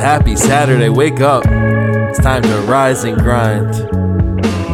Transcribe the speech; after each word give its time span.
Happy 0.00 0.34
Saturday. 0.34 0.88
Wake 0.88 1.20
up. 1.20 1.44
It's 1.46 2.18
time 2.18 2.42
to 2.42 2.60
rise 2.62 3.04
and 3.04 3.18
grind. 3.18 3.70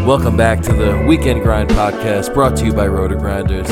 Welcome 0.06 0.36
back 0.36 0.60
to 0.62 0.72
the 0.72 1.04
Weekend 1.04 1.42
Grind 1.42 1.68
Podcast 1.70 2.32
brought 2.32 2.56
to 2.58 2.64
you 2.64 2.72
by 2.72 2.86
Roto 2.86 3.18
Grinders. 3.18 3.68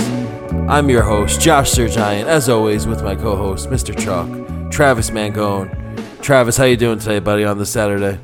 I'm 0.69 0.91
your 0.91 1.05
host, 1.05 1.41
Josh 1.41 1.71
Sir 1.71 1.87
Giant, 1.87 2.29
as 2.29 2.49
always, 2.49 2.89
with 2.89 3.05
my 3.05 3.15
co-host, 3.15 3.71
Mr. 3.71 3.97
Chalk, 3.97 4.73
Travis 4.73 5.11
Mangone. 5.11 5.71
Travis, 6.21 6.57
how 6.57 6.65
you 6.65 6.77
doing 6.77 6.99
today, 6.99 7.21
buddy, 7.21 7.45
on 7.45 7.57
this 7.57 7.71
Saturday? 7.71 8.19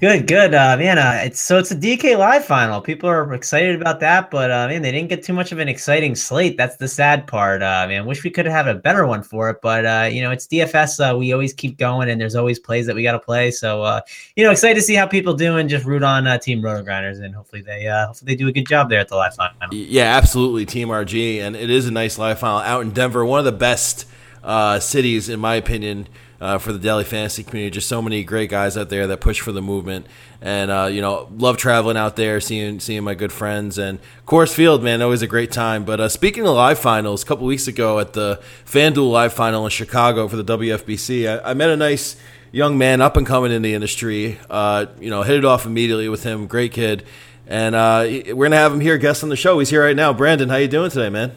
Good, 0.00 0.28
good, 0.28 0.54
uh, 0.54 0.76
man. 0.76 0.96
Uh, 0.96 1.22
it's 1.24 1.40
so 1.40 1.58
it's 1.58 1.72
a 1.72 1.76
DK 1.76 2.16
Live 2.16 2.44
final. 2.44 2.80
People 2.80 3.10
are 3.10 3.34
excited 3.34 3.80
about 3.80 3.98
that, 3.98 4.30
but 4.30 4.48
uh, 4.48 4.68
man, 4.68 4.80
they 4.80 4.92
didn't 4.92 5.08
get 5.08 5.24
too 5.24 5.32
much 5.32 5.50
of 5.50 5.58
an 5.58 5.66
exciting 5.66 6.14
slate. 6.14 6.56
That's 6.56 6.76
the 6.76 6.86
sad 6.86 7.26
part. 7.26 7.64
Uh, 7.64 7.84
man, 7.88 8.06
wish 8.06 8.22
we 8.22 8.30
could 8.30 8.46
have 8.46 8.66
had 8.66 8.76
a 8.76 8.78
better 8.78 9.08
one 9.08 9.24
for 9.24 9.50
it, 9.50 9.60
but 9.60 9.84
uh, 9.84 10.08
you 10.08 10.22
know, 10.22 10.30
it's 10.30 10.46
DFS. 10.46 11.00
Uh, 11.00 11.18
we 11.18 11.32
always 11.32 11.52
keep 11.52 11.78
going, 11.78 12.08
and 12.08 12.20
there's 12.20 12.36
always 12.36 12.60
plays 12.60 12.86
that 12.86 12.94
we 12.94 13.02
got 13.02 13.12
to 13.12 13.18
play. 13.18 13.50
So, 13.50 13.82
uh, 13.82 14.00
you 14.36 14.44
know, 14.44 14.52
excited 14.52 14.76
to 14.76 14.82
see 14.82 14.94
how 14.94 15.04
people 15.04 15.34
do, 15.34 15.56
and 15.56 15.68
just 15.68 15.84
root 15.84 16.04
on 16.04 16.28
uh, 16.28 16.38
Team 16.38 16.62
Roto 16.62 16.84
Grinders, 16.84 17.18
and 17.18 17.34
hopefully 17.34 17.62
they, 17.62 17.88
uh, 17.88 18.06
hopefully 18.06 18.32
they 18.32 18.36
do 18.36 18.46
a 18.46 18.52
good 18.52 18.68
job 18.68 18.90
there 18.90 19.00
at 19.00 19.08
the 19.08 19.16
live 19.16 19.34
final. 19.34 19.74
Yeah, 19.74 20.16
absolutely, 20.16 20.64
Team 20.64 20.88
RG, 20.88 21.40
and 21.40 21.56
it 21.56 21.70
is 21.70 21.88
a 21.88 21.90
nice 21.90 22.18
live 22.18 22.38
final 22.38 22.60
out 22.60 22.82
in 22.82 22.92
Denver, 22.92 23.24
one 23.24 23.40
of 23.40 23.46
the 23.46 23.50
best 23.50 24.06
uh, 24.44 24.78
cities, 24.78 25.28
in 25.28 25.40
my 25.40 25.56
opinion, 25.56 26.06
uh, 26.40 26.58
for 26.58 26.72
the 26.72 26.78
daily 26.78 27.04
fantasy 27.04 27.42
community. 27.42 27.74
Just 27.74 27.88
so 27.88 28.00
many 28.00 28.24
great 28.24 28.50
guys 28.50 28.76
out 28.76 28.88
there 28.88 29.06
that 29.06 29.20
push 29.20 29.40
for 29.40 29.52
the 29.52 29.62
movement, 29.62 30.06
and 30.40 30.70
uh, 30.70 30.88
you 30.90 31.00
know, 31.00 31.28
love 31.36 31.56
traveling 31.56 31.96
out 31.96 32.16
there, 32.16 32.40
seeing 32.40 32.80
seeing 32.80 33.04
my 33.04 33.14
good 33.14 33.32
friends, 33.32 33.78
and 33.78 33.98
Coors 34.26 34.52
Field, 34.52 34.82
man, 34.82 35.02
always 35.02 35.22
a 35.22 35.26
great 35.26 35.50
time. 35.50 35.84
But 35.84 36.00
uh, 36.00 36.08
speaking 36.08 36.46
of 36.46 36.54
live 36.54 36.78
finals, 36.78 37.22
a 37.22 37.26
couple 37.26 37.46
weeks 37.46 37.68
ago 37.68 37.98
at 37.98 38.12
the 38.12 38.40
FanDuel 38.64 39.10
Live 39.10 39.32
Final 39.32 39.64
in 39.64 39.70
Chicago 39.70 40.28
for 40.28 40.36
the 40.36 40.58
WFBC, 40.58 41.42
I, 41.42 41.50
I 41.50 41.54
met 41.54 41.70
a 41.70 41.76
nice 41.76 42.16
young 42.52 42.78
man 42.78 43.00
up 43.00 43.16
and 43.16 43.26
coming 43.26 43.52
in 43.52 43.62
the 43.62 43.74
industry. 43.74 44.38
Uh, 44.48 44.86
you 45.00 45.10
know, 45.10 45.22
hit 45.22 45.36
it 45.36 45.44
off 45.44 45.66
immediately 45.66 46.08
with 46.08 46.22
him. 46.22 46.46
Great 46.46 46.72
kid. 46.72 47.04
And 47.46 47.74
uh, 47.74 48.04
we're 48.06 48.46
gonna 48.46 48.56
have 48.56 48.74
him 48.74 48.80
here, 48.80 48.98
guest 48.98 49.22
on 49.22 49.30
the 49.30 49.36
show. 49.36 49.58
He's 49.58 49.70
here 49.70 49.82
right 49.82 49.96
now. 49.96 50.12
Brandon, 50.12 50.50
how 50.50 50.56
you 50.56 50.68
doing 50.68 50.90
today, 50.90 51.08
man? 51.08 51.32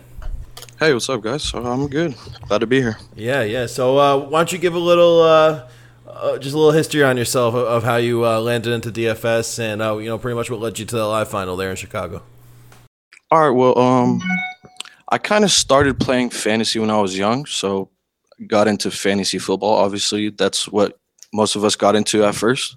Hey, 0.81 0.95
what's 0.95 1.07
up, 1.09 1.21
guys? 1.21 1.53
I'm 1.53 1.87
good. 1.87 2.15
Glad 2.47 2.57
to 2.61 2.65
be 2.65 2.81
here. 2.81 2.97
Yeah, 3.15 3.43
yeah. 3.43 3.67
So 3.67 3.99
uh, 3.99 4.17
why 4.17 4.39
don't 4.39 4.51
you 4.51 4.57
give 4.57 4.73
a 4.73 4.79
little, 4.79 5.21
uh, 5.21 5.69
uh, 6.07 6.39
just 6.39 6.55
a 6.55 6.57
little 6.57 6.71
history 6.71 7.03
on 7.03 7.17
yourself 7.17 7.53
of, 7.53 7.67
of 7.67 7.83
how 7.83 7.97
you 7.97 8.25
uh, 8.25 8.39
landed 8.39 8.73
into 8.73 8.89
DFS 8.91 9.59
and 9.59 9.79
uh, 9.79 9.95
you 9.97 10.07
know 10.07 10.17
pretty 10.17 10.33
much 10.33 10.49
what 10.49 10.59
led 10.59 10.79
you 10.79 10.85
to 10.85 10.95
the 10.95 11.05
live 11.05 11.29
final 11.29 11.55
there 11.55 11.69
in 11.69 11.75
Chicago. 11.75 12.23
All 13.29 13.47
right. 13.47 13.55
Well, 13.55 13.77
um, 13.77 14.23
I 15.09 15.19
kind 15.19 15.43
of 15.43 15.51
started 15.51 15.99
playing 15.99 16.31
fantasy 16.31 16.79
when 16.79 16.89
I 16.89 16.99
was 16.99 17.15
young, 17.15 17.45
so 17.45 17.91
got 18.47 18.67
into 18.67 18.89
fantasy 18.89 19.37
football. 19.37 19.75
Obviously, 19.75 20.31
that's 20.31 20.67
what 20.67 20.97
most 21.31 21.55
of 21.55 21.63
us 21.63 21.75
got 21.75 21.95
into 21.95 22.25
at 22.25 22.33
first. 22.33 22.75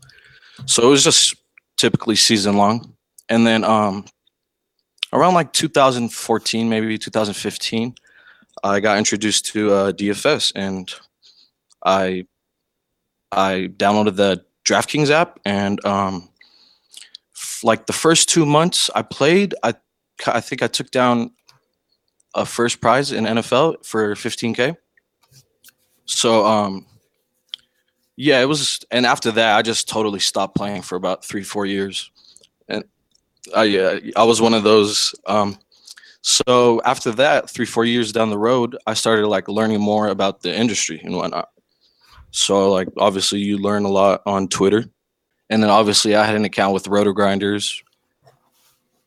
So 0.67 0.83
it 0.83 0.91
was 0.91 1.03
just 1.03 1.37
typically 1.79 2.17
season 2.17 2.59
long, 2.59 2.93
and 3.31 3.47
then 3.47 3.65
um, 3.65 4.05
around 5.15 5.35
like 5.35 5.53
2014, 5.53 6.69
maybe 6.69 6.99
2015, 6.99 7.95
I 8.63 8.81
got 8.81 8.99
introduced 8.99 9.47
to 9.47 9.73
uh, 9.73 9.93
DFS, 9.93 10.53
and 10.55 10.93
I 11.85 12.27
I 13.33 13.71
downloaded 13.77 14.17
the 14.17 14.45
DraftKings 14.65 15.11
app, 15.11 15.41
and 15.45 15.85
um, 15.85 16.29
f- 17.35 17.61
like 17.63 17.87
the 17.87 17.93
first 17.93 18.29
two 18.29 18.47
months 18.47 18.91
I 18.95 19.03
played, 19.03 19.55
I 19.63 19.75
I 20.27 20.41
think 20.41 20.63
I 20.63 20.69
took 20.69 20.91
down 20.91 21.33
a 22.35 22.45
first 22.47 22.81
prize 22.81 23.13
in 23.13 23.25
NFL 23.25 23.85
for 23.85 24.15
15k. 24.15 24.77
So 26.07 26.45
um, 26.45 26.87
yeah, 28.17 28.41
it 28.41 28.47
was, 28.47 28.81
and 28.91 29.07
after 29.07 29.31
that, 29.33 29.57
I 29.57 29.63
just 29.63 29.89
totally 29.89 30.21
stopped 30.21 30.55
playing 30.57 30.83
for 30.83 30.97
about 30.97 31.25
three 31.25 31.43
four 31.43 31.67
years, 31.67 32.11
and 32.69 32.85
I 33.55 33.65
yeah, 33.65 33.99
I 34.17 34.25
was 34.25 34.41
one 34.41 34.55
of 34.55 34.63
those. 34.63 35.15
Um, 35.27 35.59
so 36.27 36.81
after 36.87 37.11
that, 37.13 37.51
three 37.51 37.67
four 37.67 37.85
years 37.85 38.11
down 38.11 38.31
the 38.31 38.39
road, 38.39 38.79
I 38.87 38.95
started 38.95 39.27
like 39.27 39.47
learning 39.47 39.83
more 39.83 40.09
about 40.09 40.41
the 40.41 40.57
industry 40.57 40.99
and 41.05 41.15
whatnot. 41.15 41.51
So 42.31 42.73
like 42.73 42.89
obviously 42.97 43.41
you 43.41 43.59
learn 43.59 43.85
a 43.85 43.91
lot 43.91 44.23
on 44.25 44.49
Twitter, 44.49 44.87
and 45.51 45.63
then 45.63 45.69
obviously 45.69 46.17
I 46.17 46.25
had 46.25 46.35
an 46.35 46.47
account 46.47 46.73
with 46.73 46.89
Roto 46.89 47.13
Grinders. 47.13 47.83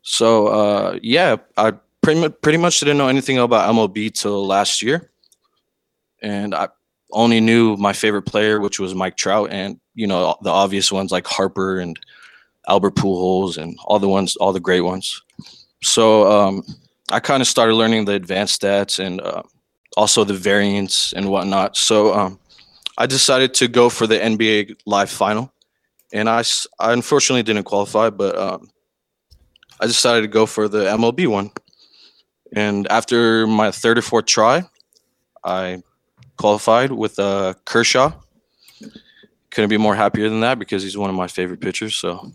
So 0.03 0.47
uh, 0.47 0.99
yeah, 1.01 1.37
I 1.57 1.73
pretty 2.03 2.21
much 2.21 2.39
pretty 2.43 2.59
much 2.59 2.79
didn't 2.81 2.99
know 2.99 3.07
anything 3.07 3.39
about 3.39 3.73
MLB 3.73 4.13
till 4.13 4.45
last 4.45 4.83
year, 4.83 5.09
and 6.21 6.53
I 6.53 6.67
only 7.13 7.41
knew 7.41 7.77
my 7.77 7.93
favorite 7.93 8.27
player, 8.27 8.59
which 8.61 8.79
was 8.79 8.93
Mike 8.93 9.17
Trout, 9.17 9.49
and 9.51 9.79
you 9.95 10.05
know 10.05 10.37
the 10.43 10.51
obvious 10.51 10.91
ones 10.91 11.11
like 11.11 11.25
Harper 11.25 11.79
and 11.79 11.99
Albert 12.67 12.93
Pujols 12.93 13.57
and 13.57 13.75
all 13.85 13.97
the 13.97 14.07
ones, 14.07 14.35
all 14.35 14.53
the 14.53 14.59
great 14.59 14.81
ones. 14.81 15.19
So 15.81 16.31
um, 16.31 16.63
I 17.11 17.19
kind 17.19 17.41
of 17.41 17.47
started 17.47 17.75
learning 17.75 18.05
the 18.05 18.13
advanced 18.13 18.61
stats 18.61 19.03
and 19.03 19.21
uh, 19.21 19.43
also 19.95 20.23
the 20.23 20.33
variance 20.33 21.13
and 21.13 21.29
whatnot. 21.29 21.77
So 21.77 22.13
um, 22.13 22.39
I 22.97 23.05
decided 23.05 23.53
to 23.55 23.67
go 23.67 23.89
for 23.89 24.07
the 24.07 24.17
NBA 24.17 24.77
Live 24.85 25.09
Final, 25.09 25.51
and 26.11 26.29
I 26.29 26.43
unfortunately 26.79 27.43
didn't 27.43 27.63
qualify, 27.63 28.09
but 28.09 28.37
um, 28.37 28.69
I 29.79 29.85
decided 29.85 30.21
to 30.21 30.27
go 30.27 30.45
for 30.45 30.67
the 30.67 30.85
MLB 30.85 31.27
one. 31.27 31.51
And 32.55 32.87
after 32.87 33.45
my 33.47 33.71
third 33.71 33.97
or 33.97 34.01
fourth 34.01 34.25
try, 34.25 34.63
I 35.43 35.83
qualified 36.37 36.91
with 36.91 37.19
uh, 37.19 37.53
Kershaw. 37.65 38.11
Couldn't 39.51 39.69
be 39.69 39.77
more 39.77 39.95
happier 39.95 40.29
than 40.29 40.41
that 40.41 40.59
because 40.59 40.83
he's 40.83 40.97
one 40.97 41.09
of 41.09 41.15
my 41.15 41.27
favorite 41.27 41.61
pitchers. 41.61 41.95
So, 41.95 42.31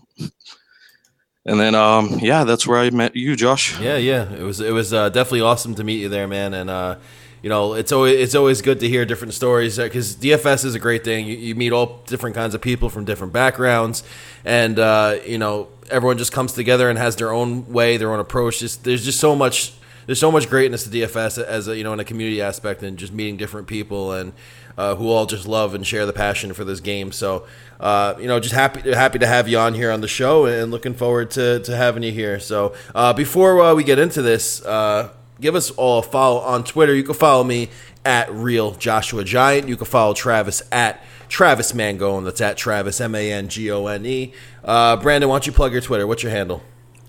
and 1.44 1.58
then 1.58 1.74
um, 1.74 2.18
yeah, 2.20 2.44
that's 2.44 2.66
where 2.66 2.78
I 2.78 2.90
met 2.90 3.16
you, 3.16 3.34
Josh. 3.36 3.78
Yeah, 3.80 3.96
yeah. 3.96 4.32
It 4.32 4.42
was 4.42 4.60
it 4.60 4.72
was 4.72 4.92
uh, 4.92 5.08
definitely 5.08 5.40
awesome 5.40 5.74
to 5.76 5.84
meet 5.84 6.00
you 6.00 6.08
there, 6.08 6.28
man. 6.28 6.54
And 6.54 6.70
uh, 6.70 6.96
you 7.42 7.48
know, 7.48 7.74
it's 7.74 7.90
always 7.90 8.18
it's 8.18 8.34
always 8.34 8.62
good 8.62 8.80
to 8.80 8.88
hear 8.88 9.04
different 9.04 9.34
stories 9.34 9.76
because 9.76 10.14
DFS 10.14 10.64
is 10.64 10.74
a 10.74 10.78
great 10.78 11.02
thing. 11.04 11.26
You, 11.26 11.36
you 11.36 11.54
meet 11.54 11.72
all 11.72 12.00
different 12.06 12.36
kinds 12.36 12.54
of 12.54 12.60
people 12.60 12.88
from 12.88 13.04
different 13.04 13.32
backgrounds, 13.32 14.04
and 14.44 14.78
uh, 14.78 15.16
you 15.26 15.38
know, 15.38 15.68
everyone 15.90 16.18
just 16.18 16.32
comes 16.32 16.52
together 16.52 16.88
and 16.88 16.98
has 16.98 17.16
their 17.16 17.32
own 17.32 17.66
way, 17.72 17.96
their 17.96 18.12
own 18.12 18.20
approach. 18.20 18.60
Just 18.60 18.84
there's 18.84 19.04
just 19.04 19.18
so 19.18 19.34
much 19.34 19.72
there's 20.06 20.20
so 20.20 20.30
much 20.30 20.48
greatness 20.48 20.84
to 20.84 20.90
DFS 20.90 21.42
as 21.42 21.68
a, 21.68 21.76
you 21.76 21.84
know 21.84 21.92
in 21.92 22.00
a 22.00 22.04
community 22.04 22.40
aspect 22.40 22.82
and 22.82 22.98
just 22.98 23.12
meeting 23.12 23.36
different 23.36 23.66
people 23.66 24.12
and 24.12 24.32
uh, 24.76 24.94
who 24.94 25.08
all 25.08 25.26
just 25.26 25.46
love 25.46 25.74
and 25.74 25.86
share 25.86 26.06
the 26.06 26.12
passion 26.12 26.52
for 26.52 26.64
this 26.64 26.80
game. 26.80 27.12
So 27.12 27.46
uh, 27.82 28.14
you 28.18 28.28
know, 28.28 28.38
just 28.38 28.54
happy 28.54 28.92
happy 28.92 29.18
to 29.18 29.26
have 29.26 29.48
you 29.48 29.58
on 29.58 29.74
here 29.74 29.90
on 29.90 30.00
the 30.00 30.08
show 30.08 30.46
and 30.46 30.70
looking 30.70 30.94
forward 30.94 31.32
to, 31.32 31.58
to 31.60 31.76
having 31.76 32.04
you 32.04 32.12
here. 32.12 32.38
So 32.38 32.74
uh, 32.94 33.12
before 33.12 33.60
uh, 33.60 33.74
we 33.74 33.82
get 33.82 33.98
into 33.98 34.22
this, 34.22 34.64
uh, 34.64 35.10
give 35.40 35.56
us 35.56 35.70
all 35.72 35.98
a 35.98 36.02
follow 36.02 36.40
on 36.40 36.62
Twitter. 36.62 36.94
You 36.94 37.02
can 37.02 37.14
follow 37.14 37.42
me 37.42 37.70
at 38.04 38.32
Real 38.32 38.72
Joshua 38.72 39.24
Giant. 39.24 39.68
You 39.68 39.76
can 39.76 39.86
follow 39.86 40.14
Travis 40.14 40.62
at 40.70 41.02
Travis 41.28 41.72
Mangone. 41.72 42.24
That's 42.24 42.40
at 42.40 42.56
Travis 42.56 43.00
M 43.00 43.16
A 43.16 43.32
N 43.32 43.48
G 43.48 43.70
O 43.72 43.86
N 43.86 44.06
E. 44.06 44.32
Uh, 44.64 44.96
Brandon, 44.96 45.28
why 45.28 45.34
don't 45.34 45.46
you 45.46 45.52
plug 45.52 45.72
your 45.72 45.80
Twitter? 45.80 46.06
What's 46.06 46.22
your 46.22 46.32
handle? 46.32 46.62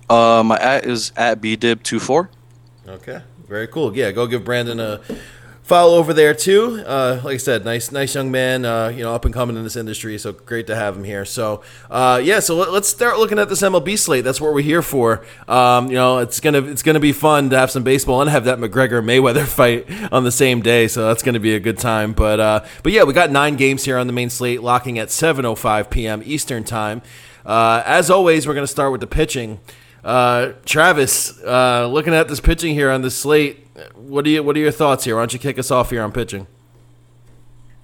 Uh, 0.10 0.42
my 0.44 0.58
at 0.58 0.86
is 0.86 1.12
at 1.16 1.40
bdib24. 1.40 2.30
Okay, 2.88 3.22
very 3.48 3.68
cool. 3.68 3.96
Yeah, 3.96 4.12
go 4.12 4.28
give 4.28 4.44
Brandon 4.44 4.80
a 4.80 5.00
follow 5.64 5.98
over 5.98 6.14
there 6.14 6.34
too. 6.34 6.84
Uh, 6.86 7.22
like 7.24 7.36
I 7.36 7.38
said, 7.38 7.66
nice, 7.66 7.92
nice 7.92 8.14
young 8.14 8.30
man. 8.30 8.66
Uh, 8.66 8.90
you 8.90 9.04
know, 9.04 9.14
up 9.14 9.26
and 9.26 9.34
coming 9.34 9.56
in 9.56 9.64
this 9.64 9.76
industry, 9.76 10.18
so 10.18 10.34
great 10.34 10.68
to 10.68 10.76
have 10.76 10.96
him 10.96 11.04
here. 11.04 11.26
So, 11.26 11.64
uh, 11.90 12.22
yeah, 12.24 12.40
so 12.40 12.56
let, 12.56 12.70
us 12.70 12.88
start 12.88 13.18
looking 13.18 13.40
at 13.40 13.50
this 13.50 13.62
MLB 13.62 13.98
slate. 13.98 14.24
That's 14.24 14.40
what 14.40 14.54
we're 14.54 14.62
here 14.62 14.82
for. 14.82 15.26
Um, 15.48 15.88
you 15.88 15.96
know, 15.96 16.20
it's 16.20 16.40
gonna 16.40 16.62
it's 16.64 16.84
gonna 16.84 17.00
be 17.00 17.14
fun 17.14 17.50
to 17.50 17.58
have 17.58 17.72
some 17.72 17.84
baseball 17.84 18.22
and 18.22 18.30
have 18.30 18.46
that 18.46 18.60
McGregor 18.60 19.04
Mayweather 19.04 19.46
fight 19.48 19.88
on 20.12 20.24
the 20.24 20.32
same 20.32 20.62
day. 20.62 20.88
So 20.88 21.08
that's 21.08 21.24
gonna 21.24 21.40
be 21.40 21.56
a 21.56 21.60
good 21.60 21.78
time. 21.78 22.14
But 22.14 22.40
uh, 22.40 22.66
but 22.84 22.92
yeah, 22.92 23.04
we 23.04 23.14
got 23.14 23.32
nine 23.32 23.56
games 23.56 23.86
here 23.86 23.98
on 23.98 24.08
the 24.08 24.14
main 24.14 24.30
slate, 24.30 24.62
locking 24.62 25.00
at 25.00 25.08
7:05 25.08 25.90
p.m. 25.90 26.22
Eastern 26.26 26.64
time. 26.64 27.02
Uh, 27.46 27.84
as 27.86 28.10
always, 28.10 28.48
we're 28.48 28.54
gonna 28.54 28.68
start 28.68 28.92
with 28.92 29.02
the 29.02 29.08
pitching. 29.08 29.60
Uh, 30.04 30.54
Travis, 30.66 31.42
uh, 31.44 31.88
looking 31.88 32.14
at 32.14 32.28
this 32.28 32.40
pitching 32.40 32.74
here 32.74 32.92
on 32.92 33.02
the 33.02 33.12
slate 33.12 33.64
what 33.96 34.24
do 34.24 34.32
you 34.32 34.44
what 34.44 34.56
are 34.56 34.60
your 34.60 34.72
thoughts 34.72 35.04
here? 35.04 35.16
Why 35.16 35.22
don't 35.22 35.34
you 35.34 35.40
kick 35.40 35.58
us 35.58 35.72
off 35.72 35.90
here 35.90 36.04
on 36.04 36.12
pitching? 36.12 36.48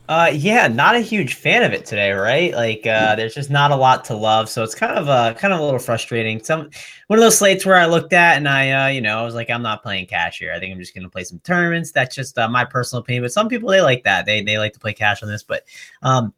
Uh, 0.08 0.32
yeah, 0.34 0.68
not 0.68 0.96
a 0.96 1.02
huge 1.02 1.36
fan 1.36 1.62
of 1.62 1.72
it 1.72 1.86
today, 1.86 2.12
right? 2.12 2.52
Like, 2.56 2.88
uh, 2.88 3.16
there's 3.16 3.36
just 3.36 3.52
not 3.52 3.70
a 3.70 3.76
lot 3.76 4.04
to 4.06 4.16
love, 4.16 4.50
so 4.50 4.64
it's 4.64 4.74
kind 4.74 4.98
of 4.98 5.08
uh, 5.08 5.36
kind 5.36 5.54
of 5.54 5.60
a 5.60 5.64
little 5.64 5.80
frustrating. 5.80 6.44
Some 6.44 6.72
one 7.08 7.20
of 7.20 7.24
those 7.24 7.38
slates 7.38 7.64
where 7.64 7.76
I 7.76 7.86
looked 7.86 8.14
at 8.14 8.38
and 8.38 8.50
I, 8.50 8.72
uh, 8.72 8.88
you 8.88 9.02
know, 9.02 9.20
I 9.20 9.24
was 9.24 9.36
like, 9.36 9.52
I'm 9.52 9.62
not 9.62 9.84
playing 9.84 10.08
cash 10.08 10.40
here. 10.40 10.52
I 10.52 10.60
think 10.60 10.74
I'm 10.74 10.80
just 10.80 10.96
gonna 10.96 11.10
play 11.10 11.24
some 11.24 11.40
tournaments. 11.40 11.92
That's 11.92 12.16
just 12.16 12.40
uh, 12.40 12.50
my 12.50 12.66
personal 12.66 13.02
opinion. 13.02 13.24
But 13.24 13.34
some 13.34 13.50
people 13.50 13.70
they 13.70 13.82
like 13.82 14.04
that. 14.04 14.26
They 14.26 14.42
they 14.42 14.58
like 14.58 14.74
to 14.74 14.80
play 14.80 14.94
cash 14.94 15.22
on 15.22 15.30
this. 15.30 15.44
But 15.44 15.64
um, 16.02 16.34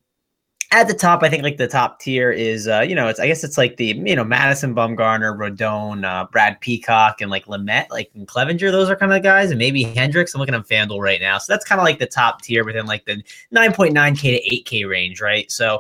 at 0.72 0.88
the 0.88 0.94
top, 0.94 1.22
I 1.22 1.30
think 1.30 1.44
like 1.44 1.58
the 1.58 1.68
top 1.68 2.00
tier 2.00 2.32
is, 2.32 2.66
uh, 2.66 2.80
you 2.80 2.96
know, 2.96 3.10
it's 3.10 3.20
I 3.20 3.28
guess 3.28 3.44
it's 3.44 3.58
like 3.58 3.76
the 3.76 3.88
you 3.88 4.16
know 4.16 4.24
Madison 4.24 4.74
Bumgarner, 4.74 5.38
Rodon, 5.38 6.06
uh, 6.06 6.26
Brad 6.32 6.62
Peacock, 6.62 7.20
and 7.20 7.30
like 7.30 7.46
Lamet, 7.46 7.90
like 7.90 8.10
and 8.16 8.26
Clevinger. 8.26 8.72
Those 8.72 8.90
are 8.90 8.96
kind 8.96 9.12
of 9.12 9.18
the 9.18 9.22
guys, 9.22 9.52
and 9.52 9.60
maybe 9.60 9.84
Hendricks. 9.84 10.34
I'm 10.34 10.40
looking 10.40 10.56
at 10.56 10.66
FanDuel 10.66 11.02
right 11.02 11.20
now, 11.20 11.38
so 11.40 11.52
that's 11.52 11.66
kind 11.66 11.80
of 11.82 11.84
like 11.84 12.00
the 12.00 12.06
top 12.06 12.42
tier 12.42 12.64
within 12.64 12.86
like 12.86 13.04
the 13.04 13.22
9.9k 13.54 14.22
to 14.22 14.64
8k 14.64 14.90
range, 14.90 15.22
right? 15.22 15.52
So. 15.52 15.80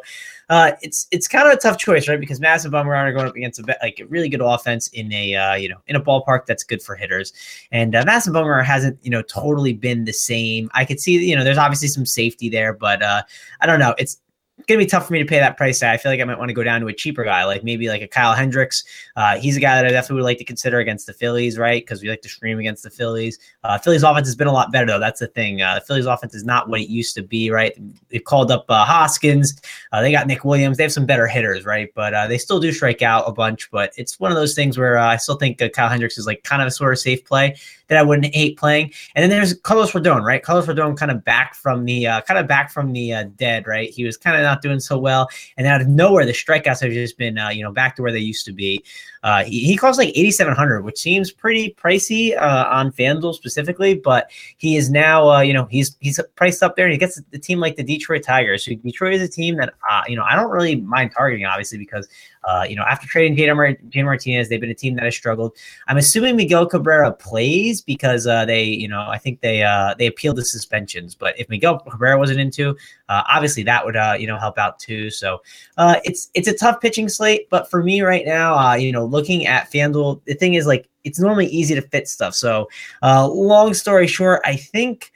Uh, 0.49 0.73
it's 0.81 1.07
it's 1.11 1.29
kind 1.29 1.47
of 1.47 1.53
a 1.53 1.55
tough 1.55 1.77
choice, 1.77 2.09
right? 2.09 2.19
Because 2.19 2.41
Madison 2.41 2.71
Bumgarner 2.71 3.13
going 3.15 3.25
up 3.25 3.37
against 3.37 3.59
a 3.59 3.77
like 3.81 4.01
a 4.01 4.05
really 4.07 4.27
good 4.27 4.41
offense 4.41 4.89
in 4.89 5.09
a 5.13 5.33
uh, 5.33 5.53
you 5.53 5.69
know 5.69 5.77
in 5.87 5.95
a 5.95 6.01
ballpark 6.01 6.45
that's 6.45 6.61
good 6.61 6.81
for 6.81 6.93
hitters, 6.93 7.31
and 7.71 7.95
uh, 7.95 8.03
Madison 8.05 8.33
Bumgarner 8.33 8.65
hasn't 8.65 8.99
you 9.01 9.09
know 9.09 9.21
totally 9.21 9.71
been 9.71 10.03
the 10.03 10.11
same. 10.11 10.69
I 10.73 10.83
could 10.83 10.99
see 10.99 11.25
you 11.25 11.37
know 11.37 11.45
there's 11.45 11.57
obviously 11.57 11.87
some 11.87 12.05
safety 12.05 12.49
there, 12.49 12.73
but 12.73 13.01
uh, 13.01 13.21
I 13.61 13.65
don't 13.65 13.79
know. 13.79 13.95
It's 13.97 14.20
gonna 14.67 14.77
be 14.77 14.85
tough 14.85 15.07
for 15.07 15.13
me 15.13 15.19
to 15.19 15.25
pay 15.25 15.39
that 15.39 15.57
price 15.57 15.81
I 15.83 15.97
feel 15.97 16.11
like 16.11 16.19
I 16.19 16.23
might 16.23 16.37
want 16.37 16.49
to 16.49 16.53
go 16.53 16.63
down 16.63 16.81
to 16.81 16.87
a 16.87 16.93
cheaper 16.93 17.23
guy, 17.23 17.43
like 17.45 17.63
maybe 17.63 17.87
like 17.87 18.01
a 18.01 18.07
Kyle 18.07 18.33
Hendricks. 18.33 18.83
Uh, 19.15 19.37
he's 19.37 19.57
a 19.57 19.59
guy 19.59 19.75
that 19.75 19.85
I 19.85 19.89
definitely 19.89 20.17
would 20.17 20.27
like 20.27 20.37
to 20.37 20.43
consider 20.43 20.79
against 20.79 21.07
the 21.07 21.13
Phillies, 21.13 21.57
right? 21.57 21.81
Because 21.81 22.01
we 22.01 22.09
like 22.09 22.21
to 22.21 22.29
scream 22.29 22.59
against 22.59 22.83
the 22.83 22.89
Phillies. 22.89 23.39
Uh, 23.63 23.77
Phillies 23.77 24.03
offense 24.03 24.27
has 24.27 24.35
been 24.35 24.47
a 24.47 24.51
lot 24.51 24.71
better 24.71 24.85
though. 24.85 24.99
That's 24.99 25.19
the 25.19 25.27
thing. 25.27 25.61
Uh, 25.61 25.75
the 25.75 25.81
Phillies 25.81 26.05
offense 26.05 26.35
is 26.35 26.43
not 26.43 26.69
what 26.69 26.81
it 26.81 26.89
used 26.89 27.15
to 27.15 27.23
be, 27.23 27.49
right? 27.49 27.73
They 28.09 28.19
called 28.19 28.51
up 28.51 28.65
uh, 28.69 28.85
Hoskins. 28.85 29.59
Uh, 29.91 30.01
they 30.01 30.11
got 30.11 30.27
Nick 30.27 30.43
Williams. 30.43 30.77
They 30.77 30.83
have 30.83 30.91
some 30.91 31.05
better 31.05 31.27
hitters, 31.27 31.65
right? 31.65 31.89
But 31.95 32.13
uh, 32.13 32.27
they 32.27 32.37
still 32.37 32.59
do 32.59 32.71
strike 32.71 33.01
out 33.01 33.27
a 33.27 33.31
bunch. 33.31 33.69
But 33.71 33.93
it's 33.97 34.19
one 34.19 34.31
of 34.31 34.37
those 34.37 34.53
things 34.53 34.77
where 34.77 34.97
I 34.97 35.17
still 35.17 35.35
think 35.35 35.61
Kyle 35.73 35.89
Hendricks 35.89 36.17
is 36.17 36.27
like 36.27 36.43
kind 36.43 36.61
of 36.61 36.67
a 36.67 36.71
sort 36.71 36.93
of 36.93 36.99
safe 36.99 37.23
play 37.25 37.55
that 37.87 37.97
I 37.97 38.03
wouldn't 38.03 38.33
hate 38.33 38.57
playing. 38.57 38.93
And 39.15 39.23
then 39.23 39.29
there's 39.29 39.53
Carlos 39.53 39.91
Rodon, 39.91 40.23
right? 40.23 40.41
Carlos 40.41 40.65
Rodon 40.65 40.97
kind 40.97 41.11
of 41.11 41.23
back 41.23 41.55
from 41.55 41.85
the 41.85 42.05
kind 42.27 42.39
of 42.39 42.47
back 42.47 42.71
from 42.71 42.93
the 42.93 43.25
dead, 43.35 43.67
right? 43.67 43.89
He 43.89 44.03
was 44.03 44.17
kind 44.17 44.37
of 44.37 44.43
not 44.51 44.61
doing 44.61 44.79
so 44.79 44.97
well. 44.97 45.29
And 45.57 45.67
out 45.67 45.81
of 45.81 45.87
nowhere, 45.87 46.25
the 46.25 46.33
strikeouts 46.33 46.81
have 46.81 46.91
just 46.91 47.17
been, 47.17 47.37
uh, 47.37 47.49
you 47.49 47.63
know, 47.63 47.71
back 47.71 47.95
to 47.95 48.01
where 48.01 48.11
they 48.11 48.19
used 48.19 48.45
to 48.45 48.53
be. 48.53 48.83
Uh, 49.23 49.43
he, 49.43 49.63
he 49.65 49.77
costs 49.77 49.99
like 49.99 50.09
8,700, 50.09 50.83
which 50.83 50.99
seems 50.99 51.31
pretty 51.31 51.73
pricey 51.73 52.35
uh, 52.35 52.67
on 52.69 52.91
FanDuel 52.91 53.35
specifically, 53.35 53.93
but 53.93 54.31
he 54.57 54.77
is 54.77 54.89
now, 54.89 55.29
uh, 55.29 55.41
you 55.41 55.53
know, 55.53 55.65
he's 55.65 55.95
he's 55.99 56.19
priced 56.35 56.63
up 56.63 56.75
there 56.75 56.85
and 56.85 56.91
he 56.91 56.97
gets 56.97 57.21
the 57.31 57.39
team 57.39 57.59
like 57.59 57.75
the 57.75 57.83
Detroit 57.83 58.23
Tigers. 58.23 58.65
So 58.65 58.73
Detroit 58.73 59.13
is 59.13 59.21
a 59.21 59.27
team 59.27 59.57
that, 59.57 59.73
uh, 59.89 60.01
you 60.07 60.15
know, 60.15 60.23
I 60.23 60.35
don't 60.35 60.49
really 60.49 60.75
mind 60.75 61.11
targeting, 61.15 61.45
obviously, 61.45 61.77
because, 61.77 62.07
uh, 62.43 62.65
you 62.67 62.75
know, 62.75 62.83
after 62.83 63.07
trading 63.07 63.35
Jane, 63.35 63.55
Mar- 63.55 63.77
Martinez, 63.95 64.49
they've 64.49 64.59
been 64.59 64.71
a 64.71 64.75
team 64.75 64.95
that 64.95 65.03
has 65.03 65.15
struggled. 65.15 65.55
I'm 65.87 65.97
assuming 65.97 66.35
Miguel 66.35 66.65
Cabrera 66.65 67.11
plays 67.11 67.81
because 67.81 68.25
uh, 68.25 68.45
they, 68.45 68.63
you 68.63 68.87
know, 68.87 69.01
I 69.01 69.17
think 69.17 69.41
they 69.41 69.63
uh, 69.63 69.93
they 69.97 70.07
appealed 70.07 70.37
the 70.37 70.45
suspensions. 70.45 71.13
But 71.13 71.39
if 71.39 71.49
Miguel 71.49 71.79
Cabrera 71.79 72.17
wasn't 72.17 72.39
into, 72.39 72.75
uh, 73.09 73.23
obviously 73.29 73.63
that 73.63 73.85
would, 73.85 73.95
uh, 73.95 74.15
you 74.17 74.27
know, 74.27 74.37
help 74.37 74.57
out 74.57 74.79
too. 74.79 75.09
So 75.09 75.41
it's 75.77 76.29
it's 76.33 76.47
a 76.47 76.53
tough 76.53 76.81
pitching 76.81 77.09
slate, 77.09 77.49
but 77.49 77.69
for 77.69 77.83
me 77.83 78.01
right 78.01 78.25
now, 78.25 78.73
you 78.73 78.91
know, 78.91 79.05
looking 79.05 79.45
at 79.45 79.71
FanDuel, 79.71 80.21
the 80.25 80.33
thing 80.33 80.55
is 80.55 80.65
like 80.65 80.87
it's 81.03 81.19
normally 81.19 81.47
easy 81.47 81.75
to 81.75 81.81
fit 81.81 82.07
stuff. 82.07 82.35
So, 82.35 82.69
long 83.01 83.73
story 83.73 84.07
short, 84.07 84.41
I 84.45 84.55
think, 84.55 85.11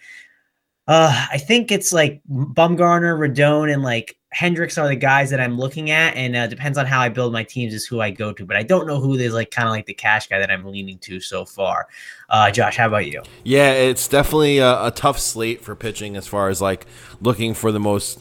uh, 0.87 1.27
I 1.31 1.37
think 1.37 1.71
it's 1.71 1.91
like 1.91 2.21
Bumgarner, 2.29 3.17
Rodon, 3.17 3.73
and 3.73 3.81
like 3.81 4.17
Hendricks 4.31 4.77
are 4.77 4.87
the 4.87 4.95
guys 4.95 5.29
that 5.31 5.39
I'm 5.39 5.57
looking 5.57 5.89
at, 5.89 6.15
and 6.15 6.35
uh, 6.35 6.45
depends 6.45 6.77
on 6.77 6.85
how 6.85 6.99
I 6.99 7.09
build 7.09 7.33
my 7.33 7.43
teams 7.43 7.73
is 7.73 7.87
who 7.87 8.01
I 8.01 8.11
go 8.11 8.31
to. 8.33 8.45
But 8.45 8.57
I 8.57 8.63
don't 8.63 8.85
know 8.85 8.99
who 8.99 9.15
is 9.15 9.33
like 9.33 9.49
kind 9.49 9.67
of 9.67 9.71
like 9.71 9.87
the 9.87 9.93
cash 9.93 10.27
guy 10.27 10.37
that 10.37 10.51
I'm 10.51 10.65
leaning 10.65 10.99
to 10.99 11.19
so 11.19 11.43
far. 11.43 11.87
Uh, 12.29 12.51
Josh, 12.51 12.77
how 12.77 12.87
about 12.87 13.07
you? 13.07 13.23
Yeah, 13.43 13.71
it's 13.71 14.07
definitely 14.07 14.59
a, 14.59 14.87
a 14.87 14.91
tough 14.91 15.19
slate 15.19 15.61
for 15.61 15.75
pitching 15.75 16.15
as 16.15 16.27
far 16.27 16.49
as 16.49 16.61
like 16.61 16.85
looking 17.19 17.55
for 17.55 17.71
the 17.71 17.79
most 17.79 18.19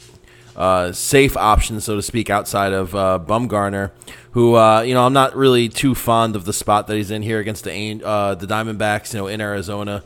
uh, 0.56 0.92
safe 0.92 1.36
option, 1.36 1.80
so 1.80 1.96
to 1.96 2.02
speak, 2.02 2.30
outside 2.30 2.72
of 2.72 2.94
uh, 2.94 3.18
Bumgarner, 3.22 3.90
who 4.30 4.54
uh, 4.54 4.80
you 4.80 4.94
know 4.94 5.04
I'm 5.04 5.12
not 5.12 5.36
really 5.36 5.68
too 5.68 5.94
fond 5.94 6.36
of 6.36 6.44
the 6.44 6.52
spot 6.52 6.86
that 6.86 6.96
he's 6.96 7.10
in 7.10 7.22
here 7.22 7.40
against 7.40 7.64
the 7.64 8.00
uh, 8.04 8.34
the 8.36 8.46
Diamondbacks, 8.46 9.12
you 9.12 9.20
know, 9.20 9.26
in 9.26 9.40
Arizona. 9.40 10.02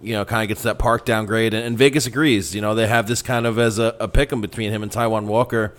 You 0.00 0.14
know, 0.14 0.24
kind 0.24 0.42
of 0.42 0.48
gets 0.48 0.62
that 0.62 0.78
park 0.78 1.04
downgrade, 1.04 1.54
and, 1.54 1.64
and, 1.64 1.76
Vegas 1.76 2.06
agrees. 2.06 2.54
You 2.54 2.60
know, 2.60 2.74
they 2.74 2.86
have 2.86 3.08
this 3.08 3.20
kind 3.20 3.46
of 3.46 3.58
as 3.58 3.80
a, 3.80 3.96
a 3.98 4.06
pick 4.06 4.32
'em 4.32 4.40
between 4.40 4.70
him 4.70 4.82
and 4.82 4.92
Taijuan 4.92 5.24
Walker. 5.24 5.74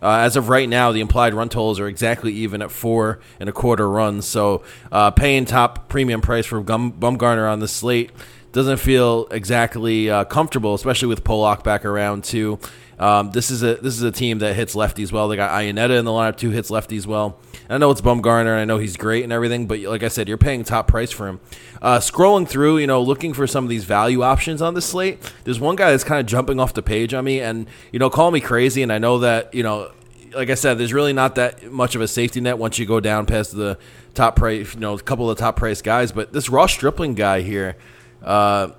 Uh, 0.00 0.18
as 0.18 0.36
of 0.36 0.48
right 0.48 0.68
now, 0.68 0.92
the 0.92 1.00
implied 1.00 1.34
run 1.34 1.48
totals 1.48 1.80
are 1.80 1.88
exactly 1.88 2.32
even 2.32 2.62
at 2.62 2.70
four 2.70 3.20
and 3.40 3.48
a 3.48 3.52
quarter 3.52 3.88
runs. 3.88 4.26
So, 4.26 4.62
uh, 4.92 5.10
paying 5.10 5.44
top 5.44 5.88
premium 5.88 6.20
price 6.20 6.46
for 6.46 6.60
Gum- 6.60 6.92
Bumgarner 6.92 7.50
on 7.50 7.60
the 7.60 7.68
slate 7.68 8.10
doesn't 8.52 8.76
feel 8.76 9.26
exactly 9.30 10.08
uh, 10.08 10.24
comfortable, 10.24 10.74
especially 10.74 11.08
with 11.08 11.24
Pollock 11.24 11.64
back 11.64 11.84
around 11.84 12.22
too. 12.22 12.58
Um, 12.98 13.32
this 13.32 13.50
is 13.50 13.62
a 13.62 13.74
this 13.74 13.94
is 13.94 14.02
a 14.02 14.12
team 14.12 14.38
that 14.38 14.54
hits 14.54 14.74
lefties 14.74 15.10
well. 15.10 15.26
They 15.28 15.36
got 15.36 15.50
Iannetta 15.50 15.98
in 15.98 16.04
the 16.04 16.12
lineup 16.12 16.36
too, 16.36 16.50
hits 16.50 16.70
lefties 16.70 17.06
well. 17.06 17.38
I 17.68 17.78
know 17.78 17.90
it's 17.90 18.00
Bumgarner, 18.00 18.52
and 18.52 18.60
I 18.60 18.64
know 18.64 18.78
he's 18.78 18.96
great 18.96 19.24
and 19.24 19.32
everything, 19.32 19.66
but 19.66 19.80
like 19.80 20.02
I 20.02 20.08
said, 20.08 20.28
you're 20.28 20.36
paying 20.36 20.64
top 20.64 20.86
price 20.88 21.10
for 21.10 21.28
him. 21.28 21.40
Uh, 21.80 21.98
scrolling 21.98 22.46
through, 22.46 22.78
you 22.78 22.86
know, 22.86 23.00
looking 23.00 23.32
for 23.32 23.46
some 23.46 23.64
of 23.64 23.70
these 23.70 23.84
value 23.84 24.22
options 24.22 24.60
on 24.60 24.74
the 24.74 24.82
slate. 24.82 25.18
There's 25.44 25.60
one 25.60 25.76
guy 25.76 25.90
that's 25.90 26.04
kind 26.04 26.20
of 26.20 26.26
jumping 26.26 26.60
off 26.60 26.74
the 26.74 26.82
page 26.82 27.14
on 27.14 27.24
me, 27.24 27.40
and 27.40 27.66
you 27.92 27.98
know, 27.98 28.10
call 28.10 28.30
me 28.30 28.40
crazy, 28.40 28.82
and 28.82 28.92
I 28.92 28.98
know 28.98 29.18
that 29.20 29.54
you 29.54 29.62
know, 29.62 29.90
like 30.34 30.50
I 30.50 30.54
said, 30.54 30.78
there's 30.78 30.92
really 30.92 31.12
not 31.12 31.36
that 31.36 31.70
much 31.70 31.94
of 31.94 32.00
a 32.00 32.08
safety 32.08 32.40
net 32.40 32.58
once 32.58 32.78
you 32.78 32.86
go 32.86 33.00
down 33.00 33.26
past 33.26 33.56
the 33.56 33.78
top 34.14 34.36
price, 34.36 34.74
you 34.74 34.80
know, 34.80 34.94
a 34.94 35.00
couple 35.00 35.30
of 35.30 35.36
the 35.36 35.40
top 35.40 35.56
price 35.56 35.80
guys. 35.80 36.12
But 36.12 36.32
this 36.32 36.48
Ross 36.48 36.72
Stripling 36.72 37.14
guy 37.14 37.40
here. 37.40 37.76
Uh, 38.22 38.70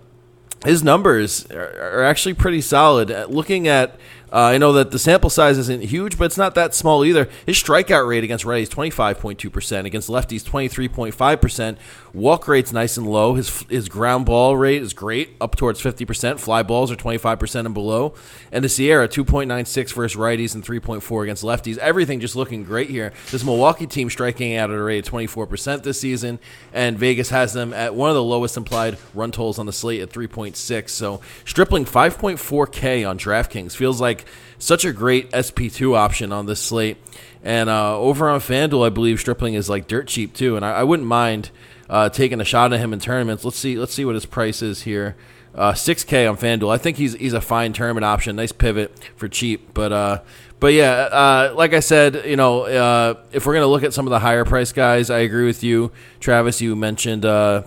his 0.65 0.83
numbers 0.83 1.49
are, 1.51 2.03
actually 2.03 2.33
pretty 2.33 2.61
solid. 2.61 3.11
Uh, 3.11 3.25
looking 3.29 3.67
at 3.67 3.99
uh, 4.33 4.39
I 4.39 4.57
know 4.57 4.73
that 4.73 4.91
the 4.91 4.99
sample 4.99 5.29
size 5.29 5.57
isn't 5.57 5.83
huge, 5.83 6.17
but 6.17 6.25
it's 6.25 6.37
not 6.37 6.55
that 6.55 6.73
small 6.73 7.05
either. 7.05 7.29
His 7.45 7.55
strikeout 7.55 8.05
rate 8.05 8.23
against 8.23 8.43
righties 8.43 8.69
twenty 8.69 8.89
five 8.89 9.19
point 9.19 9.39
two 9.39 9.49
percent, 9.49 9.87
against 9.87 10.09
lefties 10.09 10.43
twenty 10.43 10.67
three 10.67 10.89
point 10.89 11.13
five 11.13 11.39
percent. 11.39 11.77
Walk 12.15 12.47
rate's 12.47 12.71
nice 12.71 12.95
and 12.95 13.05
low. 13.05 13.33
His 13.33 13.63
his 13.63 13.89
ground 13.89 14.25
ball 14.25 14.55
rate 14.55 14.81
is 14.81 14.93
great, 14.93 15.35
up 15.41 15.57
towards 15.57 15.81
fifty 15.81 16.05
percent. 16.05 16.39
Fly 16.39 16.63
balls 16.63 16.89
are 16.89 16.95
twenty 16.95 17.17
five 17.17 17.39
percent 17.39 17.67
and 17.67 17.73
below. 17.73 18.13
And 18.53 18.63
the 18.63 18.69
SIERA, 18.69 19.11
two 19.11 19.25
point 19.25 19.49
nine 19.49 19.65
six 19.65 19.91
versus 19.91 20.17
righties 20.17 20.55
and 20.55 20.63
three 20.63 20.79
point 20.79 21.03
four 21.03 21.23
against 21.23 21.43
lefties. 21.43 21.77
Everything 21.77 22.21
just 22.21 22.37
looking 22.37 22.63
great 22.63 22.89
here. 22.89 23.11
This 23.31 23.43
Milwaukee 23.43 23.85
team 23.85 24.09
striking 24.09 24.55
out 24.55 24.71
at 24.71 24.77
a 24.77 24.81
rate 24.81 24.99
of 24.99 25.05
twenty 25.05 25.27
four 25.27 25.45
percent 25.45 25.83
this 25.83 25.99
season, 25.99 26.39
and 26.71 26.97
Vegas 26.97 27.31
has 27.31 27.51
them 27.51 27.73
at 27.73 27.95
one 27.95 28.09
of 28.09 28.15
the 28.15 28.23
lowest 28.23 28.55
implied 28.55 28.97
run 29.13 29.31
totals 29.31 29.59
on 29.59 29.65
the 29.65 29.73
slate 29.73 29.99
at 30.01 30.09
three 30.09 30.27
point 30.27 30.55
six. 30.55 30.93
So 30.93 31.19
Stripling 31.43 31.83
five 31.83 32.17
point 32.17 32.39
four 32.39 32.65
K 32.65 33.03
on 33.03 33.19
DraftKings 33.19 33.75
feels 33.75 33.99
like 33.99 34.23
such 34.57 34.85
a 34.85 34.93
great 34.93 35.29
SP2 35.31 35.97
option 35.97 36.31
on 36.31 36.45
this 36.45 36.61
slate. 36.61 36.95
And 37.43 37.69
uh, 37.69 37.99
over 37.99 38.29
on 38.29 38.39
FanDuel, 38.39 38.85
I 38.85 38.89
believe 38.89 39.19
Stripling 39.19 39.53
is 39.53 39.69
like 39.69 39.87
dirt 39.87 40.07
cheap 40.07 40.33
too, 40.33 40.55
and 40.55 40.63
I, 40.63 40.71
I 40.71 40.83
wouldn't 40.83 41.07
mind 41.07 41.51
uh, 41.89 42.09
taking 42.09 42.41
a 42.41 42.45
shot 42.45 42.73
at 42.73 42.79
him 42.79 42.93
in 42.93 42.99
tournaments. 42.99 43.43
Let's 43.43 43.57
see, 43.57 43.77
let's 43.77 43.93
see 43.93 44.05
what 44.05 44.15
his 44.15 44.25
price 44.25 44.61
is 44.61 44.83
here. 44.83 45.15
Uh, 45.53 45.71
6K 45.71 46.29
on 46.29 46.35
FanDuel. 46.35 46.69
I 46.73 46.77
think 46.77 46.97
he's 46.97 47.13
he's 47.13 47.31
a 47.31 47.39
fine 47.39 47.71
tournament 47.71 48.03
option. 48.03 48.35
Nice 48.35 48.51
pivot 48.51 48.99
for 49.15 49.29
cheap, 49.29 49.73
but 49.73 49.93
uh, 49.93 50.21
but 50.59 50.73
yeah, 50.73 50.91
uh, 50.91 51.53
like 51.55 51.73
I 51.73 51.79
said, 51.79 52.23
you 52.25 52.35
know, 52.35 52.63
uh, 52.63 53.13
if 53.31 53.45
we're 53.45 53.53
gonna 53.53 53.67
look 53.67 53.83
at 53.83 53.93
some 53.93 54.05
of 54.05 54.11
the 54.11 54.19
higher 54.19 54.43
price 54.43 54.73
guys, 54.73 55.09
I 55.09 55.19
agree 55.19 55.45
with 55.45 55.63
you, 55.63 55.93
Travis. 56.19 56.59
You 56.59 56.75
mentioned 56.75 57.23
uh, 57.23 57.63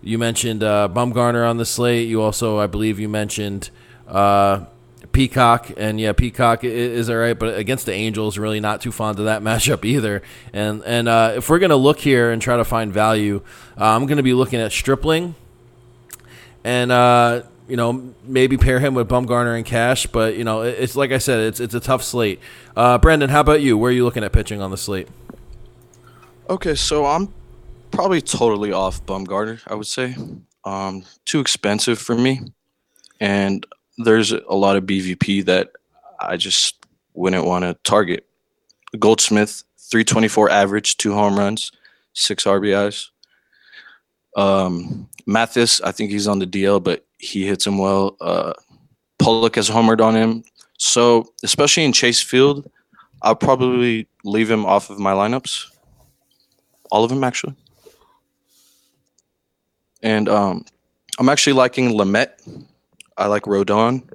you 0.00 0.16
mentioned 0.16 0.62
uh, 0.62 0.88
Bumgarner 0.90 1.48
on 1.48 1.58
the 1.58 1.66
slate. 1.66 2.08
You 2.08 2.22
also, 2.22 2.58
I 2.58 2.66
believe, 2.66 2.98
you 2.98 3.10
mentioned. 3.10 3.70
Peacock, 5.12 5.70
and 5.76 5.98
yeah, 5.98 6.12
Peacock 6.12 6.64
is, 6.64 7.10
all 7.10 7.16
right, 7.16 7.38
but 7.38 7.58
against 7.58 7.86
the 7.86 7.92
Angels, 7.92 8.38
really 8.38 8.60
not 8.60 8.80
too 8.80 8.92
fond 8.92 9.18
of 9.18 9.24
that 9.24 9.42
matchup 9.48 9.84
either. 9.84 10.22
And 10.52 10.82
and 10.84 11.08
uh, 11.08 11.34
if 11.36 11.48
we're 11.48 11.58
gonna 11.58 11.76
look 11.76 11.98
here 11.98 12.30
and 12.30 12.40
try 12.40 12.56
to 12.56 12.64
find 12.64 12.92
value, 12.92 13.42
uh, 13.78 13.84
I'm 13.84 14.06
gonna 14.06 14.22
be 14.22 14.34
looking 14.34 14.60
at 14.60 14.72
Stripling, 14.72 15.34
and 16.64 16.92
uh, 16.92 17.42
you 17.68 17.76
know, 17.76 18.14
maybe 18.24 18.56
pair 18.56 18.80
him 18.80 18.94
with 18.94 19.08
Bumgarner 19.08 19.56
and 19.56 19.64
Cash, 19.64 20.06
but 20.06 20.36
you 20.36 20.44
know, 20.44 20.62
it's 20.62 20.96
like 20.96 21.12
I 21.12 21.18
said, 21.18 21.40
it's 21.40 21.60
it's 21.60 21.74
a 21.74 21.80
tough 21.80 22.02
slate. 22.02 22.40
Uh, 22.76 22.98
Brandon, 22.98 23.28
how 23.28 23.40
about 23.40 23.60
you? 23.60 23.76
Where 23.76 23.90
are 23.90 23.94
you 23.94 24.04
looking 24.04 24.24
at 24.24 24.32
pitching 24.32 24.62
on 24.62 24.70
the 24.70 24.78
slate? 24.78 25.08
Okay, 26.48 26.74
so 26.74 27.04
I'm 27.04 27.32
probably 27.90 28.22
totally 28.22 28.72
off 28.72 29.04
Bumgarner. 29.04 29.60
I 29.66 29.74
would 29.74 29.86
say, 29.86 30.16
um, 30.64 31.04
too 31.26 31.40
expensive 31.40 31.98
for 31.98 32.14
me, 32.14 32.40
and 33.20 33.66
there's 33.98 34.32
a 34.32 34.54
lot 34.54 34.76
of 34.76 34.84
BVP 34.84 35.44
that 35.44 35.72
I 36.20 36.36
just 36.36 36.86
wouldn't 37.14 37.44
want 37.44 37.64
to 37.64 37.76
target. 37.84 38.24
Goldschmidt, 38.98 39.64
324 39.90 40.50
average, 40.50 40.96
two 40.96 41.12
home 41.12 41.38
runs, 41.38 41.72
six 42.14 42.44
RBIs. 42.44 43.08
Um, 44.36 45.08
Mathis, 45.26 45.80
I 45.80 45.92
think 45.92 46.10
he's 46.10 46.28
on 46.28 46.38
the 46.38 46.46
DL, 46.46 46.82
but 46.82 47.04
he 47.18 47.46
hits 47.46 47.66
him 47.66 47.76
well. 47.76 48.16
Uh, 48.20 48.52
Pollock 49.18 49.56
has 49.56 49.68
homered 49.68 50.00
on 50.00 50.14
him. 50.14 50.44
So, 50.78 51.32
especially 51.42 51.84
in 51.84 51.92
Chase 51.92 52.22
Field, 52.22 52.70
I'll 53.22 53.34
probably 53.34 54.06
leave 54.24 54.50
him 54.50 54.64
off 54.64 54.90
of 54.90 55.00
my 55.00 55.12
lineups. 55.12 55.66
All 56.90 57.02
of 57.02 57.10
them, 57.10 57.24
actually. 57.24 57.54
And 60.02 60.28
um, 60.28 60.64
I'm 61.18 61.28
actually 61.28 61.54
liking 61.54 61.90
Lamet. 61.90 62.30
I 63.18 63.26
like 63.26 63.42
Rodon. 63.42 64.08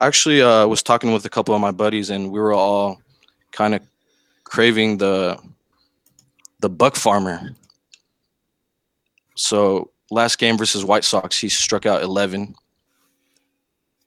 I 0.00 0.06
actually 0.06 0.42
uh, 0.42 0.66
was 0.66 0.82
talking 0.82 1.12
with 1.12 1.24
a 1.24 1.30
couple 1.30 1.54
of 1.54 1.60
my 1.60 1.70
buddies, 1.70 2.10
and 2.10 2.32
we 2.32 2.40
were 2.40 2.52
all 2.52 3.00
kind 3.52 3.74
of 3.74 3.82
craving 4.44 4.98
the 4.98 5.38
the 6.58 6.68
Buck 6.68 6.96
Farmer. 6.96 7.50
So 9.36 9.90
last 10.10 10.38
game 10.38 10.58
versus 10.58 10.84
White 10.84 11.04
Sox, 11.04 11.38
he 11.38 11.48
struck 11.48 11.86
out 11.86 12.02
11 12.02 12.54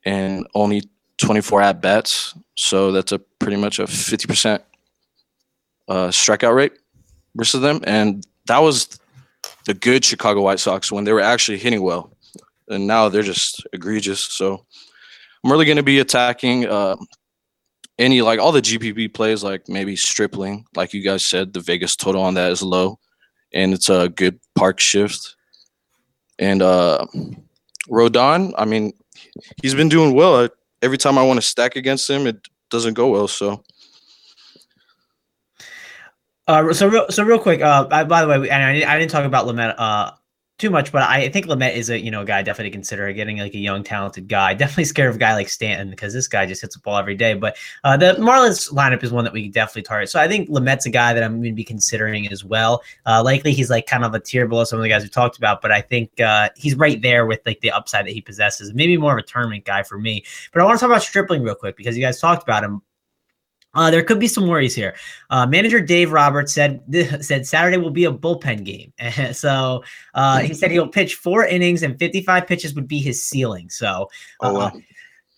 and 0.05 0.46
only 0.53 0.84
24 1.17 1.62
at 1.62 1.82
bats. 1.82 2.36
So 2.55 2.91
that's 2.91 3.12
a 3.12 3.20
pretty 3.20 3.55
much 3.58 3.79
a 3.79 3.84
50% 3.84 4.60
uh, 5.88 6.08
strikeout 6.10 6.55
rate 6.55 6.74
versus 7.36 7.62
them. 7.62 7.79
And 7.86 8.27
that 8.46 8.60
was 8.60 9.00
the 9.65 9.74
good 9.74 10.05
Chicago 10.05 10.41
White 10.41 10.60
Sox 10.60 10.91
when 10.91 11.05
they 11.05 11.13
were 11.13 11.22
actually 11.22 11.58
hitting 11.58 11.82
well. 11.82 12.12
And 12.67 12.88
now 12.88 13.10
they're 13.10 13.24
just 13.24 13.65
egregious. 13.74 14.22
So 14.22 14.65
I'm 15.43 15.51
really 15.51 15.65
going 15.65 15.77
to 15.77 15.84
be 15.84 16.00
attacking 16.00 16.65
uh, 16.65 16.96
any, 18.00 18.22
like 18.22 18.39
all 18.39 18.51
the 18.51 18.62
GPP 18.62 19.13
plays, 19.13 19.43
like 19.43 19.67
maybe 19.67 19.96
Stripling. 19.96 20.65
Like 20.75 20.93
you 20.93 21.01
guys 21.01 21.25
said, 21.25 21.53
the 21.53 21.60
Vegas 21.60 21.96
total 21.96 22.22
on 22.22 22.36
that 22.36 22.51
is 22.51 22.62
low. 22.62 23.00
And 23.53 23.74
it's 23.74 23.89
a 23.89 24.10
good 24.10 24.39
park 24.55 24.79
shift. 24.79 25.36
And 26.39 26.62
uh, 26.62 27.05
Rodon, 27.89 28.53
I 28.58 28.65
mean, 28.65 28.93
he's 29.62 29.75
been 29.75 29.89
doing 29.89 30.15
well. 30.15 30.50
Every 30.82 30.98
time 30.98 31.17
I 31.17 31.24
want 31.24 31.38
to 31.38 31.46
stack 31.46 31.75
against 31.75 32.10
him, 32.10 32.25
it 32.27 32.48
doesn't 32.70 32.96
go 32.96 33.10
well. 33.10 33.27
So 33.27 33.63
uh, 36.48 36.74
so 36.74 36.88
real, 36.88 37.05
so 37.10 37.24
real 37.24 37.39
quick. 37.39 37.62
Uh, 37.62 37.86
by 37.86 38.22
the 38.22 38.27
way, 38.27 38.50
and 38.50 38.63
I, 38.63 38.93
I 38.93 39.00
didn't 39.00 39.12
talk 39.12 39.25
about 39.25 39.48
Lamet 39.48 39.75
uh 39.77 40.12
too 40.63 40.70
much, 40.70 40.93
but 40.93 41.01
I 41.01 41.27
think 41.27 41.48
Lamet 41.48 41.75
is 41.75 41.89
a 41.89 42.00
you 42.00 42.10
know 42.10 42.22
a 42.22 42.25
guy 42.25 42.41
definitely 42.41 42.72
consider 42.72 43.12
getting 43.12 43.38
like 43.38 43.53
a 43.53 43.58
young 43.58 43.84
talented 43.84 44.29
guy. 44.29 44.53
Definitely 44.63 44.86
scared 44.86 45.10
of 45.10 45.17
a 45.17 45.20
guy 45.20 45.34
like 45.34 45.50
Stanton 45.50 45.89
because 45.89 46.13
this 46.13 46.29
guy 46.29 46.46
just 46.46 46.62
hits 46.62 46.75
the 46.75 46.82
ball 46.82 46.98
every 46.98 47.15
day. 47.15 47.34
But 47.34 47.58
uh, 47.84 47.98
the 47.98 48.13
Marlins 48.13 48.72
lineup 48.72 49.03
is 49.03 49.12
one 49.12 49.25
that 49.25 49.34
we 49.34 49.50
definitely 49.50 49.82
target. 49.82 50.10
So 50.10 50.22
I 50.22 50.27
think 50.29 50.48
Lamet's 50.48 50.86
a 50.86 50.89
guy 50.89 51.13
that 51.13 51.22
I'm 51.22 51.41
going 51.41 51.51
to 51.51 51.55
be 51.55 51.65
considering 51.65 52.29
as 52.29 52.46
well. 52.46 52.82
Uh, 53.05 53.22
likely 53.22 53.51
he's 53.51 53.70
like 53.70 53.88
kind 53.88 54.05
of 54.05 54.13
a 54.13 54.22
tier 54.22 54.48
below 54.48 54.63
some 54.63 54.79
of 54.79 54.84
the 54.84 54.89
guys 54.89 55.03
we 55.03 55.10
talked 55.10 55.38
about, 55.38 55.62
but 55.62 55.72
I 55.74 55.82
think 55.82 56.17
uh, 56.22 56.50
he's 56.55 56.75
right 56.75 57.01
there 57.01 57.25
with 57.25 57.41
like 57.46 57.60
the 57.60 57.72
upside 57.72 58.05
that 58.05 58.13
he 58.13 58.22
possesses. 58.22 58.74
Maybe 58.74 58.96
more 58.96 59.12
of 59.12 59.17
a 59.17 59.27
tournament 59.27 59.65
guy 59.65 59.84
for 59.84 59.98
me. 59.98 60.24
But 60.53 60.62
I 60.62 60.65
want 60.65 60.79
to 60.79 60.82
talk 60.82 60.91
about 60.91 61.03
Stripling 61.03 61.43
real 61.43 61.55
quick 61.55 61.75
because 61.75 61.98
you 61.98 62.03
guys 62.03 62.22
talked 62.22 62.43
about 62.43 62.63
him. 62.63 62.82
Uh, 63.75 63.89
there 63.89 64.03
could 64.03 64.20
be 64.20 64.27
some 64.27 64.48
worries 64.48 64.75
here. 64.75 64.96
Uh, 65.30 65.46
manager 65.46 65.80
Dave 65.80 66.12
Roberts 66.12 66.53
said 66.53 66.82
said 67.22 67.46
Saturday 67.46 67.77
will 67.77 67.89
be 67.89 68.06
a 68.06 68.12
bullpen 68.12 68.63
game. 68.63 68.94
so 69.34 69.84
uh, 70.13 70.39
he 70.39 70.53
said 70.53 70.72
he'll 70.72 70.88
pitch 70.88 71.15
four 71.15 71.46
innings 71.46 71.84
and 71.84 71.98
55 71.98 72.46
pitches 72.46 72.75
would 72.75 72.88
be 72.88 73.00
his 73.00 73.22
ceiling. 73.22 73.70
So 73.70 74.10
oh, 74.42 74.53
wow. 74.53 74.72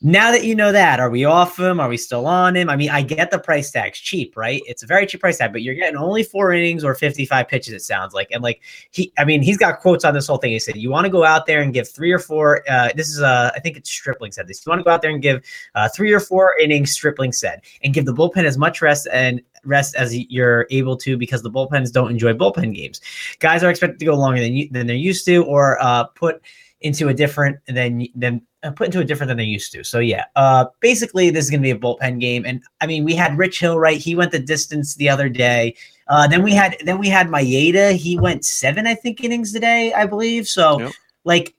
Now 0.02 0.32
that 0.32 0.44
you 0.44 0.56
know 0.56 0.74
that, 0.74 1.00
are 1.00 1.10
we 1.10 1.24
off 1.24 1.58
him? 1.58 1.80
Are 1.80 1.88
we 1.88 1.96
still 1.96 2.28
on 2.28 2.56
him? 2.58 2.70
I 2.70 2.76
mean, 2.76 2.90
I 2.90 3.02
get 3.02 3.32
the 3.32 3.40
price 3.40 3.72
tag's 3.72 3.98
cheap, 3.98 4.36
right? 4.36 4.62
It's 4.66 4.84
a 4.84 4.86
very 4.86 5.06
cheap 5.06 5.22
price 5.22 5.38
tag, 5.38 5.54
but 5.54 5.62
you're 5.62 5.74
getting 5.74 5.96
only 5.96 6.22
four 6.22 6.52
innings 6.52 6.84
or 6.84 6.94
55 6.96 7.48
pitches, 7.48 7.74
it 7.74 7.82
sounds 7.82 8.14
like. 8.14 8.28
And 8.32 8.44
like 8.44 8.62
he, 8.92 9.14
I 9.18 9.24
mean, 9.24 9.42
he's 9.42 9.58
got 9.58 9.80
quotes 9.80 10.04
on 10.04 10.14
this 10.14 10.28
whole 10.28 10.38
thing. 10.38 10.52
He 10.52 10.60
said, 10.60 10.76
You 10.76 10.90
want 10.90 11.06
to 11.06 11.10
go 11.10 11.24
out 11.24 11.46
there 11.46 11.62
and 11.62 11.74
give 11.74 11.88
three 11.88 12.12
or 12.12 12.20
four, 12.20 12.70
uh, 12.70 12.90
this 12.94 13.08
is, 13.08 13.22
uh, 13.22 13.52
I 13.56 13.60
think 13.62 13.78
it's 13.78 13.90
Stripling 13.90 14.34
said 14.34 14.50
this. 14.50 14.66
You 14.66 14.70
want 14.70 14.82
to 14.82 14.84
go 14.84 14.92
out 14.92 15.02
there 15.02 15.12
and 15.12 15.22
give 15.22 15.46
uh, 15.76 15.88
three 15.88 16.12
or 16.12 16.20
four 16.20 16.54
innings, 16.60 16.92
Stripling 16.92 17.32
said, 17.32 17.62
and 17.82 17.94
give 17.94 18.06
the 18.06 18.14
bullpen 18.14 18.44
as 18.44 18.58
much 18.58 18.82
rest 18.82 19.08
and 19.14 19.42
rest 19.64 19.96
as 19.96 20.14
you're 20.14 20.68
able 20.72 20.98
to 20.98 21.18
because 21.18 21.42
the 21.42 21.50
bullpens 21.50 21.92
don't 21.94 22.12
enjoy 22.12 22.34
bullpen 22.34 22.76
games. 22.76 23.00
Guys 23.40 23.64
are 23.64 23.70
expected 23.70 24.00
to 24.00 24.06
go 24.06 24.16
longer 24.16 24.42
than 24.42 24.54
you, 24.56 24.68
than 24.72 24.88
they're 24.88 24.96
used 24.98 25.26
to 25.26 25.46
or 25.46 25.82
uh, 25.82 26.04
put 26.04 26.42
into 26.82 27.08
a 27.08 27.14
different 27.14 27.58
than 27.68 28.08
than 28.14 28.42
put 28.72 28.88
into 28.88 29.00
a 29.00 29.04
different 29.04 29.30
than 29.30 29.38
they 29.38 29.44
used 29.44 29.72
to. 29.74 29.84
So 29.84 30.00
yeah, 30.00 30.26
uh, 30.36 30.66
basically 30.80 31.30
this 31.30 31.46
is 31.46 31.52
gonna 31.52 31.64
be 31.64 31.72
a 31.72 31.78
bullpen 31.78 32.20
game, 32.20 32.46
and 32.46 32.62
I 32.82 32.88
mean 32.88 33.04
we 33.04 33.16
had 33.16 33.38
Rich 33.38 33.60
Hill 33.60 33.80
right. 33.80 33.98
He 33.98 34.16
went 34.16 34.32
the 34.32 34.40
distance 34.40 34.96
the 34.96 35.10
other 35.10 35.30
day. 35.30 35.76
Uh, 36.08 36.28
then 36.28 36.44
we 36.44 36.54
had 36.54 36.78
then 36.86 37.00
we 37.00 37.10
had 37.10 37.28
Maeda. 37.28 37.94
He 37.96 38.18
went 38.18 38.46
seven, 38.46 38.88
I 38.88 38.96
think, 38.96 39.24
innings 39.24 39.52
today, 39.52 39.94
I 39.94 40.06
believe. 40.06 40.48
So 40.48 40.80
yep. 40.80 40.92
like 41.24 41.56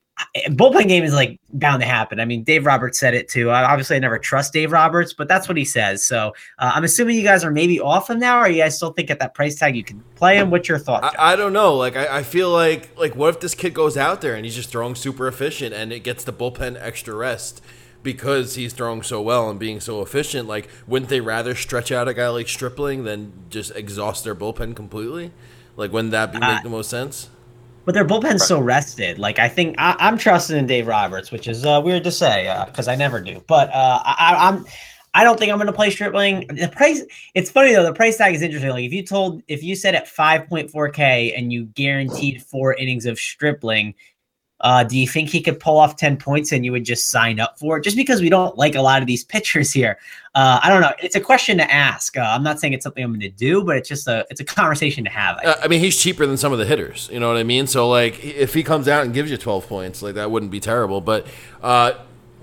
bullpen 0.48 0.88
game 0.88 1.04
is 1.04 1.14
like 1.14 1.38
bound 1.52 1.82
to 1.82 1.86
happen. 1.86 2.20
I 2.20 2.24
mean, 2.24 2.42
Dave 2.42 2.64
Roberts 2.64 2.98
said 2.98 3.14
it 3.14 3.28
too. 3.28 3.50
I, 3.50 3.64
obviously, 3.64 3.96
I 3.96 3.98
never 3.98 4.18
trust 4.18 4.52
Dave 4.52 4.72
Roberts, 4.72 5.12
but 5.12 5.28
that's 5.28 5.48
what 5.48 5.56
he 5.56 5.64
says. 5.64 6.04
So 6.04 6.34
uh, 6.58 6.72
I'm 6.74 6.84
assuming 6.84 7.16
you 7.16 7.22
guys 7.22 7.44
are 7.44 7.50
maybe 7.50 7.80
off 7.80 8.08
him 8.08 8.18
now, 8.18 8.40
or 8.40 8.48
you 8.48 8.62
guys 8.62 8.76
still 8.76 8.92
think 8.92 9.10
at 9.10 9.18
that 9.18 9.34
price 9.34 9.58
tag 9.58 9.76
you 9.76 9.84
can 9.84 10.02
play 10.14 10.38
him? 10.38 10.50
What's 10.50 10.68
your 10.68 10.78
thought? 10.78 11.04
I, 11.04 11.32
I, 11.32 11.36
don't 11.36 11.52
know. 11.52 11.74
Like, 11.76 11.96
I, 11.96 12.18
I, 12.18 12.22
feel 12.22 12.50
like 12.50 12.96
like 12.98 13.14
what 13.14 13.34
if 13.34 13.40
this 13.40 13.54
kid 13.54 13.74
goes 13.74 13.96
out 13.96 14.20
there 14.20 14.34
and 14.34 14.44
he's 14.44 14.54
just 14.54 14.70
throwing 14.70 14.94
super 14.94 15.28
efficient 15.28 15.74
and 15.74 15.92
it 15.92 16.00
gets 16.00 16.24
the 16.24 16.32
bullpen 16.32 16.80
extra 16.80 17.14
rest 17.14 17.62
because 18.02 18.54
he's 18.54 18.72
throwing 18.72 19.02
so 19.02 19.20
well 19.20 19.50
and 19.50 19.58
being 19.60 19.80
so 19.80 20.00
efficient? 20.00 20.48
Like, 20.48 20.68
wouldn't 20.86 21.10
they 21.10 21.20
rather 21.20 21.54
stretch 21.54 21.92
out 21.92 22.08
a 22.08 22.14
guy 22.14 22.28
like 22.28 22.48
Stripling 22.48 23.04
than 23.04 23.32
just 23.50 23.74
exhaust 23.76 24.24
their 24.24 24.34
bullpen 24.34 24.74
completely? 24.74 25.32
Like, 25.76 25.92
wouldn't 25.92 26.12
that 26.12 26.32
be, 26.32 26.38
make 26.38 26.60
uh, 26.60 26.62
the 26.62 26.70
most 26.70 26.88
sense? 26.88 27.28
But 27.86 27.94
their 27.94 28.04
bullpen's 28.04 28.44
so 28.44 28.60
rested. 28.60 29.18
Like 29.18 29.38
I 29.38 29.48
think 29.48 29.76
I, 29.78 30.08
am 30.08 30.18
trusting 30.18 30.56
in 30.56 30.66
Dave 30.66 30.88
Roberts, 30.88 31.30
which 31.30 31.46
is 31.46 31.64
uh, 31.64 31.80
weird 31.82 32.04
to 32.04 32.12
say 32.12 32.52
because 32.66 32.88
uh, 32.88 32.90
I 32.90 32.96
never 32.96 33.20
do. 33.20 33.42
But 33.46 33.70
uh, 33.70 34.02
I, 34.04 34.48
I'm. 34.48 34.66
I 35.14 35.24
don't 35.24 35.38
think 35.38 35.50
I'm 35.50 35.56
going 35.56 35.68
to 35.68 35.72
play 35.72 35.88
Stripling. 35.88 36.46
The 36.48 36.68
price. 36.68 37.02
It's 37.34 37.48
funny 37.48 37.72
though. 37.72 37.84
The 37.84 37.94
price 37.94 38.18
tag 38.18 38.34
is 38.34 38.42
interesting. 38.42 38.70
Like 38.70 38.84
if 38.84 38.92
you 38.92 39.02
told, 39.02 39.42
if 39.48 39.62
you 39.62 39.74
said 39.74 39.94
at 39.94 40.06
5.4k 40.06 41.32
and 41.38 41.50
you 41.50 41.64
guaranteed 41.64 42.42
four 42.42 42.74
innings 42.74 43.06
of 43.06 43.18
Stripling, 43.18 43.94
uh, 44.60 44.84
do 44.84 44.98
you 44.98 45.06
think 45.06 45.28
he 45.28 45.40
could 45.40 45.60
pull 45.60 45.78
off 45.78 45.96
10 45.96 46.16
points 46.16 46.52
and 46.52 46.64
you 46.64 46.72
would 46.72 46.84
just 46.84 47.08
sign 47.08 47.38
up 47.40 47.58
for 47.58 47.76
it? 47.76 47.84
Just 47.84 47.96
because 47.96 48.20
we 48.20 48.30
don't 48.30 48.56
like 48.56 48.74
a 48.74 48.80
lot 48.80 49.02
of 49.02 49.06
these 49.06 49.24
pitchers 49.36 49.72
here. 49.72 49.98
Uh, 50.34 50.60
I 50.62 50.68
don't 50.68 50.80
know. 50.80 50.92
It's 51.02 51.16
a 51.16 51.20
question 51.20 51.56
to 51.58 51.72
ask. 51.72 52.16
Uh, 52.16 52.20
I'm 52.20 52.42
not 52.42 52.60
saying 52.60 52.72
it's 52.72 52.84
something 52.84 53.02
I'm 53.02 53.10
going 53.10 53.20
to 53.20 53.30
do, 53.30 53.64
but 53.64 53.76
it's 53.76 53.88
just 53.88 54.06
a 54.06 54.26
it's 54.30 54.40
a 54.40 54.44
conversation 54.44 55.04
to 55.04 55.10
have. 55.10 55.38
I, 55.42 55.46
uh, 55.46 55.54
I, 55.62 55.68
mean, 55.68 55.80
he's 55.80 55.96
cheaper 55.96 56.26
than 56.26 56.36
some 56.36 56.52
of 56.52 56.58
the 56.58 56.66
hitters. 56.66 57.08
You 57.12 57.20
know 57.20 57.28
what 57.28 57.38
I 57.38 57.42
mean? 57.42 57.66
So 57.66 57.88
like, 57.88 58.22
if 58.22 58.52
he 58.52 58.62
comes 58.62 58.86
out 58.86 59.04
and 59.04 59.14
gives 59.14 59.30
you 59.30 59.36
12 59.38 59.66
points, 59.66 60.02
like 60.02 60.14
that 60.14 60.30
wouldn't 60.30 60.52
be 60.52 60.60
terrible. 60.60 61.00
But 61.00 61.26
uh, 61.62 61.92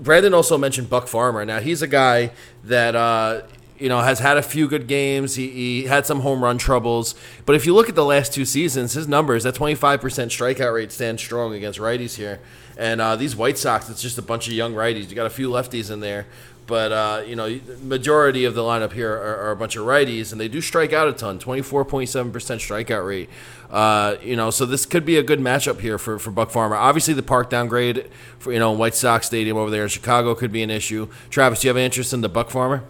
Brandon 0.00 0.34
also 0.34 0.58
mentioned 0.58 0.90
Buck 0.90 1.06
Farmer. 1.06 1.44
Now 1.44 1.60
he's 1.60 1.82
a 1.82 1.86
guy 1.86 2.32
that 2.64 2.96
uh, 2.96 3.42
you 3.78 3.88
know, 3.88 4.00
has 4.00 4.20
had 4.20 4.36
a 4.36 4.42
few 4.42 4.68
good 4.68 4.86
games. 4.86 5.34
He, 5.34 5.48
he, 5.50 5.84
had 5.84 6.06
some 6.06 6.20
home 6.20 6.42
run 6.42 6.58
troubles. 6.58 7.14
But 7.44 7.56
if 7.56 7.66
you 7.66 7.74
look 7.74 7.88
at 7.88 7.94
the 7.94 8.04
last 8.04 8.32
two 8.32 8.44
seasons, 8.44 8.92
his 8.92 9.08
numbers, 9.08 9.42
that 9.42 9.54
25% 9.54 9.98
strikeout 9.98 10.74
rate 10.74 10.92
stands 10.92 11.22
strong 11.22 11.54
against 11.54 11.78
righties 11.78 12.16
here. 12.16 12.40
And 12.76 13.00
uh, 13.00 13.16
these 13.16 13.36
White 13.36 13.58
Sox, 13.58 13.88
it's 13.88 14.02
just 14.02 14.18
a 14.18 14.22
bunch 14.22 14.46
of 14.46 14.52
young 14.52 14.74
righties. 14.74 15.08
You 15.08 15.16
got 15.16 15.26
a 15.26 15.30
few 15.30 15.50
lefties 15.50 15.90
in 15.90 16.00
there. 16.00 16.26
But, 16.66 16.92
uh, 16.92 17.22
you 17.26 17.36
know, 17.36 17.60
majority 17.82 18.46
of 18.46 18.54
the 18.54 18.62
lineup 18.62 18.92
here 18.92 19.12
are, 19.12 19.48
are, 19.48 19.50
a 19.50 19.56
bunch 19.56 19.76
of 19.76 19.84
righties, 19.84 20.32
and 20.32 20.40
they 20.40 20.48
do 20.48 20.62
strike 20.62 20.94
out 20.94 21.08
a 21.08 21.12
ton 21.12 21.38
24.7% 21.38 22.32
strikeout 22.32 23.06
rate. 23.06 23.28
Uh, 23.70 24.16
you 24.22 24.34
know, 24.34 24.50
so 24.50 24.64
this 24.64 24.86
could 24.86 25.04
be 25.04 25.18
a 25.18 25.22
good 25.22 25.40
matchup 25.40 25.80
here 25.80 25.98
for, 25.98 26.18
for 26.18 26.30
Buck 26.30 26.50
Farmer. 26.50 26.76
Obviously, 26.76 27.12
the 27.12 27.22
park 27.22 27.50
downgrade 27.50 28.08
for, 28.38 28.50
you 28.50 28.58
know, 28.58 28.72
White 28.72 28.94
Sox 28.94 29.26
Stadium 29.26 29.58
over 29.58 29.70
there 29.70 29.82
in 29.82 29.90
Chicago 29.90 30.34
could 30.34 30.52
be 30.52 30.62
an 30.62 30.70
issue. 30.70 31.08
Travis, 31.28 31.60
do 31.60 31.66
you 31.66 31.68
have 31.68 31.76
interest 31.76 32.14
in 32.14 32.22
the 32.22 32.30
Buck 32.30 32.48
Farmer? 32.48 32.82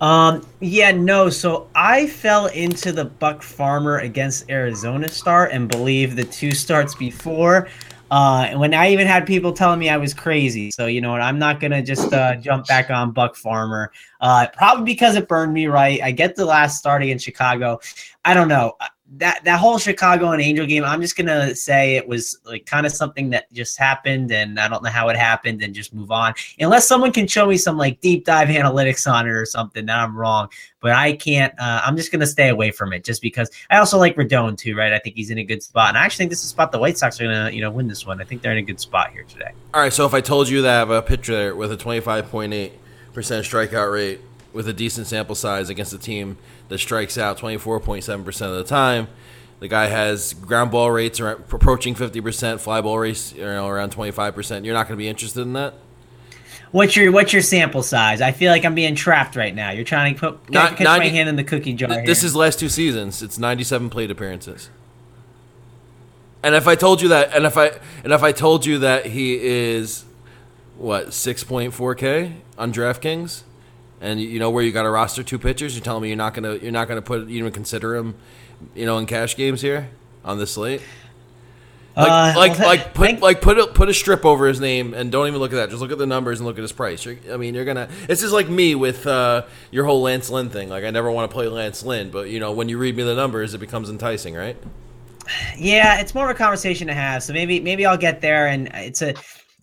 Um, 0.00 0.46
yeah, 0.60 0.90
no. 0.90 1.30
So 1.30 1.68
I 1.74 2.06
fell 2.06 2.46
into 2.46 2.92
the 2.92 3.04
Buck 3.04 3.42
Farmer 3.42 3.98
against 3.98 4.50
Arizona 4.50 5.08
start 5.08 5.52
and 5.52 5.68
believe 5.68 6.16
the 6.16 6.24
two 6.24 6.52
starts 6.52 6.94
before. 6.94 7.68
Uh, 8.10 8.52
when 8.52 8.72
I 8.72 8.90
even 8.90 9.06
had 9.06 9.26
people 9.26 9.52
telling 9.52 9.80
me 9.80 9.88
I 9.88 9.96
was 9.96 10.14
crazy. 10.14 10.70
So 10.70 10.86
you 10.86 11.00
know 11.00 11.10
what? 11.10 11.22
I'm 11.22 11.38
not 11.38 11.58
gonna 11.58 11.82
just 11.82 12.12
uh, 12.12 12.36
jump 12.36 12.66
back 12.66 12.90
on 12.90 13.10
Buck 13.10 13.34
Farmer. 13.34 13.90
Uh, 14.20 14.46
probably 14.56 14.84
because 14.84 15.16
it 15.16 15.26
burned 15.26 15.52
me 15.52 15.66
right. 15.66 16.00
I 16.02 16.12
get 16.12 16.36
the 16.36 16.44
last 16.44 16.78
start 16.78 17.02
in 17.02 17.18
Chicago. 17.18 17.80
I 18.24 18.34
don't 18.34 18.48
know. 18.48 18.76
That 19.14 19.44
that 19.44 19.60
whole 19.60 19.78
Chicago 19.78 20.30
and 20.30 20.42
Angel 20.42 20.66
game, 20.66 20.84
I'm 20.84 21.00
just 21.00 21.16
gonna 21.16 21.54
say 21.54 21.96
it 21.96 22.08
was 22.08 22.38
like 22.44 22.66
kind 22.66 22.86
of 22.86 22.92
something 22.92 23.30
that 23.30 23.52
just 23.52 23.78
happened, 23.78 24.32
and 24.32 24.58
I 24.58 24.68
don't 24.68 24.82
know 24.82 24.90
how 24.90 25.08
it 25.08 25.16
happened, 25.16 25.62
and 25.62 25.74
just 25.74 25.94
move 25.94 26.10
on. 26.10 26.34
Unless 26.58 26.88
someone 26.88 27.12
can 27.12 27.26
show 27.26 27.46
me 27.46 27.56
some 27.56 27.76
like 27.76 28.00
deep 28.00 28.24
dive 28.24 28.48
analytics 28.48 29.10
on 29.10 29.26
it 29.26 29.30
or 29.30 29.46
something, 29.46 29.86
that 29.86 29.98
I'm 29.98 30.16
wrong. 30.16 30.48
But 30.80 30.92
I 30.92 31.12
can't. 31.12 31.54
Uh, 31.58 31.82
I'm 31.84 31.96
just 31.96 32.10
gonna 32.10 32.26
stay 32.26 32.48
away 32.48 32.72
from 32.72 32.92
it, 32.92 33.04
just 33.04 33.22
because 33.22 33.50
I 33.70 33.78
also 33.78 33.96
like 33.96 34.16
Rodon 34.16 34.58
too, 34.58 34.76
right? 34.76 34.92
I 34.92 34.98
think 34.98 35.16
he's 35.16 35.30
in 35.30 35.38
a 35.38 35.44
good 35.44 35.62
spot, 35.62 35.90
and 35.90 35.98
I 35.98 36.04
actually 36.04 36.24
think 36.24 36.30
this 36.30 36.42
is 36.42 36.50
spot 36.50 36.72
the 36.72 36.78
White 36.78 36.98
Sox 36.98 37.20
are 37.20 37.24
gonna 37.24 37.50
you 37.50 37.60
know 37.60 37.70
win 37.70 37.86
this 37.86 38.06
one. 38.06 38.20
I 38.20 38.24
think 38.24 38.42
they're 38.42 38.52
in 38.52 38.58
a 38.58 38.62
good 38.62 38.80
spot 38.80 39.12
here 39.12 39.24
today. 39.24 39.52
All 39.72 39.80
right, 39.80 39.92
so 39.92 40.04
if 40.06 40.14
I 40.14 40.20
told 40.20 40.48
you 40.48 40.62
that 40.62 40.74
I 40.74 40.78
have 40.78 40.90
a 40.90 41.02
pitcher 41.02 41.54
with 41.54 41.70
a 41.70 41.76
25.8 41.76 42.72
percent 43.12 43.46
strikeout 43.46 43.92
rate 43.92 44.20
with 44.56 44.66
a 44.68 44.72
decent 44.72 45.06
sample 45.06 45.34
size 45.36 45.68
against 45.68 45.92
a 45.92 45.98
team 45.98 46.38
that 46.68 46.78
strikes 46.78 47.16
out 47.16 47.38
24.7 47.38 48.24
percent 48.24 48.50
of 48.50 48.56
the 48.56 48.64
time. 48.64 49.06
The 49.60 49.68
guy 49.68 49.86
has 49.86 50.34
ground 50.34 50.70
ball 50.70 50.90
rates 50.90 51.20
around, 51.20 51.44
approaching 51.52 51.94
50 51.94 52.20
percent, 52.20 52.60
fly 52.60 52.80
ball 52.80 52.98
rates 52.98 53.32
you 53.34 53.42
know 53.44 53.68
around 53.68 53.90
25 53.90 54.34
percent. 54.34 54.64
You're 54.64 54.74
not 54.74 54.88
going 54.88 54.96
to 54.98 55.02
be 55.02 55.08
interested 55.08 55.42
in 55.42 55.52
that. 55.52 55.74
What's 56.72 56.96
your 56.96 57.12
what's 57.12 57.32
your 57.32 57.42
sample 57.42 57.82
size? 57.82 58.20
I 58.20 58.32
feel 58.32 58.50
like 58.50 58.64
I'm 58.64 58.74
being 58.74 58.94
trapped 58.96 59.36
right 59.36 59.54
now. 59.54 59.70
You're 59.70 59.84
trying 59.84 60.14
to 60.14 60.20
put 60.20 60.50
Not- 60.50 60.70
catch 60.76 60.80
my 60.86 60.98
90 60.98 61.08
hand 61.10 61.28
in 61.28 61.36
the 61.36 61.44
cookie 61.44 61.72
jar. 61.74 61.88
Th- 61.88 62.04
This 62.06 62.20
here. 62.22 62.26
is 62.26 62.34
last 62.36 62.58
two 62.58 62.68
seasons. 62.68 63.22
It's 63.22 63.38
97 63.38 63.88
plate 63.88 64.10
appearances. 64.10 64.68
And 66.42 66.54
if 66.54 66.66
I 66.68 66.74
told 66.74 67.00
you 67.02 67.08
that, 67.08 67.34
and 67.34 67.44
if 67.46 67.56
I 67.56 67.72
and 68.04 68.12
if 68.12 68.22
I 68.22 68.32
told 68.32 68.66
you 68.66 68.78
that 68.80 69.06
he 69.06 69.34
is 69.36 70.04
what 70.76 71.08
6.4k 71.08 72.34
on 72.58 72.72
DraftKings, 72.72 73.42
and 74.06 74.20
you 74.20 74.38
know 74.38 74.50
where 74.50 74.62
you 74.62 74.72
got 74.72 74.84
to 74.84 74.90
roster 74.90 75.22
two 75.22 75.38
pitchers, 75.38 75.74
you're 75.74 75.84
telling 75.84 76.02
me 76.02 76.08
you're 76.08 76.16
not 76.16 76.34
gonna 76.34 76.54
you're 76.54 76.72
not 76.72 76.88
gonna 76.88 77.02
put 77.02 77.28
even 77.28 77.52
consider 77.52 77.96
him, 77.96 78.14
you 78.74 78.86
know, 78.86 78.98
in 78.98 79.06
cash 79.06 79.36
games 79.36 79.60
here 79.60 79.90
on 80.24 80.38
the 80.38 80.46
slate. 80.46 80.82
Like, 81.96 82.08
Uh, 82.08 82.38
like, 82.38 82.58
well, 82.58 82.68
like, 82.68 82.92
put, 82.92 83.20
like, 83.20 83.40
put 83.40 83.58
a, 83.58 83.66
put 83.68 83.88
a 83.88 83.94
strip 83.94 84.26
over 84.26 84.46
his 84.46 84.60
name, 84.60 84.92
and 84.92 85.10
don't 85.10 85.28
even 85.28 85.40
look 85.40 85.54
at 85.54 85.56
that. 85.56 85.70
Just 85.70 85.80
look 85.80 85.90
at 85.90 85.96
the 85.96 86.06
numbers 86.06 86.40
and 86.40 86.46
look 86.46 86.58
at 86.58 86.62
his 86.62 86.72
price. 86.72 87.02
You're, 87.06 87.16
I 87.32 87.38
mean, 87.38 87.54
you're 87.54 87.64
gonna. 87.64 87.88
This 88.06 88.22
is 88.22 88.32
like 88.32 88.50
me 88.50 88.74
with 88.74 89.06
uh, 89.06 89.46
your 89.70 89.86
whole 89.86 90.02
Lance 90.02 90.28
Lynn 90.28 90.50
thing. 90.50 90.68
Like, 90.68 90.84
I 90.84 90.90
never 90.90 91.10
want 91.10 91.30
to 91.30 91.34
play 91.34 91.48
Lance 91.48 91.82
Lynn, 91.82 92.10
but 92.10 92.28
you 92.28 92.38
know, 92.38 92.52
when 92.52 92.68
you 92.68 92.76
read 92.76 92.96
me 92.98 93.02
the 93.02 93.14
numbers, 93.14 93.54
it 93.54 93.58
becomes 93.58 93.88
enticing, 93.88 94.34
right? 94.34 94.56
Yeah, 95.58 95.98
it's 96.00 96.14
more 96.14 96.30
of 96.30 96.36
a 96.36 96.38
conversation 96.38 96.86
to 96.86 96.94
have. 96.94 97.22
So 97.22 97.32
maybe 97.32 97.58
maybe 97.60 97.84
I'll 97.84 97.96
get 97.96 98.20
there, 98.20 98.46
and 98.46 98.68
it's 98.74 99.02
a 99.02 99.14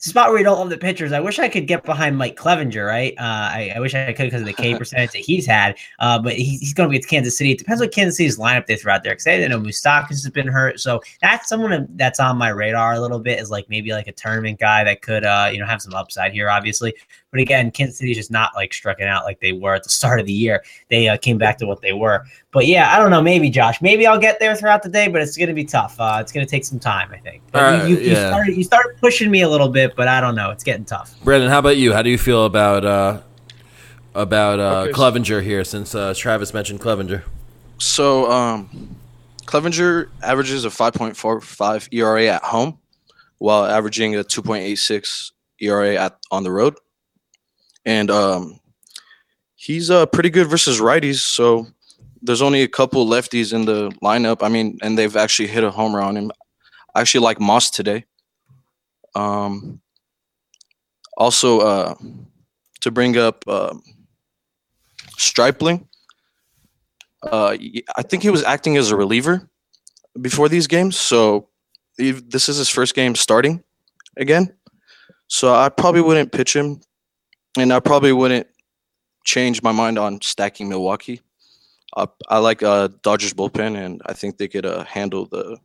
spot 0.10 0.30
where 0.30 0.38
you 0.38 0.44
don't 0.44 0.60
love 0.60 0.70
the 0.70 0.78
pitchers. 0.78 1.14
I 1.14 1.20
wish 1.20 1.40
I 1.40 1.48
could 1.48 1.66
get 1.66 1.84
behind 1.84 2.18
Mike 2.18 2.36
Clevinger, 2.36 2.86
right? 2.86 3.14
Uh, 3.18 3.24
I, 3.24 3.74
I 3.76 3.80
wish 3.80 3.96
I 3.96 4.12
could 4.12 4.26
because 4.26 4.42
of 4.42 4.48
the 4.48 4.54
K 4.54 4.76
percentage 4.78 5.12
that 5.12 5.20
he's 5.20 5.46
had. 5.46 5.78
Uh, 6.00 6.20
but 6.20 6.34
he's, 6.34 6.60
he's 6.60 6.74
going 6.74 6.90
to 6.90 6.92
be 6.92 6.98
at 6.98 7.08
Kansas 7.08 7.38
City. 7.38 7.52
It 7.52 7.60
depends 7.60 7.82
what 7.82 7.94
Kansas 7.94 8.18
City's 8.18 8.38
lineup 8.38 8.66
they 8.66 8.76
throw 8.76 8.94
out 8.94 9.04
there. 9.04 9.14
Because 9.14 9.28
I 9.28 9.48
know 9.48 9.60
Mustakas 9.60 10.10
has 10.10 10.30
been 10.30 10.48
hurt, 10.48 10.80
so 10.80 11.02
that's 11.22 11.48
someone 11.48 11.88
that's 11.96 12.20
on 12.20 12.38
my 12.38 12.50
radar 12.50 12.94
a 12.94 13.00
little 13.00 13.20
bit. 13.20 13.40
Is 13.40 13.50
like 13.50 13.70
maybe 13.70 13.92
like 13.92 14.08
a 14.08 14.12
tournament 14.12 14.60
guy 14.60 14.84
that 14.84 15.02
could 15.02 15.24
uh 15.24 15.50
you 15.52 15.60
know 15.60 15.66
have 15.66 15.82
some 15.82 15.94
upside 15.94 16.34
here, 16.34 16.50
obviously. 16.50 16.94
But 17.34 17.42
again, 17.42 17.72
Kansas 17.72 17.98
City's 17.98 18.16
just 18.16 18.30
not 18.30 18.52
like 18.54 18.72
striking 18.72 19.08
out 19.08 19.26
like 19.26 19.40
they 19.40 19.54
were 19.54 19.74
at 19.74 19.82
the 19.82 19.90
start 19.90 20.20
of 20.20 20.28
the 20.28 20.32
year. 20.32 20.64
They 20.90 21.08
uh, 21.08 21.18
came 21.18 21.40
back 21.40 21.58
to 21.58 21.66
what 21.66 21.82
they 21.82 21.92
were. 21.92 22.26
But 22.52 22.68
yeah, 22.68 22.96
I 22.96 23.00
don't 23.00 23.10
know. 23.10 23.24
Maybe 23.24 23.50
Josh. 23.50 23.82
Maybe 23.82 24.06
I'll 24.06 24.20
get 24.20 24.40
there 24.40 24.56
throughout 24.56 24.84
the 24.84 24.90
day, 24.90 25.08
but 25.08 25.20
it's 25.20 25.36
going 25.36 25.48
to 25.48 25.56
be 25.56 25.66
tough. 25.66 26.00
Uh, 26.00 26.20
it's 26.22 26.32
going 26.32 26.46
to 26.46 26.50
take 26.50 26.64
some 26.64 26.80
time, 26.80 27.10
I 27.12 27.18
think. 27.18 27.42
But 27.52 27.64
All 27.64 27.72
right, 27.72 27.90
you, 27.90 27.98
you, 27.98 28.04
you 28.04 28.12
yeah. 28.12 28.30
started 28.30 28.56
you 28.56 28.64
started 28.64 28.98
pushing 29.02 29.32
me 29.32 29.42
a 29.42 29.50
little 29.50 29.68
bit, 29.68 29.96
but 29.96 30.08
I 30.08 30.22
don't 30.22 30.36
know. 30.36 30.52
It's 30.52 30.64
getting 30.64 30.86
tough. 30.86 31.20
Brandon, 31.24 31.50
how 31.50 31.58
about 31.58 31.78
you? 31.78 31.92
How 31.92 32.04
do 32.04 32.12
you 32.12 32.20
feel 32.20 32.46
about 32.46 32.86
uh, 32.86 33.22
about 34.14 34.60
uh, 34.60 34.64
Okay, 34.82 34.92
Clevinger 34.92 35.42
here? 35.42 35.64
Since 35.64 35.96
uh, 35.96 36.14
Travis 36.16 36.54
mentioned 36.54 36.82
Clevinger, 36.82 37.24
So, 37.80 38.32
um, 38.32 38.96
Clevinger 39.46 40.10
averages 40.22 40.66
a 40.66 40.70
5.45 40.70 41.90
ERA 41.92 42.28
at 42.28 42.44
home, 42.44 42.78
while 43.40 43.66
averaging 43.66 44.16
a 44.18 44.24
2.86 44.24 45.32
ERA 45.62 45.96
at 45.96 46.20
on 46.30 46.44
the 46.44 46.52
road. 46.52 46.76
And 47.86 48.10
um, 48.10 48.60
he's 49.56 49.90
uh, 49.90 50.06
pretty 50.06 50.30
good 50.30 50.48
versus 50.48 50.80
righties. 50.80 51.20
So 51.20 51.68
there's 52.22 52.42
only 52.42 52.62
a 52.62 52.68
couple 52.68 53.06
lefties 53.06 53.54
in 53.54 53.66
the 53.66 53.90
lineup. 54.02 54.42
I 54.42 54.50
mean, 54.50 54.80
and 54.82 54.98
they've 54.98 55.16
actually 55.16 55.48
hit 55.48 55.64
a 55.64 55.72
homer 55.72 56.02
on 56.02 56.16
him. 56.16 56.32
I 56.96 57.02
actually 57.02 57.26
like 57.26 57.40
Moss 57.40 57.70
today. 57.70 58.06
Um, 59.16 59.82
also, 61.18 61.60
uh, 61.60 61.96
to 62.82 62.92
bring 62.92 63.18
up 63.18 63.44
uh, 63.48 63.74
Stripling. 65.18 65.88
Uh, 67.22 67.56
I 67.96 68.02
think 68.02 68.24
he 68.24 68.30
was 68.30 68.44
acting 68.44 68.76
as 68.78 68.92
a 68.92 68.98
reliever 68.98 69.50
before 70.20 70.50
these 70.50 70.68
games, 70.68 70.98
so 70.98 71.48
this 71.98 72.50
is 72.50 72.58
his 72.58 72.70
first 72.70 72.94
game 72.96 73.16
starting 73.16 73.64
again. 74.18 74.54
So 75.28 75.54
I 75.54 75.70
probably 75.70 76.02
wouldn't 76.02 76.34
pitch 76.34 76.56
him, 76.56 76.82
and 77.58 77.72
I 77.74 77.80
probably 77.80 78.14
wouldn't 78.14 78.48
change 79.24 79.62
my 79.62 79.72
mind 79.72 79.98
on 79.98 80.22
stacking 80.22 80.70
Milwaukee. 80.70 81.22
Uh, 81.96 82.08
I 82.28 82.40
like 82.40 82.64
uh, 82.64 82.90
Dodgers 83.04 83.34
bullpen, 83.34 83.78
and 83.78 84.02
I 84.06 84.14
think 84.14 84.38
they 84.38 84.48
could 84.48 84.66
uh, 84.66 84.84
handle 84.84 85.26
the 85.26 85.58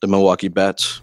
the 0.00 0.06
Milwaukee 0.06 0.48
bats. 0.48 1.00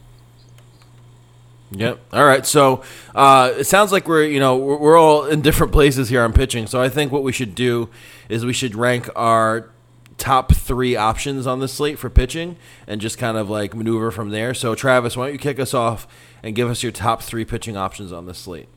Yep. 1.71 1.99
All 2.13 2.25
right. 2.25 2.45
So 2.45 2.83
uh, 3.13 3.51
it 3.57 3.65
sounds 3.65 3.91
like 3.91 4.07
we're 4.07 4.23
you 4.23 4.39
know 4.39 4.55
we're 4.55 4.97
all 4.97 5.25
in 5.25 5.41
different 5.41 5.73
places 5.73 6.09
here 6.09 6.23
on 6.23 6.31
pitching. 6.31 6.67
So 6.67 6.81
I 6.81 6.89
think 6.89 7.11
what 7.11 7.23
we 7.23 7.31
should 7.31 7.55
do 7.55 7.89
is 8.29 8.45
we 8.45 8.53
should 8.53 8.75
rank 8.75 9.09
our 9.15 9.71
top 10.17 10.53
three 10.53 10.95
options 10.95 11.45
on 11.45 11.59
the 11.59 11.67
slate 11.67 11.99
for 11.99 12.09
pitching 12.09 12.55
and 12.87 13.01
just 13.01 13.17
kind 13.17 13.35
of 13.35 13.49
like 13.49 13.75
maneuver 13.75 14.11
from 14.11 14.29
there. 14.29 14.53
So 14.53 14.73
Travis, 14.73 15.17
why 15.17 15.25
don't 15.25 15.33
you 15.33 15.39
kick 15.39 15.59
us 15.59 15.73
off 15.73 16.07
and 16.41 16.55
give 16.55 16.69
us 16.69 16.83
your 16.83 16.93
top 16.93 17.21
three 17.21 17.43
pitching 17.43 17.75
options 17.75 18.13
on 18.13 18.25
the 18.25 18.33
slate? 18.33 18.69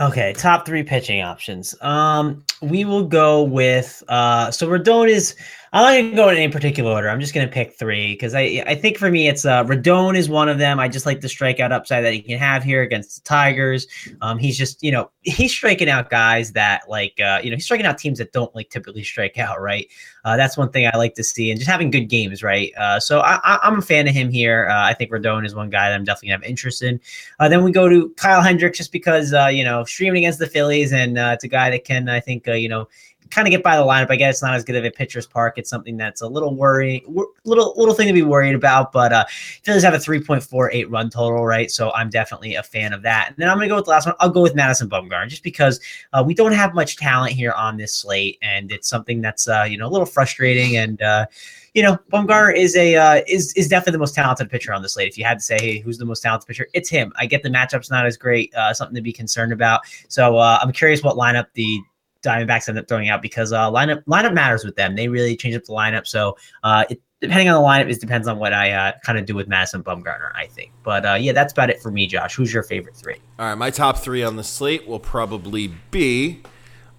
Okay, 0.00 0.32
top 0.32 0.66
three 0.66 0.82
pitching 0.82 1.20
options. 1.20 1.74
Um, 1.82 2.44
we 2.60 2.84
will 2.84 3.04
go 3.04 3.42
with 3.42 4.02
uh, 4.08 4.50
so 4.50 4.68
Rodon 4.68 5.08
is. 5.08 5.34
I'm 5.74 5.84
not 5.84 6.10
gonna 6.10 6.16
go 6.16 6.28
in 6.28 6.36
any 6.36 6.52
particular 6.52 6.90
order. 6.90 7.08
I'm 7.08 7.18
just 7.18 7.32
gonna 7.32 7.48
pick 7.48 7.72
three 7.72 8.12
because 8.12 8.34
I 8.34 8.62
I 8.66 8.74
think 8.74 8.98
for 8.98 9.10
me 9.10 9.26
it's 9.26 9.46
uh 9.46 9.64
is 9.66 10.28
one 10.28 10.50
of 10.50 10.58
them. 10.58 10.78
I 10.78 10.86
just 10.86 11.06
like 11.06 11.22
the 11.22 11.28
strikeout 11.28 11.72
upside 11.72 12.04
that 12.04 12.12
he 12.12 12.20
can 12.20 12.38
have 12.38 12.62
here 12.62 12.82
against 12.82 13.14
the 13.14 13.26
Tigers. 13.26 13.86
Um, 14.20 14.36
he's 14.36 14.58
just 14.58 14.82
you 14.82 14.92
know 14.92 15.10
he's 15.22 15.50
striking 15.50 15.88
out 15.88 16.10
guys 16.10 16.52
that 16.52 16.82
like 16.90 17.18
uh 17.20 17.40
you 17.42 17.48
know 17.48 17.56
he's 17.56 17.64
striking 17.64 17.86
out 17.86 17.96
teams 17.96 18.18
that 18.18 18.32
don't 18.32 18.54
like 18.54 18.68
typically 18.68 19.02
strike 19.02 19.38
out. 19.38 19.62
Right. 19.62 19.88
Uh, 20.26 20.36
that's 20.36 20.58
one 20.58 20.70
thing 20.70 20.86
I 20.92 20.96
like 20.98 21.14
to 21.14 21.24
see 21.24 21.50
and 21.50 21.58
just 21.58 21.70
having 21.70 21.90
good 21.90 22.04
games. 22.04 22.42
Right. 22.42 22.72
Uh, 22.76 23.00
so 23.00 23.20
I, 23.20 23.40
I'm 23.42 23.78
a 23.78 23.82
fan 23.82 24.06
of 24.06 24.14
him 24.14 24.30
here. 24.30 24.68
Uh, 24.70 24.84
I 24.84 24.92
think 24.92 25.10
Rodon 25.10 25.46
is 25.46 25.54
one 25.54 25.70
guy 25.70 25.88
that 25.88 25.94
I'm 25.94 26.04
definitely 26.04 26.28
gonna 26.28 26.42
have 26.42 26.50
interest 26.50 26.82
in. 26.82 27.00
Uh, 27.40 27.48
then 27.48 27.64
we 27.64 27.72
go 27.72 27.88
to 27.88 28.10
Kyle 28.10 28.42
Hendricks 28.42 28.76
just 28.76 28.92
because 28.92 29.32
uh, 29.32 29.46
you 29.46 29.64
know 29.64 29.84
streaming 29.84 30.24
against 30.24 30.38
the 30.38 30.46
Phillies 30.46 30.92
and 30.92 31.16
uh, 31.16 31.30
it's 31.32 31.44
a 31.44 31.48
guy 31.48 31.70
that 31.70 31.84
can 31.84 32.10
I 32.10 32.20
think 32.20 32.46
uh, 32.46 32.52
you 32.52 32.68
know 32.68 32.88
kind 33.32 33.48
of 33.48 33.50
get 33.50 33.62
by 33.62 33.76
the 33.76 33.82
lineup. 33.82 34.10
I 34.10 34.16
guess 34.16 34.36
it's 34.36 34.42
not 34.42 34.54
as 34.54 34.62
good 34.62 34.76
of 34.76 34.84
a 34.84 34.90
pitcher's 34.90 35.26
park. 35.26 35.54
It's 35.56 35.70
something 35.70 35.96
that's 35.96 36.20
a 36.20 36.28
little 36.28 36.54
worry, 36.54 37.04
little 37.44 37.74
little 37.76 37.94
thing 37.94 38.06
to 38.06 38.12
be 38.12 38.22
worried 38.22 38.54
about. 38.54 38.92
But 38.92 39.12
uh, 39.12 39.24
Phillies 39.62 39.82
have 39.82 39.94
a 39.94 39.98
3.48 39.98 40.86
run 40.90 41.10
total, 41.10 41.44
right? 41.44 41.70
So 41.70 41.90
I'm 41.92 42.10
definitely 42.10 42.54
a 42.54 42.62
fan 42.62 42.92
of 42.92 43.02
that. 43.02 43.28
And 43.28 43.36
then 43.38 43.48
I'm 43.48 43.56
gonna 43.56 43.68
go 43.68 43.76
with 43.76 43.86
the 43.86 43.90
last 43.90 44.06
one. 44.06 44.14
I'll 44.20 44.30
go 44.30 44.42
with 44.42 44.54
Madison 44.54 44.88
Bumgarner 44.88 45.28
just 45.28 45.42
because 45.42 45.80
uh, 46.12 46.22
we 46.24 46.34
don't 46.34 46.52
have 46.52 46.74
much 46.74 46.96
talent 46.96 47.32
here 47.32 47.52
on 47.52 47.78
this 47.78 47.94
slate, 47.94 48.38
and 48.42 48.70
it's 48.70 48.88
something 48.88 49.22
that's 49.22 49.48
uh, 49.48 49.66
you 49.68 49.78
know 49.78 49.88
a 49.88 49.90
little 49.90 50.06
frustrating 50.06 50.76
and. 50.76 51.02
Uh, 51.02 51.26
you 51.74 51.82
know, 51.82 51.98
Bumgarner 52.12 52.54
is 52.54 52.76
a 52.76 52.96
uh, 52.96 53.22
is 53.26 53.54
is 53.54 53.66
definitely 53.66 53.92
the 53.92 53.98
most 53.98 54.14
talented 54.14 54.50
pitcher 54.50 54.74
on 54.74 54.82
the 54.82 54.90
slate. 54.90 55.08
If 55.08 55.16
you 55.16 55.24
had 55.24 55.38
to 55.38 55.42
say, 55.42 55.56
hey, 55.58 55.78
who's 55.78 55.96
the 55.96 56.04
most 56.04 56.20
talented 56.20 56.46
pitcher, 56.46 56.68
it's 56.74 56.90
him. 56.90 57.14
I 57.16 57.24
get 57.24 57.42
the 57.42 57.48
matchup's 57.48 57.88
not 57.88 58.04
as 58.04 58.18
great, 58.18 58.54
uh, 58.54 58.74
something 58.74 58.94
to 58.94 59.00
be 59.00 59.10
concerned 59.10 59.54
about. 59.54 59.80
So 60.08 60.36
uh, 60.36 60.58
I'm 60.60 60.70
curious 60.72 61.02
what 61.02 61.16
lineup 61.16 61.46
the 61.54 61.80
Diamondbacks 62.22 62.68
end 62.68 62.78
up 62.78 62.88
throwing 62.88 63.08
out 63.08 63.22
because 63.22 63.52
uh, 63.52 63.70
lineup 63.70 64.04
lineup 64.04 64.34
matters 64.34 64.64
with 64.64 64.76
them. 64.76 64.96
They 64.96 65.08
really 65.08 65.36
change 65.36 65.54
up 65.54 65.64
the 65.64 65.72
lineup. 65.72 66.06
So 66.06 66.36
uh, 66.62 66.84
it, 66.88 67.00
depending 67.20 67.48
on 67.48 67.60
the 67.60 67.66
lineup, 67.66 67.90
it 67.90 68.00
depends 68.00 68.28
on 68.28 68.38
what 68.38 68.52
I 68.52 68.72
uh, 68.72 68.92
kind 69.04 69.18
of 69.18 69.26
do 69.26 69.34
with 69.34 69.48
Madison 69.48 69.82
Bumgarner. 69.82 70.32
I 70.34 70.46
think, 70.46 70.72
but 70.82 71.04
uh, 71.04 71.14
yeah, 71.14 71.32
that's 71.32 71.52
about 71.52 71.70
it 71.70 71.80
for 71.80 71.90
me. 71.90 72.06
Josh, 72.06 72.34
who's 72.34 72.52
your 72.52 72.62
favorite 72.62 72.96
three? 72.96 73.16
All 73.38 73.46
right, 73.46 73.54
my 73.54 73.70
top 73.70 73.98
three 73.98 74.22
on 74.22 74.36
the 74.36 74.44
slate 74.44 74.86
will 74.86 75.00
probably 75.00 75.72
be 75.90 76.42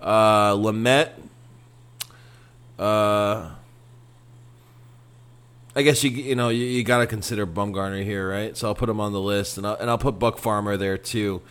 uh, 0.01 0.53
Lamet. 0.53 1.11
Uh, 2.77 3.51
I 5.75 5.81
guess 5.81 6.03
you 6.03 6.09
you 6.09 6.35
know 6.35 6.49
you, 6.49 6.65
you 6.65 6.83
got 6.83 6.99
to 6.99 7.07
consider 7.07 7.47
Bumgarner 7.47 8.03
here, 8.03 8.29
right? 8.29 8.55
So 8.55 8.67
I'll 8.67 8.75
put 8.75 8.89
him 8.89 8.99
on 8.99 9.13
the 9.13 9.21
list, 9.21 9.57
and 9.57 9.65
I'll, 9.65 9.75
and 9.75 9.89
I'll 9.89 9.97
put 9.97 10.19
Buck 10.19 10.37
Farmer 10.37 10.77
there 10.77 10.97
too. 10.97 11.41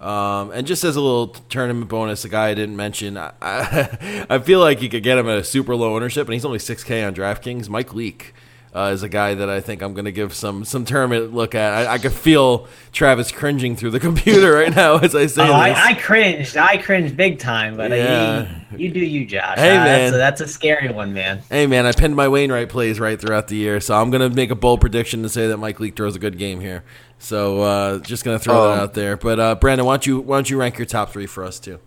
Um, 0.00 0.52
and 0.52 0.66
just 0.66 0.84
as 0.84 0.94
a 0.96 1.00
little 1.00 1.28
tournament 1.28 1.88
bonus, 1.88 2.24
a 2.24 2.28
guy 2.28 2.48
I 2.50 2.54
didn't 2.54 2.76
mention, 2.76 3.16
I, 3.16 3.32
I, 3.42 4.26
I 4.30 4.38
feel 4.38 4.60
like 4.60 4.80
you 4.80 4.88
could 4.88 5.02
get 5.02 5.18
him 5.18 5.28
at 5.28 5.38
a 5.38 5.44
super 5.44 5.74
low 5.74 5.94
ownership, 5.96 6.26
and 6.28 6.34
he's 6.34 6.44
only 6.44 6.60
six 6.60 6.84
K 6.84 7.02
on 7.02 7.14
DraftKings. 7.14 7.68
Mike 7.68 7.94
Leake. 7.94 8.32
uh, 8.74 8.90
is 8.92 9.02
a 9.02 9.08
guy 9.08 9.32
that 9.34 9.48
I 9.48 9.60
think 9.60 9.80
I'm 9.82 9.94
going 9.94 10.04
to 10.04 10.12
give 10.12 10.34
some 10.34 10.62
some 10.64 10.84
tournament 10.84 11.34
look 11.34 11.54
at. 11.56 11.72
I, 11.88 11.94
I 11.94 11.98
could 11.98 12.12
feel 12.12 12.68
Travis 12.92 13.32
cringing 13.32 13.74
through 13.76 13.90
the 13.90 13.98
computer 14.08 14.52
right 14.52 14.72
now 14.76 14.98
as 14.98 15.16
I 15.16 15.26
say 15.26 15.42
Oh, 15.42 15.46
this. 15.46 15.54
I, 15.78 15.88
I 15.88 15.94
cringed. 15.94 16.56
I 16.56 16.76
cringed 16.76 17.16
big 17.16 17.38
time, 17.40 17.76
but 17.76 17.90
uh, 17.90 17.94
Yeah. 17.96 18.60
you, 18.70 18.76
you 18.86 18.90
do 18.92 19.00
you, 19.00 19.26
Josh. 19.26 19.56
Hey, 19.58 19.70
Uh, 19.76 19.84
man. 19.84 19.84
That's 19.84 20.14
a, 20.14 20.18
that's 20.18 20.40
a 20.42 20.46
scary 20.46 20.92
one, 20.92 21.12
man. 21.14 21.40
Hey 21.50 21.66
man, 21.66 21.86
I 21.86 21.92
pinned 21.92 22.14
my 22.14 22.28
Wainwright 22.28 22.68
plays 22.68 23.00
right 23.00 23.18
throughout 23.20 23.48
the 23.48 23.56
year, 23.56 23.80
so 23.80 23.94
I'm 24.00 24.10
gonna 24.10 24.28
make 24.30 24.50
a 24.50 24.54
bold 24.54 24.80
prediction 24.82 25.22
to 25.22 25.28
say 25.30 25.48
that 25.48 25.56
Mike 25.56 25.80
Leake 25.80 25.96
throws 25.96 26.14
a 26.14 26.20
good 26.20 26.38
game 26.38 26.60
here. 26.60 26.84
So 27.18 27.60
uh, 27.60 27.98
just 27.98 28.24
gonna 28.24 28.38
throw 28.38 28.54
that 28.68 28.74
Um, 28.74 28.80
out 28.80 28.94
there. 28.94 29.16
But 29.16 29.40
uh, 29.40 29.54
Brandon, 29.56 29.86
why 29.86 29.94
don't 29.94 30.06
you 30.06 30.20
why 30.20 30.36
don't 30.36 30.48
you 30.48 30.58
rank 30.58 30.78
your 30.78 30.86
top 30.86 31.10
three 31.10 31.26
for 31.26 31.44
us 31.44 31.58
too? 31.58 31.78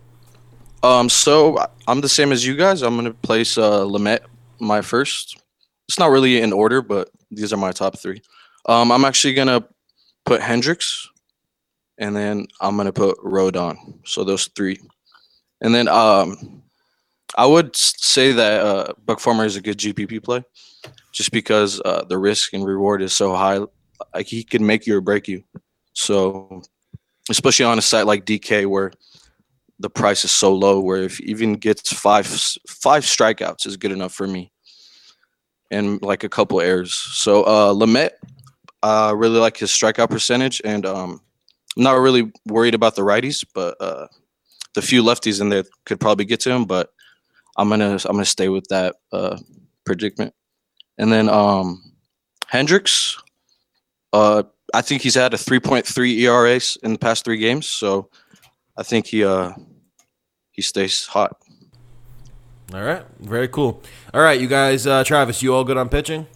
Um, 0.83 1.09
so 1.09 1.57
I'm 1.87 2.01
the 2.01 2.09
same 2.09 2.31
as 2.31 2.45
you 2.45 2.55
guys. 2.55 2.81
I'm 2.81 2.95
gonna 2.95 3.13
place 3.13 3.57
uh 3.57 3.81
Lamet 3.85 4.19
my 4.59 4.81
first. 4.81 5.37
It's 5.87 5.99
not 5.99 6.09
really 6.11 6.39
in 6.41 6.53
order, 6.53 6.81
but 6.81 7.09
these 7.31 7.51
are 7.53 7.57
my 7.57 7.71
top 7.71 7.97
three. 7.97 8.21
Um, 8.67 8.91
I'm 8.91 9.05
actually 9.05 9.33
gonna 9.33 9.63
put 10.25 10.41
Hendricks, 10.41 11.07
and 11.97 12.15
then 12.15 12.47
I'm 12.59 12.77
gonna 12.77 12.93
put 12.93 13.17
Rodon. 13.19 13.99
So 14.05 14.23
those 14.23 14.47
three, 14.55 14.79
and 15.61 15.73
then 15.73 15.87
um, 15.87 16.61
I 17.37 17.45
would 17.45 17.75
say 17.75 18.31
that 18.33 18.61
uh, 18.61 18.93
Buck 19.05 19.19
Farmer 19.19 19.45
is 19.45 19.55
a 19.55 19.61
good 19.61 19.77
GPP 19.77 20.23
play, 20.23 20.43
just 21.13 21.31
because 21.31 21.81
uh, 21.85 22.03
the 22.07 22.17
risk 22.17 22.53
and 22.53 22.65
reward 22.65 23.01
is 23.01 23.13
so 23.13 23.33
high. 23.35 23.59
Like 24.13 24.27
he 24.27 24.43
can 24.43 24.65
make 24.65 24.85
you 24.87 24.97
or 24.97 25.01
break 25.01 25.27
you. 25.27 25.43
So, 25.93 26.61
especially 27.29 27.65
on 27.65 27.77
a 27.77 27.81
site 27.81 28.05
like 28.05 28.25
DK 28.25 28.65
where 28.65 28.91
the 29.81 29.89
price 29.89 30.23
is 30.23 30.31
so 30.31 30.53
low 30.53 30.79
where 30.79 31.03
if 31.03 31.19
even 31.21 31.53
gets 31.53 31.91
five 31.91 32.27
five 32.67 33.03
strikeouts 33.03 33.65
is 33.65 33.77
good 33.77 33.91
enough 33.91 34.13
for 34.13 34.27
me 34.27 34.51
and 35.71 36.01
like 36.03 36.23
a 36.23 36.29
couple 36.29 36.61
errors 36.61 36.93
so 36.93 37.43
uh 37.43 37.73
lamet 37.73 38.11
i 38.83 39.11
really 39.11 39.39
like 39.39 39.57
his 39.57 39.71
strikeout 39.71 40.09
percentage 40.09 40.61
and 40.63 40.85
um 40.85 41.19
i'm 41.75 41.83
not 41.83 41.93
really 41.93 42.31
worried 42.45 42.75
about 42.75 42.95
the 42.95 43.01
righties 43.01 43.43
but 43.55 43.75
uh 43.81 44.05
the 44.75 44.81
few 44.81 45.03
lefties 45.03 45.41
in 45.41 45.49
there 45.49 45.63
could 45.85 45.99
probably 45.99 46.25
get 46.25 46.39
to 46.39 46.51
him 46.51 46.65
but 46.65 46.89
i'm 47.57 47.67
gonna 47.67 47.97
i'm 48.05 48.13
gonna 48.13 48.25
stay 48.25 48.49
with 48.49 48.67
that 48.67 48.95
uh 49.11 49.37
predicament 49.83 50.33
and 50.99 51.11
then 51.11 51.27
um 51.27 51.91
hendricks 52.47 53.17
uh 54.13 54.43
i 54.73 54.81
think 54.81 55.01
he's 55.01 55.15
had 55.15 55.33
a 55.33 55.37
3.3 55.37 56.19
era 56.19 56.59
in 56.83 56.93
the 56.93 56.99
past 56.99 57.25
three 57.25 57.37
games 57.37 57.67
so 57.67 58.09
i 58.77 58.83
think 58.83 59.07
he 59.07 59.23
uh 59.23 59.51
he 60.51 60.61
stays 60.61 61.05
hot. 61.07 61.37
All 62.73 62.83
right, 62.83 63.03
very 63.19 63.47
cool. 63.47 63.81
All 64.13 64.21
right, 64.21 64.39
you 64.39 64.47
guys, 64.47 64.85
uh, 64.85 65.03
Travis, 65.03 65.41
you 65.41 65.53
all 65.53 65.63
good 65.63 65.77
on 65.77 65.89
pitching? 65.89 66.27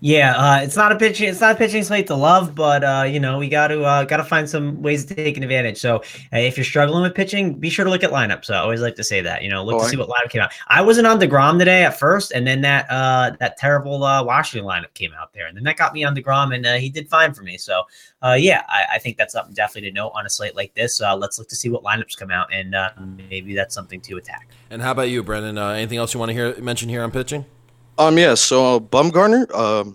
Yeah, 0.00 0.34
uh, 0.34 0.60
it's 0.62 0.76
not 0.76 0.92
a 0.92 0.96
pitching. 0.96 1.28
It's 1.28 1.40
not 1.42 1.56
a 1.56 1.58
pitching 1.58 1.82
slate 1.84 2.06
to 2.06 2.14
love, 2.14 2.54
but 2.54 2.82
uh, 2.82 3.04
you 3.06 3.20
know 3.20 3.38
we 3.38 3.50
got 3.50 3.68
to 3.68 3.84
uh, 3.84 4.04
got 4.04 4.16
to 4.16 4.24
find 4.24 4.48
some 4.48 4.80
ways 4.80 5.04
to 5.04 5.14
take 5.14 5.36
an 5.36 5.42
advantage. 5.42 5.78
So 5.78 5.96
uh, 6.32 6.38
if 6.38 6.56
you're 6.56 6.64
struggling 6.64 7.02
with 7.02 7.14
pitching, 7.14 7.54
be 7.54 7.68
sure 7.68 7.84
to 7.84 7.90
look 7.90 8.02
at 8.02 8.10
lineups. 8.10 8.46
So 8.46 8.54
I 8.54 8.58
always 8.58 8.80
like 8.80 8.96
to 8.96 9.04
say 9.04 9.20
that. 9.20 9.42
You 9.42 9.50
know, 9.50 9.62
look 9.62 9.74
Oh, 9.74 9.84
to 9.84 9.88
see 9.90 9.98
what 9.98 10.08
lineup 10.08 10.30
came 10.30 10.40
out. 10.40 10.52
I 10.68 10.80
wasn't 10.80 11.06
on 11.06 11.20
Degrom 11.20 11.58
today 11.58 11.84
at 11.84 11.98
first, 11.98 12.32
and 12.32 12.46
then 12.46 12.62
that 12.62 12.86
uh, 12.90 13.32
that 13.40 13.58
terrible 13.58 14.02
uh, 14.02 14.24
Washington 14.24 14.66
lineup 14.66 14.94
came 14.94 15.12
out 15.12 15.34
there, 15.34 15.46
and 15.46 15.54
then 15.54 15.64
that 15.64 15.76
got 15.76 15.92
me 15.92 16.02
on 16.02 16.16
Degrom, 16.16 16.54
and 16.54 16.64
uh, 16.64 16.74
he 16.74 16.88
did 16.88 17.06
fine 17.08 17.34
for 17.34 17.42
me. 17.42 17.58
So 17.58 17.82
uh, 18.22 18.36
yeah, 18.40 18.62
I, 18.68 18.94
I 18.94 18.98
think 18.98 19.18
that's 19.18 19.34
something 19.34 19.54
definitely 19.54 19.90
to 19.90 19.94
note 19.94 20.12
on 20.14 20.24
a 20.24 20.30
slate 20.30 20.56
like 20.56 20.72
this. 20.74 21.02
Uh, 21.02 21.14
let's 21.14 21.38
look 21.38 21.48
to 21.48 21.56
see 21.56 21.68
what 21.68 21.82
lineups 21.82 22.16
come 22.16 22.30
out, 22.30 22.50
and 22.52 22.74
uh, 22.74 22.90
maybe 23.28 23.54
that's 23.54 23.74
something 23.74 24.00
to 24.00 24.16
attack. 24.16 24.48
And 24.70 24.80
how 24.80 24.92
about 24.92 25.10
you, 25.10 25.22
Brandon? 25.22 25.58
Uh, 25.58 25.70
anything 25.70 25.98
else 25.98 26.14
you 26.14 26.20
want 26.20 26.30
to 26.30 26.34
hear 26.34 26.58
mention 26.58 26.88
here 26.88 27.02
on 27.02 27.10
pitching? 27.10 27.44
Um, 28.00 28.16
yeah. 28.16 28.32
So 28.32 28.76
uh, 28.76 28.78
Bumgarner, 28.78 29.54
um, 29.54 29.94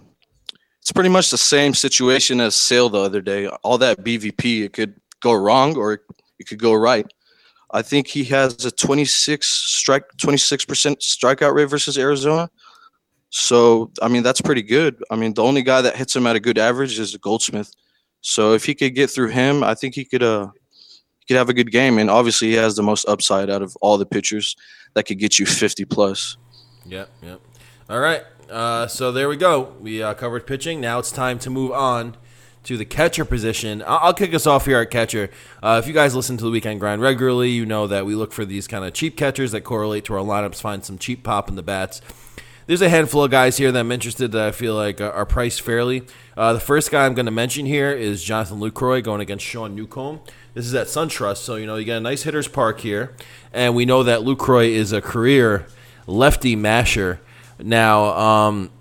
it's 0.80 0.92
pretty 0.92 1.10
much 1.10 1.32
the 1.32 1.40
same 1.40 1.74
situation 1.74 2.40
as 2.40 2.56
Sale 2.56 2.90
the 2.90 3.00
other 3.00 3.20
day. 3.20 3.48
All 3.48 3.80
that 3.80 4.04
BVP, 4.04 4.64
it 4.64 4.74
could 4.74 4.94
go 5.22 5.34
wrong 5.34 5.76
or 5.76 5.94
it 6.38 6.48
could 6.48 6.60
go 6.60 6.76
right. 6.76 7.08
I 7.72 7.82
think 7.82 8.06
he 8.06 8.24
has 8.26 8.64
a 8.64 8.70
26 8.70 9.48
strike, 9.48 10.04
26 10.22 10.66
percent 10.66 11.00
strikeout 11.00 11.56
rate 11.56 11.66
versus 11.66 11.98
Arizona. 11.98 12.48
So 13.32 13.90
I 14.04 14.08
mean 14.08 14.22
that's 14.22 14.40
pretty 14.40 14.62
good. 14.62 15.04
I 15.10 15.16
mean 15.16 15.34
the 15.34 15.42
only 15.42 15.64
guy 15.64 15.82
that 15.82 15.96
hits 15.96 16.16
him 16.16 16.28
at 16.28 16.36
a 16.36 16.40
good 16.40 16.60
average 16.60 17.00
is 17.00 17.18
Goldschmidt. 17.18 17.76
So 18.22 18.54
if 18.54 18.66
he 18.66 18.76
could 18.76 18.94
get 18.94 19.10
through 19.10 19.30
him, 19.30 19.64
I 19.64 19.74
think 19.74 19.96
he 19.96 20.06
could 20.06 20.22
uh 20.22 20.50
he 21.22 21.26
could 21.34 21.38
have 21.38 21.50
a 21.50 21.56
good 21.56 21.72
game. 21.72 21.98
And 21.98 22.12
obviously 22.12 22.50
he 22.50 22.54
has 22.54 22.76
the 22.76 22.84
most 22.84 23.10
upside 23.10 23.50
out 23.50 23.64
of 23.64 23.76
all 23.82 23.98
the 23.98 24.06
pitchers 24.06 24.56
that 24.94 25.08
could 25.08 25.18
get 25.18 25.40
you 25.40 25.48
50 25.48 25.86
plus. 25.86 26.38
Yep, 26.86 27.10
yep. 27.24 27.42
All 27.90 28.00
right. 28.00 28.24
Uh, 28.50 28.88
so 28.88 29.12
there 29.12 29.28
we 29.30 29.38
go. 29.38 29.74
We 29.80 30.02
uh, 30.02 30.14
covered 30.14 30.48
pitching. 30.48 30.80
Now 30.82 31.00
it's 31.00 31.12
time 31.12 31.40
to 31.40 31.50
move 31.50 31.72
on 31.72 32.16
to 32.64 32.78
the 32.78 32.86
catcher 32.86 33.26
position. 33.26 33.82
I- 33.84 33.98
I'll 33.98 34.14
kick 34.14 34.34
us 34.34 34.48
off 34.48 34.66
here 34.66 34.80
at 34.80 34.90
catcher. 34.92 35.30
Uh, 35.62 35.80
if 35.84 35.88
you 35.88 35.94
guys 35.94 36.16
listen 36.16 36.38
to 36.38 36.44
the 36.46 36.52
weekend 36.52 36.80
grind 36.80 37.02
regularly, 37.02 37.52
you 37.52 37.66
know 37.66 37.86
that 37.88 38.06
we 38.06 38.16
look 38.16 38.32
for 38.34 38.46
these 38.46 38.68
kind 38.68 38.84
of 38.86 38.94
cheap 38.94 39.16
catchers 39.18 39.52
that 39.52 39.62
correlate 39.62 40.06
to 40.06 40.14
our 40.16 40.20
lineups, 40.26 40.62
find 40.62 40.84
some 40.84 40.98
cheap 40.98 41.24
pop 41.24 41.48
in 41.50 41.56
the 41.56 41.64
bats. 41.64 42.02
There's 42.68 42.82
a 42.82 42.90
handful 42.90 43.24
of 43.24 43.30
guys 43.30 43.58
here 43.58 43.72
that 43.72 43.80
I'm 43.80 43.92
interested 43.92 44.32
that 44.32 44.48
I 44.48 44.52
feel 44.52 44.74
like 44.74 45.00
are 45.00 45.26
priced 45.28 45.62
fairly. 45.62 46.02
Uh, 46.36 46.54
the 46.54 46.60
first 46.60 46.90
guy 46.90 47.06
I'm 47.06 47.14
going 47.14 47.28
to 47.28 47.32
mention 47.32 47.68
here 47.68 47.92
is 47.92 48.24
Jonathan 48.24 48.60
Lucroy 48.60 49.04
going 49.04 49.22
against 49.22 49.46
Sean 49.46 49.76
Newcomb. 49.76 50.20
This 50.56 50.66
is 50.66 50.74
at 50.74 50.88
SunTrust, 50.88 51.38
so 51.38 51.56
you 51.58 51.68
know 51.68 51.76
you 51.76 51.86
get 51.86 51.98
a 51.98 52.02
nice 52.02 52.24
hitter's 52.24 52.48
park 52.48 52.80
here, 52.80 53.14
and 53.54 53.76
we 53.76 53.86
know 53.86 54.02
that 54.02 54.22
Lucroy 54.22 54.70
is 54.70 54.92
a 54.92 55.02
career 55.02 55.68
lefty 56.08 56.56
masher. 56.56 57.20
Now, 57.60 58.06
um, 58.18 58.72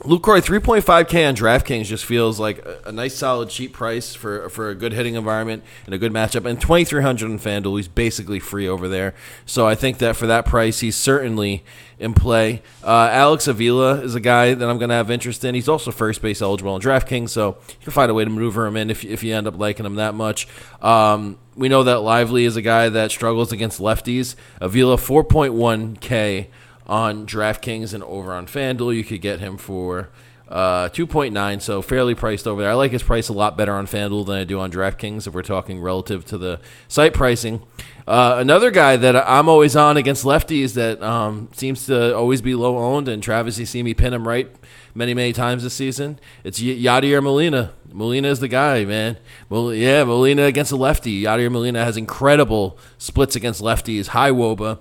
Lucroy 0.00 0.42
3.5K 0.42 1.26
on 1.26 1.34
DraftKings 1.34 1.86
just 1.86 2.04
feels 2.04 2.38
like 2.38 2.58
a, 2.58 2.82
a 2.86 2.92
nice 2.92 3.14
solid 3.14 3.48
cheap 3.48 3.72
price 3.72 4.14
for 4.14 4.50
for 4.50 4.68
a 4.68 4.74
good 4.74 4.92
hitting 4.92 5.14
environment 5.14 5.64
and 5.86 5.94
a 5.94 5.98
good 5.98 6.12
matchup. 6.12 6.44
And 6.44 6.60
2300 6.60 7.30
on 7.30 7.38
FanDuel, 7.38 7.78
he's 7.78 7.88
basically 7.88 8.38
free 8.38 8.68
over 8.68 8.88
there. 8.88 9.14
So 9.46 9.66
I 9.66 9.74
think 9.74 9.96
that 9.98 10.14
for 10.14 10.26
that 10.26 10.44
price, 10.44 10.80
he's 10.80 10.96
certainly 10.96 11.64
in 11.98 12.12
play. 12.12 12.62
Uh, 12.84 13.08
Alex 13.10 13.48
Avila 13.48 14.02
is 14.02 14.14
a 14.14 14.20
guy 14.20 14.52
that 14.52 14.68
I'm 14.68 14.76
going 14.76 14.90
to 14.90 14.94
have 14.94 15.10
interest 15.10 15.44
in. 15.44 15.54
He's 15.54 15.68
also 15.68 15.90
first 15.90 16.20
base 16.20 16.42
eligible 16.42 16.74
on 16.74 16.80
DraftKings, 16.82 17.30
so 17.30 17.56
you 17.66 17.76
can 17.80 17.92
find 17.92 18.10
a 18.10 18.14
way 18.14 18.24
to 18.24 18.30
maneuver 18.30 18.66
him 18.66 18.76
in 18.76 18.90
if, 18.90 19.02
if 19.02 19.24
you 19.24 19.34
end 19.34 19.46
up 19.46 19.58
liking 19.58 19.86
him 19.86 19.94
that 19.94 20.14
much. 20.14 20.46
Um, 20.82 21.38
we 21.56 21.70
know 21.70 21.82
that 21.84 22.00
Lively 22.00 22.44
is 22.44 22.54
a 22.56 22.62
guy 22.62 22.90
that 22.90 23.10
struggles 23.10 23.50
against 23.50 23.80
lefties. 23.80 24.36
Avila 24.60 24.98
4.1K 24.98 26.48
on 26.86 27.26
DraftKings 27.26 27.92
and 27.94 28.02
over 28.04 28.32
on 28.32 28.46
FanDuel. 28.46 28.94
You 28.96 29.04
could 29.04 29.20
get 29.20 29.40
him 29.40 29.56
for 29.56 30.08
uh, 30.48 30.88
2.9, 30.90 31.60
so 31.60 31.82
fairly 31.82 32.14
priced 32.14 32.46
over 32.46 32.62
there. 32.62 32.70
I 32.70 32.74
like 32.74 32.92
his 32.92 33.02
price 33.02 33.28
a 33.28 33.32
lot 33.32 33.56
better 33.56 33.72
on 33.72 33.86
FanDuel 33.86 34.26
than 34.26 34.36
I 34.36 34.44
do 34.44 34.60
on 34.60 34.70
DraftKings 34.70 35.26
if 35.26 35.34
we're 35.34 35.42
talking 35.42 35.80
relative 35.80 36.24
to 36.26 36.38
the 36.38 36.60
site 36.86 37.14
pricing. 37.14 37.62
Uh, 38.06 38.36
another 38.38 38.70
guy 38.70 38.96
that 38.96 39.16
I'm 39.16 39.48
always 39.48 39.74
on 39.74 39.96
against 39.96 40.24
lefties 40.24 40.74
that 40.74 41.02
um, 41.02 41.48
seems 41.52 41.86
to 41.86 42.16
always 42.16 42.42
be 42.42 42.54
low 42.54 42.78
owned, 42.78 43.08
and 43.08 43.20
Travis, 43.20 43.58
you 43.58 43.66
see 43.66 43.82
me 43.82 43.92
pin 43.94 44.14
him 44.14 44.28
right 44.28 44.48
many, 44.94 45.14
many 45.14 45.32
times 45.32 45.64
this 45.64 45.74
season. 45.74 46.20
It's 46.44 46.60
Y- 46.60 46.68
Yadier 46.68 47.20
Molina. 47.20 47.72
Molina 47.92 48.28
is 48.28 48.38
the 48.38 48.46
guy, 48.46 48.84
man. 48.84 49.16
Mol- 49.50 49.74
yeah, 49.74 50.04
Molina 50.04 50.44
against 50.44 50.70
a 50.70 50.76
lefty. 50.76 51.24
Yadier 51.24 51.50
Molina 51.50 51.84
has 51.84 51.96
incredible 51.96 52.78
splits 52.98 53.34
against 53.34 53.60
lefties, 53.60 54.08
high 54.08 54.30
woba 54.30 54.78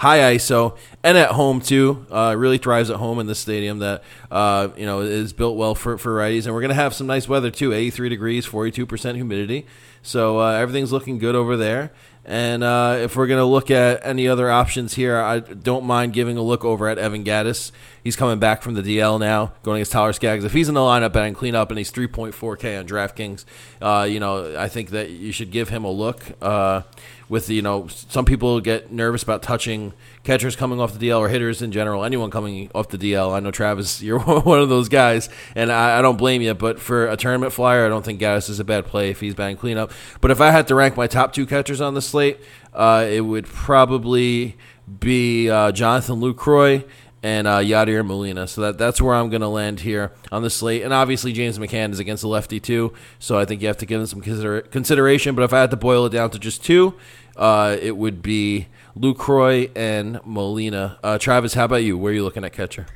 high 0.00 0.34
ISO, 0.34 0.78
and 1.04 1.18
at 1.18 1.32
home 1.32 1.60
too. 1.60 2.06
Uh, 2.10 2.34
really 2.36 2.56
thrives 2.56 2.88
at 2.88 2.96
home 2.96 3.18
in 3.18 3.26
this 3.26 3.38
stadium 3.38 3.80
that 3.80 4.02
uh, 4.30 4.68
you 4.76 4.86
know 4.86 5.00
is 5.00 5.34
built 5.34 5.56
well 5.56 5.74
for, 5.74 5.98
for 5.98 6.16
righties, 6.16 6.46
and 6.46 6.54
we're 6.54 6.62
gonna 6.62 6.74
have 6.74 6.94
some 6.94 7.06
nice 7.06 7.28
weather 7.28 7.50
too. 7.50 7.72
83 7.72 8.08
degrees, 8.08 8.46
42 8.46 8.86
percent 8.86 9.16
humidity, 9.16 9.66
so 10.02 10.40
uh, 10.40 10.52
everything's 10.52 10.90
looking 10.90 11.18
good 11.18 11.34
over 11.34 11.56
there. 11.56 11.92
And 12.24 12.62
uh, 12.62 12.98
if 13.00 13.16
we're 13.16 13.26
gonna 13.26 13.46
look 13.46 13.70
at 13.70 14.04
any 14.04 14.28
other 14.28 14.50
options 14.50 14.94
here, 14.94 15.18
I 15.18 15.40
don't 15.40 15.84
mind 15.84 16.12
giving 16.12 16.36
a 16.36 16.42
look 16.42 16.64
over 16.64 16.88
at 16.88 16.98
Evan 16.98 17.24
Gattis. 17.24 17.72
He's 18.04 18.16
coming 18.16 18.38
back 18.38 18.62
from 18.62 18.74
the 18.74 18.82
DL 18.82 19.18
now, 19.18 19.52
going 19.62 19.76
against 19.78 19.92
Tyler 19.92 20.12
Skaggs. 20.12 20.44
If 20.44 20.52
he's 20.52 20.68
in 20.68 20.74
the 20.74 20.80
lineup 20.80 21.16
and 21.16 21.34
clean 21.34 21.54
up, 21.54 21.70
and 21.70 21.78
he's 21.78 21.90
3.4K 21.90 22.78
on 22.78 22.86
DraftKings, 22.86 23.44
uh, 23.80 24.04
you 24.04 24.20
know 24.20 24.54
I 24.56 24.68
think 24.68 24.90
that 24.90 25.10
you 25.10 25.32
should 25.32 25.50
give 25.50 25.70
him 25.70 25.84
a 25.84 25.90
look. 25.90 26.22
Uh, 26.40 26.82
with 27.30 27.48
you 27.48 27.62
know 27.62 27.86
some 27.88 28.24
people 28.24 28.60
get 28.60 28.92
nervous 28.92 29.22
about 29.22 29.42
touching 29.42 29.94
catchers 30.22 30.56
coming 30.56 30.80
off 30.80 30.98
the 30.98 31.08
DL 31.08 31.18
or 31.18 31.28
hitters 31.28 31.62
in 31.62 31.72
general, 31.72 32.04
anyone 32.04 32.30
coming 32.30 32.70
off 32.74 32.88
the 32.88 32.98
DL. 32.98 33.32
I 33.32 33.40
know 33.40 33.50
Travis, 33.50 34.02
you're 34.02 34.18
one 34.18 34.60
of 34.60 34.68
those 34.68 34.88
guys, 34.88 35.28
and 35.54 35.70
I, 35.72 35.98
I 35.98 36.02
don't 36.02 36.16
blame 36.16 36.42
you. 36.42 36.54
But 36.54 36.80
for 36.80 37.06
a 37.06 37.16
tournament 37.16 37.52
flyer, 37.52 37.86
I 37.86 37.88
don't 37.88 38.04
think 38.04 38.20
Gattis 38.20 38.50
is 38.50 38.60
a 38.60 38.64
bad 38.64 38.86
play 38.86 39.10
if 39.10 39.20
he's 39.20 39.34
batting 39.34 39.56
cleanup. 39.56 39.92
But 40.20 40.30
if 40.30 40.40
I 40.40 40.50
had 40.50 40.68
to 40.68 40.74
rank 40.74 40.96
my 40.96 41.06
top 41.06 41.32
two 41.32 41.46
catchers 41.46 41.80
on 41.80 41.94
the 41.94 42.02
slate, 42.02 42.38
uh, 42.74 43.06
it 43.08 43.22
would 43.22 43.46
probably 43.46 44.56
be 44.98 45.48
uh, 45.48 45.72
Jonathan 45.72 46.20
Lucroy 46.20 46.84
and 47.22 47.46
uh, 47.46 47.58
Yadier 47.58 48.04
Molina. 48.04 48.46
So 48.46 48.62
that 48.62 48.78
that's 48.78 49.00
where 49.00 49.14
I'm 49.14 49.28
going 49.28 49.42
to 49.42 49.48
land 49.48 49.80
here 49.80 50.12
on 50.32 50.42
the 50.42 50.50
slate. 50.50 50.82
And 50.82 50.92
obviously 50.92 51.32
James 51.32 51.58
McCann 51.58 51.92
is 51.92 51.98
against 51.98 52.22
the 52.22 52.28
lefty 52.28 52.60
too, 52.60 52.92
so 53.18 53.38
I 53.38 53.44
think 53.44 53.60
you 53.60 53.68
have 53.68 53.76
to 53.78 53.86
give 53.86 54.00
him 54.00 54.06
some 54.06 54.20
consider- 54.20 54.62
consideration. 54.62 55.34
But 55.34 55.42
if 55.42 55.52
I 55.52 55.60
had 55.60 55.70
to 55.70 55.76
boil 55.76 56.06
it 56.06 56.10
down 56.10 56.30
to 56.30 56.38
just 56.38 56.64
two, 56.64 56.94
uh, 57.36 57.76
it 57.80 57.96
would 57.96 58.22
be 58.22 58.68
Lucroy 58.96 59.70
and 59.76 60.20
Molina. 60.24 60.98
Uh, 61.02 61.18
Travis, 61.18 61.54
how 61.54 61.64
about 61.64 61.82
you? 61.84 61.96
Where 61.96 62.12
are 62.12 62.14
you 62.14 62.24
looking 62.24 62.44
at 62.44 62.52
catcher? 62.52 62.86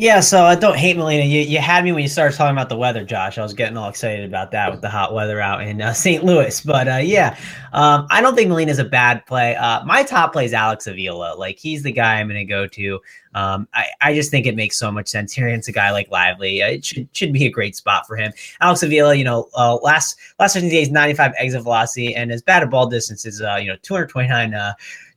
Yeah, 0.00 0.20
so 0.20 0.44
I 0.44 0.54
don't 0.54 0.76
hate 0.76 0.96
Molina. 0.96 1.24
You, 1.24 1.40
you 1.40 1.58
had 1.58 1.82
me 1.82 1.90
when 1.90 2.02
you 2.02 2.08
started 2.08 2.36
talking 2.36 2.52
about 2.52 2.68
the 2.68 2.76
weather, 2.76 3.02
Josh. 3.04 3.36
I 3.36 3.42
was 3.42 3.52
getting 3.52 3.76
all 3.76 3.88
excited 3.88 4.24
about 4.24 4.52
that 4.52 4.70
with 4.70 4.80
the 4.80 4.88
hot 4.88 5.12
weather 5.12 5.40
out 5.40 5.60
in 5.60 5.82
uh, 5.82 5.92
St. 5.92 6.22
Louis. 6.22 6.60
But 6.60 6.86
uh, 6.86 7.00
yeah, 7.02 7.36
um, 7.72 8.06
I 8.08 8.20
don't 8.20 8.36
think 8.36 8.48
Molina's 8.48 8.78
a 8.78 8.84
bad 8.84 9.26
play. 9.26 9.56
Uh, 9.56 9.84
my 9.84 10.04
top 10.04 10.32
play 10.32 10.44
is 10.44 10.52
Alex 10.52 10.86
Avila. 10.86 11.34
Like 11.36 11.58
he's 11.58 11.82
the 11.82 11.90
guy 11.90 12.20
I'm 12.20 12.28
going 12.28 12.38
to 12.38 12.44
go 12.44 12.68
to. 12.68 13.00
Um, 13.34 13.66
I, 13.74 13.86
I 14.00 14.14
just 14.14 14.30
think 14.30 14.46
it 14.46 14.54
makes 14.54 14.78
so 14.78 14.92
much 14.92 15.08
sense 15.08 15.32
here 15.32 15.48
against 15.48 15.68
a 15.68 15.72
guy 15.72 15.90
like 15.90 16.08
Lively. 16.12 16.62
Uh, 16.62 16.68
it 16.68 16.84
should 16.84 17.08
should 17.10 17.32
be 17.32 17.46
a 17.46 17.50
great 17.50 17.74
spot 17.74 18.06
for 18.06 18.14
him. 18.16 18.32
Alex 18.60 18.84
Avila, 18.84 19.16
you 19.16 19.24
know, 19.24 19.48
uh, 19.56 19.74
last 19.82 20.16
last 20.38 20.52
15 20.52 20.70
days, 20.70 20.92
95 20.92 21.32
exit 21.38 21.62
velocity, 21.64 22.14
and 22.14 22.30
his 22.30 22.40
batted 22.40 22.70
ball 22.70 22.86
distance 22.86 23.26
is 23.26 23.42
uh, 23.42 23.56
you 23.56 23.66
know 23.66 23.76
229 23.82 24.54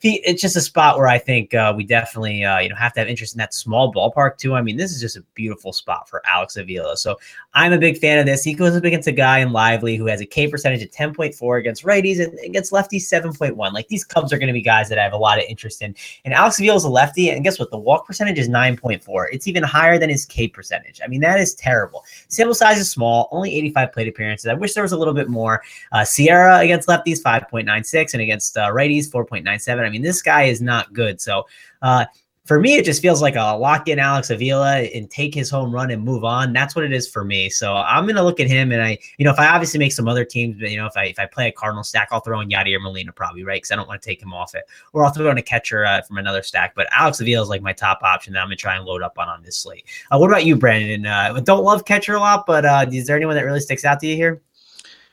it's 0.03 0.41
just 0.41 0.55
a 0.55 0.61
spot 0.61 0.97
where 0.97 1.07
I 1.07 1.17
think 1.17 1.53
uh, 1.53 1.73
we 1.75 1.83
definitely 1.83 2.43
uh, 2.43 2.59
you 2.59 2.69
know 2.69 2.75
have 2.75 2.93
to 2.93 2.99
have 2.99 3.07
interest 3.07 3.35
in 3.35 3.39
that 3.39 3.53
small 3.53 3.93
ballpark 3.93 4.37
too. 4.37 4.55
I 4.55 4.61
mean, 4.61 4.77
this 4.77 4.91
is 4.91 4.99
just 4.99 5.17
a 5.17 5.21
beautiful 5.35 5.73
spot 5.73 6.09
for 6.09 6.21
Alex 6.25 6.57
Avila. 6.57 6.97
So 6.97 7.17
I'm 7.53 7.73
a 7.73 7.77
big 7.77 7.97
fan 7.97 8.17
of 8.17 8.25
this. 8.25 8.43
He 8.43 8.53
goes 8.53 8.75
up 8.75 8.83
against 8.83 9.07
a 9.07 9.11
guy 9.11 9.39
in 9.39 9.51
Lively 9.51 9.95
who 9.95 10.05
has 10.07 10.21
a 10.21 10.25
K 10.25 10.47
percentage 10.47 10.81
of 10.81 10.89
10.4 10.89 11.59
against 11.59 11.83
righties 11.83 12.23
and 12.23 12.37
against 12.39 12.71
lefties 12.71 13.01
7.1. 13.01 13.73
Like 13.73 13.87
these 13.89 14.03
Cubs 14.03 14.33
are 14.33 14.37
going 14.37 14.47
to 14.47 14.53
be 14.53 14.61
guys 14.61 14.89
that 14.89 14.97
I 14.97 15.03
have 15.03 15.13
a 15.13 15.17
lot 15.17 15.37
of 15.37 15.45
interest 15.47 15.81
in. 15.81 15.95
And 16.25 16.33
Alex 16.33 16.59
Avila 16.59 16.77
is 16.77 16.83
a 16.83 16.89
lefty, 16.89 17.29
and 17.29 17.43
guess 17.43 17.59
what? 17.59 17.71
The 17.71 17.77
walk 17.77 18.07
percentage 18.07 18.39
is 18.39 18.49
9.4. 18.49 19.27
It's 19.31 19.47
even 19.47 19.63
higher 19.63 19.97
than 19.99 20.09
his 20.09 20.25
K 20.25 20.47
percentage. 20.47 20.99
I 21.03 21.07
mean, 21.07 21.21
that 21.21 21.39
is 21.39 21.53
terrible. 21.55 22.05
Sample 22.27 22.55
size 22.55 22.79
is 22.79 22.89
small, 22.89 23.29
only 23.31 23.53
85 23.55 23.93
plate 23.93 24.07
appearances. 24.07 24.47
I 24.47 24.53
wish 24.53 24.73
there 24.73 24.83
was 24.83 24.93
a 24.93 24.97
little 24.97 25.13
bit 25.13 25.29
more. 25.29 25.61
Uh, 25.91 25.99
SIERA 25.99 26.63
against 26.63 26.87
lefties 26.87 27.21
5.96 27.21 28.13
and 28.13 28.21
against 28.21 28.57
uh, 28.57 28.71
righties 28.71 29.09
4.97. 29.09 29.79
I 29.79 29.89
mean, 29.91 30.01
this 30.01 30.21
guy 30.21 30.43
is 30.43 30.61
not 30.61 30.93
good. 30.93 31.21
So 31.21 31.45
uh, 31.81 32.05
for 32.45 32.59
me, 32.59 32.75
it 32.75 32.85
just 32.85 33.01
feels 33.01 33.21
like 33.21 33.35
a 33.35 33.55
lock 33.55 33.87
in 33.87 33.99
Alex 33.99 34.29
Avila 34.31 34.79
and 34.79 35.09
take 35.09 35.33
his 35.33 35.49
home 35.49 35.71
run 35.71 35.91
and 35.91 36.03
move 36.03 36.23
on. 36.23 36.53
That's 36.53 36.75
what 36.75 36.83
it 36.83 36.91
is 36.91 37.07
for 37.07 37.23
me. 37.23 37.49
So 37.49 37.75
I'm 37.75 38.07
gonna 38.07 38.23
look 38.23 38.39
at 38.39 38.47
him 38.47 38.71
and 38.71 38.81
I, 38.81 38.97
you 39.17 39.25
know, 39.25 39.31
if 39.31 39.39
I 39.39 39.47
obviously 39.47 39.77
make 39.79 39.93
some 39.93 40.07
other 40.07 40.25
teams, 40.25 40.57
but 40.59 40.71
you 40.71 40.77
know, 40.77 40.87
if 40.87 40.97
I 40.97 41.05
if 41.05 41.19
I 41.19 41.27
play 41.27 41.47
a 41.47 41.51
Cardinal 41.51 41.83
stack, 41.83 42.09
I'll 42.11 42.19
throw 42.19 42.39
in 42.41 42.49
Yadier 42.49 42.81
Molina 42.81 43.11
probably, 43.11 43.43
right? 43.43 43.57
Because 43.57 43.71
I 43.71 43.75
don't 43.75 43.87
want 43.87 44.01
to 44.01 44.05
take 44.05 44.21
him 44.21 44.33
off 44.33 44.55
it, 44.55 44.63
or 44.91 45.05
I'll 45.05 45.11
throw 45.11 45.29
in 45.29 45.37
a 45.37 45.43
catcher 45.43 45.85
uh, 45.85 46.01
from 46.01 46.17
another 46.17 46.41
stack. 46.41 46.73
But 46.75 46.87
Alex 46.91 47.21
Avila 47.21 47.43
is 47.43 47.49
like 47.49 47.61
my 47.61 47.73
top 47.73 47.99
option 48.01 48.33
that 48.33 48.39
I'm 48.39 48.47
gonna 48.47 48.55
try 48.55 48.75
and 48.75 48.85
load 48.85 49.03
up 49.03 49.19
on 49.19 49.29
on 49.29 49.43
this 49.43 49.57
slate. 49.59 49.85
Uh, 50.11 50.17
what 50.17 50.29
about 50.29 50.43
you, 50.43 50.55
Brandon? 50.55 51.05
Uh, 51.05 51.39
don't 51.41 51.63
love 51.63 51.85
catcher 51.85 52.15
a 52.15 52.19
lot, 52.19 52.45
but 52.47 52.65
uh, 52.65 52.85
is 52.91 53.05
there 53.05 53.15
anyone 53.15 53.35
that 53.35 53.45
really 53.45 53.59
sticks 53.59 53.85
out 53.85 53.99
to 53.99 54.07
you 54.07 54.15
here? 54.15 54.41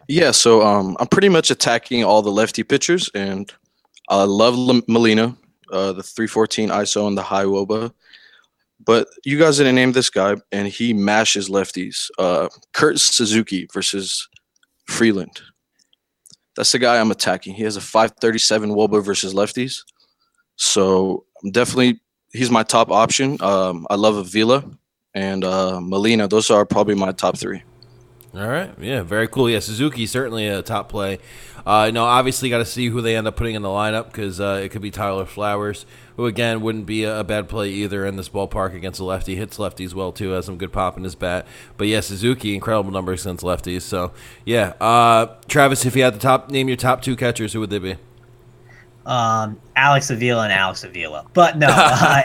Yeah, 0.09 0.31
so 0.31 0.63
um, 0.63 0.97
I'm 0.99 1.07
pretty 1.07 1.29
much 1.29 1.51
attacking 1.51 2.03
all 2.03 2.23
the 2.23 2.33
lefty 2.33 2.63
pitchers, 2.63 3.11
and 3.15 3.53
I 4.09 4.25
love 4.25 4.55
L- 4.55 4.83
Molina, 4.89 5.37
uh, 5.71 5.93
the 5.93 6.03
314 6.03 6.71
ISO 6.71 7.07
and 7.07 7.17
the 7.17 7.23
high 7.23 7.45
WOBA. 7.45 7.93
But 8.85 9.09
you 9.25 9.39
guys 9.39 9.59
didn't 9.59 9.75
name 9.75 9.93
this 9.93 10.09
guy, 10.09 10.37
and 10.53 10.69
he 10.69 10.93
mashes 10.95 11.49
lefties. 11.49 12.11
Uh, 12.19 12.49
Kurt 12.73 12.99
Suzuki 12.99 13.69
versus 13.73 14.29
Freeland. 14.87 15.41
That's 16.57 16.73
the 16.73 16.79
guy 16.79 16.99
I'm 16.99 17.11
attacking. 17.11 17.55
He 17.55 17.65
has 17.65 17.77
a 17.77 17.81
537 17.81 18.71
WOBA 18.71 19.05
versus 19.05 19.35
lefties. 19.35 19.83
So 20.57 21.25
I'm 21.43 21.51
definitely, 21.51 22.01
he's 22.33 22.51
my 22.51 22.63
top 22.63 22.91
option. 22.91 23.41
Um, 23.43 23.87
I 23.91 23.95
love 23.95 24.17
Avila 24.17 24.65
and 25.15 25.45
uh, 25.45 25.81
Molina. 25.81 26.27
Those 26.29 26.51
are 26.51 26.65
probably 26.65 26.95
my 26.95 27.13
top 27.13 27.37
three. 27.37 27.63
All 28.35 28.47
right. 28.47 28.75
Yeah, 28.79 29.03
very 29.03 29.27
cool. 29.27 29.49
Yeah, 29.49 29.61
Suzuki 29.61 30.07
certainly 30.07 30.47
a 30.47 30.61
top 30.61 30.91
play. 30.91 31.19
Uh, 31.67 31.91
no, 31.93 32.05
obviously 32.05 32.51
got 32.51 32.59
to 32.59 32.65
see 32.65 32.89
who 32.89 33.01
they 33.01 33.17
end 33.17 33.27
up 33.27 33.37
putting 33.37 33.55
in 33.55 33.63
the 33.63 33.69
lineup 33.69 34.07
because 34.07 34.41
uh, 34.41 34.61
it 34.63 34.71
could 34.71 34.83
be 34.83 34.91
Tyler 34.91 35.25
Flowers, 35.25 35.87
who 36.17 36.27
again 36.27 36.61
wouldn't 36.61 36.87
be 36.87 37.05
a, 37.05 37.25
bad 37.25 37.49
play 37.49 37.71
either 37.71 38.05
in 38.07 38.17
this 38.17 38.29
ballpark 38.29 38.75
against 38.75 39.01
a 39.01 39.05
lefty. 39.05 39.37
Hits 39.37 39.59
lefties 39.59 39.95
well 39.95 40.13
too, 40.13 40.31
has 40.31 40.47
some 40.47 40.59
good 40.59 40.73
pop 40.73 40.97
in 40.97 41.05
his 41.05 41.15
bat. 41.15 41.47
But 41.77 41.89
yeah, 41.89 42.01
Suzuki, 42.01 42.55
incredible 42.55 42.91
numbers 42.91 43.25
against 43.25 43.45
lefties. 43.45 43.83
So 43.83 44.13
yeah, 44.45 44.75
uh, 44.81 45.35
Travis, 45.49 45.87
if 45.87 45.97
you 45.97 46.03
had 46.03 46.15
the 46.15 46.21
top 46.21 46.51
name 46.51 46.69
your 46.69 46.77
top 46.77 47.03
two 47.03 47.17
catchers, 47.17 47.55
who 47.55 47.61
would 47.61 47.71
they 47.71 47.79
be? 47.79 47.97
Um, 49.09 49.59
Alex 49.75 50.11
Avila 50.11 50.45
and 50.45 50.53
Alex 50.53 50.85
Avila. 50.85 51.25
But 51.33 51.57
no, 51.57 51.69
uh, 51.69 52.23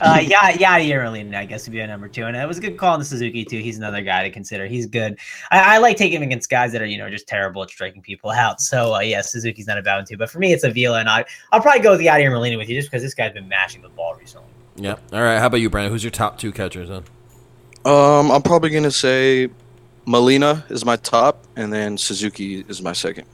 uh, 0.00 0.20
yeah, 0.22 0.52
Yadier 0.52 1.04
Molina, 1.04 1.38
I 1.38 1.44
guess, 1.44 1.66
would 1.66 1.72
be 1.72 1.80
a 1.80 1.86
number 1.86 2.08
two. 2.08 2.24
And 2.24 2.34
it 2.34 2.48
was 2.48 2.58
a 2.58 2.60
good 2.62 2.78
call 2.78 2.94
on 2.94 2.98
the 2.98 3.04
Suzuki, 3.04 3.44
too. 3.44 3.58
He's 3.58 3.76
another 3.76 4.00
guy 4.00 4.22
to 4.22 4.30
consider. 4.30 4.66
He's 4.66 4.86
good. 4.86 5.18
I, 5.50 5.76
I, 5.76 5.78
like 5.78 5.98
taking 5.98 6.16
him 6.16 6.22
against 6.22 6.48
guys 6.48 6.72
that 6.72 6.80
are, 6.80 6.86
you 6.86 6.96
know, 6.96 7.10
just 7.10 7.28
terrible 7.28 7.62
at 7.62 7.68
striking 7.68 8.00
people 8.00 8.30
out. 8.30 8.60
So, 8.60 8.94
uh, 8.94 9.00
yeah, 9.00 9.20
Suzuki's 9.20 9.66
not 9.66 9.76
a 9.76 9.82
bad 9.82 9.96
one, 9.96 10.06
too. 10.06 10.16
But 10.16 10.30
for 10.30 10.38
me, 10.38 10.52
it's 10.52 10.64
Avila. 10.64 11.00
And 11.00 11.10
I, 11.10 11.26
I'll 11.52 11.60
probably 11.60 11.82
go 11.82 11.92
with 11.92 12.00
Yadier 12.00 12.32
Molina 12.32 12.56
with 12.56 12.70
you 12.70 12.76
just 12.76 12.90
because 12.90 13.02
this 13.02 13.14
guy's 13.14 13.34
been 13.34 13.48
mashing 13.48 13.82
the 13.82 13.90
ball 13.90 14.14
recently. 14.14 14.48
Yeah. 14.76 14.96
All 15.12 15.22
right. 15.22 15.38
How 15.38 15.46
about 15.46 15.58
you, 15.58 15.68
Brandon? 15.68 15.92
Who's 15.92 16.02
your 16.02 16.10
top 16.10 16.38
two 16.38 16.52
catchers 16.52 16.88
then? 16.88 17.04
Um, 17.84 18.30
I'm 18.30 18.42
probably 18.42 18.70
going 18.70 18.84
to 18.84 18.90
say 18.90 19.50
Molina 20.06 20.64
is 20.68 20.84
my 20.84 20.96
top, 20.96 21.44
and 21.56 21.72
then 21.72 21.96
Suzuki 21.96 22.64
is 22.68 22.82
my 22.82 22.92
second. 22.92 23.26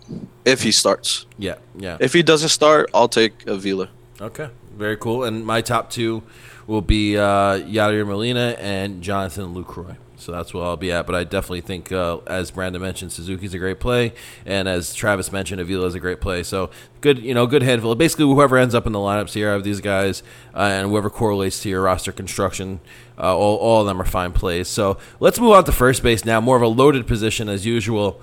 If 0.45 0.63
he 0.63 0.73
starts. 0.73 1.27
Yeah, 1.39 1.57
yeah. 1.77 1.97
If 2.01 2.13
he 2.13 2.23
doesn't 2.23 2.49
start, 2.51 2.91
I'll 2.95 3.09
take 3.09 3.47
Avila. 3.47 3.89
Okay, 4.21 4.49
very 4.77 4.97
cool. 4.97 5.25
And 5.25 5.45
my 5.45 5.61
top 5.61 5.91
two 5.91 6.23
will 6.67 6.83
be 6.83 7.17
uh, 7.17 7.59
Yadier 7.59 8.07
Molina 8.07 8.57
and 8.59 9.03
Jonathan 9.03 9.55
Lucroy. 9.55 9.97
So 10.21 10.33
that's 10.33 10.53
what 10.53 10.63
I'll 10.63 10.77
be 10.77 10.93
at. 10.93 11.07
But 11.07 11.15
I 11.15 11.25
definitely 11.25 11.63
think, 11.63 11.91
uh, 11.91 12.19
as 12.27 12.51
Brandon 12.51 12.81
mentioned, 12.81 13.13
Suzuki's 13.13 13.55
a 13.55 13.59
great 13.59 13.81
play, 13.81 14.13
and 14.45 14.69
as 14.69 14.95
Travis 14.95 15.33
mentioned, 15.33 15.61
Avila 15.61 15.87
is 15.87 15.95
a 15.95 16.01
great 16.01 16.21
play. 16.21 16.43
So 16.43 16.71
good, 17.01 17.19
you 17.19 17.35
know, 17.35 17.47
good 17.47 17.63
handful. 17.63 17.95
Basically, 17.95 18.27
whoever 18.27 18.57
ends 18.57 18.75
up 18.75 18.87
in 18.87 18.93
the 18.93 18.99
lineups 18.99 19.33
here 19.33 19.53
of 19.53 19.65
these 19.65 19.81
guys, 19.81 20.23
uh, 20.55 20.59
and 20.59 20.91
whoever 20.91 21.11
correlates 21.11 21.61
to 21.63 21.69
your 21.69 21.83
roster 21.83 22.13
construction, 22.13 22.81
uh, 23.19 23.37
all, 23.37 23.57
all 23.57 23.81
of 23.81 23.87
them 23.87 24.01
are 24.01 24.05
fine 24.05 24.33
plays. 24.33 24.69
So 24.69 24.99
let's 25.19 25.41
move 25.41 25.53
on 25.53 25.65
to 25.65 25.73
first 25.73 26.03
base 26.03 26.25
now. 26.25 26.41
More 26.41 26.57
of 26.57 26.63
a 26.63 26.69
loaded 26.69 27.07
position 27.07 27.49
as 27.49 27.67
usual. 27.67 28.21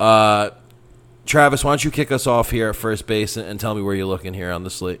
Uh, 0.00 0.50
Travis, 1.26 1.62
why 1.62 1.72
don't 1.72 1.84
you 1.84 1.90
kick 1.90 2.10
us 2.10 2.26
off 2.26 2.50
here 2.50 2.70
at 2.70 2.76
first 2.76 3.06
base 3.06 3.36
and, 3.36 3.46
and 3.46 3.60
tell 3.60 3.74
me 3.74 3.82
where 3.82 3.94
you're 3.94 4.06
looking 4.06 4.34
here 4.34 4.50
on 4.50 4.64
the 4.64 4.70
slate? 4.70 5.00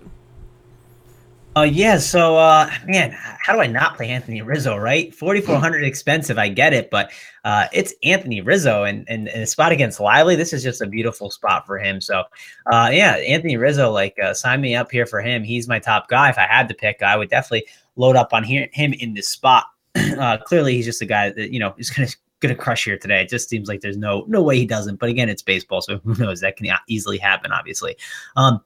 Uh, 1.58 1.64
yeah, 1.64 1.98
so 1.98 2.36
uh, 2.36 2.70
man, 2.86 3.10
how 3.18 3.52
do 3.52 3.60
I 3.60 3.66
not 3.66 3.96
play 3.96 4.10
Anthony 4.10 4.42
Rizzo? 4.42 4.76
Right, 4.76 5.12
forty 5.12 5.40
four 5.40 5.56
hundred 5.56 5.82
expensive. 5.82 6.38
I 6.38 6.48
get 6.48 6.72
it, 6.72 6.88
but 6.88 7.10
uh, 7.44 7.66
it's 7.72 7.92
Anthony 8.04 8.40
Rizzo, 8.40 8.84
and, 8.84 9.04
and, 9.08 9.26
a 9.26 9.44
spot 9.44 9.72
against 9.72 9.98
Lively. 9.98 10.36
This 10.36 10.52
is 10.52 10.62
just 10.62 10.80
a 10.82 10.86
beautiful 10.86 11.32
spot 11.32 11.66
for 11.66 11.76
him. 11.76 12.00
So, 12.00 12.22
uh, 12.70 12.90
yeah, 12.92 13.16
Anthony 13.16 13.56
Rizzo, 13.56 13.90
like 13.90 14.16
uh, 14.22 14.34
sign 14.34 14.60
me 14.60 14.76
up 14.76 14.92
here 14.92 15.04
for 15.04 15.20
him. 15.20 15.42
He's 15.42 15.66
my 15.66 15.80
top 15.80 16.06
guy. 16.06 16.30
If 16.30 16.38
I 16.38 16.46
had 16.46 16.68
to 16.68 16.74
pick, 16.74 17.02
I 17.02 17.16
would 17.16 17.28
definitely 17.28 17.66
load 17.96 18.14
up 18.14 18.32
on 18.32 18.44
he- 18.44 18.70
him 18.72 18.92
in 18.92 19.14
this 19.14 19.26
spot. 19.26 19.64
uh, 19.96 20.38
clearly, 20.38 20.74
he's 20.74 20.86
just 20.86 21.02
a 21.02 21.06
guy 21.06 21.30
that 21.30 21.52
you 21.52 21.58
know 21.58 21.74
is 21.76 21.90
going 21.90 22.06
to 22.06 22.16
going 22.38 22.54
to 22.54 22.60
crush 22.60 22.84
here 22.84 22.96
today. 22.96 23.22
It 23.22 23.30
just 23.30 23.48
seems 23.48 23.66
like 23.66 23.80
there's 23.80 23.96
no 23.96 24.24
no 24.28 24.42
way 24.42 24.58
he 24.58 24.64
doesn't. 24.64 25.00
But 25.00 25.08
again, 25.08 25.28
it's 25.28 25.42
baseball, 25.42 25.80
so 25.82 25.98
who 26.04 26.14
knows? 26.14 26.40
That 26.40 26.56
can 26.56 26.68
easily 26.86 27.18
happen. 27.18 27.50
Obviously. 27.50 27.96
Um, 28.36 28.60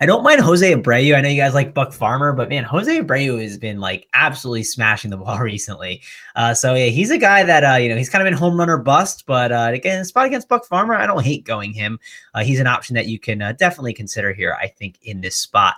I 0.00 0.06
don't 0.06 0.22
mind 0.22 0.40
Jose 0.40 0.74
Abreu. 0.74 1.14
I 1.14 1.20
know 1.20 1.28
you 1.28 1.40
guys 1.40 1.54
like 1.54 1.74
Buck 1.74 1.92
Farmer, 1.92 2.32
but 2.32 2.48
man, 2.48 2.64
Jose 2.64 3.00
Abreu 3.00 3.42
has 3.42 3.58
been 3.58 3.80
like 3.80 4.08
absolutely 4.14 4.64
smashing 4.64 5.10
the 5.10 5.16
ball 5.16 5.38
recently. 5.38 6.02
Uh, 6.34 6.54
so 6.54 6.74
yeah, 6.74 6.86
he's 6.86 7.10
a 7.10 7.18
guy 7.18 7.42
that 7.42 7.64
uh, 7.64 7.76
you 7.76 7.88
know 7.88 7.96
he's 7.96 8.08
kind 8.08 8.26
of 8.26 8.30
been 8.30 8.38
home 8.38 8.58
runner 8.58 8.78
bust, 8.78 9.24
but 9.26 9.52
uh, 9.52 9.70
again, 9.72 10.04
spot 10.04 10.26
against 10.26 10.48
Buck 10.48 10.64
Farmer, 10.64 10.94
I 10.94 11.06
don't 11.06 11.24
hate 11.24 11.44
going 11.44 11.72
him. 11.72 11.98
Uh, 12.34 12.44
he's 12.44 12.60
an 12.60 12.66
option 12.66 12.94
that 12.94 13.06
you 13.06 13.18
can 13.18 13.42
uh, 13.42 13.52
definitely 13.52 13.94
consider 13.94 14.32
here. 14.32 14.56
I 14.60 14.68
think 14.68 14.98
in 15.02 15.20
this 15.20 15.36
spot. 15.36 15.76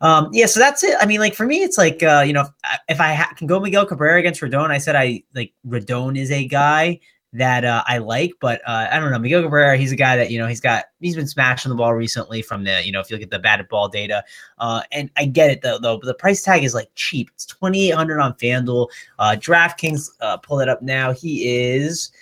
Um, 0.00 0.28
yeah, 0.32 0.46
so 0.46 0.60
that's 0.60 0.84
it. 0.84 0.96
I 1.00 1.06
mean, 1.06 1.20
like 1.20 1.34
for 1.34 1.46
me, 1.46 1.62
it's 1.62 1.78
like 1.78 2.02
uh, 2.02 2.24
you 2.26 2.32
know, 2.32 2.46
if, 2.88 3.00
I 3.00 3.14
ha- 3.14 3.32
can 3.36 3.46
go 3.46 3.60
Miguel 3.60 3.86
Cabrera 3.86 4.18
against 4.18 4.40
Rodon, 4.40 4.70
I 4.70 4.78
said 4.78 4.96
I 4.96 5.22
like 5.34 5.52
Rodon 5.66 6.18
is 6.18 6.30
a 6.30 6.46
guy 6.46 7.00
that 7.34 7.64
uh, 7.64 7.82
I 7.86 7.98
like, 7.98 8.34
but 8.40 8.60
uh, 8.66 8.86
I 8.90 8.98
don't 9.00 9.10
know. 9.10 9.18
Miguel 9.18 9.42
Cabrera, 9.42 9.76
he's 9.76 9.90
a 9.90 9.96
guy 9.96 10.16
that 10.16 10.30
you 10.30 10.38
know 10.38 10.46
he's 10.46 10.60
got 10.60 10.84
he's 11.00 11.16
been 11.16 11.26
smashing 11.26 11.68
the 11.68 11.74
ball 11.74 11.92
recently 11.92 12.42
from 12.42 12.64
the 12.64 12.80
you 12.84 12.92
know 12.92 13.00
if 13.00 13.10
you 13.10 13.16
look 13.16 13.22
at 13.22 13.30
the 13.30 13.40
batted 13.40 13.68
ball 13.68 13.88
data, 13.88 14.22
uh, 14.58 14.82
and 14.92 15.10
I 15.16 15.26
get 15.26 15.50
it 15.50 15.60
though 15.60 15.78
though, 15.78 15.98
but 15.98 16.06
the 16.06 16.14
price 16.14 16.42
tag 16.42 16.62
is 16.62 16.74
like 16.74 16.90
cheap. 16.94 17.30
It's 17.34 17.44
twenty 17.44 17.88
eight 17.88 17.94
hundred 17.94 18.20
on 18.20 18.34
FanDuel. 18.34 18.88
Uh, 19.18 19.36
DraftKings, 19.38 20.10
uh, 20.20 20.36
pull 20.38 20.60
it 20.60 20.68
up 20.68 20.80
now. 20.80 21.12
He 21.12 21.66
is. 21.74 22.12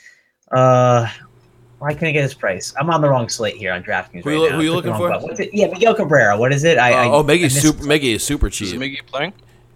Uh, 0.50 1.08
why 1.78 1.92
can't 1.92 2.04
I 2.04 2.12
get 2.12 2.22
his 2.22 2.34
price? 2.34 2.72
I'm 2.78 2.88
on 2.90 3.00
the 3.00 3.08
wrong 3.08 3.28
slate 3.28 3.56
here 3.56 3.72
on 3.72 3.82
DraftKings. 3.82 4.22
Who, 4.22 4.42
right 4.42 4.52
who 4.52 4.60
are 4.60 4.62
you 4.62 4.72
looking 4.72 4.94
for? 4.94 5.10
Yeah, 5.52 5.66
Miguel 5.66 5.94
Cabrera. 5.94 6.38
What 6.38 6.52
is 6.52 6.64
it? 6.64 6.78
I, 6.78 6.92
uh, 6.92 6.96
I 6.96 7.08
oh, 7.10 7.24
Miggy's 7.24 7.60
super. 7.60 7.82
Miggy 7.82 8.14
is 8.14 8.24
super 8.24 8.48
cheap. 8.48 8.68
Is 8.68 8.74
Miggy 8.74 9.04
playing? 9.04 9.32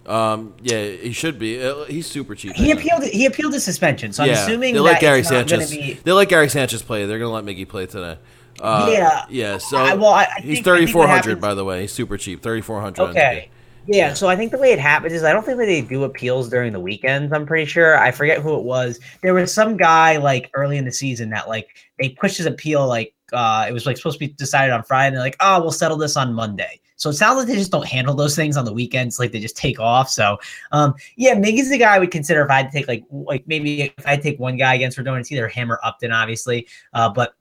Um, 0.07 0.53
yeah, 0.61 0.85
he 0.85 1.11
should 1.11 1.37
be. 1.37 1.61
Uh, 1.61 1.83
he's 1.83 2.07
super 2.07 2.33
cheap. 2.33 2.53
He 2.53 2.71
appealed. 2.71 3.03
He 3.03 3.25
appealed 3.25 3.53
to 3.53 3.59
suspension. 3.59 4.13
So 4.13 4.23
I'm 4.23 4.29
assuming 4.29 4.73
they 4.73 4.79
let 4.79 5.01
Gary 5.01 5.23
Sanchez. 5.23 5.71
Be... 5.71 5.93
They 5.93 6.11
let 6.13 6.29
Gary 6.29 6.49
Sanchez 6.49 6.81
play. 6.81 7.05
They're 7.05 7.19
gonna 7.19 7.31
let 7.31 7.43
Miggy 7.43 7.67
play 7.67 7.87
today. 7.87 8.17
Uh, 8.61 8.89
yeah, 8.91 9.25
yeah. 9.29 9.57
So 9.57 9.77
I, 9.77 9.93
well, 9.95 10.13
I, 10.13 10.27
I 10.37 10.41
he's 10.41 10.61
thirty 10.61 10.85
four 10.85 11.07
hundred. 11.07 11.41
By 11.41 11.53
the 11.53 11.65
way, 11.65 11.81
he's 11.81 11.91
super 11.91 12.17
cheap. 12.17 12.41
Thirty 12.41 12.61
four 12.61 12.79
hundred. 12.79 13.03
Okay. 13.09 13.49
Yeah, 13.89 14.13
so 14.13 14.27
I 14.27 14.35
think 14.35 14.51
the 14.51 14.57
way 14.57 14.73
it 14.73 14.79
happens 14.79 15.13
is 15.13 15.23
I 15.23 15.31
don't 15.31 15.45
think 15.45 15.57
that 15.59 15.65
they 15.65 15.81
do 15.81 16.03
appeals 16.03 16.49
during 16.49 16.73
the 16.73 16.79
weekends. 16.79 17.31
I'm 17.31 17.45
pretty 17.45 17.65
sure. 17.65 17.97
I 17.97 18.11
forget 18.11 18.41
who 18.41 18.57
it 18.57 18.63
was. 18.63 18.99
There 19.21 19.33
was 19.33 19.53
some 19.53 19.77
guy 19.77 20.17
like 20.17 20.49
early 20.53 20.77
in 20.77 20.83
the 20.83 20.91
season 20.91 21.29
that 21.29 21.47
like 21.47 21.69
they 21.97 22.09
pushed 22.09 22.37
his 22.37 22.45
appeal 22.47 22.85
like 22.85 23.13
uh 23.31 23.65
it 23.67 23.71
was 23.71 23.85
like 23.85 23.95
supposed 23.95 24.19
to 24.19 24.27
be 24.27 24.33
decided 24.33 24.73
on 24.73 24.83
Friday 24.83 25.07
and 25.07 25.15
they're 25.15 25.23
like, 25.23 25.37
oh, 25.39 25.61
we'll 25.61 25.71
settle 25.71 25.97
this 25.97 26.17
on 26.17 26.33
Monday. 26.33 26.81
So 26.97 27.09
it 27.09 27.13
sounds 27.13 27.37
like 27.37 27.47
they 27.47 27.55
just 27.55 27.71
don't 27.71 27.87
handle 27.87 28.13
those 28.13 28.35
things 28.35 28.57
on 28.57 28.65
the 28.65 28.73
weekends, 28.73 29.19
like 29.19 29.31
they 29.31 29.39
just 29.39 29.55
take 29.55 29.79
off. 29.79 30.09
So 30.09 30.37
um 30.71 30.93
yeah, 31.15 31.35
Miggy's 31.35 31.69
the 31.69 31.77
guy 31.77 31.95
I 31.95 31.99
would 31.99 32.11
consider 32.11 32.43
if 32.43 32.51
I 32.51 32.57
had 32.57 32.71
to 32.71 32.77
take 32.77 32.89
like 32.89 33.05
like 33.09 33.47
maybe 33.47 33.83
if 33.83 34.05
I 34.05 34.17
take 34.17 34.39
one 34.39 34.57
guy 34.57 34.75
against 34.75 34.97
Rodon, 34.97 35.19
it's 35.19 35.31
either 35.31 35.47
him 35.47 35.71
or 35.71 35.79
Upton, 35.83 36.11
obviously. 36.11 36.67
Uh, 36.93 37.07
but 37.09 37.36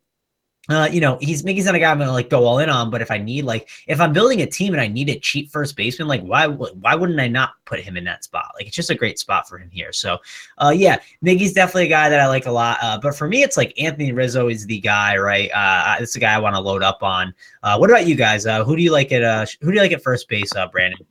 uh, 0.68 0.88
you 0.90 1.00
know, 1.00 1.16
he's 1.20 1.42
Miggy's 1.44 1.66
not 1.66 1.74
a 1.74 1.79
guy 1.79 1.90
I'm 1.90 1.98
gonna 1.98 2.12
like 2.12 2.29
go 2.29 2.44
all 2.44 2.59
in 2.59 2.68
on, 2.68 2.90
but 2.90 3.00
if 3.00 3.11
I 3.11 3.18
need 3.18 3.44
like 3.44 3.68
if 3.87 4.00
I'm 4.00 4.12
building 4.12 4.42
a 4.42 4.46
team 4.46 4.74
and 4.74 4.81
I 4.81 4.88
need 4.88 5.09
a 5.09 5.18
cheap 5.18 5.52
first 5.52 5.76
baseman, 5.76 6.09
like 6.09 6.22
why 6.22 6.46
why 6.48 6.94
wouldn't 6.94 7.20
I 7.20 7.29
not 7.29 7.52
put 7.66 7.81
him 7.81 7.96
in 7.96 8.05
that 8.05 8.24
spot? 8.24 8.52
Like 8.57 8.66
it's 8.66 8.74
just 8.74 8.90
a 8.90 8.94
great 8.94 9.18
spot 9.18 9.48
for 9.48 9.59
him 9.59 9.70
here. 9.70 9.92
So 9.92 10.18
uh 10.59 10.72
yeah, 10.74 10.98
Miggy's 11.24 11.52
definitely 11.52 11.87
a 11.87 11.88
guy 11.88 12.09
that 12.09 12.18
I 12.18 12.26
like 12.26 12.46
a 12.46 12.50
lot. 12.50 12.79
Uh, 12.83 12.98
but 12.98 13.14
for 13.14 13.29
me, 13.29 13.42
it's 13.42 13.57
like 13.57 13.81
Anthony 13.81 14.12
Rizzo 14.12 14.48
is 14.48 14.66
the 14.66 14.81
guy, 14.81 15.16
right? 15.16 15.50
Uh 15.55 15.96
it's 16.00 16.14
the 16.14 16.20
guy 16.20 16.35
I 16.35 16.38
want 16.38 16.57
to 16.57 16.61
load 16.61 16.83
up 16.83 17.02
on. 17.02 17.33
Uh 17.62 17.76
what 17.76 17.88
about 17.88 18.07
you 18.07 18.16
guys? 18.16 18.44
Uh 18.44 18.64
who 18.64 18.74
do 18.76 18.83
you 18.83 18.90
like 18.90 19.12
at 19.12 19.22
uh 19.22 19.46
who 19.61 19.70
do 19.70 19.76
you 19.76 19.83
like 19.83 19.92
at 19.92 20.02
first 20.02 20.29
base, 20.29 20.50
uh 20.57 20.66
Brandon? 20.66 21.07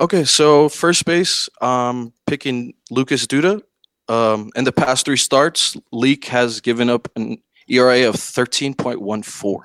Okay, 0.00 0.24
so 0.24 0.68
first 0.68 1.04
base, 1.04 1.48
um 1.60 2.12
picking 2.26 2.74
Lucas 2.90 3.24
Duda. 3.24 3.62
Um 4.08 4.50
in 4.56 4.64
the 4.64 4.72
past 4.72 5.04
three 5.04 5.16
starts, 5.16 5.76
Leake 5.92 6.24
has 6.24 6.60
given 6.60 6.90
up 6.90 7.08
an 7.14 7.38
ERA 7.68 8.08
of 8.08 8.16
13.14. 8.16 9.60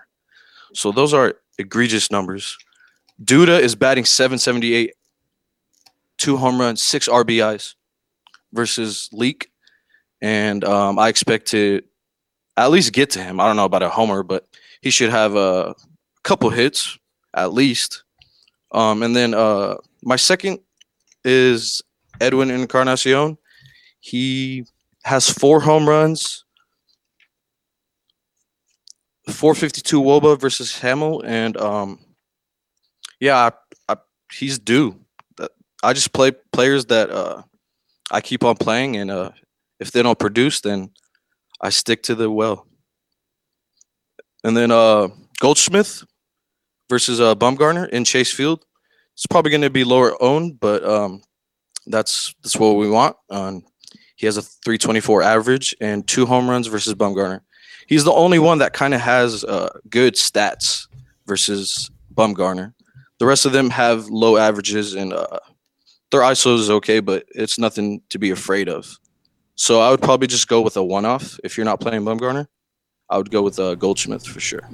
So 0.74 0.92
those 0.92 1.14
are 1.14 1.36
egregious 1.58 2.12
numbers. 2.12 2.58
Duda 3.24 3.60
is 3.60 3.76
batting 3.76 4.06
778, 4.06 4.94
two 6.18 6.38
home 6.38 6.60
runs, 6.60 6.82
six 6.82 7.08
RBIs 7.08 7.76
versus 8.52 9.10
Leake. 9.12 9.52
And 10.22 10.64
um, 10.64 10.98
I 10.98 11.10
expect 11.10 11.48
to 11.48 11.82
at 12.58 12.72
least 12.72 12.94
get 12.94 13.12
to 13.12 13.24
him. 13.24 13.40
I 13.40 13.48
don't 13.48 13.56
know 13.56 13.66
about 13.66 13.84
a 13.84 13.90
homer, 13.90 14.24
but 14.24 14.48
he 14.82 14.90
should 14.90 15.10
have 15.10 15.36
a 15.36 15.76
couple 16.24 16.50
hits 16.50 16.98
at 17.34 17.54
least. 17.54 18.04
Um, 18.72 19.04
and 19.04 19.16
then 19.16 19.34
uh, 19.34 19.76
my 20.04 20.16
second 20.16 20.60
is 21.24 21.82
Edwin 22.20 22.52
Encarnacion. 22.52 23.38
He 24.00 24.66
has 25.04 25.30
four 25.30 25.60
home 25.60 25.88
runs, 25.88 26.46
452 29.28 30.02
Woba 30.02 30.40
versus 30.40 30.78
Hammel, 30.80 31.24
and 31.26 31.56
um, 31.58 32.00
yeah, 33.20 33.50
I, 33.88 33.94
I, 33.94 33.98
he's 34.32 34.60
due. 34.60 35.00
I 35.82 35.94
just 35.94 36.14
play 36.14 36.32
players 36.52 36.86
that 36.88 37.10
uh, 37.10 37.44
I 38.12 38.22
keep 38.22 38.44
on 38.44 38.56
playing, 38.56 38.98
and 38.98 39.12
uh, 39.12 39.32
if 39.80 39.92
they 39.92 40.02
don't 40.02 40.20
produce, 40.20 40.62
then 40.62 40.92
I 41.62 41.70
stick 41.70 42.04
to 42.04 42.16
the 42.16 42.30
well. 42.30 42.68
And 44.44 44.56
then 44.56 44.72
uh, 44.72 45.08
Goldschmidt 45.40 46.04
versus 46.90 47.22
uh, 47.22 47.36
Bumgarner 47.36 47.90
in 47.90 48.04
Chase 48.04 48.34
Field. 48.34 48.66
It's 49.14 49.28
probably 49.28 49.52
going 49.52 49.62
to 49.62 49.70
be 49.70 49.84
lower 49.84 50.22
owned, 50.22 50.60
but 50.60 50.84
um, 50.84 51.22
that's 51.88 52.34
that's 52.44 52.58
what 52.58 52.74
we 52.74 52.90
want. 52.90 53.16
Um, 53.30 53.64
he 54.16 54.26
has 54.26 54.38
a 54.38 54.42
324 54.42 55.22
average 55.22 55.76
and 55.82 56.08
two 56.08 56.26
home 56.26 56.50
runs 56.50 56.68
versus 56.68 56.94
Bumgarner 56.94 57.42
he's 57.94 58.04
the 58.04 58.12
only 58.12 58.40
one 58.40 58.58
that 58.58 58.74
kind 58.74 58.96
of 58.96 59.02
has 59.02 59.44
uh, 59.44 59.70
good 59.88 60.16
stats 60.16 60.88
versus 61.28 61.92
Bumgarner. 62.12 62.74
The 63.20 63.28
rest 63.28 63.46
of 63.46 63.52
them 63.52 63.70
have 63.70 64.08
low 64.10 64.36
averages 64.36 64.96
and 64.96 65.14
uh, 65.14 65.38
their 66.10 66.22
ISO 66.22 66.58
is 66.58 66.72
okay, 66.72 67.00
but 67.02 67.26
it's 67.36 67.60
nothing 67.60 68.02
to 68.10 68.18
be 68.18 68.32
afraid 68.32 68.68
of. 68.68 68.98
So 69.54 69.80
I 69.80 69.92
would 69.92 70.02
probably 70.02 70.26
just 70.26 70.48
go 70.48 70.60
with 70.62 70.76
a 70.76 70.84
one-off 70.84 71.40
if 71.44 71.56
you're 71.56 71.66
not 71.66 71.80
playing 71.80 72.02
Bumgarner. 72.02 72.48
I 73.12 73.18
would 73.18 73.30
go 73.30 73.44
with 73.44 73.60
uh, 73.60 73.76
Goldschmidt 73.76 74.24
for 74.24 74.40
sure. 74.40 74.68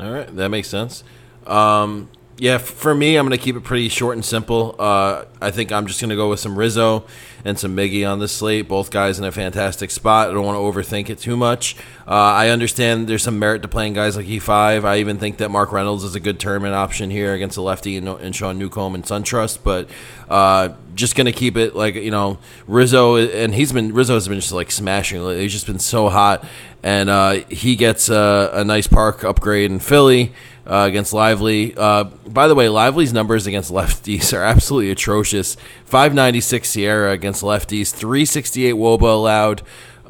All 0.00 0.10
right, 0.10 0.34
that 0.34 0.48
makes 0.48 0.66
sense. 0.68 1.04
Um, 1.46 2.10
yeah, 2.38 2.58
for 2.58 2.94
me, 2.94 3.16
I'm 3.16 3.26
going 3.26 3.36
to 3.36 3.42
keep 3.42 3.56
it 3.56 3.64
pretty 3.64 3.88
short 3.88 4.14
and 4.14 4.24
simple. 4.24 4.76
Uh, 4.78 5.24
I 5.40 5.50
think 5.50 5.72
I'm 5.72 5.86
just 5.86 6.00
going 6.00 6.10
to 6.10 6.16
go 6.16 6.28
with 6.28 6.38
some 6.38 6.58
Rizzo 6.58 7.06
and 7.46 7.58
some 7.58 7.74
Miggy 7.74 8.06
on 8.10 8.18
the 8.18 8.28
slate. 8.28 8.68
Both 8.68 8.90
guys 8.90 9.18
in 9.18 9.24
a 9.24 9.32
fantastic 9.32 9.90
spot. 9.90 10.28
I 10.28 10.34
don't 10.34 10.44
want 10.44 10.56
to 10.56 10.60
overthink 10.60 11.08
it 11.08 11.18
too 11.18 11.34
much. 11.34 11.76
Uh, 12.06 12.12
I 12.12 12.50
understand 12.50 13.08
there's 13.08 13.22
some 13.22 13.38
merit 13.38 13.62
to 13.62 13.68
playing 13.68 13.94
guys 13.94 14.16
like 14.16 14.26
E5. 14.26 14.84
I 14.84 14.98
even 14.98 15.16
think 15.16 15.38
that 15.38 15.50
Mark 15.50 15.72
Reynolds 15.72 16.04
is 16.04 16.14
a 16.14 16.20
good 16.20 16.38
tournament 16.38 16.74
option 16.74 17.08
here 17.08 17.32
against 17.32 17.56
a 17.56 17.62
lefty 17.62 17.96
and, 17.96 18.06
and 18.06 18.36
Sean 18.36 18.58
Newcomb 18.58 18.94
and 18.94 19.04
SunTrust. 19.04 19.60
But 19.64 19.88
uh, 20.28 20.74
just 20.94 21.16
going 21.16 21.26
to 21.26 21.32
keep 21.32 21.56
it 21.56 21.74
like, 21.74 21.94
you 21.94 22.10
know, 22.10 22.38
Rizzo, 22.66 23.16
and 23.16 23.54
he's 23.54 23.72
been, 23.72 23.94
Rizzo 23.94 24.12
has 24.12 24.28
been 24.28 24.40
just 24.40 24.52
like 24.52 24.70
smashing. 24.70 25.26
He's 25.38 25.52
just 25.52 25.66
been 25.66 25.78
so 25.78 26.10
hot. 26.10 26.44
And 26.82 27.08
uh, 27.08 27.30
he 27.48 27.76
gets 27.76 28.10
a, 28.10 28.50
a 28.52 28.64
nice 28.64 28.86
park 28.86 29.24
upgrade 29.24 29.70
in 29.70 29.78
Philly 29.78 30.34
uh, 30.66 30.84
against 30.88 31.12
Lively. 31.12 31.74
Uh, 31.76 32.04
by 32.04 32.48
the 32.48 32.54
way, 32.54 32.68
Lively's 32.68 33.12
numbers 33.12 33.46
against 33.46 33.70
lefties 33.70 34.36
are 34.36 34.42
absolutely 34.44 34.90
atrocious. 34.90 35.56
596 35.84 36.68
SIERA 36.68 37.12
against 37.12 37.42
lefties, 37.42 37.92
368 37.92 38.74
Woba 38.74 39.02
allowed. 39.02 39.62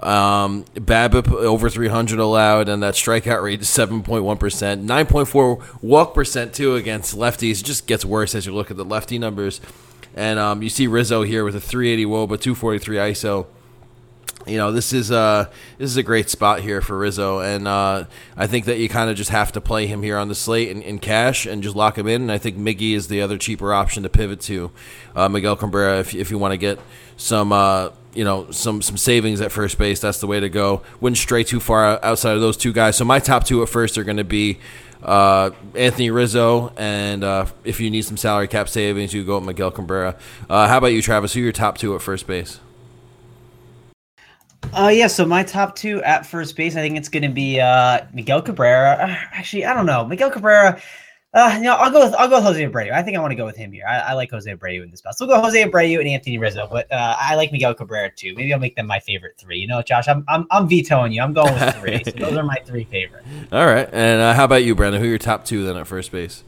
Um, 0.03 0.64
BABIP 0.75 1.33
over 1.33 1.71
300 1.71 2.19
allowed, 2.19 2.69
and 2.69 2.83
that 2.83 2.95
strikeout 2.95 3.42
rate 3.42 3.62
is 3.62 3.69
7.1%. 3.69 4.05
9.4 4.37 5.83
walk 5.83 6.14
percent, 6.14 6.53
too, 6.53 6.75
against 6.75 7.16
lefties. 7.16 7.61
It 7.61 7.64
just 7.64 7.87
gets 7.87 8.05
worse 8.05 8.35
as 8.35 8.45
you 8.45 8.55
look 8.55 8.71
at 8.71 8.77
the 8.77 8.85
lefty 8.85 9.19
numbers. 9.19 9.61
And 10.14 10.38
um, 10.38 10.62
you 10.62 10.69
see 10.69 10.87
Rizzo 10.87 11.23
here 11.23 11.45
with 11.45 11.57
a 11.57 11.61
380 11.61 12.05
Woba, 12.07 12.40
243 12.40 12.97
ISO 12.97 13.47
you 14.47 14.57
know 14.57 14.71
this 14.71 14.93
is 14.93 15.11
uh 15.11 15.47
this 15.79 15.91
is 15.91 15.97
a 15.97 16.03
great 16.03 16.31
spot 16.31 16.61
here 16.61 16.81
for 16.81 16.97
Rizzo, 16.97 17.41
and 17.41 17.67
uh, 17.67 18.05
I 18.37 18.47
think 18.47 18.65
that 18.67 18.79
you 18.79 18.89
kind 18.89 19.11
of 19.11 19.17
just 19.17 19.31
have 19.31 19.53
to 19.53 19.61
play 19.61 19.87
him 19.87 20.03
here 20.03 20.17
on 20.17 20.29
the 20.29 20.35
slate 20.35 20.71
in, 20.71 20.83
in, 20.83 20.99
cash 20.99 21.47
and 21.47 21.63
just 21.63 21.75
lock 21.75 21.99
him 21.99 22.07
in. 22.07 22.23
And 22.23 22.33
I 22.33 22.39
think 22.39 22.57
Miggy 22.57 22.95
is 22.95 23.09
the 23.09 23.21
other 23.21 23.39
cheaper 23.39 23.75
option 23.75 24.03
to 24.05 24.09
pivot 24.09 24.41
to. 24.43 24.71
Uh, 25.15 25.29
Miguel 25.29 25.57
Cabrera, 25.57 25.99
if 25.99 26.15
if 26.15 26.31
you 26.31 26.39
want 26.39 26.53
to 26.53 26.59
get 26.59 26.79
some 27.17 27.53
uh, 27.53 27.91
you 28.15 28.25
know 28.25 28.51
some 28.51 28.83
some 28.83 28.97
savings 28.97 29.41
at 29.41 29.51
first 29.51 29.79
base, 29.79 30.01
that's 30.01 30.21
the 30.21 30.27
way 30.27 30.39
to 30.41 30.49
go. 30.49 30.83
Wouldn't 31.01 31.19
stray 31.19 31.43
too 31.43 31.61
far 31.61 32.03
outside 32.05 32.35
of 32.35 32.41
those 32.41 32.57
two 32.57 32.73
guys. 32.73 32.97
So 32.97 33.05
my 33.05 33.19
top 33.19 33.45
two 33.45 33.63
at 33.63 33.69
first 33.69 33.99
are 33.99 34.05
going 34.05 34.19
to 34.19 34.25
be. 34.25 34.59
Uh, 35.03 35.51
Anthony 35.75 36.11
Rizzo, 36.11 36.73
and 36.77 37.23
uh, 37.23 37.47
if 37.63 37.81
you 37.81 37.91
need 37.91 38.03
some 38.03 38.17
salary 38.17 38.49
cap 38.49 38.69
savings, 38.69 39.15
you 39.15 39.25
go 39.25 39.37
with 39.37 39.45
Miguel 39.45 39.71
Cabrera. 39.71 40.17
Uh, 40.49 40.67
how 40.67 40.79
about 40.79 40.89
you, 40.89 41.03
Travis? 41.03 41.35
Who 41.35 41.41
are 41.41 41.45
your 41.45 41.53
top 41.53 41.79
two 41.79 41.95
at 41.95 42.03
first 42.03 42.27
base? 42.27 42.59
Uh, 44.72 44.88
yeah. 44.88 45.07
So 45.07 45.24
my 45.24 45.42
top 45.42 45.76
two 45.76 46.02
at 46.02 46.26
first 46.26 46.57
base, 46.57 46.76
I 46.76 46.81
think 46.81 46.96
it's 46.96 47.09
going 47.09 47.22
to 47.22 47.29
be 47.29 47.61
uh, 47.61 48.05
Miguel 48.12 48.42
Cabrera. 48.42 48.98
Uh, 49.00 49.16
actually, 49.33 49.64
I 49.64 49.74
don't 49.74 49.87
know. 49.87 50.05
Miguel 50.05 50.31
Cabrera. 50.31 50.81
Uh, 51.37 51.52
you 51.59 51.64
know, 51.64 51.74
I'll 51.74 51.90
go 51.90 52.02
with 52.02 52.14
I'll 52.14 52.29
go 52.29 52.37
with 52.37 52.44
Jose 52.44 52.64
Abreu. 52.66 52.92
I 52.92 53.02
think 53.02 53.14
I 53.14 53.20
want 53.20 53.33
to 53.33 53.37
go 53.37 53.44
with 53.44 53.57
him 53.57 53.70
here. 53.70 53.85
I, 53.87 53.98
I 53.98 54.12
like 54.14 54.31
Jose 54.31 54.50
Abreu 54.50 54.83
in 54.83 54.90
this 54.90 55.00
spot. 55.00 55.18
So 55.18 55.26
we'll 55.26 55.37
go 55.37 55.42
Jose 55.42 55.62
Abreu 55.62 55.98
and 55.98 56.09
Anthony 56.09 56.38
Rizzo, 56.38 56.66
but 56.70 56.90
uh, 56.90 57.14
I 57.18 57.35
like 57.35 57.52
Miguel 57.52 57.74
Cabrera 57.74 58.11
too. 58.11 58.35
Maybe 58.35 58.55
I'll 58.55 58.59
make 58.59 58.74
them 58.74 58.87
my 58.87 59.00
favorite 59.00 59.35
three. 59.37 59.59
You 59.59 59.66
know, 59.66 59.83
Josh, 59.83 60.09
I'm 60.09 60.24
I'm, 60.29 60.46
I'm 60.50 60.66
vetoing 60.66 61.12
you. 61.12 61.20
I'm 61.20 61.35
going 61.35 61.52
with 61.52 61.76
three. 61.76 62.02
so 62.05 62.11
those 62.16 62.38
are 62.38 62.42
my 62.42 62.57
three 62.64 62.85
favorite. 62.85 63.22
All 63.52 63.66
right, 63.66 63.87
and 63.92 64.22
uh, 64.22 64.33
how 64.33 64.44
about 64.44 64.64
you, 64.64 64.74
Brandon? 64.74 64.98
Who 64.98 65.07
are 65.07 65.11
your 65.11 65.18
top 65.18 65.44
two 65.44 65.62
then 65.62 65.76
at 65.76 65.87
first 65.87 66.11
base? 66.11 66.42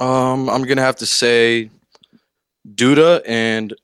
Um, 0.00 0.50
I'm 0.50 0.64
gonna 0.64 0.80
have 0.80 0.96
to 0.96 1.06
say 1.06 1.70
Duda 2.68 3.22
and 3.26 3.74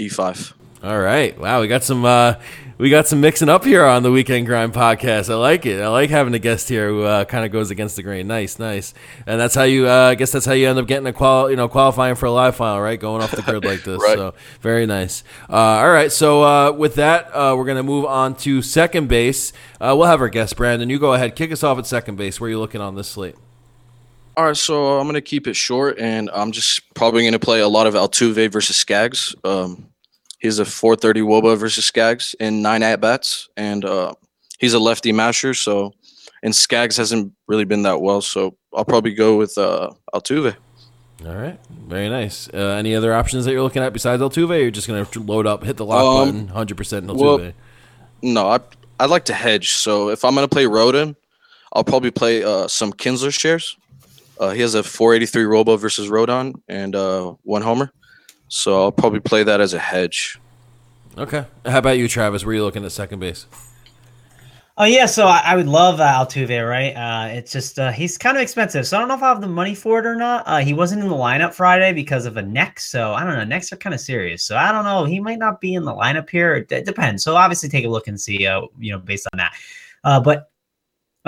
E5. 0.00 0.54
All 0.82 0.98
right. 1.00 1.36
Wow, 1.38 1.60
we 1.60 1.66
got 1.66 1.82
some 1.82 2.04
uh, 2.04 2.34
we 2.78 2.88
got 2.88 3.08
some 3.08 3.20
mixing 3.20 3.48
up 3.48 3.64
here 3.64 3.84
on 3.84 4.04
the 4.04 4.12
Weekend 4.12 4.46
Grind 4.46 4.72
podcast. 4.72 5.28
I 5.28 5.34
like 5.34 5.66
it. 5.66 5.80
I 5.80 5.88
like 5.88 6.08
having 6.08 6.32
a 6.34 6.38
guest 6.38 6.68
here 6.68 6.88
who 6.88 7.02
uh, 7.02 7.24
kind 7.24 7.44
of 7.44 7.50
goes 7.50 7.72
against 7.72 7.96
the 7.96 8.04
grain. 8.04 8.28
Nice, 8.28 8.60
nice. 8.60 8.94
And 9.26 9.40
that's 9.40 9.56
how 9.56 9.64
you. 9.64 9.88
Uh, 9.88 10.10
I 10.10 10.14
guess 10.14 10.30
that's 10.30 10.46
how 10.46 10.52
you 10.52 10.68
end 10.68 10.78
up 10.78 10.86
getting 10.86 11.08
a 11.08 11.12
qual. 11.12 11.50
You 11.50 11.56
know, 11.56 11.66
qualifying 11.68 12.14
for 12.14 12.26
a 12.26 12.30
live 12.30 12.54
file, 12.54 12.80
right? 12.80 12.98
Going 12.98 13.22
off 13.22 13.32
the 13.32 13.42
grid 13.42 13.64
like 13.64 13.82
this. 13.84 14.00
right. 14.00 14.16
So 14.16 14.34
very 14.60 14.86
nice. 14.86 15.24
Uh, 15.50 15.56
all 15.56 15.90
right. 15.90 16.12
So 16.12 16.44
uh, 16.44 16.70
with 16.70 16.94
that, 16.94 17.26
uh, 17.34 17.56
we're 17.58 17.66
gonna 17.66 17.82
move 17.82 18.04
on 18.04 18.36
to 18.36 18.62
second 18.62 19.08
base. 19.08 19.52
we'll 19.80 20.04
have 20.04 20.20
our 20.20 20.28
guest 20.28 20.56
Brandon. 20.56 20.88
You 20.88 21.00
go 21.00 21.12
ahead. 21.12 21.34
Kick 21.34 21.50
us 21.50 21.64
off 21.64 21.78
at 21.80 21.86
second 21.86 22.14
base. 22.16 22.40
Where 22.40 22.46
are 22.46 22.50
you 22.52 22.60
looking 22.60 22.80
on 22.80 22.94
this 22.94 23.08
slate? 23.08 23.34
All 24.36 24.44
right, 24.44 24.56
so 24.56 25.00
I'm 25.00 25.08
gonna 25.08 25.20
keep 25.20 25.48
it 25.48 25.56
short, 25.56 25.98
and 25.98 26.30
I'm 26.32 26.52
just 26.52 26.94
probably 26.94 27.24
gonna 27.24 27.40
play 27.40 27.58
a 27.58 27.66
lot 27.66 27.88
of 27.88 27.94
Altuve 27.94 28.52
versus 28.52 28.76
Skaggs. 28.76 29.34
Um, 29.42 29.87
He's 30.38 30.58
a 30.58 30.64
430 30.64 31.20
Woba 31.22 31.56
versus 31.56 31.84
Skaggs 31.84 32.34
in 32.38 32.62
nine 32.62 32.82
at 32.82 33.00
bats, 33.00 33.48
and 33.56 33.84
uh, 33.84 34.14
he's 34.58 34.74
a 34.74 34.78
lefty 34.78 35.12
masher. 35.12 35.52
So, 35.54 35.92
and 36.42 36.54
Skaggs 36.54 36.96
hasn't 36.96 37.32
really 37.48 37.64
been 37.64 37.82
that 37.82 38.00
well. 38.00 38.20
So 38.20 38.56
I'll 38.74 38.84
probably 38.84 39.14
go 39.14 39.36
with 39.36 39.58
uh, 39.58 39.90
Altuve. 40.14 40.56
All 41.26 41.34
right, 41.34 41.58
very 41.68 42.08
nice. 42.08 42.48
Uh, 42.54 42.76
any 42.78 42.94
other 42.94 43.12
options 43.12 43.44
that 43.44 43.52
you're 43.52 43.62
looking 43.62 43.82
at 43.82 43.92
besides 43.92 44.22
Altuve? 44.22 44.50
Or 44.50 44.56
you're 44.56 44.70
just 44.70 44.86
gonna 44.86 45.06
load 45.16 45.46
up, 45.48 45.64
hit 45.64 45.76
the 45.76 45.84
lock 45.84 46.04
um, 46.04 46.26
button, 46.26 46.46
100 46.46 46.76
percent 46.76 47.06
Altuve. 47.08 47.38
Well, 47.40 47.52
no, 48.22 48.48
I 48.48 48.60
I 49.00 49.06
like 49.06 49.24
to 49.24 49.34
hedge. 49.34 49.72
So 49.72 50.10
if 50.10 50.24
I'm 50.24 50.36
gonna 50.36 50.46
play 50.46 50.64
Rodon, 50.66 51.16
I'll 51.72 51.84
probably 51.84 52.12
play 52.12 52.44
uh, 52.44 52.68
some 52.68 52.92
Kinsler 52.92 53.36
shares. 53.36 53.76
Uh, 54.38 54.50
he 54.50 54.60
has 54.60 54.74
a 54.74 54.84
483 54.84 55.44
Woba 55.44 55.78
versus 55.78 56.08
Rodon 56.08 56.54
and 56.68 56.94
uh, 56.94 57.34
one 57.42 57.62
homer. 57.62 57.90
So 58.48 58.82
I'll 58.82 58.92
probably 58.92 59.20
play 59.20 59.42
that 59.42 59.60
as 59.60 59.74
a 59.74 59.78
hedge. 59.78 60.38
Okay. 61.16 61.44
How 61.64 61.78
about 61.78 61.98
you, 61.98 62.08
Travis? 62.08 62.44
Where 62.44 62.52
are 62.52 62.56
you 62.56 62.64
looking 62.64 62.84
at 62.84 62.92
second 62.92 63.20
base? 63.20 63.46
Oh 64.80 64.84
yeah, 64.84 65.06
so 65.06 65.26
I, 65.26 65.42
I 65.44 65.56
would 65.56 65.66
love 65.66 65.98
uh, 65.98 66.06
Altuve, 66.06 66.68
right? 66.68 66.94
Uh, 66.94 67.34
it's 67.34 67.50
just 67.50 67.80
uh, 67.80 67.90
he's 67.90 68.16
kind 68.16 68.36
of 68.36 68.42
expensive, 68.44 68.86
so 68.86 68.96
I 68.96 69.00
don't 69.00 69.08
know 69.08 69.16
if 69.16 69.22
I 69.24 69.28
have 69.28 69.40
the 69.40 69.48
money 69.48 69.74
for 69.74 69.98
it 69.98 70.06
or 70.06 70.14
not. 70.14 70.44
Uh, 70.46 70.58
he 70.58 70.72
wasn't 70.72 71.02
in 71.02 71.08
the 71.08 71.16
lineup 71.16 71.52
Friday 71.52 71.92
because 71.92 72.26
of 72.26 72.36
a 72.36 72.42
neck, 72.42 72.78
so 72.78 73.12
I 73.12 73.24
don't 73.24 73.34
know. 73.36 73.42
Necks 73.42 73.72
are 73.72 73.76
kind 73.76 73.92
of 73.92 74.00
serious, 74.00 74.44
so 74.44 74.56
I 74.56 74.70
don't 74.70 74.84
know. 74.84 75.04
He 75.04 75.18
might 75.18 75.40
not 75.40 75.60
be 75.60 75.74
in 75.74 75.84
the 75.84 75.92
lineup 75.92 76.30
here. 76.30 76.54
It, 76.54 76.70
it 76.70 76.84
depends. 76.84 77.24
So 77.24 77.34
obviously, 77.34 77.68
take 77.68 77.86
a 77.86 77.88
look 77.88 78.06
and 78.06 78.20
see, 78.20 78.46
uh, 78.46 78.62
you 78.78 78.92
know, 78.92 79.00
based 79.00 79.26
on 79.32 79.38
that. 79.38 79.52
Uh, 80.04 80.20
but 80.20 80.52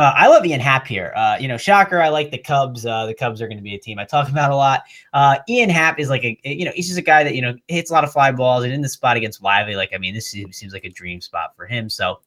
uh, 0.00 0.14
I 0.16 0.28
love 0.28 0.46
Ian 0.46 0.60
Happ 0.60 0.86
here. 0.86 1.12
Uh, 1.14 1.36
you 1.38 1.46
know, 1.46 1.58
shocker. 1.58 2.00
I 2.00 2.08
like 2.08 2.30
the 2.30 2.38
Cubs. 2.38 2.86
Uh, 2.86 3.04
the 3.04 3.12
Cubs 3.12 3.42
are 3.42 3.46
going 3.46 3.58
to 3.58 3.62
be 3.62 3.74
a 3.74 3.78
team 3.78 3.98
I 3.98 4.04
talk 4.04 4.28
about 4.30 4.50
a 4.50 4.56
lot. 4.56 4.84
Uh, 5.12 5.36
Ian 5.48 5.68
Happ 5.68 6.00
is 6.00 6.08
like 6.08 6.24
a, 6.24 6.38
you 6.42 6.64
know, 6.64 6.72
he's 6.74 6.86
just 6.86 6.98
a 6.98 7.02
guy 7.02 7.22
that 7.22 7.34
you 7.34 7.42
know 7.42 7.54
hits 7.68 7.90
a 7.90 7.92
lot 7.92 8.04
of 8.04 8.10
fly 8.10 8.32
balls 8.32 8.64
and 8.64 8.72
in 8.72 8.80
the 8.80 8.88
spot 8.88 9.18
against 9.18 9.42
Lively. 9.42 9.76
Like, 9.76 9.90
I 9.94 9.98
mean, 9.98 10.14
this 10.14 10.30
seems 10.30 10.72
like 10.72 10.84
a 10.84 10.90
dream 10.90 11.20
spot 11.20 11.54
for 11.54 11.66
him. 11.66 11.90
So 11.90 12.20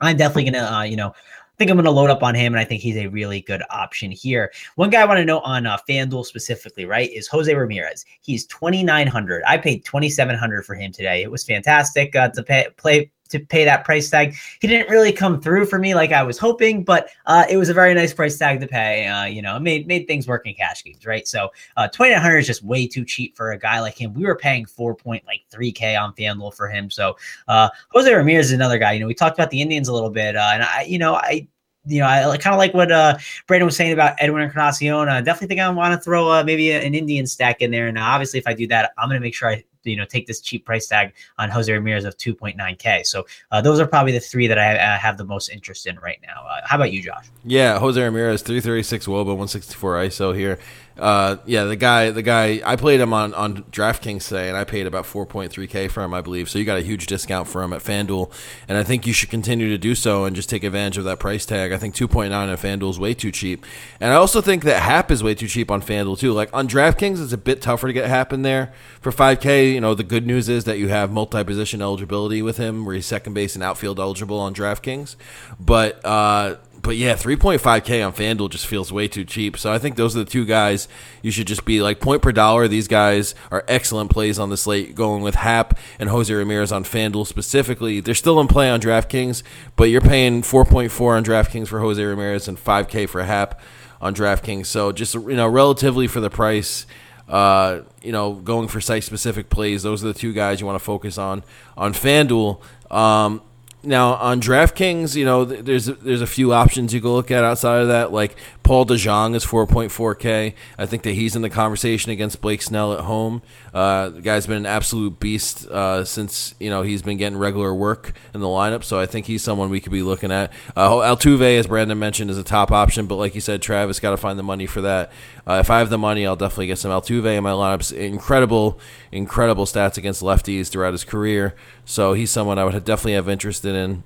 I'm 0.00 0.16
definitely 0.16 0.50
gonna, 0.50 0.64
uh, 0.64 0.82
you 0.82 0.96
know, 0.96 1.08
I 1.08 1.56
think 1.56 1.70
I'm 1.70 1.76
going 1.76 1.84
to 1.84 1.90
load 1.92 2.10
up 2.10 2.24
on 2.24 2.34
him, 2.34 2.52
and 2.52 2.60
I 2.60 2.64
think 2.64 2.82
he's 2.82 2.96
a 2.96 3.06
really 3.06 3.40
good 3.40 3.62
option 3.70 4.10
here. 4.10 4.52
One 4.74 4.90
guy 4.90 5.02
I 5.02 5.04
want 5.04 5.18
to 5.18 5.24
know 5.24 5.38
on 5.40 5.66
uh, 5.66 5.78
FanDuel 5.88 6.26
specifically, 6.26 6.84
right, 6.84 7.08
is 7.12 7.28
Jose 7.28 7.54
Ramirez. 7.54 8.04
He's 8.22 8.44
2,900. 8.46 9.44
I 9.46 9.58
paid 9.58 9.84
2,700 9.84 10.66
for 10.66 10.74
him 10.74 10.90
today. 10.90 11.22
It 11.22 11.30
was 11.30 11.44
fantastic 11.44 12.16
uh, 12.16 12.30
to 12.30 12.42
pay, 12.42 12.66
play 12.76 13.12
to 13.34 13.40
pay 13.40 13.64
that 13.64 13.84
price 13.84 14.08
tag. 14.08 14.34
He 14.60 14.68
didn't 14.68 14.88
really 14.88 15.12
come 15.12 15.40
through 15.40 15.66
for 15.66 15.78
me 15.78 15.94
like 15.94 16.12
I 16.12 16.22
was 16.22 16.38
hoping, 16.38 16.84
but 16.84 17.10
uh, 17.26 17.44
it 17.50 17.56
was 17.56 17.68
a 17.68 17.74
very 17.74 17.92
nice 17.92 18.14
price 18.14 18.38
tag 18.38 18.60
to 18.60 18.66
pay. 18.66 19.06
Uh, 19.06 19.24
you 19.24 19.42
know, 19.42 19.58
made 19.58 19.86
made 19.86 20.06
things 20.06 20.26
work 20.26 20.46
in 20.46 20.54
cash 20.54 20.82
games, 20.84 21.04
right? 21.04 21.26
So 21.26 21.50
uh, 21.76 21.88
twenty 21.88 22.12
nine 22.12 22.22
hundred 22.22 22.38
is 22.38 22.46
just 22.46 22.62
way 22.62 22.86
too 22.86 23.04
cheap 23.04 23.36
for 23.36 23.52
a 23.52 23.58
guy 23.58 23.80
like 23.80 24.00
him. 24.00 24.14
We 24.14 24.24
were 24.24 24.36
paying 24.36 24.64
four 24.66 24.94
point 24.94 25.24
like 25.26 25.42
three 25.50 25.72
k 25.72 25.96
on 25.96 26.14
FanDuel 26.14 26.54
for 26.54 26.68
him. 26.68 26.90
So 26.90 27.16
uh, 27.48 27.68
Jose 27.90 28.12
Ramirez 28.12 28.46
is 28.46 28.52
another 28.52 28.78
guy. 28.78 28.92
You 28.92 29.00
know, 29.00 29.06
we 29.06 29.14
talked 29.14 29.38
about 29.38 29.50
the 29.50 29.60
Indians 29.60 29.88
a 29.88 29.92
little 29.92 30.10
bit, 30.10 30.36
uh, 30.36 30.50
and 30.52 30.62
I, 30.62 30.84
you 30.88 30.98
know, 30.98 31.16
I 31.16 31.48
you 31.86 32.00
know, 32.00 32.06
I 32.06 32.36
kind 32.38 32.54
of 32.54 32.58
like 32.58 32.72
what 32.72 32.90
uh, 32.90 33.18
Brandon 33.46 33.66
was 33.66 33.76
saying 33.76 33.92
about 33.92 34.16
Edwin 34.18 34.42
Encarnacion. 34.42 35.08
I 35.08 35.20
definitely 35.20 35.48
think 35.48 35.60
I 35.60 35.68
want 35.68 35.92
to 35.92 36.00
throw 36.00 36.30
uh, 36.30 36.42
maybe 36.42 36.70
an 36.70 36.94
Indian 36.94 37.26
stack 37.26 37.60
in 37.60 37.70
there. 37.70 37.88
And 37.88 37.98
obviously, 37.98 38.38
if 38.38 38.46
I 38.46 38.54
do 38.54 38.66
that, 38.68 38.92
I'm 38.96 39.08
going 39.08 39.20
to 39.20 39.22
make 39.22 39.34
sure 39.34 39.50
I 39.50 39.64
you 39.84 39.96
know 39.96 40.04
take 40.04 40.26
this 40.26 40.40
cheap 40.40 40.64
price 40.64 40.86
tag 40.86 41.12
on 41.38 41.50
Jose 41.50 41.72
Ramirez 41.72 42.04
of 42.04 42.16
2.9k. 42.16 43.06
So 43.06 43.26
uh, 43.50 43.60
those 43.60 43.80
are 43.80 43.86
probably 43.86 44.12
the 44.12 44.20
three 44.20 44.46
that 44.46 44.58
I, 44.58 44.94
have 44.96 45.18
the 45.18 45.24
most 45.24 45.48
interest 45.48 45.86
in 45.86 45.98
right 45.98 46.18
now. 46.22 46.46
Uh, 46.46 46.60
how 46.64 46.76
about 46.76 46.92
you, 46.92 47.02
Josh? 47.02 47.30
Yeah, 47.44 47.78
Jose 47.78 48.00
Ramirez, 48.00 48.42
336 48.42 49.06
Woba, 49.06 49.26
164 49.26 49.94
ISO 49.96 50.34
here. 50.34 50.58
Uh, 50.96 51.38
yeah, 51.44 51.64
the 51.64 51.74
guy, 51.74 52.10
the 52.10 52.22
guy, 52.22 52.60
I 52.64 52.76
played 52.76 53.00
him 53.00 53.12
on 53.12 53.34
on 53.34 53.64
DraftKings 53.64 54.28
today, 54.28 54.48
and 54.48 54.56
I 54.56 54.62
paid 54.62 54.86
about 54.86 55.04
4.3k 55.04 55.90
for 55.90 56.04
him, 56.04 56.14
I 56.14 56.20
believe. 56.20 56.48
So 56.48 56.58
you 56.58 56.64
got 56.64 56.78
a 56.78 56.82
huge 56.82 57.06
discount 57.06 57.48
for 57.48 57.62
him 57.64 57.72
at 57.72 57.82
FanDuel, 57.82 58.30
and 58.68 58.78
I 58.78 58.84
think 58.84 59.04
you 59.06 59.12
should 59.12 59.28
continue 59.28 59.68
to 59.70 59.78
do 59.78 59.96
so 59.96 60.24
and 60.24 60.36
just 60.36 60.48
take 60.48 60.62
advantage 60.62 60.98
of 60.98 61.04
that 61.04 61.18
price 61.18 61.44
tag. 61.44 61.72
I 61.72 61.78
think 61.78 61.96
2.9 61.96 62.30
at 62.30 62.58
FanDuel 62.60 62.90
is 62.90 63.00
way 63.00 63.12
too 63.12 63.32
cheap, 63.32 63.66
and 64.00 64.12
I 64.12 64.14
also 64.14 64.40
think 64.40 64.62
that 64.64 64.82
Happ 64.82 65.10
is 65.10 65.22
way 65.22 65.34
too 65.34 65.48
cheap 65.48 65.68
on 65.68 65.82
FanDuel 65.82 66.18
too. 66.18 66.32
Like 66.32 66.50
on 66.52 66.68
DraftKings, 66.68 67.22
it's 67.22 67.32
a 67.32 67.38
bit 67.38 67.60
tougher 67.60 67.88
to 67.88 67.92
get 67.92 68.08
Happ 68.08 68.32
in 68.32 68.42
there 68.42 68.72
for 69.00 69.10
5k. 69.10 69.72
You 69.72 69.80
know, 69.80 69.94
the 69.94 70.04
good 70.04 70.26
news 70.26 70.48
is 70.48 70.62
that 70.64 70.78
you 70.78 70.88
have 70.88 71.10
multi-position 71.10 71.82
eligibility 71.82 72.40
with 72.40 72.58
him, 72.58 72.84
where 72.84 72.94
he's 72.94 73.06
second 73.06 73.34
base 73.34 73.56
and 73.56 73.64
outfield 73.64 73.98
eligible 73.98 74.38
on 74.38 74.54
DraftKings, 74.54 75.16
but. 75.58 76.04
uh 76.04 76.56
but 76.84 76.96
yeah, 76.96 77.14
3.5K 77.14 78.06
on 78.06 78.12
FanDuel 78.12 78.50
just 78.50 78.66
feels 78.66 78.92
way 78.92 79.08
too 79.08 79.24
cheap. 79.24 79.56
So 79.56 79.72
I 79.72 79.78
think 79.78 79.96
those 79.96 80.14
are 80.14 80.18
the 80.22 80.30
two 80.30 80.44
guys 80.44 80.86
you 81.22 81.30
should 81.30 81.46
just 81.46 81.64
be 81.64 81.80
like 81.80 81.98
point 81.98 82.20
per 82.20 82.30
dollar. 82.30 82.68
These 82.68 82.88
guys 82.88 83.34
are 83.50 83.64
excellent 83.66 84.10
plays 84.10 84.38
on 84.38 84.50
the 84.50 84.58
slate, 84.58 84.94
going 84.94 85.22
with 85.22 85.34
Happ 85.34 85.78
and 85.98 86.10
Jose 86.10 86.32
Ramirez 86.32 86.70
on 86.70 86.84
FanDuel 86.84 87.26
specifically. 87.26 88.00
They're 88.00 88.14
still 88.14 88.38
in 88.38 88.48
play 88.48 88.70
on 88.70 88.80
DraftKings, 88.80 89.42
but 89.76 89.84
you're 89.84 90.02
paying 90.02 90.42
4.4 90.42 91.16
on 91.16 91.24
DraftKings 91.24 91.68
for 91.68 91.80
Jose 91.80 92.02
Ramirez 92.02 92.48
and 92.48 92.58
5K 92.58 93.08
for 93.08 93.22
Happ 93.22 93.60
on 94.02 94.14
DraftKings. 94.14 94.66
So 94.66 94.92
just, 94.92 95.14
you 95.14 95.36
know, 95.36 95.48
relatively 95.48 96.06
for 96.06 96.20
the 96.20 96.30
price. 96.30 96.86
Uh, 97.26 97.80
you 98.02 98.12
know, 98.12 98.34
going 98.34 98.68
for 98.68 98.82
site 98.82 99.02
specific 99.02 99.48
plays. 99.48 99.82
Those 99.82 100.04
are 100.04 100.08
the 100.08 100.18
two 100.18 100.34
guys 100.34 100.60
you 100.60 100.66
want 100.66 100.78
to 100.78 100.84
focus 100.84 101.16
on 101.16 101.42
on 101.74 101.94
FanDuel. 101.94 102.60
Um, 102.92 103.40
now 103.84 104.14
on 104.14 104.40
DraftKings, 104.40 105.14
you 105.16 105.24
know, 105.24 105.44
there's 105.44 105.86
there's 105.86 106.22
a 106.22 106.26
few 106.26 106.52
options 106.52 106.92
you 106.92 107.00
can 107.00 107.10
look 107.10 107.30
at 107.30 107.44
outside 107.44 107.82
of 107.82 107.88
that. 107.88 108.12
Like 108.12 108.36
Paul 108.64 108.86
DeJong 108.86 109.34
is 109.34 109.44
4.4K. 109.44 110.54
I 110.78 110.86
think 110.86 111.02
that 111.02 111.12
he's 111.12 111.36
in 111.36 111.42
the 111.42 111.50
conversation 111.50 112.10
against 112.10 112.40
Blake 112.40 112.62
Snell 112.62 112.94
at 112.94 113.00
home. 113.00 113.42
Uh, 113.74 114.08
the 114.08 114.22
guy's 114.22 114.46
been 114.46 114.56
an 114.56 114.66
absolute 114.66 115.20
beast 115.20 115.66
uh, 115.66 116.02
since 116.02 116.54
you 116.58 116.70
know 116.70 116.80
he's 116.80 117.02
been 117.02 117.18
getting 117.18 117.38
regular 117.38 117.74
work 117.74 118.14
in 118.32 118.40
the 118.40 118.46
lineup. 118.46 118.82
So 118.82 118.98
I 118.98 119.04
think 119.04 119.26
he's 119.26 119.42
someone 119.42 119.68
we 119.68 119.80
could 119.80 119.92
be 119.92 120.02
looking 120.02 120.32
at. 120.32 120.50
Uh, 120.74 120.88
Altuve, 120.88 121.58
as 121.58 121.66
Brandon 121.66 121.98
mentioned, 121.98 122.30
is 122.30 122.38
a 122.38 122.42
top 122.42 122.72
option, 122.72 123.06
but 123.06 123.16
like 123.16 123.34
you 123.34 123.42
said, 123.42 123.60
Travis 123.60 124.00
got 124.00 124.12
to 124.12 124.16
find 124.16 124.38
the 124.38 124.42
money 124.42 124.64
for 124.64 124.80
that. 124.80 125.12
Uh, 125.46 125.58
if 125.60 125.68
I 125.68 125.78
have 125.78 125.90
the 125.90 125.98
money, 125.98 126.26
I'll 126.26 126.34
definitely 126.34 126.68
get 126.68 126.78
some 126.78 126.90
Altuve 126.90 127.36
in 127.36 127.44
my 127.44 127.50
lineups. 127.50 127.92
Incredible, 127.92 128.80
incredible 129.12 129.66
stats 129.66 129.98
against 129.98 130.22
lefties 130.22 130.68
throughout 130.68 130.94
his 130.94 131.04
career. 131.04 131.54
So 131.84 132.14
he's 132.14 132.30
someone 132.30 132.58
I 132.58 132.64
would 132.64 132.72
definitely 132.84 133.12
have 133.12 133.28
interest 133.28 133.62
in. 133.66 134.04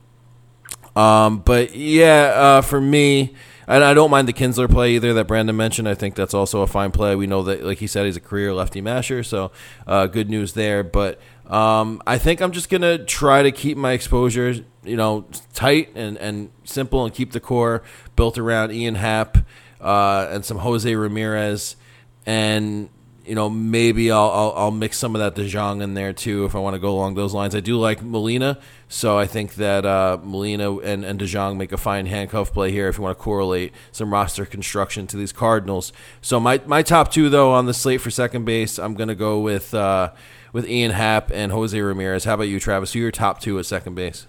Um, 0.97 1.39
but 1.39 1.77
yeah, 1.77 2.33
uh, 2.35 2.61
for 2.61 2.81
me, 2.81 3.37
and 3.69 3.85
I 3.85 3.93
don't 3.95 4.11
mind 4.11 4.27
the 4.27 4.33
Kinsler 4.33 4.69
play 4.69 4.95
either 4.95 5.13
that 5.15 5.27
Brandon 5.27 5.55
mentioned. 5.55 5.89
I 5.89 5.95
think 5.95 6.15
that's 6.15 6.35
also 6.35 6.63
a 6.63 6.67
fine 6.67 6.91
play. 6.91 7.15
We 7.15 7.27
know 7.27 7.43
that, 7.43 7.63
like 7.63 7.79
he 7.79 7.87
said, 7.87 8.07
he's 8.07 8.17
a 8.17 8.21
career 8.21 8.55
lefty 8.55 8.81
masher, 8.81 9.23
so 9.23 9.53
uh, 9.87 10.07
good 10.07 10.31
news 10.31 10.55
there. 10.55 10.83
But 10.83 11.21
um, 11.47 12.03
I 12.07 12.17
think 12.17 12.41
I'm 12.41 12.53
just 12.53 12.71
gonna 12.71 13.05
try 13.05 13.43
to 13.43 13.53
keep 13.53 13.77
my 13.77 13.93
exposure, 13.93 14.55
you 14.83 14.97
know, 14.97 15.27
tight 15.53 15.93
and, 15.95 16.17
and 16.17 16.51
simple, 16.65 17.05
and 17.05 17.15
keep 17.15 17.33
the 17.33 17.41
core 17.41 17.83
built 18.17 18.39
around 18.39 18.73
Ian 18.73 18.95
Happ 18.95 19.39
uh, 19.81 20.29
and 20.31 20.45
some 20.45 20.59
Jose 20.59 20.95
Ramirez, 20.95 21.77
and 22.25 22.89
you 23.29 23.35
know, 23.35 23.51
maybe 23.51 24.11
I'll, 24.11 24.31
I'll, 24.31 24.53
I'll 24.57 24.71
mix 24.71 24.97
some 24.99 25.15
of 25.15 25.21
that 25.21 25.35
DeJong 25.35 25.83
in 25.83 25.95
there 25.95 26.13
too 26.13 26.45
if 26.47 26.55
I 26.55 26.59
want 26.59 26.75
to 26.75 26.81
go 26.81 26.91
along 26.91 27.15
those 27.15 27.35
lines. 27.35 27.55
I 27.55 27.61
do 27.61 27.79
like 27.79 28.03
Molina, 28.03 28.59
so 28.89 29.19
I 29.19 29.27
think 29.27 29.55
that 29.57 29.85
uh, 29.85 30.19
Molina 30.23 30.79
and, 30.79 31.05
and 31.05 31.21
DeJong 31.21 31.57
make 31.57 31.71
a 31.73 31.77
fine 31.77 32.07
handcuff 32.07 32.53
play 32.53 32.73
here 32.73 32.89
if 32.89 32.97
you 32.97 33.05
want 33.05 33.19
to 33.19 33.23
correlate 33.23 33.73
some 33.93 34.13
roster 34.13 34.47
construction 34.47 35.07
to 35.09 35.17
these 35.17 35.33
Cardinals. 35.33 35.93
So 36.23 36.41
my, 36.41 36.61
my 36.67 36.83
top 36.83 37.13
two 37.13 37.29
though 37.29 37.53
on 37.53 37.67
the 37.67 37.75
slate 37.75 38.01
for 38.01 38.11
second 38.11 38.45
base, 38.45 38.79
I'm 38.79 38.95
gonna 38.95 39.15
go 39.15 39.41
with 39.41 39.75
uh, 39.75 40.13
with 40.53 40.69
Ian 40.69 40.93
Happ 40.93 41.31
and 41.31 41.53
Jose 41.53 41.79
Ramirez. 41.79 42.25
How 42.25 42.35
about 42.35 42.45
you, 42.45 42.59
Travis? 42.59 42.95
Who 42.95 43.01
are 43.01 43.03
your 43.03 43.11
top 43.11 43.41
two 43.41 43.59
at 43.59 43.67
second 43.67 43.95
base? 43.95 44.27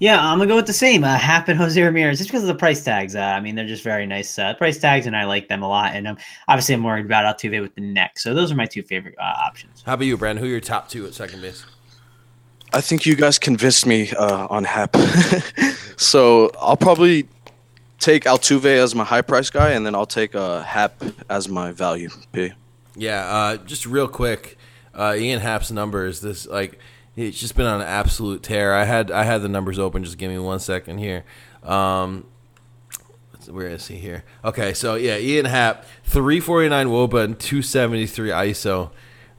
Yeah, 0.00 0.18
I'm 0.18 0.38
gonna 0.38 0.48
go 0.48 0.56
with 0.56 0.66
the 0.66 0.72
same. 0.72 1.04
Uh, 1.04 1.18
Happ 1.18 1.48
and 1.48 1.58
Jose 1.58 1.80
Ramirez, 1.80 2.16
just 2.16 2.30
because 2.30 2.42
of 2.42 2.48
the 2.48 2.54
price 2.54 2.82
tags. 2.82 3.14
Uh, 3.14 3.20
I 3.20 3.40
mean, 3.40 3.54
they're 3.54 3.66
just 3.66 3.84
very 3.84 4.06
nice 4.06 4.38
uh, 4.38 4.54
price 4.54 4.78
tags, 4.78 5.06
and 5.06 5.14
I 5.14 5.24
like 5.24 5.48
them 5.48 5.62
a 5.62 5.68
lot. 5.68 5.94
And 5.94 6.08
um, 6.08 6.16
obviously, 6.48 6.74
I'm 6.74 6.82
worried 6.82 7.04
about 7.04 7.38
Altuve 7.38 7.60
with 7.60 7.74
the 7.74 7.82
neck. 7.82 8.18
So 8.18 8.32
those 8.32 8.50
are 8.50 8.54
my 8.54 8.64
two 8.64 8.82
favorite 8.82 9.14
uh, 9.18 9.34
options. 9.46 9.82
How 9.84 9.92
about 9.94 10.06
you, 10.06 10.16
Brandon? 10.16 10.42
Who 10.42 10.48
are 10.48 10.52
your 10.52 10.60
top 10.60 10.88
two 10.88 11.06
at 11.06 11.12
second 11.12 11.42
base? 11.42 11.66
I 12.72 12.80
think 12.80 13.04
you 13.04 13.14
guys 13.14 13.38
convinced 13.38 13.84
me 13.84 14.10
uh, 14.12 14.46
on 14.48 14.64
Happ. 14.64 14.96
so 15.98 16.50
I'll 16.58 16.78
probably 16.78 17.28
take 17.98 18.24
Altuve 18.24 18.64
as 18.64 18.94
my 18.94 19.04
high 19.04 19.22
price 19.22 19.50
guy, 19.50 19.72
and 19.72 19.84
then 19.84 19.94
I'll 19.94 20.06
take 20.06 20.34
uh, 20.34 20.62
Happ 20.62 21.02
as 21.28 21.46
my 21.46 21.72
value 21.72 22.08
P. 22.32 22.52
Yeah, 22.96 23.26
uh, 23.26 23.56
just 23.58 23.84
real 23.84 24.08
quick, 24.08 24.56
uh, 24.94 25.14
Ian 25.14 25.40
Happ's 25.40 25.70
numbers. 25.70 26.22
This 26.22 26.46
like 26.46 26.78
He's 27.20 27.38
just 27.38 27.54
been 27.54 27.66
on 27.66 27.82
an 27.82 27.86
absolute 27.86 28.42
tear. 28.42 28.74
I 28.74 28.84
had 28.84 29.10
I 29.10 29.24
had 29.24 29.42
the 29.42 29.48
numbers 29.48 29.78
open. 29.78 30.02
Just 30.02 30.16
give 30.16 30.30
me 30.30 30.38
one 30.38 30.58
second 30.58 30.98
here. 30.98 31.24
Um, 31.62 32.26
where 33.46 33.66
is 33.68 33.88
he 33.88 33.96
here? 33.96 34.24
Okay, 34.42 34.72
so 34.72 34.94
yeah, 34.94 35.18
Ian 35.18 35.44
Happ, 35.44 35.84
three 36.02 36.40
forty 36.40 36.70
nine 36.70 36.88
Woba 36.88 37.22
and 37.22 37.38
two 37.38 37.60
seventy 37.60 38.06
three 38.06 38.30
ISO 38.30 38.90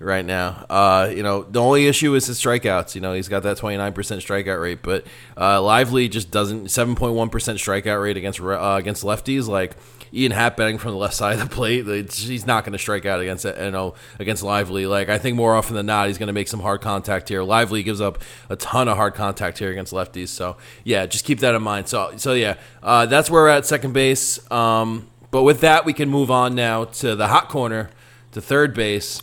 right 0.02 0.26
now. 0.26 0.66
Uh, 0.70 1.12
you 1.14 1.24
know, 1.24 1.44
the 1.44 1.62
only 1.62 1.88
issue 1.88 2.14
is 2.16 2.26
his 2.26 2.40
strikeouts. 2.40 2.96
You 2.96 3.02
know, 3.02 3.14
he's 3.14 3.28
got 3.28 3.44
that 3.44 3.58
29% 3.58 3.94
strikeout 3.94 4.62
rate, 4.62 4.80
but 4.82 5.06
uh, 5.38 5.62
Lively 5.62 6.10
just 6.10 6.32
doesn't 6.32 6.66
7.1% 6.66 7.30
strikeout 7.30 8.02
rate 8.02 8.18
against 8.18 8.42
uh, 8.42 8.78
against 8.80 9.04
lefties. 9.04 9.48
Like 9.48 9.76
Ian 10.14 10.32
Happ 10.32 10.58
betting 10.58 10.78
from 10.78 10.92
the 10.92 10.98
left 10.98 11.14
side 11.14 11.40
of 11.40 11.50
the 11.50 11.56
plate, 11.56 11.86
he's 12.12 12.46
not 12.46 12.64
going 12.64 12.74
to 12.74 12.80
strike 12.80 13.06
out 13.06 13.22
against. 13.22 13.46
You 13.46 13.72
know, 13.72 13.96
against 14.20 14.44
Lively. 14.44 14.86
Like 14.86 15.10
I 15.10 15.18
think 15.18 15.38
more 15.38 15.56
often 15.56 15.76
than 15.76 15.86
not, 15.86 16.08
he's 16.08 16.18
going 16.18 16.28
to 16.28 16.34
make 16.34 16.48
some 16.48 16.60
hard 16.60 16.82
contact 16.82 17.30
here. 17.30 17.44
Lively 17.44 17.84
gives 17.84 18.02
up 18.02 18.22
a 18.50 18.56
ton 18.56 18.88
of 18.88 18.98
hard 18.98 19.14
contact 19.14 19.60
here 19.60 19.72
against 19.72 19.94
lefties. 19.94 20.30
So 20.30 20.58
yeah, 20.84 21.06
just 21.06 21.26
keep 21.26 21.40
that 21.40 21.56
in 21.56 21.62
mind. 21.62 21.88
So 21.88 22.14
so 22.18 22.34
yeah, 22.34 22.56
uh, 22.82 23.06
that's 23.06 23.30
where 23.30 23.44
we're 23.44 23.50
at 23.50 23.66
second 23.66 23.94
base. 23.94 24.50
Um, 24.52 25.08
but 25.30 25.44
with 25.44 25.62
that, 25.62 25.86
we 25.86 25.94
can 25.94 26.10
move 26.10 26.30
on 26.30 26.56
now 26.56 26.86
to 26.86 27.16
the 27.16 27.28
hot 27.28 27.48
corner, 27.48 27.90
to 28.34 28.42
third 28.42 28.74
base, 28.74 29.22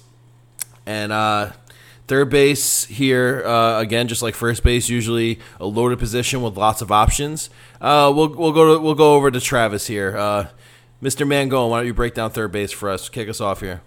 and. 0.89 1.13
Uh, 1.13 1.53
Third 2.09 2.31
base 2.31 2.87
here, 2.87 3.43
uh, 3.45 3.81
again, 3.81 4.09
just 4.09 4.23
like 4.23 4.35
first 4.35 4.63
base, 4.63 4.89
usually 4.89 5.41
a 5.61 5.67
loaded 5.67 5.99
position 5.99 6.41
with 6.41 6.57
lots 6.57 6.81
of 6.81 6.91
options. 6.91 7.51
Uh, 7.83 8.11
we'll 8.17 8.31
we'll 8.31 8.53
go 8.53 8.75
to, 8.77 8.83
we'll 8.83 8.95
go 8.95 9.15
over 9.15 9.31
to 9.31 9.39
Travis 9.39 9.89
here. 9.89 10.17
Uh, 10.17 10.47
Mr. 11.03 11.27
Mangone, 11.27 11.69
why 11.69 11.81
don't 11.81 11.87
you 11.87 11.93
break 11.93 12.15
down 12.15 12.31
third 12.31 12.51
base 12.51 12.73
for 12.73 12.89
us? 12.89 13.11
Kick 13.11 13.29
us 13.29 13.43
off 13.43 13.61
here. 13.61 13.83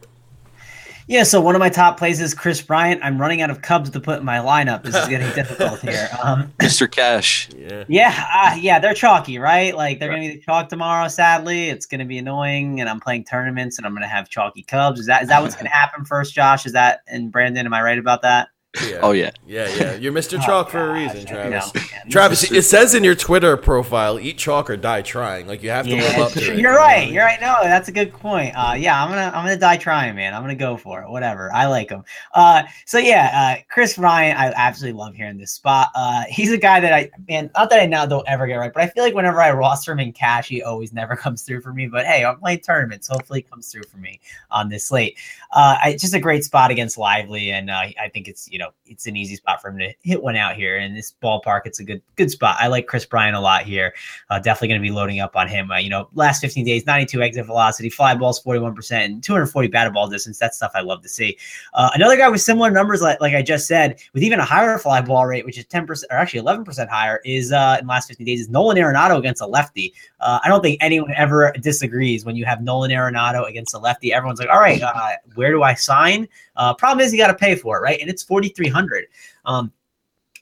Yeah, 1.07 1.23
so 1.23 1.41
one 1.41 1.55
of 1.55 1.59
my 1.59 1.69
top 1.69 1.97
plays 1.97 2.21
is 2.21 2.33
Kris 2.33 2.61
Bryant. 2.61 3.01
I'm 3.03 3.19
running 3.19 3.41
out 3.41 3.49
of 3.49 3.61
Cubs 3.61 3.89
to 3.89 3.99
put 3.99 4.19
in 4.19 4.25
my 4.25 4.37
lineup. 4.37 4.83
This 4.83 4.95
is 4.95 5.07
getting 5.07 5.29
difficult 5.35 5.79
here. 5.81 6.09
Um, 6.23 6.53
Mr. 6.59 6.89
Cash. 6.89 7.49
Yeah. 7.57 7.83
Yeah, 7.87 8.25
uh, 8.33 8.55
yeah, 8.59 8.79
they're 8.79 8.93
chalky, 8.93 9.39
right? 9.39 9.75
Like 9.75 9.99
they're 9.99 10.09
gonna 10.09 10.21
be 10.21 10.39
chalk 10.39 10.69
tomorrow. 10.69 11.07
Sadly, 11.07 11.69
it's 11.69 11.85
gonna 11.85 12.05
be 12.05 12.17
annoying, 12.17 12.79
and 12.79 12.89
I'm 12.89 12.99
playing 12.99 13.25
tournaments, 13.25 13.77
and 13.77 13.85
I'm 13.85 13.93
gonna 13.93 14.07
have 14.07 14.29
chalky 14.29 14.63
Cubs. 14.63 14.99
Is 14.99 15.07
that 15.07 15.23
is 15.23 15.29
that 15.29 15.41
what's 15.41 15.55
gonna 15.57 15.69
happen 15.69 16.05
first, 16.05 16.33
Josh? 16.33 16.65
Is 16.65 16.73
that 16.73 17.01
and 17.07 17.31
Brandon? 17.31 17.65
Am 17.65 17.73
I 17.73 17.81
right 17.81 17.99
about 17.99 18.21
that? 18.21 18.49
Yeah. 18.87 18.99
Oh 19.01 19.11
yeah. 19.11 19.31
Yeah, 19.45 19.67
yeah. 19.75 19.95
You're 19.95 20.13
Mr. 20.13 20.39
Oh, 20.41 20.45
Chalk 20.45 20.69
for 20.69 20.91
a 20.91 20.93
reason, 20.93 21.21
you 21.21 21.25
Travis. 21.25 21.75
know. 21.75 21.81
Travis, 22.09 22.49
it 22.51 22.61
says 22.63 22.95
in 22.95 23.03
your 23.03 23.15
Twitter 23.15 23.57
profile, 23.57 24.17
eat 24.17 24.37
chalk 24.37 24.69
or 24.69 24.77
die 24.77 25.01
trying. 25.01 25.45
Like 25.45 25.61
you 25.61 25.69
have 25.71 25.85
to 25.87 25.95
live 25.95 26.17
up 26.17 26.31
to 26.33 26.53
it. 26.53 26.57
you're 26.57 26.75
right. 26.75 27.11
You're 27.11 27.25
right. 27.25 27.41
No, 27.41 27.57
that's 27.63 27.89
a 27.89 27.91
good 27.91 28.13
point. 28.13 28.53
Uh, 28.55 28.73
yeah, 28.77 29.03
I'm 29.03 29.09
gonna 29.09 29.29
I'm 29.35 29.43
gonna 29.43 29.57
die 29.57 29.75
trying, 29.75 30.15
man. 30.15 30.33
I'm 30.33 30.41
gonna 30.41 30.55
go 30.55 30.77
for 30.77 31.01
it. 31.01 31.09
Whatever. 31.09 31.53
I 31.53 31.65
like 31.65 31.89
him. 31.89 32.05
Uh, 32.33 32.63
so 32.85 32.97
yeah, 32.97 33.57
uh, 33.59 33.61
Kris 33.69 33.97
Bryant, 33.97 34.39
I 34.39 34.53
absolutely 34.55 34.97
love 34.97 35.15
hearing 35.15 35.37
this 35.37 35.51
spot. 35.51 35.89
Uh, 35.93 36.23
he's 36.29 36.53
a 36.53 36.57
guy 36.57 36.79
that 36.79 36.93
I 36.93 37.09
man, 37.27 37.51
not 37.55 37.69
that 37.71 37.81
I 37.81 37.85
now 37.87 38.05
don't 38.05 38.27
ever 38.29 38.47
get 38.47 38.55
right, 38.55 38.71
but 38.73 38.83
I 38.83 38.87
feel 38.87 39.03
like 39.03 39.13
whenever 39.13 39.41
I 39.41 39.51
roster 39.51 39.91
him 39.91 39.99
in 39.99 40.13
cash, 40.13 40.47
he 40.47 40.63
always 40.63 40.93
never 40.93 41.15
comes 41.17 41.43
through 41.43 41.59
for 41.59 41.73
me. 41.73 41.87
But 41.87 42.05
hey, 42.05 42.23
I'm 42.23 42.39
playing 42.39 42.59
tournaments. 42.59 43.09
Hopefully, 43.09 43.39
he 43.39 43.43
comes 43.43 43.69
through 43.69 43.83
for 43.83 43.97
me 43.97 44.21
on 44.49 44.69
this 44.69 44.85
slate. 44.85 45.17
Uh, 45.51 45.75
I, 45.83 45.97
just 45.99 46.13
a 46.13 46.19
great 46.19 46.45
spot 46.45 46.71
against 46.71 46.97
Lively, 46.97 47.51
and 47.51 47.69
uh, 47.69 47.73
I 47.73 48.09
think 48.13 48.29
it's 48.29 48.49
you 48.49 48.59
know 48.59 48.60
it's 48.85 49.07
an 49.07 49.15
easy 49.15 49.35
spot 49.35 49.61
for 49.61 49.69
him 49.69 49.79
to 49.79 49.93
hit 50.03 50.21
one 50.21 50.35
out 50.35 50.55
here 50.55 50.77
in 50.77 50.93
this 50.93 51.13
ballpark. 51.23 51.61
It's 51.65 51.79
a 51.79 51.83
good 51.83 52.01
good 52.15 52.29
spot. 52.29 52.57
I 52.59 52.67
like 52.67 52.87
Kris 52.87 53.05
Bryant 53.05 53.35
a 53.35 53.39
lot 53.39 53.63
here. 53.63 53.93
Uh, 54.29 54.39
definitely 54.39 54.69
going 54.69 54.81
to 54.81 54.87
be 54.87 54.91
loading 54.91 55.19
up 55.19 55.35
on 55.35 55.47
him. 55.47 55.71
Uh, 55.71 55.77
you 55.77 55.89
know, 55.89 56.09
last 56.13 56.41
15 56.41 56.65
days, 56.65 56.85
92 56.85 57.21
exit 57.21 57.45
velocity, 57.45 57.89
fly 57.89 58.13
balls 58.15 58.41
41%, 58.43 58.91
and 59.05 59.23
240 59.23 59.67
batted 59.69 59.93
ball 59.93 60.09
distance. 60.09 60.37
That's 60.37 60.57
stuff 60.57 60.71
I 60.75 60.81
love 60.81 61.01
to 61.03 61.09
see. 61.09 61.37
Uh, 61.73 61.89
another 61.93 62.17
guy 62.17 62.29
with 62.29 62.41
similar 62.41 62.69
numbers, 62.71 63.01
like, 63.01 63.19
like 63.21 63.33
I 63.33 63.41
just 63.41 63.67
said, 63.67 63.99
with 64.13 64.23
even 64.23 64.39
a 64.39 64.45
higher 64.45 64.77
fly 64.77 65.01
ball 65.01 65.25
rate, 65.25 65.45
which 65.45 65.57
is 65.57 65.65
10% 65.65 66.03
or 66.09 66.17
actually 66.17 66.41
11% 66.41 66.89
higher, 66.89 67.21
is 67.25 67.51
uh, 67.51 67.77
in 67.79 67.87
the 67.87 67.89
last 67.89 68.07
15 68.07 68.25
days, 68.25 68.41
is 68.41 68.49
Nolan 68.49 68.77
Arenado 68.77 69.17
against 69.17 69.41
a 69.41 69.47
lefty. 69.47 69.93
Uh, 70.21 70.39
I 70.43 70.47
don't 70.47 70.61
think 70.61 70.77
anyone 70.81 71.13
ever 71.15 71.51
disagrees 71.61 72.25
when 72.25 72.35
you 72.35 72.45
have 72.45 72.61
Nolan 72.61 72.91
Arenado 72.91 73.47
against 73.49 73.73
a 73.73 73.79
lefty. 73.79 74.13
Everyone's 74.13 74.39
like, 74.39 74.49
all 74.49 74.59
right, 74.59 74.81
uh, 74.81 75.11
where 75.35 75.51
do 75.51 75.63
I 75.63 75.73
sign? 75.73 76.27
Uh, 76.55 76.73
problem 76.73 77.03
is 77.03 77.11
you 77.11 77.17
got 77.17 77.27
to 77.27 77.33
pay 77.33 77.55
for 77.55 77.77
it, 77.77 77.81
right? 77.81 77.99
And 77.99 78.09
it's 78.09 78.23
4,300. 78.23 79.05
Um, 79.45 79.71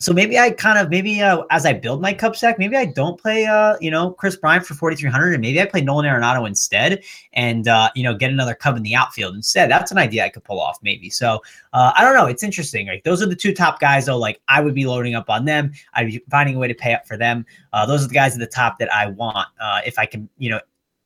so 0.01 0.13
maybe 0.13 0.39
I 0.39 0.51
kind 0.51 0.79
of 0.79 0.89
maybe 0.89 1.21
uh, 1.21 1.43
as 1.49 1.65
I 1.65 1.73
build 1.73 2.01
my 2.01 2.13
cup 2.13 2.33
stack, 2.33 2.57
maybe 2.57 2.77
I 2.77 2.85
don't 2.85 3.19
play 3.19 3.45
uh 3.45 3.75
you 3.81 3.91
know 3.91 4.11
Kris 4.11 4.37
Bryant 4.37 4.65
for 4.65 4.73
4300 4.73 5.33
and 5.33 5.41
maybe 5.41 5.61
I 5.61 5.65
play 5.65 5.81
Nolan 5.81 6.05
Arenado 6.05 6.47
instead 6.47 7.03
and 7.33 7.67
uh 7.67 7.89
you 7.95 8.03
know 8.03 8.15
get 8.15 8.31
another 8.31 8.55
Cub 8.55 8.77
in 8.77 8.83
the 8.83 8.95
outfield 8.95 9.35
instead. 9.35 9.69
That's 9.69 9.91
an 9.91 9.97
idea 9.97 10.23
I 10.23 10.29
could 10.29 10.45
pull 10.45 10.61
off 10.61 10.79
maybe. 10.81 11.09
So 11.09 11.41
uh 11.73 11.91
I 11.97 12.05
don't 12.05 12.15
know, 12.15 12.27
it's 12.27 12.43
interesting. 12.43 12.87
Like 12.87 13.03
those 13.03 13.21
are 13.21 13.25
the 13.25 13.35
two 13.35 13.53
top 13.53 13.81
guys 13.81 14.05
though 14.05 14.17
like 14.17 14.39
I 14.47 14.61
would 14.61 14.73
be 14.73 14.85
loading 14.85 15.15
up 15.15 15.29
on 15.29 15.43
them. 15.43 15.73
I'd 15.93 16.07
be 16.07 16.23
finding 16.29 16.55
a 16.55 16.59
way 16.59 16.69
to 16.69 16.75
pay 16.75 16.93
up 16.93 17.05
for 17.05 17.17
them. 17.17 17.45
Uh 17.73 17.85
those 17.85 18.05
are 18.05 18.07
the 18.07 18.13
guys 18.13 18.33
at 18.33 18.39
the 18.39 18.47
top 18.47 18.79
that 18.79 18.93
I 18.93 19.07
want 19.07 19.49
uh 19.59 19.81
if 19.85 19.99
I 19.99 20.05
can, 20.05 20.29
you 20.37 20.49
know, 20.51 20.61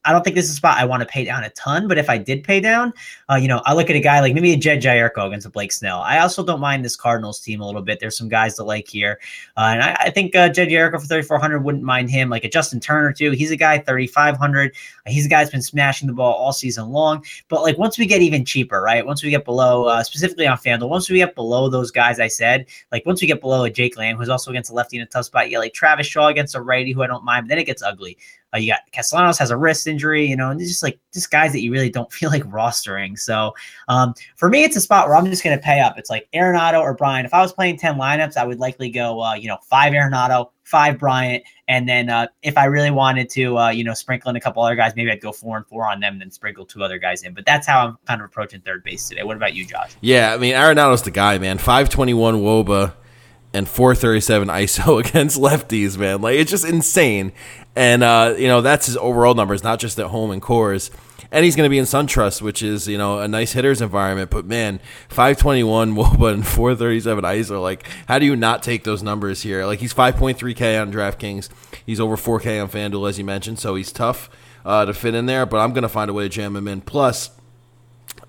I 0.05 0.11
don't 0.11 0.23
think 0.23 0.35
this 0.35 0.45
is 0.45 0.51
a 0.51 0.55
spot 0.55 0.77
I 0.77 0.85
want 0.85 1.01
to 1.01 1.07
pay 1.07 1.23
down 1.23 1.43
a 1.43 1.49
ton, 1.51 1.87
but 1.87 1.97
if 1.97 2.09
I 2.09 2.17
did 2.17 2.43
pay 2.43 2.59
down, 2.59 2.93
uh, 3.29 3.35
you 3.35 3.47
know, 3.47 3.61
I 3.65 3.73
look 3.73 3.89
at 3.89 3.95
a 3.95 4.01
guy 4.01 4.19
like 4.19 4.33
maybe 4.33 4.51
a 4.51 4.57
Jedd 4.57 4.81
Gyorko 4.81 5.27
against 5.27 5.45
a 5.45 5.49
Blake 5.49 5.71
Snell. 5.71 5.99
I 5.99 6.19
also 6.19 6.43
don't 6.43 6.59
mind 6.59 6.83
this 6.83 6.95
Cardinals 6.95 7.39
team 7.39 7.61
a 7.61 7.65
little 7.65 7.81
bit. 7.81 7.99
There's 7.99 8.17
some 8.17 8.27
guys 8.27 8.55
to 8.55 8.63
like 8.63 8.87
here, 8.87 9.19
uh, 9.55 9.71
and 9.73 9.81
I, 9.81 9.95
I 9.99 10.09
think 10.09 10.35
uh, 10.35 10.49
Jedd 10.49 10.69
Gyorko 10.69 10.99
for 10.99 11.07
3,400 11.07 11.63
wouldn't 11.63 11.83
mind 11.83 12.09
him. 12.09 12.29
Like 12.29 12.43
a 12.43 12.49
Justin 12.49 12.79
Turner 12.79 13.13
too. 13.13 13.31
He's 13.31 13.51
a 13.51 13.55
guy 13.55 13.77
3,500. 13.77 14.75
He's 15.07 15.25
a 15.25 15.29
guy 15.29 15.39
that's 15.39 15.51
been 15.51 15.61
smashing 15.61 16.07
the 16.07 16.13
ball 16.13 16.33
all 16.33 16.53
season 16.53 16.89
long. 16.89 17.23
But 17.47 17.61
like 17.61 17.77
once 17.77 17.97
we 17.97 18.05
get 18.05 18.21
even 18.21 18.43
cheaper, 18.43 18.81
right? 18.81 19.05
Once 19.05 19.23
we 19.23 19.29
get 19.29 19.45
below, 19.45 19.85
uh, 19.85 20.03
specifically 20.03 20.47
on 20.47 20.57
FanDuel, 20.57 20.89
once 20.89 21.09
we 21.09 21.17
get 21.17 21.35
below 21.35 21.69
those 21.69 21.91
guys 21.91 22.19
I 22.19 22.27
said, 22.27 22.65
like 22.91 23.05
once 23.05 23.21
we 23.21 23.27
get 23.27 23.39
below 23.41 23.63
a 23.63 23.69
Jake 23.69 23.97
Lamb, 23.97 24.17
who's 24.17 24.29
also 24.29 24.51
against 24.51 24.71
a 24.71 24.73
lefty 24.73 24.97
in 24.97 25.03
a 25.03 25.05
tough 25.05 25.25
spot, 25.25 25.49
yeah, 25.49 25.59
like 25.59 25.73
Travis 25.73 26.07
Shaw 26.07 26.27
against 26.27 26.55
a 26.55 26.61
righty 26.61 26.91
who 26.91 27.03
I 27.03 27.07
don't 27.07 27.23
mind. 27.23 27.45
But 27.45 27.49
then 27.49 27.59
it 27.59 27.65
gets 27.65 27.81
ugly. 27.81 28.17
Uh, 28.53 28.57
you 28.57 28.71
got 28.71 28.79
Castellanos 28.91 29.37
has 29.39 29.51
a 29.51 29.57
wrist 29.57 29.87
injury, 29.87 30.25
you 30.25 30.35
know, 30.35 30.49
and 30.49 30.61
it's 30.61 30.69
just 30.69 30.83
like 30.83 30.99
just 31.13 31.31
guys 31.31 31.51
that 31.53 31.61
you 31.61 31.71
really 31.71 31.89
don't 31.89 32.11
feel 32.13 32.29
like 32.29 32.43
rostering. 32.43 33.17
So 33.17 33.53
um, 33.87 34.13
for 34.35 34.49
me, 34.49 34.63
it's 34.63 34.75
a 34.75 34.81
spot 34.81 35.07
where 35.07 35.15
I'm 35.15 35.25
just 35.25 35.43
going 35.43 35.57
to 35.57 35.63
pay 35.63 35.79
up. 35.79 35.97
It's 35.97 36.09
like 36.09 36.27
Arenado 36.33 36.81
or 36.81 36.93
Bryant. 36.93 37.25
If 37.25 37.33
I 37.33 37.41
was 37.41 37.53
playing 37.53 37.77
10 37.77 37.95
lineups, 37.95 38.37
I 38.37 38.45
would 38.45 38.59
likely 38.59 38.89
go, 38.89 39.21
uh, 39.21 39.33
you 39.33 39.47
know, 39.47 39.57
five 39.63 39.93
Arenado, 39.93 40.51
five 40.63 40.99
Bryant. 40.99 41.43
And 41.67 41.87
then 41.87 42.09
uh, 42.09 42.27
if 42.41 42.57
I 42.57 42.65
really 42.65 42.91
wanted 42.91 43.29
to, 43.31 43.57
uh, 43.57 43.69
you 43.69 43.83
know, 43.83 43.93
sprinkle 43.93 44.29
in 44.29 44.35
a 44.35 44.41
couple 44.41 44.63
other 44.63 44.75
guys, 44.75 44.95
maybe 44.95 45.11
I'd 45.11 45.21
go 45.21 45.31
four 45.31 45.57
and 45.57 45.65
four 45.67 45.89
on 45.89 45.99
them 45.99 46.13
and 46.13 46.21
then 46.21 46.31
sprinkle 46.31 46.65
two 46.65 46.83
other 46.83 46.97
guys 46.97 47.23
in. 47.23 47.33
But 47.33 47.45
that's 47.45 47.65
how 47.67 47.87
I'm 47.87 47.97
kind 48.05 48.21
of 48.21 48.25
approaching 48.25 48.61
third 48.61 48.83
base 48.83 49.07
today. 49.07 49.23
What 49.23 49.37
about 49.37 49.53
you, 49.53 49.65
Josh? 49.65 49.95
Yeah, 50.01 50.33
I 50.33 50.37
mean 50.37 50.53
Arenado's 50.53 51.01
the 51.01 51.11
guy, 51.11 51.37
man. 51.37 51.57
521 51.57 52.35
Woba 52.35 52.93
and 53.53 53.67
437 53.67 54.47
ISO 54.47 54.99
against 55.07 55.39
lefties, 55.39 55.97
man. 55.97 56.21
Like 56.21 56.35
it's 56.35 56.51
just 56.51 56.65
insane. 56.65 57.31
And 57.75 58.03
uh, 58.03 58.35
you 58.37 58.47
know, 58.47 58.61
that's 58.61 58.87
his 58.87 58.97
overall 58.97 59.35
numbers, 59.35 59.63
not 59.63 59.79
just 59.79 59.99
at 59.99 60.07
home 60.07 60.31
and 60.31 60.41
Coors. 60.41 60.89
And 61.31 61.43
he's 61.43 61.55
going 61.55 61.65
to 61.65 61.69
be 61.69 61.79
in 61.79 61.85
SunTrust, 61.85 62.43
which 62.43 62.61
is 62.61 62.87
you 62.87 62.97
know 62.97 63.19
a 63.19 63.27
nice 63.27 63.53
hitters 63.53 63.81
environment. 63.81 64.29
But 64.29 64.45
man, 64.45 64.79
521 65.09 65.93
Woba 65.95 66.33
and 66.33 66.45
437 66.45 67.23
ISO. 67.23 67.61
Like, 67.61 67.87
how 68.07 68.19
do 68.19 68.25
you 68.25 68.35
not 68.35 68.61
take 68.61 68.83
those 68.83 69.01
numbers 69.01 69.41
here? 69.41 69.65
Like 69.65 69.79
he's 69.79 69.93
5.3K 69.93 70.81
on 70.81 70.91
DraftKings. 70.91 71.49
He's 71.85 71.99
over 71.99 72.15
4K 72.15 72.61
on 72.61 72.69
FanDuel, 72.69 73.09
as 73.09 73.17
you 73.17 73.25
mentioned. 73.25 73.59
So 73.59 73.75
he's 73.75 73.91
tough 73.91 74.29
uh, 74.63 74.85
to 74.85 74.93
fit 74.93 75.15
in 75.15 75.25
there. 75.25 75.45
But 75.45 75.57
I'm 75.57 75.73
going 75.73 75.83
to 75.83 75.89
find 75.89 76.09
a 76.09 76.13
way 76.13 76.23
to 76.23 76.29
jam 76.29 76.55
him 76.55 76.67
in. 76.67 76.81
Plus. 76.81 77.31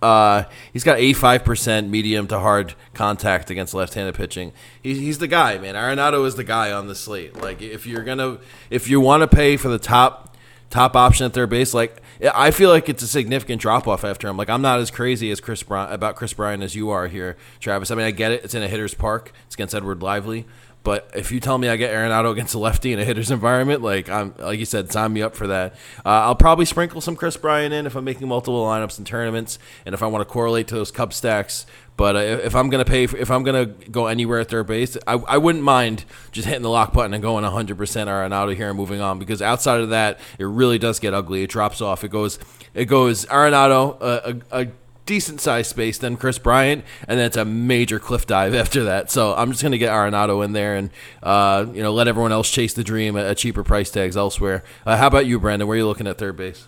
Uh, 0.05 0.44
he's 0.70 0.84
got 0.84 0.98
85% 0.98 1.88
medium 1.88 2.26
to 2.26 2.38
hard 2.38 2.74
contact 2.92 3.48
against 3.48 3.72
left-handed 3.72 4.14
pitching. 4.14 4.52
He's, 4.82 4.98
he's 4.98 5.18
the 5.18 5.26
guy, 5.26 5.57
man. 5.57 5.76
Arenado 5.76 6.26
is 6.26 6.34
the 6.34 6.44
guy 6.44 6.72
on 6.72 6.88
the 6.88 6.94
slate. 6.94 7.40
Like 7.40 7.62
if 7.62 7.86
you're 7.86 8.05
gonna, 8.05 8.38
if 8.68 8.86
you 8.86 9.00
want 9.00 9.22
to 9.22 9.26
pay 9.26 9.57
for 9.57 9.68
the 9.68 9.78
top 9.78 10.36
top 10.68 10.94
option 10.94 11.24
at 11.24 11.32
third 11.32 11.48
base, 11.48 11.72
like 11.72 12.02
I 12.34 12.50
feel 12.50 12.68
like 12.68 12.90
it's 12.90 13.02
a 13.02 13.07
significant 13.07 13.62
drop 13.62 13.88
off 13.88 14.05
after 14.05 14.28
him. 14.28 14.36
Like 14.36 14.50
I'm 14.50 14.61
not 14.61 14.78
as 14.78 14.90
crazy 14.90 15.30
as 15.30 15.40
Chris 15.40 15.64
about 15.66 16.16
Kris 16.16 16.34
Bryant 16.34 16.62
as 16.62 16.74
you 16.74 16.90
are 16.90 17.09
here, 17.09 17.38
Travis. 17.59 17.90
I 17.90 17.94
mean, 17.94 18.05
I 18.05 18.11
get 18.11 18.30
it. 18.30 18.44
It's 18.44 18.55
in 18.55 18.62
a 18.62 18.68
hitter's 18.68 18.92
park. 18.92 19.32
It's 19.46 19.55
against 19.55 19.74
Edward 19.74 20.02
Lively. 20.02 20.44
But 20.85 21.11
if 21.14 21.32
you 21.32 21.41
tell 21.41 21.57
me 21.57 21.68
I 21.68 21.76
get 21.76 21.95
Arenado 21.95 22.30
against 22.30 22.55
a 22.55 22.59
lefty 22.59 22.93
in 22.93 22.99
a 22.99 23.05
hitter's 23.07 23.30
environment, 23.30 23.80
like 23.80 24.11
I'm, 24.11 24.35
like 24.39 24.59
you 24.59 24.66
said, 24.66 24.93
sign 24.93 25.14
me 25.14 25.22
up 25.22 25.35
for 25.35 25.47
that. 25.47 25.72
Uh, 26.05 26.28
I'll 26.28 26.35
probably 26.35 26.66
sprinkle 26.66 27.01
some 27.01 27.16
Kris 27.16 27.39
Bryant 27.39 27.72
in 27.72 27.87
if 27.87 27.97
I'm 27.97 28.05
making 28.05 28.28
multiple 28.28 28.62
lineups 28.62 28.99
and 28.99 29.07
tournaments, 29.07 29.59
and 29.87 29.95
if 29.95 30.03
I 30.03 30.07
want 30.07 30.20
to 30.20 30.30
correlate 30.30 30.68
to 30.68 30.74
those 30.74 30.91
Cub 30.91 31.14
stacks. 31.14 31.64
But 31.97 32.16
uh, 32.16 32.18
if 32.18 32.55
I'm 32.55 32.68
gonna 32.68 32.85
pay, 32.85 33.07
for, 33.07 33.16
if 33.16 33.30
I'm 33.30 33.45
gonna 33.45 33.64
go 33.64 34.09
anywhere 34.09 34.41
at 34.41 34.49
third 34.49 34.66
base, 34.66 34.99
I, 35.07 35.14
I 35.14 35.39
wouldn't 35.39 35.64
mind 35.64 36.05
just 36.32 36.47
hitting 36.47 36.62
the 36.62 36.70
lock 36.70 36.93
button 36.93 37.14
and 37.14 37.22
going 37.22 37.45
100 37.45 37.78
percent 37.78 38.11
Arenado 38.11 38.55
here 38.55 38.68
and 38.68 38.76
moving 38.76 39.01
on. 39.01 39.18
Because 39.18 39.41
outside 39.41 39.80
of 39.80 39.89
that, 39.89 40.20
it 40.39 40.45
really 40.45 40.78
does 40.78 40.99
get 40.99 41.14
ugly. 41.14 41.45
It 41.45 41.51
drops 41.51 41.80
off. 41.80 42.05
It 42.05 42.09
goes, 42.09 42.39
it 42.74 42.87
goes 42.87 43.24
Arenado, 43.26 43.97
uh, 44.03 44.35
a, 44.53 44.62
a 44.64 44.68
decent 45.07 45.40
sized 45.40 45.70
space 45.70 45.98
than 45.98 46.16
Kris 46.16 46.38
Bryant, 46.38 46.84
and 47.07 47.18
then 47.18 47.26
it's 47.26 47.36
a 47.36 47.44
major 47.44 47.98
cliff 47.98 48.26
dive 48.26 48.55
after 48.55 48.84
that. 48.84 49.11
So 49.11 49.34
I'm 49.34 49.50
just 49.50 49.62
gonna 49.62 49.78
get 49.78 49.90
Arenado 49.90 50.44
in 50.44 50.52
there 50.52 50.76
and 50.76 50.90
uh, 51.22 51.66
you 51.72 51.82
know 51.82 51.92
let 51.92 52.09
everyone 52.09 52.32
else 52.32 52.50
chase 52.50 52.74
the 52.74 52.84
dream 52.84 53.16
at, 53.16 53.36
cheaper 53.36 53.64
price 53.64 53.90
tags 53.90 54.16
elsewhere. 54.16 54.62
Uh, 54.86 54.96
how 54.96 55.07
about 55.07 55.26
you, 55.26 55.40
Brandon? 55.40 55.66
Where 55.68 55.74
are 55.74 55.78
you 55.78 55.86
looking 55.86 56.07
at 56.07 56.18
third 56.18 56.36
base? 56.36 56.66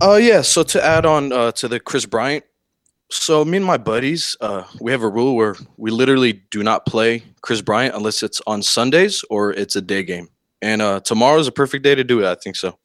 Uh, 0.00 0.14
yeah. 0.14 0.40
So 0.40 0.62
to 0.62 0.84
add 0.84 1.04
on 1.06 1.32
uh, 1.32 1.52
to 1.52 1.68
the 1.68 1.78
Kris 1.78 2.06
Bryant, 2.06 2.44
so 3.10 3.44
me 3.44 3.58
and 3.58 3.66
my 3.66 3.76
buddies, 3.76 4.36
uh, 4.40 4.64
we 4.80 4.90
have 4.92 5.02
a 5.02 5.08
rule 5.08 5.36
where 5.36 5.56
we 5.76 5.90
literally 5.90 6.32
do 6.50 6.62
not 6.62 6.86
play 6.86 7.22
Chris 7.42 7.60
Bryant 7.60 7.94
unless 7.94 8.22
it's 8.22 8.40
on 8.46 8.62
Sundays 8.62 9.24
or 9.30 9.52
it's 9.52 9.76
a 9.76 9.82
day 9.82 10.02
game. 10.02 10.28
And 10.62 10.80
uh, 10.80 11.00
tomorrow's 11.00 11.46
a 11.46 11.52
perfect 11.52 11.84
day 11.84 11.94
to 11.94 12.02
do 12.02 12.20
it. 12.20 12.26
I 12.26 12.34
think 12.34 12.56
so. 12.56 12.78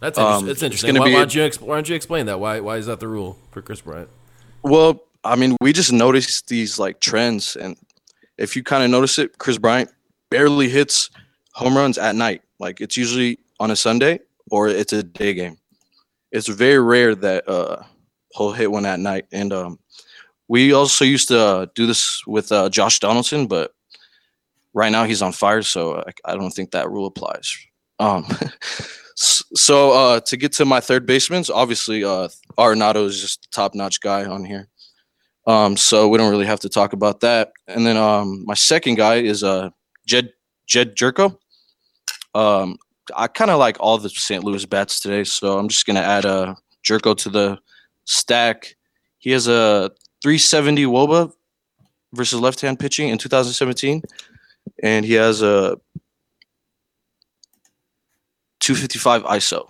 That's 0.00 0.18
Um. 0.18 0.46
That's 0.46 0.56
it's 0.56 0.62
interesting. 0.62 0.94
gonna 0.94 1.00
Why, 1.00 1.06
be 1.06 1.12
why 1.14 1.20
don't 1.20 1.34
you 1.34 1.50
why 1.66 1.76
don't 1.76 1.88
you 1.88 1.94
explain 1.94 2.26
that? 2.26 2.40
Why 2.40 2.60
why 2.60 2.76
is 2.76 2.86
that 2.86 3.00
the 3.00 3.08
rule 3.08 3.38
for 3.50 3.62
Kris 3.62 3.80
Bryant? 3.80 4.08
Well, 4.62 5.02
I 5.24 5.36
mean, 5.36 5.56
we 5.60 5.72
just 5.72 5.92
noticed 5.92 6.48
these 6.48 6.78
like 6.78 7.00
trends, 7.00 7.56
and 7.56 7.76
if 8.38 8.56
you 8.56 8.62
kind 8.62 8.82
of 8.82 8.90
notice 8.90 9.18
it, 9.18 9.38
Kris 9.38 9.58
Bryant 9.58 9.90
barely 10.30 10.68
hits 10.68 11.10
home 11.52 11.76
runs 11.76 11.98
at 11.98 12.14
night. 12.16 12.42
Like 12.58 12.80
it's 12.80 12.96
usually 12.96 13.38
on 13.58 13.70
a 13.70 13.76
Sunday 13.76 14.20
or 14.50 14.68
it's 14.68 14.92
a 14.92 15.02
day 15.02 15.34
game. 15.34 15.58
It's 16.32 16.48
very 16.48 16.80
rare 16.80 17.14
that 17.14 17.48
uh, 17.48 17.82
he'll 18.36 18.52
hit 18.52 18.70
one 18.70 18.86
at 18.86 19.00
night. 19.00 19.26
And 19.32 19.52
um, 19.52 19.78
we 20.48 20.72
also 20.72 21.04
used 21.04 21.28
to 21.28 21.38
uh, 21.38 21.66
do 21.74 21.86
this 21.86 22.24
with 22.26 22.52
uh, 22.52 22.68
Josh 22.68 23.00
Donaldson, 23.00 23.46
but 23.46 23.74
right 24.74 24.92
now 24.92 25.04
he's 25.04 25.22
on 25.22 25.32
fire, 25.32 25.62
so 25.62 25.96
I, 25.96 26.32
I 26.32 26.34
don't 26.36 26.50
think 26.50 26.70
that 26.70 26.90
rule 26.90 27.06
applies. 27.06 27.56
Um, 27.98 28.26
so 29.20 29.92
uh, 29.92 30.20
to 30.20 30.36
get 30.36 30.52
to 30.52 30.64
my 30.64 30.80
third 30.80 31.04
baseman, 31.04 31.44
obviously 31.52 32.04
uh, 32.04 32.28
Arenado 32.58 33.04
is 33.04 33.20
just 33.20 33.50
top-notch 33.52 34.00
guy 34.00 34.24
on 34.24 34.44
here. 34.44 34.68
Um, 35.46 35.76
so 35.76 36.08
we 36.08 36.16
don't 36.16 36.30
really 36.30 36.46
have 36.46 36.60
to 36.60 36.68
talk 36.68 36.92
about 36.92 37.20
that. 37.20 37.52
And 37.68 37.86
then 37.86 37.96
um, 37.96 38.44
my 38.46 38.54
second 38.54 38.94
guy 38.94 39.16
is 39.16 39.42
uh, 39.42 39.70
Jedd 40.06 40.30
Jedd 40.66 40.96
Gyorko. 40.96 41.36
Um, 42.34 42.78
I 43.14 43.26
kind 43.26 43.50
of 43.50 43.58
like 43.58 43.76
all 43.80 43.98
the 43.98 44.08
St. 44.08 44.44
Louis 44.44 44.64
bats 44.64 45.00
today, 45.00 45.24
so 45.24 45.58
I'm 45.58 45.68
just 45.68 45.84
gonna 45.84 46.00
add 46.00 46.24
a 46.24 46.56
Gyorko 46.84 47.16
to 47.18 47.30
the 47.30 47.58
stack. 48.04 48.76
He 49.18 49.30
has 49.30 49.48
a 49.48 49.90
370 50.22 50.84
WOBA 50.84 51.32
versus 52.14 52.40
left-hand 52.40 52.78
pitching 52.78 53.08
in 53.08 53.18
2017, 53.18 54.02
and 54.82 55.04
he 55.04 55.14
has 55.14 55.42
a 55.42 55.76
255 58.70 59.24
ISO. 59.24 59.68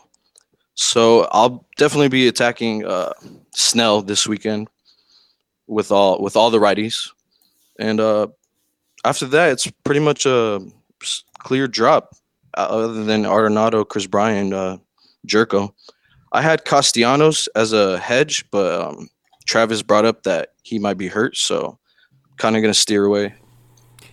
So 0.75 1.27
I'll 1.33 1.65
definitely 1.79 2.09
be 2.09 2.29
attacking 2.29 2.85
uh, 2.85 3.15
Snell 3.55 4.03
this 4.03 4.27
weekend 4.27 4.69
with 5.67 5.91
all 5.91 6.21
with 6.21 6.37
all 6.37 6.51
the 6.51 6.59
righties, 6.59 7.09
and 7.79 7.99
uh, 7.99 8.27
after 9.05 9.25
that, 9.27 9.53
it's 9.53 9.71
pretty 9.85 10.01
much 10.01 10.27
a 10.27 10.61
clear 11.39 11.67
drop. 11.67 12.15
Uh, 12.59 12.67
other 12.69 13.05
than 13.05 13.23
Arenado, 13.23 13.89
Kris 13.89 14.07
Bryant, 14.07 14.53
uh, 14.53 14.77
Gyorko, 15.27 15.73
I 16.33 16.43
had 16.43 16.65
Castellanos 16.65 17.49
as 17.55 17.73
a 17.73 17.99
hedge, 17.99 18.45
but 18.51 18.83
um, 18.83 19.09
Travis 19.47 19.83
brought 19.83 20.05
up 20.05 20.25
that 20.25 20.51
he 20.63 20.79
might 20.79 20.99
be 20.99 21.09
hurt, 21.09 21.37
so 21.37 21.79
kind 22.37 22.55
of 22.57 22.63
gonna 22.63 22.75
steer 22.75 23.05
away. 23.05 23.35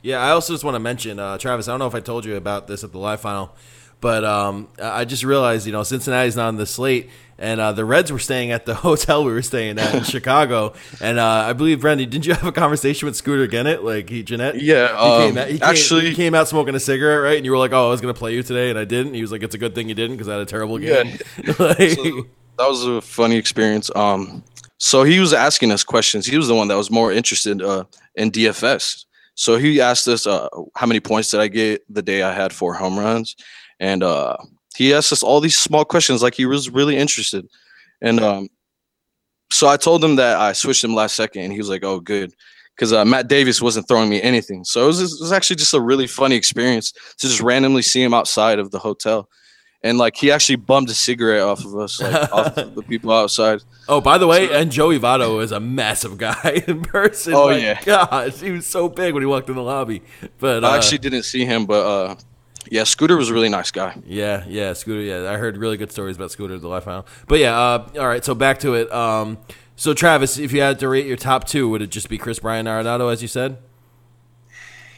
Yeah, 0.01 0.19
I 0.19 0.29
also 0.29 0.53
just 0.53 0.63
want 0.63 0.75
to 0.75 0.79
mention, 0.79 1.19
uh, 1.19 1.37
Travis. 1.37 1.67
I 1.67 1.71
don't 1.71 1.79
know 1.79 1.87
if 1.87 1.95
I 1.95 1.99
told 1.99 2.23
you 2.23 2.35
about 2.35 2.67
this 2.67 2.83
at 2.83 2.91
the 2.91 2.99
live 2.99 3.19
final, 3.19 3.55
but 3.99 4.23
um, 4.23 4.67
I 4.81 5.05
just 5.05 5.23
realized, 5.23 5.65
you 5.65 5.71
know, 5.71 5.83
Cincinnati's 5.83 6.35
not 6.35 6.47
on 6.47 6.57
the 6.57 6.65
slate, 6.65 7.09
and 7.39 7.59
uh, 7.59 7.71
the 7.71 7.85
Reds 7.85 8.11
were 8.11 8.19
staying 8.19 8.51
at 8.51 8.65
the 8.65 8.75
hotel 8.87 9.23
we 9.23 9.31
were 9.31 9.41
staying 9.41 9.79
at 9.79 9.93
in 9.95 10.03
Chicago. 10.05 10.73
And 11.01 11.19
uh, 11.19 11.25
I 11.25 11.53
believe, 11.53 11.81
Brendan, 11.81 12.09
didn't 12.09 12.25
you 12.25 12.33
have 12.33 12.45
a 12.45 12.51
conversation 12.51 13.05
with 13.05 13.15
Scooter 13.15 13.47
Gennett? 13.47 13.83
Like 13.83 14.09
he, 14.09 14.23
Gennett? 14.23 14.61
Yeah, 14.61 14.87
he, 14.87 14.93
um, 14.93 15.21
came 15.21 15.37
out, 15.37 15.47
he 15.49 15.61
actually, 15.61 16.01
came, 16.01 16.09
he 16.09 16.15
came 16.15 16.35
out 16.35 16.47
smoking 16.47 16.75
a 16.75 16.79
cigarette, 16.79 17.21
right? 17.21 17.37
And 17.37 17.45
you 17.45 17.51
were 17.51 17.57
like, 17.57 17.73
"Oh, 17.73 17.87
I 17.87 17.89
was 17.89 18.01
going 18.01 18.13
to 18.13 18.17
play 18.17 18.33
you 18.33 18.43
today," 18.43 18.69
and 18.69 18.79
I 18.79 18.85
didn't. 18.85 19.13
He 19.13 19.21
was 19.21 19.31
like, 19.31 19.43
"It's 19.43 19.55
a 19.55 19.59
good 19.59 19.75
thing 19.75 19.89
you 19.89 19.95
didn't 19.95 20.17
because 20.17 20.29
I 20.29 20.33
had 20.33 20.41
a 20.41 20.45
terrible 20.45 20.77
game." 20.77 21.17
Yeah. 21.43 21.53
like, 21.59 21.91
so 21.91 22.25
that 22.57 22.67
was 22.67 22.85
a 22.85 23.01
funny 23.01 23.35
experience. 23.35 23.89
Um, 23.95 24.43
so 24.79 25.03
he 25.03 25.19
was 25.19 25.33
asking 25.33 25.71
us 25.71 25.83
questions. 25.83 26.25
He 26.25 26.37
was 26.37 26.47
the 26.47 26.55
one 26.55 26.67
that 26.67 26.77
was 26.77 26.91
more 26.91 27.11
interested 27.11 27.61
uh, 27.61 27.85
in 28.15 28.31
DFS. 28.31 29.05
So 29.35 29.57
he 29.57 29.81
asked 29.81 30.07
us, 30.07 30.25
uh, 30.25 30.47
"How 30.75 30.87
many 30.87 30.99
points 30.99 31.31
did 31.31 31.39
I 31.39 31.47
get 31.47 31.83
the 31.93 32.01
day 32.01 32.23
I 32.23 32.33
had 32.33 32.53
four 32.53 32.73
home 32.73 32.97
runs?" 32.97 33.35
And 33.79 34.03
uh, 34.03 34.37
he 34.75 34.93
asked 34.93 35.11
us 35.11 35.23
all 35.23 35.39
these 35.39 35.57
small 35.57 35.85
questions 35.85 36.21
like 36.21 36.35
he 36.35 36.45
was 36.45 36.69
really 36.69 36.97
interested. 36.97 37.47
And 38.01 38.19
um, 38.19 38.49
so 39.51 39.67
I 39.67 39.77
told 39.77 40.03
him 40.03 40.15
that 40.17 40.37
I 40.37 40.53
switched 40.53 40.83
him 40.83 40.95
last 40.95 41.15
second, 41.15 41.43
and 41.43 41.51
he 41.51 41.57
was 41.57 41.69
like, 41.69 41.83
"Oh, 41.83 41.99
good," 41.99 42.33
because 42.75 42.93
uh, 42.93 43.05
Matt 43.05 43.27
Davis 43.27 43.61
wasn't 43.61 43.87
throwing 43.87 44.09
me 44.09 44.21
anything. 44.21 44.63
So 44.63 44.83
it 44.83 44.87
was, 44.87 45.01
it 45.01 45.21
was 45.21 45.31
actually 45.31 45.55
just 45.55 45.73
a 45.73 45.81
really 45.81 46.07
funny 46.07 46.35
experience 46.35 46.91
to 46.91 47.27
just 47.27 47.41
randomly 47.41 47.81
see 47.81 48.03
him 48.03 48.13
outside 48.13 48.59
of 48.59 48.71
the 48.71 48.79
hotel, 48.79 49.29
and 49.83 49.97
like 49.97 50.15
he 50.15 50.31
actually 50.31 50.57
bummed 50.57 50.89
a 50.89 50.93
cigarette 50.93 51.41
off 51.41 51.63
of 51.65 51.75
us, 51.77 52.01
like 52.01 52.31
off 52.33 52.57
of 52.57 52.75
the 52.75 52.83
people 52.89 53.11
outside. 53.11 53.63
Oh, 53.87 54.01
by 54.01 54.17
the 54.17 54.27
way, 54.27 54.51
and 54.51 54.71
Joey 54.71 54.99
Votto 54.99 55.41
is 55.41 55.51
a 55.51 55.59
massive 55.59 56.17
guy 56.17 56.63
in 56.67 56.81
person. 56.81 57.33
Oh 57.33 57.49
My 57.49 57.57
yeah, 57.57 57.81
gosh, 57.83 58.39
he 58.41 58.51
was 58.51 58.67
so 58.67 58.89
big 58.89 59.13
when 59.13 59.23
he 59.23 59.27
walked 59.27 59.49
in 59.49 59.55
the 59.55 59.63
lobby. 59.63 60.03
But 60.39 60.63
uh, 60.63 60.67
I 60.67 60.75
actually 60.75 60.99
didn't 60.99 61.23
see 61.23 61.45
him, 61.45 61.65
but 61.65 61.85
uh, 61.85 62.15
yeah, 62.71 62.83
Scooter 62.83 63.17
was 63.17 63.29
a 63.29 63.33
really 63.33 63.49
nice 63.49 63.71
guy. 63.71 63.95
Yeah, 64.05 64.43
yeah, 64.47 64.73
Scooter. 64.73 65.01
Yeah, 65.01 65.31
I 65.31 65.37
heard 65.37 65.57
really 65.57 65.77
good 65.77 65.91
stories 65.91 66.15
about 66.15 66.31
Scooter 66.31 66.57
the 66.57 66.67
live 66.67 66.83
final. 66.83 67.05
But 67.27 67.39
yeah, 67.39 67.57
uh, 67.57 67.89
all 67.99 68.07
right. 68.07 68.23
So 68.23 68.35
back 68.35 68.59
to 68.59 68.73
it. 68.75 68.91
Um, 68.91 69.37
so 69.75 69.93
Travis, 69.93 70.37
if 70.37 70.51
you 70.51 70.61
had 70.61 70.79
to 70.79 70.89
rate 70.89 71.05
your 71.05 71.17
top 71.17 71.45
two, 71.45 71.69
would 71.69 71.81
it 71.81 71.91
just 71.91 72.09
be 72.09 72.17
Kris 72.17 72.39
Bryant 72.39 72.67
Arenado, 72.67 73.11
as 73.11 73.21
you 73.21 73.27
said? 73.27 73.57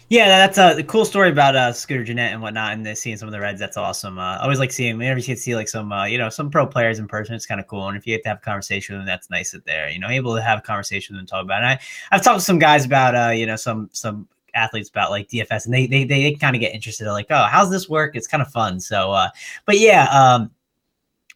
Yeah, 0.10 0.48
that's 0.48 0.58
a 0.58 0.82
cool 0.86 1.06
story 1.06 1.30
about 1.30 1.56
uh, 1.56 1.72
Scooter 1.72 2.04
Gennett 2.04 2.34
and 2.34 2.42
whatnot, 2.42 2.74
and 2.74 2.98
seeing 2.98 3.16
some 3.16 3.28
of 3.28 3.32
the 3.32 3.40
Reds. 3.40 3.60
That's 3.60 3.78
awesome. 3.78 4.18
Uh, 4.18 4.38
I 4.38 4.42
always 4.42 4.58
like 4.58 4.72
seeing 4.72 4.98
whenever 4.98 5.20
you 5.20 5.26
get 5.26 5.36
to 5.36 5.42
see 5.42 5.56
like 5.56 5.68
some, 5.68 5.92
uh, 5.92 6.06
you 6.06 6.18
know, 6.18 6.30
some 6.30 6.50
pro 6.50 6.66
players 6.66 6.98
in 6.98 7.08
person. 7.08 7.36
It's 7.36 7.46
kind 7.46 7.62
of 7.62 7.68
cool, 7.68 7.88
and 7.88 7.96
if 7.96 8.08
you 8.08 8.16
get 8.16 8.24
to 8.24 8.30
have 8.30 8.40
a 8.40 8.42
conversation 8.42 8.96
with 8.96 9.02
them, 9.02 9.06
that's 9.06 9.30
nice 9.30 9.52
that 9.52 9.66
they're 9.66 9.88
you 9.92 10.00
know 10.00 10.10
able 10.10 10.34
to 10.36 10.42
have 10.42 10.58
a 10.58 10.62
conversation 10.64 11.14
with 11.14 11.20
them, 11.20 11.22
and 11.22 11.28
talk 11.28 11.44
about. 11.44 11.62
It. 11.62 11.66
And 11.66 11.74
I 11.74 11.80
I've 12.12 12.24
talked 12.24 12.40
to 12.40 12.46
some 12.46 12.58
guys 12.58 12.86
about 12.86 13.16
uh, 13.16 13.32
you 13.32 13.46
know, 13.46 13.56
some 13.56 13.88
some 13.92 14.28
athletes 14.60 14.89
about 14.89 15.12
like 15.12 15.30
DFS, 15.30 15.66
and 15.66 15.74
they 15.74 15.88
they 15.88 16.03
they 16.03 16.34
kind 16.34 16.55
of 16.55 16.60
get 16.60 16.74
interested. 16.74 17.05
They're 17.05 17.14
like, 17.14 17.28
oh, 17.30 17.47
how's 17.49 17.70
this 17.70 17.89
work? 17.89 18.16
It's 18.16 18.28
kind 18.28 18.41
of 18.41 18.49
fun. 18.49 18.80
So, 18.80 19.12
uh, 19.12 19.30
but 19.66 19.80
yeah, 19.80 20.05
um, 20.05 20.51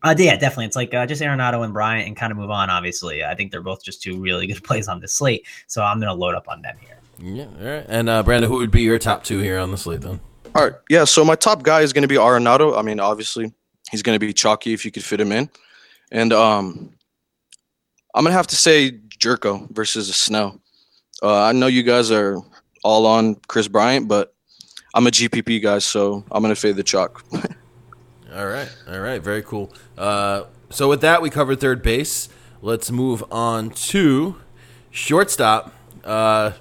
uh, 0.03 0.13
yeah, 0.17 0.35
definitely. 0.35 0.65
It's 0.65 0.75
like 0.75 0.93
uh, 0.93 1.05
just 1.05 1.21
Arenado 1.21 1.63
and 1.63 1.73
Bryant, 1.73 2.07
and 2.07 2.15
kind 2.15 2.31
of 2.31 2.37
move 2.37 2.49
on. 2.49 2.69
Obviously, 2.69 3.23
I 3.23 3.35
think 3.35 3.51
they're 3.51 3.61
both 3.61 3.83
just 3.83 4.01
two 4.01 4.19
really 4.19 4.47
good 4.47 4.63
plays 4.63 4.87
on 4.87 4.99
this 4.99 5.13
slate. 5.13 5.45
So 5.67 5.81
I'm 5.81 5.99
gonna 5.99 6.13
load 6.13 6.35
up 6.35 6.47
on 6.49 6.61
them 6.61 6.75
here. 6.79 6.99
Yeah, 7.19 7.45
all 7.45 7.65
right. 7.65 7.85
And 7.87 8.09
uh, 8.09 8.23
Brandon, 8.23 8.49
who 8.49 8.57
would 8.57 8.71
be 8.71 8.81
your 8.81 8.99
top 8.99 9.23
two 9.23 9.39
here 9.39 9.59
on 9.59 9.71
the 9.71 9.77
slate 9.77 10.01
then? 10.01 10.19
All 10.55 10.63
right, 10.63 10.73
yeah. 10.89 11.05
So 11.05 11.23
my 11.23 11.35
top 11.35 11.63
guy 11.63 11.81
is 11.81 11.93
going 11.93 12.03
to 12.03 12.07
be 12.07 12.15
Arenado. 12.15 12.77
I 12.77 12.81
mean, 12.81 12.99
obviously, 12.99 13.51
he's 13.91 14.03
going 14.03 14.15
to 14.15 14.19
be 14.19 14.33
chalky 14.33 14.73
if 14.73 14.85
you 14.85 14.91
could 14.91 15.03
fit 15.03 15.19
him 15.19 15.31
in, 15.31 15.49
and 16.11 16.33
um, 16.33 16.91
I'm 18.13 18.23
gonna 18.23 18.35
have 18.35 18.47
to 18.47 18.55
say 18.55 18.91
Gyorko 18.91 19.69
versus 19.71 20.09
a 20.09 20.13
Snell. 20.13 20.59
Uh, 21.21 21.43
I 21.43 21.53
know 21.53 21.67
you 21.67 21.83
guys 21.83 22.11
are 22.11 22.37
all 22.83 23.05
on 23.05 23.35
Kris 23.47 23.67
Bryant, 23.67 24.07
but 24.07 24.33
I'm 24.93 25.07
a 25.07 25.11
GPP 25.11 25.61
guy, 25.61 25.79
so 25.79 26.23
I'm 26.31 26.41
gonna 26.41 26.55
fade 26.55 26.75
the 26.75 26.83
chalk. 26.83 27.23
all 28.33 28.45
right, 28.45 28.69
all 28.87 28.99
right, 28.99 29.21
very 29.21 29.41
cool. 29.41 29.73
Uh, 29.97 30.43
so 30.69 30.89
with 30.89 31.01
that, 31.01 31.21
we 31.21 31.29
covered 31.29 31.59
third 31.59 31.81
base. 31.81 32.29
Let's 32.61 32.91
move 32.91 33.23
on 33.31 33.71
to 33.71 34.35
shortstop. 34.91 35.73
Uh, 36.03 36.53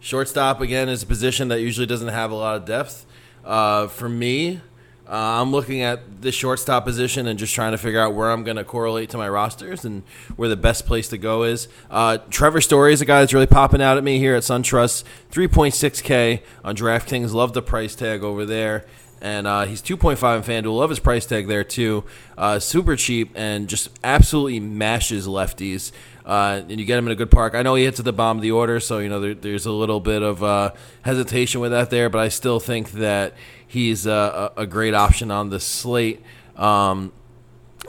shortstop 0.00 0.60
again 0.60 0.88
is 0.88 1.02
a 1.02 1.06
position 1.06 1.48
that 1.48 1.60
usually 1.60 1.86
doesn't 1.86 2.08
have 2.08 2.30
a 2.30 2.34
lot 2.34 2.56
of 2.56 2.64
depth. 2.64 3.06
Uh, 3.44 3.88
for 3.88 4.08
me, 4.08 4.60
uh, 5.08 5.40
I'm 5.40 5.50
looking 5.50 5.82
at 5.82 6.22
the 6.22 6.30
shortstop 6.30 6.84
position 6.84 7.26
and 7.26 7.38
just 7.38 7.54
trying 7.54 7.72
to 7.72 7.78
figure 7.78 8.00
out 8.00 8.14
where 8.14 8.30
I'm 8.30 8.44
going 8.44 8.56
to 8.56 8.64
correlate 8.64 9.10
to 9.10 9.18
my 9.18 9.28
rosters 9.28 9.84
and 9.84 10.04
where 10.36 10.48
the 10.48 10.56
best 10.56 10.86
place 10.86 11.08
to 11.08 11.18
go 11.18 11.42
is. 11.42 11.68
Uh, 11.90 12.18
Trevor 12.30 12.60
Story 12.60 12.92
is 12.92 13.00
a 13.00 13.04
guy 13.04 13.20
that's 13.20 13.34
really 13.34 13.46
popping 13.46 13.82
out 13.82 13.98
at 13.98 14.04
me 14.04 14.18
here 14.18 14.36
at 14.36 14.42
SunTrust. 14.44 15.02
3.6K 15.32 16.42
on 16.64 16.76
DraftKings. 16.76 17.32
Love 17.32 17.52
the 17.52 17.62
price 17.62 17.94
tag 17.94 18.22
over 18.22 18.46
there. 18.46 18.86
And 19.20 19.46
uh, 19.46 19.66
he's 19.66 19.82
2.5 19.82 20.36
in 20.36 20.64
FanDuel. 20.64 20.76
Love 20.76 20.90
his 20.90 20.98
price 20.98 21.26
tag 21.26 21.46
there, 21.46 21.62
too. 21.62 22.04
Uh, 22.38 22.58
super 22.58 22.96
cheap 22.96 23.32
and 23.34 23.68
just 23.68 23.88
absolutely 24.02 24.60
mashes 24.60 25.26
lefties. 25.26 25.92
Uh, 26.24 26.62
and 26.68 26.78
you 26.78 26.86
get 26.86 26.98
him 26.98 27.06
in 27.06 27.12
a 27.12 27.16
good 27.16 27.30
park. 27.30 27.54
I 27.54 27.62
know 27.62 27.74
he 27.74 27.84
hits 27.84 27.98
at 27.98 28.04
the 28.04 28.12
bottom 28.12 28.38
of 28.38 28.42
the 28.42 28.52
order, 28.52 28.78
so 28.78 28.98
you 28.98 29.08
know 29.08 29.20
there, 29.20 29.34
there's 29.34 29.66
a 29.66 29.72
little 29.72 29.98
bit 29.98 30.22
of 30.22 30.42
uh, 30.42 30.72
hesitation 31.02 31.60
with 31.60 31.72
that 31.72 31.90
there. 31.90 32.08
But 32.08 32.20
I 32.20 32.28
still 32.28 32.60
think 32.60 32.92
that 32.92 33.34
he's 33.72 34.06
a, 34.06 34.52
a 34.54 34.66
great 34.66 34.92
option 34.92 35.30
on 35.30 35.48
the 35.48 35.58
slate. 35.58 36.22
Um, 36.56 37.10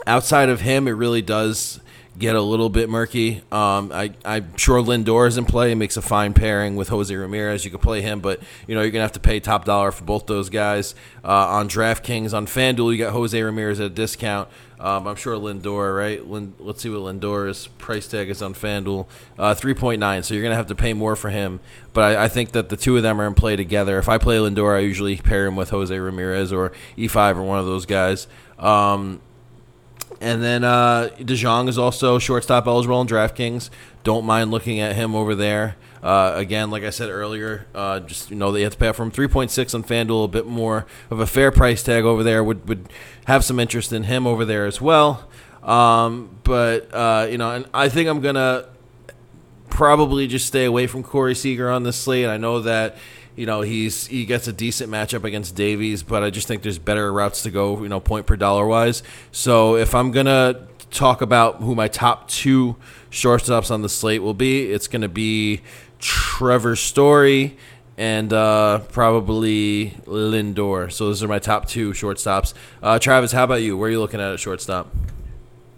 outside 0.06 0.48
of 0.48 0.62
him, 0.62 0.88
it 0.88 0.92
really 0.92 1.20
does 1.20 1.80
get 2.18 2.34
a 2.34 2.40
little 2.40 2.70
bit 2.70 2.88
murky. 2.88 3.42
Um, 3.52 3.90
I, 3.92 4.12
I'm 4.24 4.56
sure 4.56 4.80
Lindor 4.80 5.28
is 5.28 5.36
in 5.36 5.44
play. 5.44 5.72
It 5.72 5.74
makes 5.74 5.98
a 5.98 6.02
fine 6.02 6.32
pairing 6.32 6.76
with 6.76 6.88
Jose 6.88 7.14
Ramirez. 7.14 7.66
You 7.66 7.70
could 7.70 7.82
play 7.82 8.00
him, 8.00 8.20
but 8.20 8.40
you 8.66 8.74
know 8.74 8.80
you're 8.80 8.92
gonna 8.92 9.02
have 9.02 9.12
to 9.12 9.20
pay 9.20 9.40
top 9.40 9.66
dollar 9.66 9.92
for 9.92 10.04
both 10.04 10.26
those 10.26 10.48
guys. 10.48 10.94
Uh, 11.22 11.28
on 11.28 11.68
DraftKings, 11.68 12.32
on 12.32 12.46
FanDuel, 12.46 12.92
you 12.92 12.98
got 12.98 13.12
Jose 13.12 13.40
Ramirez 13.40 13.78
at 13.78 13.86
a 13.86 13.90
discount. 13.90 14.48
Um, 14.84 15.06
I'm 15.06 15.16
sure 15.16 15.34
Lindor, 15.36 15.96
right? 15.96 16.28
Let's 16.60 16.82
see 16.82 16.90
what 16.90 17.00
Lindor's 17.00 17.68
price 17.78 18.06
tag 18.06 18.28
is 18.28 18.42
on 18.42 18.52
FanDuel. 18.52 19.06
Uh, 19.38 19.54
3.9. 19.54 20.22
So 20.22 20.34
you're 20.34 20.42
going 20.42 20.52
to 20.52 20.56
have 20.56 20.66
to 20.66 20.74
pay 20.74 20.92
more 20.92 21.16
for 21.16 21.30
him. 21.30 21.60
But 21.94 22.18
I, 22.18 22.24
I, 22.24 22.28
think 22.28 22.52
that 22.52 22.68
the 22.68 22.76
two 22.76 22.94
of 22.98 23.02
them 23.02 23.18
are 23.18 23.26
in 23.26 23.32
play 23.32 23.56
together. 23.56 23.98
If 23.98 24.10
I 24.10 24.18
play 24.18 24.36
Lindor, 24.36 24.76
I 24.76 24.80
usually 24.80 25.16
pair 25.16 25.46
him 25.46 25.56
with 25.56 25.70
Jose 25.70 25.98
Ramirez 25.98 26.52
or 26.52 26.70
E5 26.98 27.36
or 27.36 27.44
one 27.44 27.58
of 27.58 27.64
those 27.64 27.86
guys. 27.86 28.26
Um, 28.58 29.22
and 30.20 30.42
then 30.42 30.64
uh, 30.64 31.08
DeJong 31.18 31.70
is 31.70 31.78
also 31.78 32.18
shortstop 32.18 32.66
eligible 32.66 33.00
in 33.00 33.06
DraftKings. 33.06 33.70
Don't 34.02 34.26
mind 34.26 34.50
looking 34.50 34.80
at 34.80 34.96
him 34.96 35.14
over 35.14 35.34
there. 35.34 35.76
Uh, 36.04 36.34
again, 36.36 36.70
like 36.70 36.84
I 36.84 36.90
said 36.90 37.08
earlier, 37.08 37.66
uh, 37.74 37.98
just 38.00 38.28
you 38.28 38.36
know 38.36 38.52
they 38.52 38.60
have 38.60 38.72
to 38.72 38.78
pay 38.78 38.92
from 38.92 39.10
3.6 39.10 39.74
on 39.74 39.82
FanDuel, 39.82 40.26
a 40.26 40.28
bit 40.28 40.44
more 40.44 40.84
of 41.08 41.18
a 41.18 41.26
fair 41.26 41.50
price 41.50 41.82
tag 41.82 42.04
over 42.04 42.22
there. 42.22 42.44
Would 42.44 42.68
would 42.68 42.90
have 43.24 43.42
some 43.42 43.58
interest 43.58 43.90
in 43.90 44.02
him 44.02 44.26
over 44.26 44.44
there 44.44 44.66
as 44.66 44.82
well. 44.82 45.26
Um, 45.62 46.38
but 46.44 46.92
uh, 46.94 47.26
you 47.30 47.38
know, 47.38 47.50
and 47.52 47.66
I 47.72 47.88
think 47.88 48.10
I'm 48.10 48.20
gonna 48.20 48.66
probably 49.70 50.26
just 50.26 50.46
stay 50.46 50.66
away 50.66 50.86
from 50.86 51.02
Corey 51.02 51.34
Seager 51.34 51.70
on 51.70 51.84
this 51.84 51.96
slate. 51.96 52.26
I 52.26 52.36
know 52.36 52.60
that 52.60 52.98
you 53.34 53.46
know 53.46 53.62
he's 53.62 54.06
he 54.06 54.26
gets 54.26 54.46
a 54.46 54.52
decent 54.52 54.92
matchup 54.92 55.24
against 55.24 55.54
Davies, 55.54 56.02
but 56.02 56.22
I 56.22 56.28
just 56.28 56.46
think 56.46 56.62
there's 56.62 56.78
better 56.78 57.10
routes 57.10 57.42
to 57.44 57.50
go, 57.50 57.82
you 57.82 57.88
know, 57.88 57.98
point 57.98 58.26
per 58.26 58.36
dollar 58.36 58.66
wise. 58.66 59.02
So 59.32 59.76
if 59.76 59.94
I'm 59.94 60.10
gonna 60.10 60.66
talk 60.90 61.22
about 61.22 61.56
who 61.56 61.74
my 61.74 61.88
top 61.88 62.28
two 62.28 62.76
shortstops 63.10 63.70
on 63.70 63.82
the 63.82 63.88
slate 63.88 64.22
will 64.22 64.34
be, 64.34 64.70
it's 64.70 64.86
gonna 64.86 65.08
be 65.08 65.62
Trevor 66.04 66.76
Story 66.76 67.56
and 67.96 68.30
uh, 68.32 68.80
probably 68.90 69.96
Lindor. 70.04 70.92
So 70.92 71.06
those 71.06 71.22
are 71.22 71.28
my 71.28 71.38
top 71.38 71.66
two 71.66 71.92
shortstops. 71.92 72.52
Uh, 72.82 72.98
Travis, 72.98 73.32
how 73.32 73.44
about 73.44 73.62
you? 73.62 73.76
Where 73.78 73.88
are 73.88 73.92
you 73.92 74.00
looking 74.00 74.20
at 74.20 74.30
at 74.30 74.38
shortstop? 74.38 74.92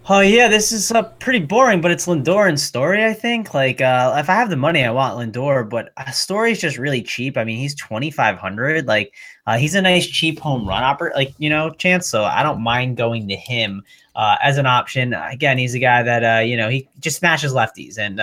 Oh 0.09 0.21
yeah, 0.21 0.47
this 0.47 0.71
is 0.71 0.91
uh, 0.91 1.03
pretty 1.19 1.39
boring, 1.39 1.81
but 1.81 1.91
it's 1.91 2.07
Lindor 2.07 2.47
and 2.47 2.59
Story. 2.59 3.03
I 3.03 3.13
think 3.13 3.53
like 3.53 3.81
uh, 3.81 4.15
if 4.17 4.29
I 4.29 4.33
have 4.33 4.49
the 4.49 4.55
money, 4.55 4.83
I 4.83 4.91
want 4.91 5.17
Lindor, 5.17 5.69
but 5.69 5.91
uh, 5.97 6.11
Story's 6.11 6.59
just 6.59 6.77
really 6.77 7.01
cheap. 7.01 7.37
I 7.37 7.43
mean, 7.43 7.57
he's 7.57 7.75
twenty 7.75 8.11
five 8.11 8.37
hundred. 8.37 8.85
Like 8.85 9.13
Uh, 9.47 9.57
he's 9.57 9.75
a 9.75 9.81
nice 9.81 10.05
cheap 10.05 10.39
home 10.39 10.67
run 10.67 10.83
operator, 10.83 11.15
like 11.15 11.33
you 11.37 11.49
know, 11.49 11.71
chance. 11.71 12.07
So 12.07 12.23
I 12.23 12.43
don't 12.43 12.61
mind 12.61 12.97
going 12.97 13.27
to 13.29 13.35
him 13.35 13.83
uh, 14.15 14.35
as 14.41 14.57
an 14.57 14.65
option. 14.65 15.13
Again, 15.13 15.57
he's 15.57 15.73
a 15.73 15.79
guy 15.79 16.03
that 16.03 16.23
uh, 16.23 16.41
you 16.41 16.57
know 16.57 16.69
he 16.69 16.87
just 16.99 17.17
smashes 17.17 17.53
lefties, 17.53 17.97
and 17.97 18.19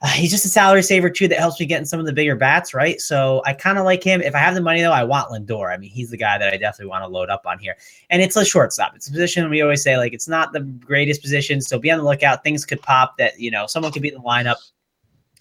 he's 0.14 0.30
just 0.30 0.44
a 0.44 0.48
salary 0.48 0.82
saver 0.82 1.10
too 1.10 1.26
that 1.28 1.38
helps 1.38 1.58
me 1.58 1.66
get 1.66 1.80
in 1.80 1.86
some 1.86 1.98
of 1.98 2.06
the 2.06 2.12
bigger 2.12 2.36
bats, 2.36 2.72
right? 2.72 3.00
So 3.00 3.42
I 3.44 3.52
kind 3.52 3.78
of 3.78 3.84
like 3.84 4.02
him. 4.02 4.20
If 4.20 4.34
I 4.34 4.38
have 4.38 4.54
the 4.54 4.60
money 4.60 4.80
though, 4.80 4.92
I 4.92 5.04
want 5.04 5.30
Lindor. 5.30 5.72
I 5.72 5.76
mean, 5.76 5.90
he's 5.90 6.10
the 6.10 6.16
guy 6.16 6.38
that 6.38 6.52
I 6.52 6.56
definitely 6.56 6.90
want 6.90 7.02
to 7.04 7.08
load 7.08 7.30
up 7.30 7.46
on 7.46 7.58
here. 7.58 7.76
And 8.10 8.22
it's 8.22 8.36
a 8.36 8.44
shortstop. 8.44 8.94
It's 8.94 9.08
a 9.08 9.10
position 9.10 9.48
we 9.50 9.62
always 9.62 9.82
say 9.82 9.96
like 9.96 10.12
it's 10.12 10.28
not 10.28 10.52
the 10.52 10.60
greatest 10.60 11.20
position, 11.20 11.60
so 11.60 11.78
be 11.78 11.90
on 11.90 11.98
the 11.98 12.04
lookout. 12.04 12.44
Things 12.44 12.64
could 12.64 12.80
pop 12.82 13.16
that 13.18 13.38
you 13.40 13.50
know 13.50 13.66
someone 13.66 13.92
could 13.92 14.02
be 14.02 14.08
in 14.08 14.14
the 14.14 14.20
lineup 14.20 14.56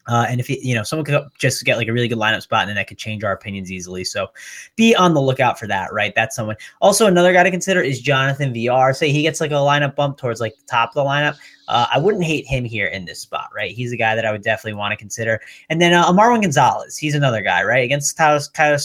uh, 0.08 0.26
and 0.30 0.40
if 0.40 0.50
you 0.50 0.74
know 0.74 0.84
someone 0.84 1.06
could 1.06 1.22
just 1.38 1.64
get 1.66 1.78
like 1.78 1.88
a 1.88 1.94
really 1.94 2.08
good 2.08 2.18
lineup 2.18 2.42
spot, 2.42 2.62
and 2.62 2.70
then 2.70 2.76
that 2.76 2.88
could 2.88 2.98
change 2.98 3.24
our 3.24 3.32
opinions 3.32 3.72
easily. 3.72 4.04
So 4.04 4.28
be 4.76 4.96
on 4.96 5.14
the 5.14 5.22
lookout 5.22 5.60
for 5.60 5.68
that. 5.68 5.94
Right, 5.94 6.14
that's 6.16 6.36
someone. 6.36 6.56
Also, 6.82 7.08
another 7.08 7.34
guy 7.34 7.44
to 7.44 7.52
consider 7.52 7.82
is 7.82 8.02
Jonathan 8.02 8.54
Villar. 8.54 8.94
Say 8.94 9.12
he 9.12 9.22
gets 9.22 9.42
like 9.42 9.52
a 9.52 9.56
lineup 9.56 9.96
bump 9.96 10.18
towards 10.18 10.40
like 10.40 10.56
the 10.56 10.66
top 10.66 10.90
of 10.90 10.96
the 10.96 11.04
lineup. 11.04 11.38
Uh, 11.68 11.86
I 11.94 12.00
wouldn't 12.00 12.24
hate 12.24 12.48
him 12.48 12.64
here 12.64 12.88
in 12.88 13.06
this 13.06 13.20
spot. 13.20 13.50
Right, 13.56 13.76
he's 13.76 13.92
a 13.92 13.98
guy 13.98 14.16
that 14.16 14.26
I 14.26 14.32
would 14.32 14.44
definitely 14.44 14.78
want 14.78 14.92
to 14.92 14.98
consider. 14.98 15.42
And 15.70 15.82
then 15.82 15.94
uh, 15.94 16.12
Gonzalez, 16.12 16.98
he's 16.98 17.16
another 17.16 17.42
guy. 17.42 17.64
Right, 17.64 17.84
against 17.84 18.16
Tyler, 18.16 18.42
Tyler 18.54 18.80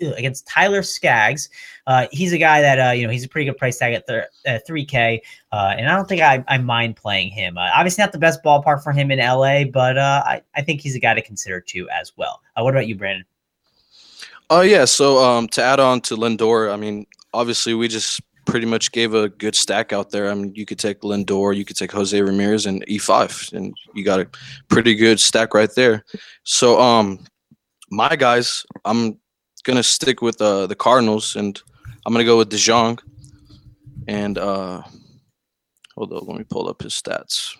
against 0.00 0.46
Tyler 0.46 0.82
Skaggs. 0.82 1.48
Uh, 1.86 2.06
he's 2.10 2.32
a 2.32 2.38
guy 2.38 2.60
that 2.60 2.78
uh, 2.78 2.92
you 2.92 3.06
know 3.06 3.12
he's 3.12 3.24
a 3.24 3.28
pretty 3.28 3.46
good 3.46 3.56
price 3.56 3.78
tag 3.78 4.02
at 4.46 4.66
three 4.66 4.84
K, 4.84 5.22
uh, 5.52 5.74
and 5.76 5.88
I 5.88 5.96
don't 5.96 6.08
think 6.08 6.22
I, 6.22 6.44
I 6.48 6.58
mind 6.58 6.96
playing 6.96 7.30
him. 7.30 7.58
Uh, 7.58 7.70
obviously, 7.74 8.02
not 8.02 8.12
the 8.12 8.18
best 8.18 8.42
ballpark 8.42 8.82
for 8.82 8.92
him 8.92 9.10
in 9.10 9.18
LA, 9.18 9.64
but 9.64 9.98
uh, 9.98 10.22
I 10.24 10.42
I 10.54 10.62
think 10.62 10.80
he's 10.80 10.94
a 10.94 11.00
guy 11.00 11.14
to 11.14 11.22
consider 11.22 11.60
too 11.60 11.88
as 11.90 12.12
well. 12.16 12.40
Uh, 12.56 12.62
what 12.62 12.74
about 12.74 12.86
you, 12.86 12.94
Brandon? 12.94 13.24
Oh 14.50 14.62
yeah, 14.62 14.84
so 14.86 15.22
um, 15.22 15.48
to 15.48 15.62
add 15.62 15.78
on 15.78 16.00
to 16.02 16.16
Lindor, 16.16 16.72
I 16.72 16.76
mean, 16.76 17.06
obviously 17.34 17.74
we 17.74 17.86
just 17.86 18.20
pretty 18.46 18.64
much 18.64 18.92
gave 18.92 19.12
a 19.12 19.28
good 19.28 19.54
stack 19.54 19.92
out 19.92 20.08
there. 20.08 20.30
I 20.30 20.34
mean, 20.34 20.54
you 20.54 20.64
could 20.64 20.78
take 20.78 21.02
Lindor, 21.02 21.54
you 21.54 21.66
could 21.66 21.76
take 21.76 21.92
Jose 21.92 22.20
Ramirez 22.20 22.64
and 22.64 22.84
E5, 22.86 23.52
and 23.52 23.74
you 23.94 24.04
got 24.04 24.20
a 24.20 24.28
pretty 24.68 24.94
good 24.94 25.20
stack 25.20 25.52
right 25.52 25.72
there. 25.74 26.02
So 26.44 26.80
um, 26.80 27.26
my 27.90 28.16
guys, 28.16 28.64
I'm 28.86 29.18
gonna 29.62 29.82
stick 29.82 30.22
with 30.22 30.40
uh, 30.40 30.66
the 30.66 30.76
Cardinals, 30.76 31.36
and 31.36 31.60
I'm 32.06 32.12
gonna 32.12 32.24
go 32.24 32.38
with 32.38 32.50
DeJong. 32.50 33.00
And 34.06 34.38
uh, 34.38 34.82
hold 35.94 36.12
on, 36.12 36.26
let 36.26 36.38
me 36.38 36.44
pull 36.44 36.68
up 36.68 36.82
his 36.82 36.94
stats. 36.94 37.56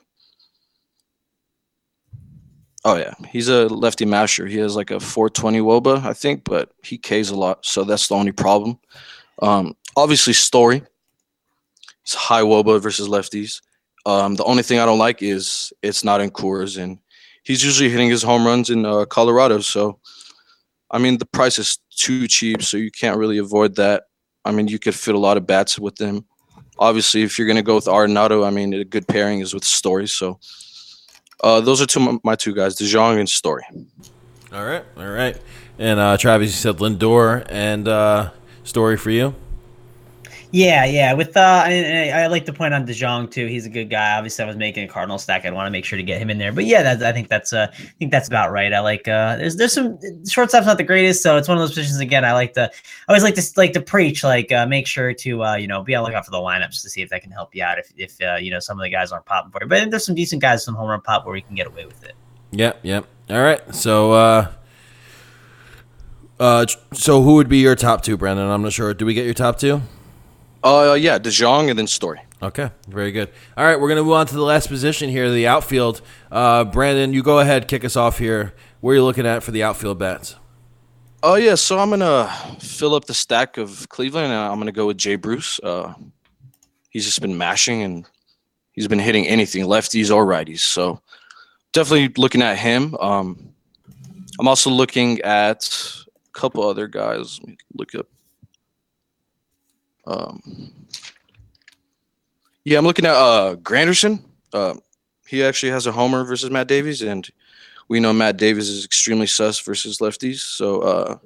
Oh 2.84 2.96
yeah, 2.96 3.14
he's 3.28 3.48
a 3.48 3.66
lefty 3.66 4.06
masher. 4.06 4.46
He 4.46 4.58
has 4.58 4.76
like 4.76 4.90
a 4.90 5.00
420 5.00 5.60
woba, 5.60 6.04
I 6.04 6.12
think, 6.12 6.44
but 6.44 6.72
he 6.82 6.96
Ks 6.96 7.30
a 7.30 7.36
lot, 7.36 7.66
so 7.66 7.84
that's 7.84 8.08
the 8.08 8.14
only 8.14 8.32
problem. 8.32 8.78
Um, 9.42 9.76
obviously, 9.96 10.32
Story. 10.32 10.82
It's 12.02 12.14
high 12.14 12.42
woba 12.42 12.80
versus 12.80 13.08
lefties. 13.08 13.60
Um, 14.06 14.36
the 14.36 14.44
only 14.44 14.62
thing 14.62 14.78
I 14.78 14.86
don't 14.86 14.98
like 14.98 15.22
is 15.22 15.72
it's 15.82 16.02
not 16.02 16.22
in 16.22 16.30
Coors, 16.30 16.82
and 16.82 16.98
he's 17.42 17.62
usually 17.62 17.90
hitting 17.90 18.08
his 18.08 18.22
home 18.22 18.46
runs 18.46 18.70
in 18.70 18.86
uh, 18.86 19.04
Colorado. 19.04 19.58
So, 19.58 19.98
I 20.90 20.96
mean, 20.96 21.18
the 21.18 21.26
price 21.26 21.58
is 21.58 21.78
too 21.98 22.28
cheap, 22.28 22.62
so 22.62 22.76
you 22.76 22.90
can't 22.90 23.18
really 23.18 23.38
avoid 23.38 23.76
that. 23.76 24.04
I 24.44 24.52
mean, 24.52 24.68
you 24.68 24.78
could 24.78 24.94
fit 24.94 25.14
a 25.14 25.18
lot 25.18 25.36
of 25.36 25.46
bats 25.46 25.78
with 25.78 25.96
them. 25.96 26.24
Obviously, 26.78 27.22
if 27.22 27.38
you're 27.38 27.46
going 27.46 27.56
to 27.56 27.62
go 27.62 27.74
with 27.74 27.86
Arenado, 27.86 28.46
I 28.46 28.50
mean, 28.50 28.72
a 28.72 28.84
good 28.84 29.06
pairing 29.08 29.40
is 29.40 29.52
with 29.52 29.64
Story. 29.64 30.06
So 30.06 30.38
uh, 31.42 31.60
those 31.60 31.82
are 31.82 31.86
two 31.86 32.20
my 32.24 32.36
two 32.36 32.54
guys, 32.54 32.76
DeJong 32.76 33.18
and 33.18 33.28
Story. 33.28 33.64
All 34.52 34.64
right, 34.64 34.84
all 34.96 35.08
right. 35.08 35.36
And 35.78 36.00
uh, 36.00 36.16
Travis, 36.16 36.48
you 36.48 36.52
said 36.52 36.76
Lindor 36.78 37.44
and 37.48 37.86
uh, 37.86 38.30
Story 38.64 38.96
for 38.96 39.10
you. 39.10 39.34
Yeah, 40.50 40.86
yeah. 40.86 41.12
With 41.12 41.36
uh, 41.36 41.62
I, 41.66 42.10
I, 42.14 42.26
like 42.28 42.46
to 42.46 42.54
point 42.54 42.72
on 42.72 42.86
DeJong 42.86 43.30
too. 43.30 43.46
He's 43.46 43.66
a 43.66 43.68
good 43.68 43.90
guy. 43.90 44.16
Obviously, 44.16 44.44
I 44.44 44.48
was 44.48 44.56
making 44.56 44.84
a 44.84 44.88
Cardinal 44.88 45.18
stack. 45.18 45.44
I'd 45.44 45.52
want 45.52 45.66
to 45.66 45.70
make 45.70 45.84
sure 45.84 45.98
to 45.98 46.02
get 46.02 46.20
him 46.22 46.30
in 46.30 46.38
there. 46.38 46.52
But 46.52 46.64
yeah, 46.64 46.96
I 47.02 47.12
think 47.12 47.28
that's 47.28 47.52
uh, 47.52 47.66
I 47.70 47.92
think 47.98 48.10
that's 48.10 48.28
about 48.28 48.50
right. 48.50 48.72
I 48.72 48.80
like 48.80 49.06
uh, 49.08 49.36
there's 49.36 49.56
there's 49.56 49.74
some 49.74 49.98
shortstop's 50.26 50.66
not 50.66 50.78
the 50.78 50.84
greatest, 50.84 51.22
so 51.22 51.36
it's 51.36 51.48
one 51.48 51.58
of 51.58 51.62
those 51.62 51.72
positions. 51.72 52.00
Again, 52.00 52.24
I 52.24 52.32
like 52.32 52.54
to 52.54 52.62
I 52.62 53.12
always 53.12 53.22
like 53.22 53.34
to 53.34 53.42
like 53.56 53.74
to 53.74 53.82
preach 53.82 54.24
like 54.24 54.50
uh, 54.50 54.66
make 54.66 54.86
sure 54.86 55.12
to 55.12 55.44
uh, 55.44 55.56
you 55.56 55.66
know 55.66 55.82
be 55.82 55.94
on 55.94 56.04
lookout 56.04 56.24
for 56.24 56.30
the 56.30 56.38
lineups 56.38 56.82
to 56.82 56.88
see 56.88 57.02
if 57.02 57.10
that 57.10 57.22
can 57.22 57.30
help 57.30 57.54
you 57.54 57.62
out. 57.62 57.78
If 57.78 57.92
if 57.98 58.22
uh, 58.22 58.36
you 58.36 58.50
know 58.50 58.58
some 58.58 58.78
of 58.78 58.82
the 58.82 58.90
guys 58.90 59.12
aren't 59.12 59.26
popping 59.26 59.52
for 59.52 59.62
you, 59.62 59.68
but 59.68 59.90
there's 59.90 60.06
some 60.06 60.14
decent 60.14 60.40
guys, 60.40 60.64
some 60.64 60.74
home 60.74 60.88
run 60.88 61.02
pop 61.02 61.26
where 61.26 61.34
we 61.34 61.42
can 61.42 61.56
get 61.56 61.66
away 61.66 61.84
with 61.84 62.02
it. 62.04 62.14
Yep, 62.52 62.80
yep. 62.82 63.06
All 63.28 63.42
right, 63.42 63.74
so. 63.74 64.12
uh 64.12 64.52
uh, 66.40 66.64
so 66.92 67.20
who 67.20 67.34
would 67.34 67.48
be 67.48 67.58
your 67.58 67.74
top 67.74 68.00
two, 68.04 68.16
Brandon? 68.16 68.48
I'm 68.48 68.62
not 68.62 68.72
sure. 68.72 68.94
Do 68.94 69.04
we 69.04 69.12
get 69.12 69.24
your 69.24 69.34
top 69.34 69.58
two? 69.58 69.82
Uh, 70.62 70.96
yeah, 70.98 71.18
DeJong 71.18 71.70
and 71.70 71.78
then 71.78 71.86
Story. 71.86 72.20
Okay, 72.40 72.70
very 72.86 73.10
good. 73.10 73.30
All 73.56 73.64
right, 73.64 73.80
we're 73.80 73.88
gonna 73.88 74.04
move 74.04 74.12
on 74.12 74.26
to 74.26 74.34
the 74.34 74.42
last 74.42 74.68
position 74.68 75.10
here, 75.10 75.30
the 75.30 75.46
outfield. 75.48 76.00
Uh, 76.30 76.64
Brandon, 76.64 77.12
you 77.12 77.22
go 77.22 77.40
ahead, 77.40 77.66
kick 77.66 77.84
us 77.84 77.96
off 77.96 78.18
here. 78.18 78.54
Where 78.80 78.92
are 78.92 78.96
you 78.96 79.04
looking 79.04 79.26
at 79.26 79.42
for 79.42 79.50
the 79.50 79.64
outfield 79.64 79.98
bats? 79.98 80.36
Oh 81.22 81.34
yeah, 81.34 81.56
so 81.56 81.80
I'm 81.80 81.90
gonna 81.90 82.32
fill 82.60 82.94
up 82.94 83.06
the 83.06 83.14
stack 83.14 83.56
of 83.56 83.88
Cleveland, 83.88 84.26
and 84.26 84.34
I'm 84.34 84.58
gonna 84.58 84.70
go 84.70 84.86
with 84.86 84.98
Jay 84.98 85.16
Bruce. 85.16 85.58
Uh, 85.62 85.94
he's 86.90 87.04
just 87.04 87.20
been 87.20 87.36
mashing, 87.36 87.82
and 87.82 88.06
he's 88.72 88.86
been 88.86 89.00
hitting 89.00 89.26
anything, 89.26 89.64
lefties 89.64 90.14
or 90.14 90.24
righties. 90.24 90.60
So 90.60 91.00
definitely 91.72 92.12
looking 92.16 92.42
at 92.42 92.56
him. 92.56 92.94
Um, 93.00 93.52
I'm 94.38 94.46
also 94.46 94.70
looking 94.70 95.20
at 95.22 95.68
a 96.06 96.38
couple 96.38 96.62
other 96.62 96.86
guys. 96.86 97.40
Let 97.40 97.48
me 97.48 97.56
look 97.74 97.94
up 97.96 98.06
um, 100.08 100.72
yeah, 102.64 102.78
I'm 102.78 102.84
looking 102.84 103.04
at 103.04 103.14
uh, 103.14 103.56
Granderson. 103.56 104.22
Uh, 104.52 104.74
he 105.26 105.44
actually 105.44 105.70
has 105.70 105.86
a 105.86 105.92
homer 105.92 106.24
versus 106.24 106.50
Matt 106.50 106.66
Davies, 106.66 107.02
and 107.02 107.28
we 107.88 108.00
know 108.00 108.12
Matt 108.12 108.38
Davies 108.38 108.68
is 108.68 108.84
extremely 108.84 109.26
sus 109.26 109.60
versus 109.60 109.98
lefties. 109.98 110.38
So 110.38 110.80
uh, 110.80 111.18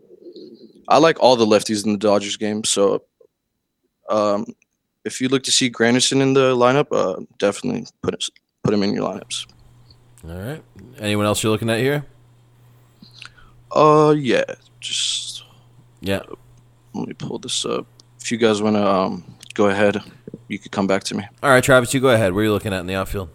I 0.89 0.99
like 0.99 1.20
all 1.20 1.37
the 1.37 1.47
lefties 1.47 1.85
in 1.85 1.93
the 1.93 1.99
Dodgers 1.99 2.37
game. 2.37 2.64
So 2.64 3.05
um, 4.09 4.47
if 5.05 5.20
you 5.20 5.28
look 5.28 5.45
to 5.45 5.53
see 5.53 5.70
Granderson 5.70 6.20
in 6.20 6.35
the 6.35 6.55
lineup, 6.55 6.89
uh, 6.91 7.24
definitely 7.39 7.87
put 8.03 8.14
it, 8.14 8.24
put 8.64 8.74
him 8.74 8.83
in 8.83 8.95
your 8.95 9.09
lineups. 9.09 9.47
All 10.28 10.37
right. 10.37 10.62
Anyone 10.99 11.26
else 11.26 11.43
you're 11.43 11.53
looking 11.53 11.70
at 11.70 11.78
here? 11.78 12.05
Uh, 13.70 14.14
yeah. 14.16 14.45
Just 14.80 15.45
yeah. 16.01 16.22
Let 16.95 17.09
me 17.09 17.14
pull 17.14 17.39
this 17.39 17.64
up 17.64 17.87
if 18.23 18.33
you 18.33 18.39
guys 18.39 18.62
want 18.62 18.77
to 18.77 18.87
um, 18.87 19.25
go 19.55 19.68
ahead, 19.68 20.03
you 20.49 20.59
could 20.59 20.73
come 20.73 20.87
back 20.87 21.05
to 21.05 21.14
me. 21.14 21.25
All 21.43 21.51
right, 21.51 21.62
Travis, 21.62 21.93
you 21.93 22.01
go 22.01 22.11
ahead. 22.11 22.33
Where 22.33 22.43
are 22.43 22.47
you 22.47 22.53
looking 22.53 22.73
at 22.73 22.81
in 22.81 22.87
the 22.87 22.95
outfield? 22.95 23.29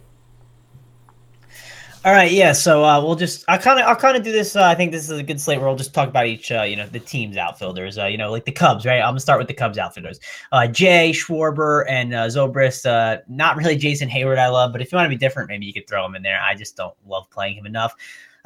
All 2.05 2.13
right, 2.13 2.31
yeah. 2.31 2.53
So 2.53 2.85
uh, 2.85 3.03
we'll 3.03 3.15
just 3.15 3.43
I 3.49 3.57
kind 3.57 3.81
of 3.81 3.85
I'll 3.85 3.95
kind 3.95 4.15
of 4.15 4.23
do 4.23 4.31
this. 4.31 4.55
Uh, 4.55 4.63
I 4.63 4.75
think 4.75 4.93
this 4.93 5.09
is 5.09 5.19
a 5.19 5.23
good 5.23 5.41
slate 5.41 5.59
where 5.59 5.67
we'll 5.67 5.75
just 5.75 5.93
talk 5.93 6.07
about 6.07 6.25
each 6.25 6.51
uh, 6.53 6.61
you 6.61 6.77
know 6.77 6.87
the 6.87 7.01
team's 7.01 7.35
outfielders. 7.35 7.97
Uh, 7.97 8.05
you 8.05 8.17
know, 8.17 8.31
like 8.31 8.45
the 8.45 8.51
Cubs, 8.53 8.85
right? 8.85 9.01
I'm 9.01 9.09
gonna 9.09 9.19
start 9.19 9.39
with 9.39 9.49
the 9.49 9.53
Cubs 9.53 9.77
outfielders. 9.77 10.21
Uh, 10.53 10.67
Jay 10.67 11.11
Schwarber 11.13 11.83
and 11.89 12.13
uh, 12.13 12.27
Zobrist. 12.27 12.85
Uh, 12.85 13.21
not 13.27 13.57
really 13.57 13.75
Jason 13.75 14.07
Heyward. 14.07 14.37
I 14.37 14.47
love, 14.47 14.71
but 14.71 14.81
if 14.81 14.89
you 14.89 14.95
want 14.95 15.07
to 15.07 15.09
be 15.09 15.17
different, 15.17 15.49
maybe 15.49 15.65
you 15.65 15.73
could 15.73 15.85
throw 15.85 16.05
him 16.05 16.15
in 16.15 16.21
there. 16.21 16.39
I 16.41 16.55
just 16.55 16.77
don't 16.77 16.95
love 17.05 17.29
playing 17.29 17.57
him 17.57 17.65
enough, 17.65 17.93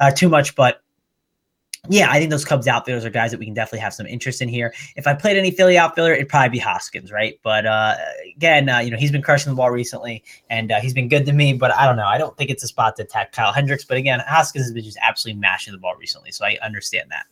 uh, 0.00 0.10
too 0.10 0.28
much. 0.28 0.56
But 0.56 0.82
yeah, 1.88 2.12
I 2.12 2.18
think 2.18 2.30
those 2.30 2.44
Cubs 2.44 2.68
outfielders 2.68 3.04
are 3.04 3.10
guys 3.10 3.32
that 3.32 3.40
we 3.40 3.44
can 3.44 3.54
definitely 3.54 3.80
have 3.80 3.92
some 3.92 4.06
interest 4.06 4.40
in 4.40 4.48
here. 4.48 4.72
If 4.94 5.08
I 5.08 5.14
played 5.14 5.36
any 5.36 5.50
Philly 5.50 5.76
outfielder, 5.76 6.12
it'd 6.12 6.28
probably 6.28 6.50
be 6.50 6.58
Hoskins, 6.58 7.10
right? 7.10 7.40
But 7.42 7.66
uh, 7.66 7.96
again, 8.36 8.68
uh, 8.68 8.78
you 8.78 8.92
know, 8.92 8.96
he's 8.96 9.10
been 9.10 9.22
crushing 9.22 9.50
the 9.50 9.56
ball 9.56 9.70
recently, 9.72 10.22
and 10.48 10.70
uh, 10.70 10.80
he's 10.80 10.94
been 10.94 11.08
good 11.08 11.26
to 11.26 11.32
me. 11.32 11.54
But 11.54 11.74
I 11.74 11.86
don't 11.86 11.96
know. 11.96 12.06
I 12.06 12.18
don't 12.18 12.36
think 12.36 12.50
it's 12.50 12.62
a 12.62 12.68
spot 12.68 12.94
to 12.96 13.02
attack 13.02 13.32
Kyle 13.32 13.52
Hendricks. 13.52 13.84
But 13.84 13.96
again, 13.96 14.20
Hoskins 14.20 14.64
has 14.64 14.72
been 14.72 14.84
just 14.84 14.98
absolutely 15.02 15.40
mashing 15.40 15.72
the 15.72 15.78
ball 15.78 15.96
recently, 15.96 16.30
so 16.30 16.44
I 16.44 16.56
understand 16.62 17.10
that. 17.10 17.26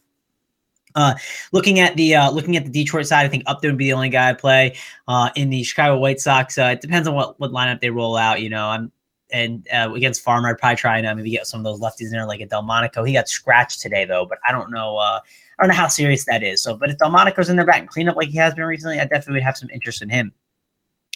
Uh, 0.96 1.14
looking 1.53 1.78
at 1.78 1.96
the 1.96 2.16
uh, 2.16 2.30
looking 2.32 2.57
at 2.57 2.64
the 2.64 2.70
Detroit 2.70 3.07
side, 3.07 3.24
I 3.24 3.28
think 3.28 3.44
Upton 3.46 3.70
would 3.70 3.78
be 3.78 3.84
the 3.84 3.92
only 3.92 4.09
guy 4.09 4.30
I 4.30 4.32
play. 4.32 4.76
Uh, 5.07 5.30
in 5.36 5.51
the 5.51 5.62
Chicago 5.62 5.96
White 5.98 6.18
Sox, 6.18 6.59
uh, 6.59 6.70
it 6.72 6.80
depends 6.80 7.07
on 7.07 7.14
what 7.14 7.38
what 7.38 7.53
lineup 7.53 7.80
they 7.80 7.90
roll 7.90 8.16
out. 8.16 8.40
You 8.40 8.51
know, 8.51 8.66
I'm 8.66 8.90
and 9.33 9.66
uh, 9.72 9.93
against 9.95 10.22
Farmer, 10.22 10.49
I'd 10.49 10.59
probably 10.59 10.76
try 10.76 10.99
and 10.99 11.07
uh, 11.07 11.14
maybe 11.14 11.31
get 11.31 11.47
some 11.47 11.61
of 11.61 11.64
those 11.64 11.81
lefties 11.81 12.07
in 12.07 12.11
there, 12.12 12.26
like 12.26 12.41
a 12.41 12.47
Delmonico. 12.47 13.05
He 13.05 13.12
got 13.12 13.28
scratched 13.28 13.81
today 13.81 14.05
though, 14.05 14.26
but 14.26 14.39
I 14.47 14.53
don't 14.53 14.70
know. 14.70 14.97
Uh, 14.97 15.20
I 15.59 15.62
don't 15.62 15.68
know 15.68 15.74
how 15.74 15.89
serious 15.89 16.24
that 16.24 16.43
is. 16.43 16.62
So, 16.62 16.76
but 16.76 16.91
if 16.91 16.99
Delmonico's 16.99 17.49
in 17.49 17.57
there 17.57 17.66
back 17.66 17.81
and 17.81 17.89
clean 17.89 18.09
up 18.09 18.16
like 18.16 18.28
he 18.28 18.39
has 18.39 18.55
been 18.55 18.64
recently, 18.64 18.99
I 18.99 19.05
definitely 19.05 19.35
would 19.35 19.43
have 19.43 19.57
some 19.57 19.70
interest 19.70 20.03
in 20.03 20.09
him. 20.09 20.33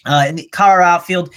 Uh, 0.06 0.26
in 0.28 0.34
the 0.36 0.46
Colorado 0.52 0.84
outfield, 0.84 1.34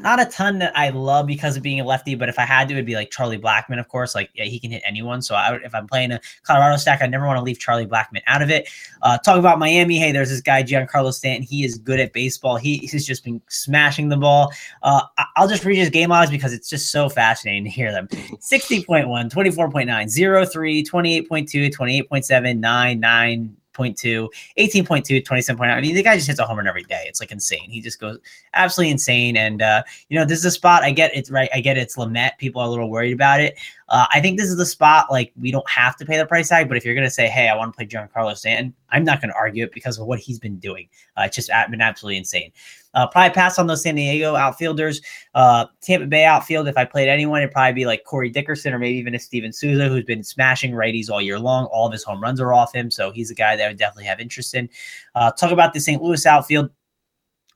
not 0.00 0.20
a 0.20 0.24
ton 0.26 0.58
that 0.58 0.76
I 0.76 0.90
love 0.90 1.26
because 1.26 1.56
of 1.56 1.62
being 1.62 1.80
a 1.80 1.84
lefty, 1.84 2.14
but 2.14 2.28
if 2.28 2.38
I 2.38 2.42
had 2.42 2.68
to, 2.68 2.74
it'd 2.74 2.86
be 2.86 2.94
like 2.94 3.10
Charlie 3.10 3.38
Blackmon, 3.38 3.78
of 3.78 3.88
course. 3.88 4.14
Like 4.14 4.30
yeah, 4.34 4.44
he 4.44 4.58
can 4.58 4.70
hit 4.70 4.82
anyone. 4.86 5.22
So 5.22 5.34
I 5.34 5.56
if 5.56 5.74
I'm 5.74 5.86
playing 5.86 6.12
a 6.12 6.20
Colorado 6.42 6.76
stack, 6.76 7.02
I 7.02 7.06
never 7.06 7.26
want 7.26 7.38
to 7.38 7.42
leave 7.42 7.58
Charlie 7.58 7.86
Blackmon 7.86 8.22
out 8.26 8.42
of 8.42 8.50
it. 8.50 8.68
Uh, 9.02 9.18
talk 9.18 9.38
about 9.38 9.58
Miami. 9.58 9.98
Hey, 9.98 10.12
there's 10.12 10.30
this 10.30 10.40
guy 10.40 10.62
Giancarlo 10.62 11.12
Stanton. 11.12 11.42
He 11.42 11.64
is 11.64 11.78
good 11.78 12.00
at 12.00 12.12
baseball. 12.12 12.56
He 12.56 12.88
has 12.92 13.06
just 13.06 13.24
been 13.24 13.40
smashing 13.48 14.08
the 14.08 14.16
ball. 14.16 14.52
Uh, 14.82 15.02
I'll 15.36 15.48
just 15.48 15.64
read 15.64 15.76
his 15.76 15.90
game 15.90 16.10
odds 16.10 16.30
because 16.30 16.52
it's 16.52 16.68
just 16.68 16.90
so 16.90 17.08
fascinating 17.08 17.64
to 17.64 17.70
hear 17.70 17.92
them. 17.92 18.08
60.1, 18.08 19.06
24.9, 19.06 20.50
03, 20.50 20.84
28.2, 20.84 21.70
28.7, 21.70 22.58
9, 22.58 23.00
9 23.00 23.56
18.2, 23.74 24.28
18.2, 24.58 25.24
27.9. 25.24 25.60
I 25.60 25.80
mean, 25.80 25.94
the 25.94 26.02
guy 26.02 26.16
just 26.16 26.28
hits 26.28 26.38
a 26.38 26.44
home 26.44 26.58
run 26.58 26.66
every 26.66 26.84
day. 26.84 27.04
It's 27.06 27.20
like 27.20 27.32
insane. 27.32 27.70
He 27.70 27.80
just 27.80 28.00
goes 28.00 28.18
absolutely 28.54 28.92
insane. 28.92 29.36
And, 29.36 29.62
uh, 29.62 29.82
you 30.08 30.18
know, 30.18 30.24
this 30.24 30.38
is 30.38 30.44
a 30.44 30.50
spot 30.50 30.82
I 30.82 30.90
get 30.90 31.14
it's 31.14 31.30
right. 31.30 31.48
I 31.54 31.60
get 31.60 31.76
it's 31.76 31.96
Lamet. 31.96 32.38
People 32.38 32.62
are 32.62 32.66
a 32.66 32.70
little 32.70 32.90
worried 32.90 33.12
about 33.12 33.40
it. 33.40 33.58
Uh, 33.88 34.06
I 34.10 34.20
think 34.20 34.38
this 34.38 34.48
is 34.48 34.56
the 34.56 34.66
spot 34.66 35.10
like 35.10 35.32
we 35.38 35.50
don't 35.50 35.68
have 35.68 35.96
to 35.96 36.06
pay 36.06 36.16
the 36.16 36.26
price 36.26 36.48
tag, 36.48 36.68
but 36.68 36.76
if 36.76 36.84
you're 36.84 36.94
going 36.94 37.06
to 37.06 37.10
say, 37.10 37.28
hey, 37.28 37.48
I 37.48 37.56
want 37.56 37.72
to 37.72 37.76
play 37.76 37.86
Giancarlo 37.86 38.36
Stanton, 38.36 38.74
I'm 38.90 39.04
not 39.04 39.20
going 39.20 39.30
to 39.30 39.36
argue 39.36 39.64
it 39.64 39.72
because 39.72 39.98
of 39.98 40.06
what 40.06 40.18
he's 40.18 40.38
been 40.38 40.58
doing. 40.58 40.88
Uh, 41.16 41.22
it's 41.26 41.36
just 41.36 41.50
been 41.70 41.80
absolutely 41.80 42.16
insane. 42.16 42.52
Uh, 42.94 43.06
probably 43.06 43.34
pass 43.34 43.58
on 43.58 43.66
those 43.66 43.82
San 43.82 43.96
Diego 43.96 44.36
outfielders. 44.36 45.00
Uh, 45.34 45.66
Tampa 45.82 46.06
Bay 46.06 46.24
outfield, 46.24 46.68
if 46.68 46.78
I 46.78 46.84
played 46.84 47.08
anyone, 47.08 47.40
it'd 47.40 47.52
probably 47.52 47.72
be 47.72 47.86
like 47.86 48.04
Corey 48.04 48.30
Dickerson 48.30 48.72
or 48.72 48.78
maybe 48.78 48.96
even 48.96 49.14
a 49.14 49.18
Steven 49.18 49.52
Souza, 49.52 49.88
who's 49.88 50.04
been 50.04 50.22
smashing 50.22 50.72
righties 50.72 51.10
all 51.10 51.20
year 51.20 51.38
long. 51.38 51.66
All 51.66 51.86
of 51.86 51.92
his 51.92 52.04
home 52.04 52.22
runs 52.22 52.40
are 52.40 52.52
off 52.52 52.72
him. 52.72 52.90
So 52.90 53.10
he's 53.10 53.30
a 53.30 53.34
guy 53.34 53.56
that 53.56 53.64
I 53.64 53.68
would 53.68 53.78
definitely 53.78 54.04
have 54.04 54.20
interest 54.20 54.54
in. 54.54 54.68
Uh, 55.14 55.32
talk 55.32 55.50
about 55.50 55.74
the 55.74 55.80
St. 55.80 56.00
Louis 56.00 56.24
outfield 56.24 56.70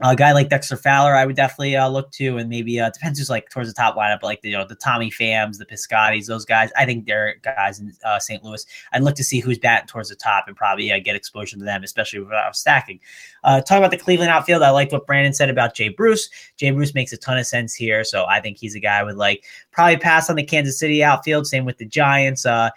a 0.01 0.15
guy 0.15 0.33
like 0.33 0.49
Dexter 0.49 0.77
Fowler, 0.77 1.15
I 1.17 1.27
would 1.27 1.35
definitely 1.35 1.75
uh, 1.75 1.89
look 1.89 2.13
to, 2.13 2.39
and 2.39 2.49
maybe 2.49 2.79
uh, 2.79 2.91
depends 2.91 3.19
who's 3.19 3.29
like 3.29 3.51
towards 3.51 3.69
the 3.69 3.75
top 3.75 3.97
lineup, 3.97 4.21
but 4.21 4.29
like 4.29 4.43
the, 4.43 4.51
you 4.51 4.57
know 4.57 4.65
the 4.65 4.77
Tommy 4.77 5.11
Phams, 5.11 5.59
the 5.59 5.67
Piscotties, 5.67 6.27
those 6.27 6.45
guys. 6.45 6.71
I 6.77 6.85
think 6.85 7.07
they're 7.07 7.35
guys 7.43 7.81
in 7.81 7.93
uh, 8.05 8.21
St. 8.21 8.45
Louis. 8.45 8.65
I'd 8.93 9.03
look 9.03 9.17
to 9.17 9.25
see 9.25 9.41
who's 9.41 9.59
batting 9.59 9.89
towards 9.89 10.09
the 10.09 10.15
top 10.15 10.45
and 10.47 10.57
probably 10.57 10.93
uh, 10.93 11.01
get 11.01 11.17
exposure 11.17 11.57
to 11.57 11.65
them, 11.65 11.83
especially 11.83 12.21
without 12.21 12.55
stacking. 12.55 13.01
Uh, 13.43 13.61
talk 13.61 13.79
about 13.79 13.91
the 13.91 13.97
Cleveland 13.97 14.31
outfield. 14.31 14.63
I 14.63 14.71
liked 14.71 14.93
what 14.93 15.07
Brandon 15.07 15.33
said 15.33 15.51
about 15.51 15.75
Jay 15.75 15.89
Bruce. 15.89 16.31
Jay 16.57 16.71
Bruce 16.71 16.95
makes 16.95 17.13
a 17.13 17.17
ton 17.17 17.37
of 17.37 17.47
sense 17.47 17.75
here, 17.75 18.05
so 18.05 18.25
I 18.27 18.41
think 18.41 18.57
he's 18.59 18.77
a 18.77 18.81
guy 18.81 19.01
I 19.01 19.03
would 19.03 19.17
like 19.17 19.45
probably 19.73 19.97
pass 19.97 20.31
on 20.31 20.37
the 20.37 20.45
Kansas 20.45 20.79
City 20.79 21.03
outfield. 21.03 21.49
Same 21.49 21.65
with 21.65 21.79
the 21.79 21.87
Giants. 21.87 22.47
Uh, 22.47 22.71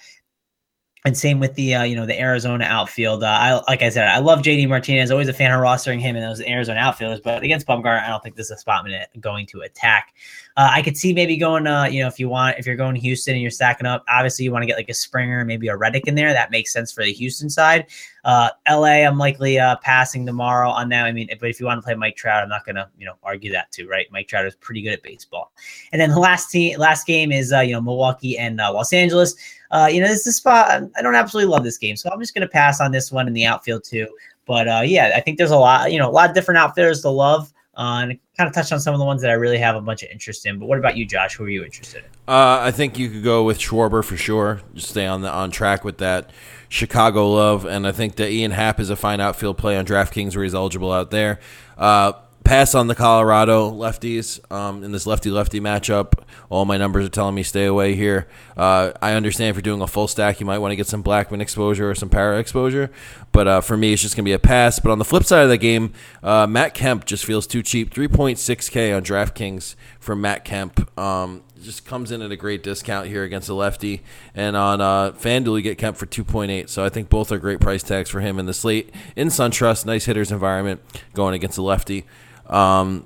and 1.03 1.17
same 1.17 1.39
with 1.39 1.55
the 1.55 1.73
uh, 1.73 1.83
you 1.83 1.95
know 1.95 2.05
the 2.05 2.19
Arizona 2.19 2.65
outfield. 2.65 3.23
Uh, 3.23 3.27
I 3.27 3.61
like 3.67 3.81
I 3.81 3.89
said, 3.89 4.07
I 4.07 4.19
love 4.19 4.39
JD 4.39 4.69
Martinez. 4.69 5.09
Always 5.09 5.27
a 5.27 5.33
fan 5.33 5.51
of 5.51 5.59
rostering 5.59 5.99
him 5.99 6.15
and 6.15 6.23
those 6.23 6.41
Arizona 6.41 6.79
outfielders. 6.79 7.21
But 7.21 7.43
against 7.43 7.65
Bumgarner, 7.65 8.03
I 8.03 8.09
don't 8.09 8.21
think 8.21 8.35
this 8.35 8.47
is 8.47 8.51
a 8.51 8.57
spot 8.57 8.85
going 9.19 9.47
to 9.47 9.61
attack. 9.61 10.13
Uh, 10.57 10.69
I 10.71 10.81
could 10.81 10.97
see 10.97 11.13
maybe 11.13 11.37
going, 11.37 11.65
uh, 11.65 11.85
you 11.85 12.01
know, 12.01 12.07
if 12.07 12.19
you 12.19 12.27
want, 12.27 12.59
if 12.59 12.65
you're 12.65 12.75
going 12.75 12.93
to 12.95 13.01
Houston 13.01 13.33
and 13.33 13.41
you're 13.41 13.51
stacking 13.51 13.87
up, 13.87 14.03
obviously 14.09 14.43
you 14.45 14.51
want 14.51 14.63
to 14.63 14.67
get 14.67 14.75
like 14.75 14.89
a 14.89 14.93
Springer, 14.93 15.45
maybe 15.45 15.69
a 15.69 15.77
Reddick 15.77 16.07
in 16.07 16.15
there. 16.15 16.33
That 16.33 16.51
makes 16.51 16.73
sense 16.73 16.91
for 16.91 17.03
the 17.03 17.13
Houston 17.13 17.49
side. 17.49 17.87
Uh, 18.25 18.49
LA, 18.69 19.05
I'm 19.05 19.17
likely 19.17 19.57
uh, 19.57 19.77
passing 19.77 20.25
tomorrow 20.25 20.69
on 20.69 20.89
that. 20.89 21.05
I 21.05 21.11
mean, 21.13 21.29
but 21.39 21.49
if 21.49 21.59
you 21.59 21.65
want 21.65 21.79
to 21.79 21.81
play 21.83 21.95
Mike 21.95 22.17
Trout, 22.17 22.43
I'm 22.43 22.49
not 22.49 22.65
going 22.65 22.75
to, 22.75 22.87
you 22.97 23.05
know, 23.05 23.15
argue 23.23 23.51
that 23.53 23.71
too, 23.71 23.87
right? 23.87 24.07
Mike 24.11 24.27
Trout 24.27 24.45
is 24.45 24.55
pretty 24.55 24.81
good 24.81 24.93
at 24.93 25.01
baseball. 25.01 25.53
And 25.93 26.01
then 26.01 26.09
the 26.11 26.19
last 26.19 26.51
team, 26.51 26.77
last 26.77 27.07
game 27.07 27.31
is, 27.31 27.51
you 27.51 27.71
know, 27.71 27.81
Milwaukee 27.81 28.37
and 28.37 28.57
Los 28.57 28.93
Angeles. 28.93 29.35
Uh, 29.71 29.89
you 29.91 30.01
know, 30.01 30.07
this 30.07 30.27
is 30.27 30.35
spot. 30.35 30.83
I 30.97 31.01
don't 31.01 31.15
absolutely 31.15 31.51
love 31.51 31.63
this 31.63 31.77
game, 31.77 31.95
so 31.95 32.09
I'm 32.11 32.19
just 32.19 32.33
going 32.33 32.41
to 32.41 32.51
pass 32.51 32.81
on 32.81 32.91
this 32.91 33.11
one 33.11 33.27
in 33.27 33.33
the 33.33 33.45
outfield 33.45 33.83
too. 33.83 34.07
But 34.45 34.67
uh, 34.67 34.81
yeah, 34.83 35.13
I 35.15 35.21
think 35.21 35.37
there's 35.37 35.51
a 35.51 35.57
lot, 35.57 35.91
you 35.91 35.99
know, 35.99 36.09
a 36.09 36.11
lot 36.11 36.29
of 36.29 36.35
different 36.35 36.57
outfielders 36.57 37.01
to 37.01 37.09
love. 37.09 37.53
Uh, 37.77 38.01
and 38.03 38.19
kind 38.37 38.49
of 38.49 38.53
touched 38.53 38.73
on 38.73 38.81
some 38.81 38.93
of 38.93 38.99
the 38.99 39.05
ones 39.05 39.21
that 39.21 39.31
I 39.31 39.35
really 39.35 39.57
have 39.57 39.77
a 39.77 39.81
bunch 39.81 40.03
of 40.03 40.09
interest 40.09 40.45
in. 40.45 40.59
But 40.59 40.67
what 40.67 40.77
about 40.77 40.97
you, 40.97 41.05
Josh? 41.05 41.35
Who 41.35 41.45
are 41.45 41.49
you 41.49 41.63
interested 41.63 41.99
in? 42.03 42.09
Uh, 42.27 42.59
I 42.61 42.69
think 42.71 42.99
you 42.99 43.09
could 43.09 43.23
go 43.23 43.43
with 43.45 43.59
Schwarber 43.59 44.03
for 44.03 44.17
sure. 44.17 44.59
Just 44.73 44.89
stay 44.89 45.07
on 45.07 45.21
the 45.21 45.31
on 45.31 45.51
track 45.51 45.85
with 45.85 45.99
that 45.99 46.31
Chicago 46.67 47.29
love, 47.31 47.65
and 47.65 47.87
I 47.87 47.93
think 47.93 48.17
that 48.17 48.29
Ian 48.29 48.51
Happ 48.51 48.81
is 48.81 48.89
a 48.89 48.97
fine 48.97 49.21
outfield 49.21 49.57
play 49.57 49.77
on 49.77 49.85
DraftKings 49.85 50.35
where 50.35 50.43
he's 50.43 50.53
eligible 50.53 50.91
out 50.91 51.11
there. 51.11 51.39
Uh, 51.77 52.11
pass 52.43 52.75
on 52.75 52.87
the 52.87 52.95
Colorado 52.95 53.71
lefties 53.71 54.39
um, 54.51 54.83
in 54.83 54.91
this 54.91 55.05
lefty 55.05 55.29
lefty 55.29 55.59
matchup. 55.59 56.13
All 56.49 56.65
my 56.65 56.77
numbers 56.77 57.05
are 57.05 57.09
telling 57.09 57.35
me 57.35 57.43
stay 57.43 57.65
away 57.65 57.95
here. 57.95 58.27
Uh, 58.57 58.91
I 59.01 59.13
understand 59.13 59.49
if 59.49 59.55
you're 59.55 59.61
doing 59.61 59.81
a 59.81 59.87
full 59.87 60.07
stack, 60.07 60.39
you 60.39 60.45
might 60.45 60.57
want 60.59 60.71
to 60.71 60.75
get 60.75 60.87
some 60.87 61.03
Blackmon 61.03 61.41
exposure 61.41 61.89
or 61.89 61.95
some 61.95 62.09
Parra 62.09 62.39
exposure, 62.39 62.91
but 63.31 63.47
uh, 63.47 63.61
for 63.61 63.77
me, 63.77 63.93
it's 63.93 64.01
just 64.01 64.15
going 64.15 64.25
to 64.25 64.29
be 64.29 64.33
a 64.33 64.39
pass. 64.39 64.79
But 64.79 64.91
on 64.91 64.99
the 64.99 65.05
flip 65.05 65.23
side 65.23 65.43
of 65.43 65.49
the 65.49 65.57
game, 65.57 65.93
uh, 66.23 66.47
Matt 66.47 66.73
Kemp 66.73 67.05
just 67.05 67.25
feels 67.25 67.47
too 67.47 67.63
cheap. 67.63 67.93
3.6K 67.93 68.95
on 68.95 69.03
DraftKings 69.03 69.75
for 70.01 70.15
Matt 70.15 70.43
Kemp. 70.43 70.99
Um, 70.99 71.43
just 71.61 71.85
comes 71.85 72.11
in 72.11 72.21
at 72.21 72.31
a 72.31 72.35
great 72.35 72.63
discount 72.63 73.07
here 73.07 73.23
against 73.23 73.47
a 73.47 73.53
lefty. 73.53 74.01
And 74.35 74.57
on 74.57 74.81
uh, 74.81 75.11
FanDuel, 75.11 75.57
you 75.57 75.61
get 75.61 75.77
Kemp 75.77 75.95
for 75.95 76.07
2.8. 76.07 76.67
So 76.67 76.83
I 76.83 76.89
think 76.89 77.07
both 77.07 77.31
are 77.31 77.37
great 77.37 77.61
price 77.61 77.83
tags 77.83 78.09
for 78.09 78.19
him 78.19 78.39
in 78.39 78.47
the 78.47 78.53
slate. 78.53 78.93
In 79.15 79.29
SunTrust, 79.29 79.85
nice 79.85 80.05
hitters 80.05 80.31
environment 80.31 80.81
going 81.13 81.35
against 81.35 81.57
a 81.57 81.61
lefty. 81.61 82.05
Um, 82.47 83.05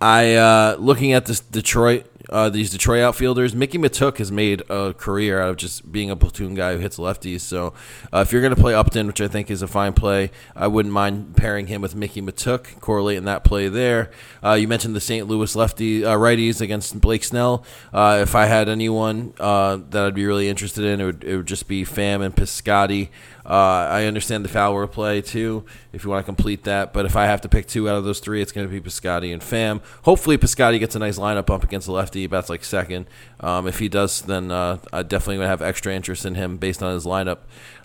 I 0.00 0.34
uh, 0.34 0.76
looking 0.78 1.12
at 1.12 1.26
this 1.26 1.40
Detroit 1.40 2.06
uh, 2.30 2.48
these 2.48 2.70
Detroit 2.70 3.02
outfielders. 3.02 3.54
Mikie 3.54 3.80
Mahtook 3.80 4.18
has 4.18 4.32
made 4.32 4.62
a 4.70 4.94
career 4.94 5.40
out 5.40 5.50
of 5.50 5.56
just 5.56 5.90
being 5.90 6.10
a 6.10 6.16
platoon 6.16 6.54
guy 6.54 6.74
who 6.74 6.78
hits 6.78 6.96
lefties. 6.96 7.40
So 7.40 7.74
uh, 8.12 8.20
if 8.20 8.32
you're 8.32 8.40
going 8.40 8.54
to 8.54 8.60
play 8.60 8.74
Upton, 8.74 9.06
which 9.06 9.20
I 9.20 9.28
think 9.28 9.50
is 9.50 9.62
a 9.62 9.66
fine 9.66 9.92
play, 9.92 10.30
I 10.54 10.66
wouldn't 10.66 10.92
mind 10.92 11.36
pairing 11.36 11.66
him 11.66 11.82
with 11.82 11.94
Mikie 11.94 12.22
Mahtook, 12.22 12.80
correlating 12.80 13.24
that 13.24 13.44
play 13.44 13.68
there. 13.68 14.10
Uh, 14.42 14.54
you 14.54 14.68
mentioned 14.68 14.94
the 14.96 15.00
St. 15.00 15.26
Louis 15.26 15.54
lefty 15.54 16.04
uh, 16.04 16.16
righties 16.16 16.60
against 16.60 17.00
Blake 17.00 17.24
Snell. 17.24 17.64
Uh, 17.92 18.18
if 18.22 18.34
I 18.34 18.46
had 18.46 18.68
anyone 18.68 19.34
uh, 19.40 19.78
that 19.90 20.06
I'd 20.06 20.14
be 20.14 20.26
really 20.26 20.48
interested 20.48 20.84
in, 20.84 21.00
it 21.00 21.04
would, 21.04 21.24
it 21.24 21.36
would 21.36 21.46
just 21.46 21.68
be 21.68 21.84
Pham 21.84 22.24
and 22.24 22.34
Piscotty. 22.34 23.08
Uh, 23.44 23.88
I 23.90 24.04
understand 24.04 24.44
the 24.44 24.48
Fowler 24.48 24.86
play 24.86 25.20
too, 25.22 25.64
if 25.92 26.04
you 26.04 26.10
want 26.10 26.24
to 26.24 26.26
complete 26.26 26.64
that. 26.64 26.92
But 26.92 27.06
if 27.06 27.16
I 27.16 27.26
have 27.26 27.40
to 27.42 27.48
pick 27.48 27.66
two 27.66 27.88
out 27.88 27.96
of 27.96 28.04
those 28.04 28.20
three, 28.20 28.42
it's 28.42 28.52
going 28.52 28.66
to 28.66 28.70
be 28.70 28.80
Piscotty 28.80 29.32
and 29.32 29.42
Pham. 29.42 29.80
Hopefully, 30.02 30.36
Piscotty 30.38 30.78
gets 30.78 30.94
a 30.94 30.98
nice 30.98 31.18
lineup 31.18 31.46
bump 31.46 31.64
against 31.64 31.86
the 31.86 31.92
lefty. 31.92 32.26
That's 32.26 32.50
like 32.50 32.64
second. 32.64 33.06
Um, 33.40 33.66
if 33.66 33.78
he 33.78 33.88
does, 33.88 34.22
then 34.22 34.50
uh, 34.50 34.78
I 34.92 35.02
definitely 35.02 35.42
to 35.42 35.48
have 35.48 35.62
extra 35.62 35.94
interest 35.94 36.26
in 36.26 36.34
him 36.34 36.58
based 36.58 36.82
on 36.82 36.94
his 36.94 37.06
lineup, 37.06 37.38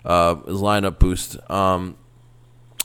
uh, 0.04 0.36
his 0.36 0.60
lineup 0.60 0.98
boost. 0.98 1.38
Um, 1.50 1.96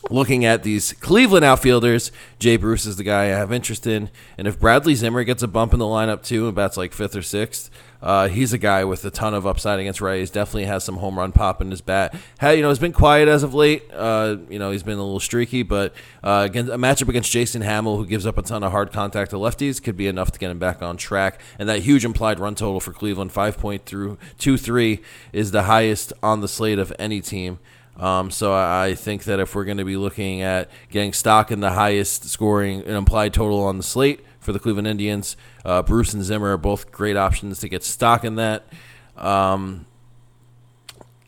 looking 0.09 0.45
at 0.45 0.63
these 0.63 0.93
Cleveland 0.93 1.45
outfielders, 1.45 2.11
Jay 2.39 2.57
Bruce 2.57 2.85
is 2.85 2.95
the 2.95 3.03
guy 3.03 3.23
I 3.23 3.37
have 3.37 3.51
interest 3.51 3.85
in. 3.85 4.09
And 4.37 4.47
if 4.47 4.59
Bradley 4.59 4.95
Zimmer 4.95 5.23
gets 5.23 5.43
a 5.43 5.47
bump 5.47 5.73
in 5.73 5.79
the 5.79 5.85
lineup 5.85 6.23
too, 6.23 6.47
and 6.47 6.55
bats 6.55 6.77
like 6.77 6.93
fifth 6.93 7.15
or 7.15 7.21
sixth, 7.21 7.69
uh, 8.01 8.27
he's 8.27 8.53
a 8.53 8.57
guy 8.57 8.83
with 8.83 9.05
a 9.05 9.11
ton 9.11 9.33
of 9.33 9.45
upside 9.45 9.79
against 9.79 10.01
Rays. 10.01 10.31
Definitely 10.31 10.65
has 10.65 10.83
some 10.83 10.97
home 10.97 11.17
run 11.17 11.31
pop 11.31 11.61
in 11.61 11.69
his 11.69 11.81
bat. 11.81 12.15
Had, 12.39 12.51
you 12.57 12.61
know, 12.61 12.69
he's 12.69 12.79
been 12.79 12.93
quiet 12.93 13.27
as 13.27 13.43
of 13.43 13.53
late. 13.53 13.83
Uh, 13.93 14.37
you 14.49 14.59
know, 14.59 14.71
he's 14.71 14.83
been 14.83 14.97
a 14.97 15.03
little 15.03 15.19
streaky, 15.19 15.63
but 15.63 15.93
uh, 16.23 16.47
against, 16.49 16.71
a 16.71 16.77
matchup 16.77 17.09
against 17.09 17.31
Jason 17.31 17.61
Hammel, 17.61 17.97
who 17.97 18.05
gives 18.05 18.25
up 18.25 18.37
a 18.37 18.41
ton 18.41 18.63
of 18.63 18.71
hard 18.71 18.91
contact 18.91 19.31
to 19.31 19.37
lefties, 19.37 19.81
could 19.81 19.97
be 19.97 20.07
enough 20.07 20.31
to 20.31 20.39
get 20.39 20.49
him 20.51 20.59
back 20.59 20.81
on 20.81 20.97
track. 20.97 21.39
And 21.59 21.69
that 21.69 21.79
huge 21.79 22.05
implied 22.05 22.39
run 22.39 22.55
total 22.55 22.79
for 22.79 22.93
Cleveland, 22.93 23.31
five 23.31 23.57
point 23.57 23.85
through 23.85 24.17
two 24.37 24.57
three, 24.57 25.01
is 25.31 25.51
the 25.51 25.63
highest 25.63 26.13
on 26.23 26.41
the 26.41 26.47
slate 26.47 26.79
of 26.79 26.93
any 26.97 27.21
team. 27.21 27.59
Um, 27.97 28.31
so 28.31 28.53
I 28.53 28.95
think 28.95 29.25
that 29.25 29.39
if 29.39 29.53
we're 29.53 29.65
going 29.65 29.77
to 29.77 29.85
be 29.85 29.97
looking 29.97 30.41
at 30.41 30.69
getting 30.89 31.13
stock 31.13 31.51
in 31.51 31.59
the 31.59 31.71
highest 31.71 32.27
scoring 32.29 32.79
and 32.81 32.95
implied 32.95 33.33
total 33.33 33.63
on 33.63 33.77
the 33.77 33.83
slate 33.83 34.21
for 34.41 34.51
the 34.51 34.59
Cleveland 34.59 34.87
Indians, 34.87 35.37
uh, 35.63 35.81
Bruce 35.81 36.13
and 36.13 36.23
Zimmer 36.23 36.53
are 36.53 36.57
both 36.57 36.91
great 36.91 37.15
options 37.15 37.59
to 37.59 37.69
get 37.69 37.83
stock 37.83 38.25
in 38.25 38.35
that. 38.35 38.65
Um, 39.15 39.85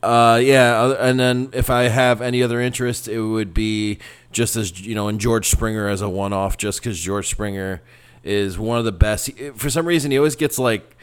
uh, 0.02 0.42
yeah, 0.44 0.96
and 1.00 1.18
then 1.18 1.50
if 1.54 1.70
I 1.70 1.84
have 1.84 2.22
any 2.22 2.44
other 2.44 2.60
interest, 2.60 3.08
it 3.08 3.22
would 3.22 3.54
be 3.54 4.00
just 4.34 4.58
as 4.58 4.82
you 4.82 4.96
know 4.96 5.08
in 5.08 5.18
George 5.18 5.48
Springer 5.48 5.88
as 5.88 6.02
a 6.02 6.10
one-off, 6.10 6.58
just 6.58 6.82
because 6.82 7.00
George 7.00 7.30
Springer 7.30 7.82
is 8.24 8.60
one 8.60 8.80
of 8.80 8.86
the 8.86 8.92
best. 8.92 9.32
For 9.56 9.70
some 9.70 9.86
reason, 9.86 10.12
he 10.12 10.18
always 10.18 10.36
gets 10.36 10.60
like 10.60 10.98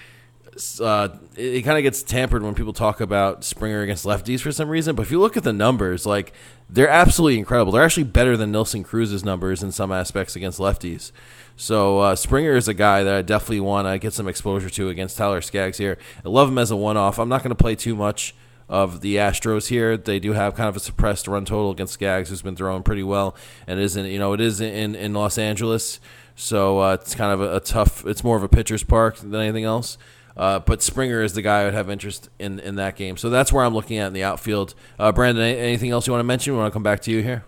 uh, 0.80 1.08
it, 1.36 1.62
kind 1.62 1.78
of 1.78 1.82
gets 1.82 2.02
tampered 2.02 2.42
when 2.42 2.54
people 2.54 2.72
talk 2.72 3.00
about 3.00 3.44
Springer 3.44 3.82
against 3.82 4.04
lefties 4.04 4.40
for 4.40 4.52
some 4.52 4.68
reason. 4.68 4.94
But 4.94 5.02
if 5.02 5.10
you 5.10 5.20
look 5.20 5.36
at 5.36 5.42
the 5.42 5.52
numbers, 5.52 6.06
like 6.06 6.32
they're 6.68 6.88
absolutely 6.88 7.38
incredible. 7.38 7.72
They're 7.72 7.84
actually 7.84 8.04
better 8.04 8.36
than 8.36 8.52
Nelson 8.52 8.84
Cruz's 8.84 9.24
numbers 9.24 9.62
in 9.62 9.72
some 9.72 9.92
aspects 9.92 10.36
against 10.36 10.58
lefties. 10.58 11.12
So 11.56 11.98
uh, 11.98 12.16
Springer 12.16 12.54
is 12.54 12.68
a 12.68 12.74
guy 12.74 13.02
that 13.02 13.14
I 13.14 13.22
definitely 13.22 13.60
want 13.60 13.86
to 13.86 13.98
get 13.98 14.12
some 14.12 14.28
exposure 14.28 14.70
to 14.70 14.88
against 14.88 15.16
Tyler 15.16 15.40
Skaggs 15.40 15.78
here. 15.78 15.98
I 16.24 16.28
love 16.28 16.48
him 16.48 16.58
as 16.58 16.70
a 16.70 16.76
one-off. 16.76 17.18
I'm 17.18 17.28
not 17.28 17.42
going 17.42 17.50
to 17.50 17.54
play 17.54 17.74
too 17.74 17.94
much 17.94 18.34
of 18.70 19.00
the 19.00 19.16
Astros 19.16 19.66
here. 19.66 19.96
They 19.96 20.20
do 20.20 20.32
have 20.32 20.54
kind 20.54 20.68
of 20.68 20.76
a 20.76 20.80
suppressed 20.80 21.26
run 21.26 21.44
total 21.44 21.72
against 21.72 21.94
Skaggs, 21.94 22.30
who's 22.30 22.40
been 22.40 22.56
throwing 22.56 22.84
pretty 22.84 23.02
well, 23.02 23.34
and 23.66 23.80
is 23.80 23.96
not 23.96 24.06
you 24.06 24.18
know 24.18 24.32
it 24.32 24.40
is 24.40 24.60
in 24.60 24.94
in 24.94 25.12
Los 25.12 25.38
Angeles, 25.38 25.98
so 26.36 26.78
uh, 26.78 26.94
it's 26.94 27.16
kind 27.16 27.32
of 27.32 27.40
a, 27.40 27.56
a, 27.56 27.60
tough. 27.60 28.06
It's 28.06 28.22
more 28.22 28.36
of 28.36 28.44
a 28.44 28.48
pitcher's 28.48 28.84
park 28.84 29.16
than 29.16 29.34
anything 29.34 29.64
else. 29.64 29.98
Uh, 30.36 30.58
but 30.60 30.82
Springer 30.82 31.22
is 31.22 31.34
the 31.34 31.42
guy 31.42 31.62
I 31.62 31.64
would 31.64 31.74
have 31.74 31.90
interest 31.90 32.28
in 32.38 32.60
in 32.60 32.76
that 32.76 32.96
game. 32.96 33.16
So 33.16 33.30
that's 33.30 33.52
where 33.52 33.64
I'm 33.64 33.74
looking 33.74 33.98
at 33.98 34.06
in 34.06 34.12
the 34.12 34.24
outfield. 34.24 34.74
Uh, 34.98 35.12
Brandon, 35.12 35.44
anything 35.44 35.90
else 35.90 36.06
you 36.06 36.12
want 36.12 36.20
to 36.20 36.26
mention? 36.26 36.52
We 36.52 36.58
want 36.58 36.72
to 36.72 36.74
come 36.74 36.82
back 36.82 37.00
to 37.02 37.10
you 37.10 37.22
here. 37.22 37.44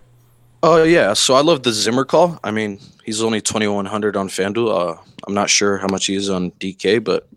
Oh 0.61 0.81
uh, 0.81 0.83
yeah, 0.83 1.13
so 1.13 1.33
I 1.33 1.41
love 1.41 1.63
the 1.63 1.73
Zimmer 1.73 2.05
call. 2.05 2.39
I 2.43 2.51
mean, 2.51 2.79
he's 3.03 3.21
only 3.21 3.41
2100 3.41 4.15
on 4.15 4.29
FanDuel. 4.29 4.95
Uh, 4.95 5.01
I'm 5.27 5.33
not 5.33 5.49
sure 5.49 5.77
how 5.77 5.87
much 5.87 6.05
he 6.05 6.15
is 6.15 6.29
on 6.29 6.51
DK, 6.51 7.03
but 7.03 7.27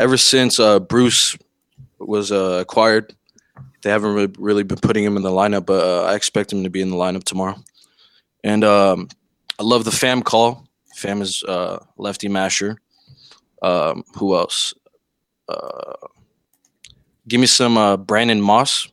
ever 0.00 0.16
since 0.16 0.58
uh, 0.58 0.80
Bruce 0.80 1.36
was 2.00 2.32
uh, 2.32 2.58
acquired, 2.60 3.14
they 3.82 3.90
haven't 3.90 4.14
really, 4.14 4.32
really, 4.38 4.62
been 4.64 4.78
putting 4.78 5.04
him 5.04 5.16
in 5.16 5.22
the 5.22 5.30
lineup. 5.30 5.66
But 5.66 6.08
I 6.08 6.16
expect 6.16 6.52
him 6.52 6.64
to 6.64 6.70
be 6.70 6.80
in 6.80 6.90
the 6.90 6.96
lineup 6.96 7.22
tomorrow. 7.22 7.56
And 8.42 8.64
um, 8.64 9.08
I 9.60 9.62
love 9.62 9.84
the 9.84 9.92
Pham 9.92 10.24
call. 10.24 10.66
Pham 10.96 11.22
is 11.22 11.44
lefty 11.96 12.28
masher. 12.28 12.78
Um, 13.62 14.04
who 14.16 14.36
else? 14.36 14.74
Uh, 15.48 15.94
give 17.28 17.40
me 17.40 17.46
some 17.46 17.76
uh, 17.76 17.96
Brandon 17.96 18.40
Moss. 18.40 18.88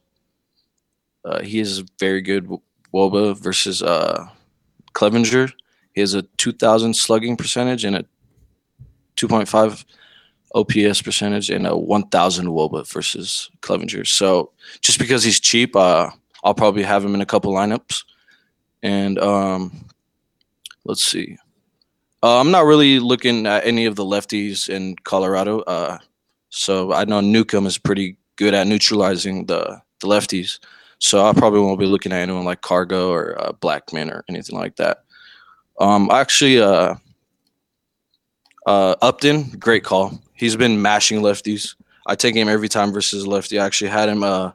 Uh, 1.26 1.42
he 1.42 1.60
is 1.60 1.84
very 2.00 2.22
good 2.22 2.50
Woba 2.94 3.38
versus 3.38 3.82
uh, 3.82 4.28
Clevinger. 4.94 5.52
He 5.94 6.02
has 6.02 6.14
a 6.14 6.24
2,000 6.24 6.96
slugging 6.96 7.38
percentage 7.38 7.86
and 7.86 7.96
a 7.96 8.06
2.5 9.18 9.86
OPS 10.56 11.02
percentage 11.02 11.50
and 11.50 11.66
a 11.66 11.76
1,000 11.76 12.48
Woba 12.48 12.88
versus 12.88 13.50
Clevinger. 13.62 14.06
So 14.06 14.52
just 14.82 15.00
because 15.00 15.24
he's 15.24 15.40
cheap, 15.40 15.76
uh, 15.76 16.10
I'll 16.44 16.54
probably 16.54 16.84
have 16.84 17.04
him 17.04 17.16
in 17.16 17.22
a 17.22 17.26
couple 17.26 17.54
lineups. 17.54 18.04
And 18.82 19.18
um, 19.20 19.86
let's 20.84 21.04
see. 21.04 21.38
Uh, 22.24 22.40
I'm 22.40 22.52
not 22.52 22.66
really 22.66 23.00
looking 23.00 23.46
at 23.46 23.66
any 23.66 23.86
of 23.86 23.98
the 23.98 24.06
lefties 24.06 24.70
in 24.70 24.96
Colorado. 25.04 25.60
Uh, 25.60 25.98
so 26.50 26.94
I 26.94 27.04
know 27.04 27.20
Newcomb 27.20 27.66
is 27.66 27.78
pretty 27.78 28.16
good 28.38 28.54
at 28.54 28.66
neutralizing 28.66 29.46
the, 29.48 29.82
the 30.00 30.08
lefties. 30.08 30.60
So 31.00 31.26
I 31.26 31.34
probably 31.34 31.60
won't 31.60 31.82
be 31.82 31.86
looking 31.86 32.14
at 32.14 32.22
anyone 32.22 32.46
like 32.46 32.62
Cargo 32.62 33.12
or 33.12 33.36
uh, 33.42 33.52
Blackmon 33.52 34.10
or 34.10 34.24
anything 34.30 34.58
like 34.58 34.78
that. 34.78 35.04
Um, 35.82 36.10
actually, 36.12 36.62
uh, 36.62 36.96
uh, 38.66 38.96
Upton, 39.02 39.50
great 39.60 39.84
call. 39.84 40.18
He's 40.34 40.56
been 40.56 40.82
mashing 40.82 41.20
lefties. 41.20 41.76
I 42.08 42.16
take 42.16 42.36
him 42.36 42.48
every 42.48 42.70
time 42.70 42.94
versus 42.94 43.28
lefty. 43.28 43.60
I 43.60 43.66
actually 43.66 43.90
had 43.90 44.08
him 44.08 44.24
uh, 44.24 44.52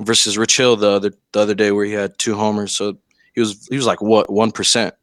versus 0.00 0.38
Rich 0.38 0.56
Hill 0.56 0.76
the 0.76 0.90
other 0.90 1.12
the 1.32 1.40
other 1.40 1.54
day 1.54 1.72
where 1.72 1.84
he 1.84 1.92
had 1.92 2.16
two 2.18 2.36
homers. 2.36 2.72
So 2.72 2.98
he 3.34 3.40
was 3.40 3.66
he 3.68 3.76
was 3.76 3.86
like 3.86 4.00
what 4.00 4.30
one 4.30 4.52
percent. 4.52 4.94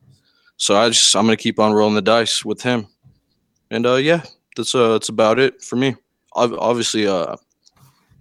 So 0.58 0.76
I 0.76 0.90
just 0.90 1.16
I'm 1.16 1.26
gonna 1.26 1.38
keep 1.38 1.60
on 1.60 1.74
rolling 1.74 1.96
the 1.96 2.02
dice 2.02 2.44
with 2.44 2.62
him, 2.62 2.88
and 3.72 3.86
uh, 3.86 3.96
yeah, 3.96 4.24
that's 4.56 4.74
uh 4.76 4.94
that's 4.94 5.10
about 5.10 5.40
it 5.40 5.62
for 5.62 5.76
me. 5.76 5.96
Obviously, 6.34 7.08
uh, 7.08 7.36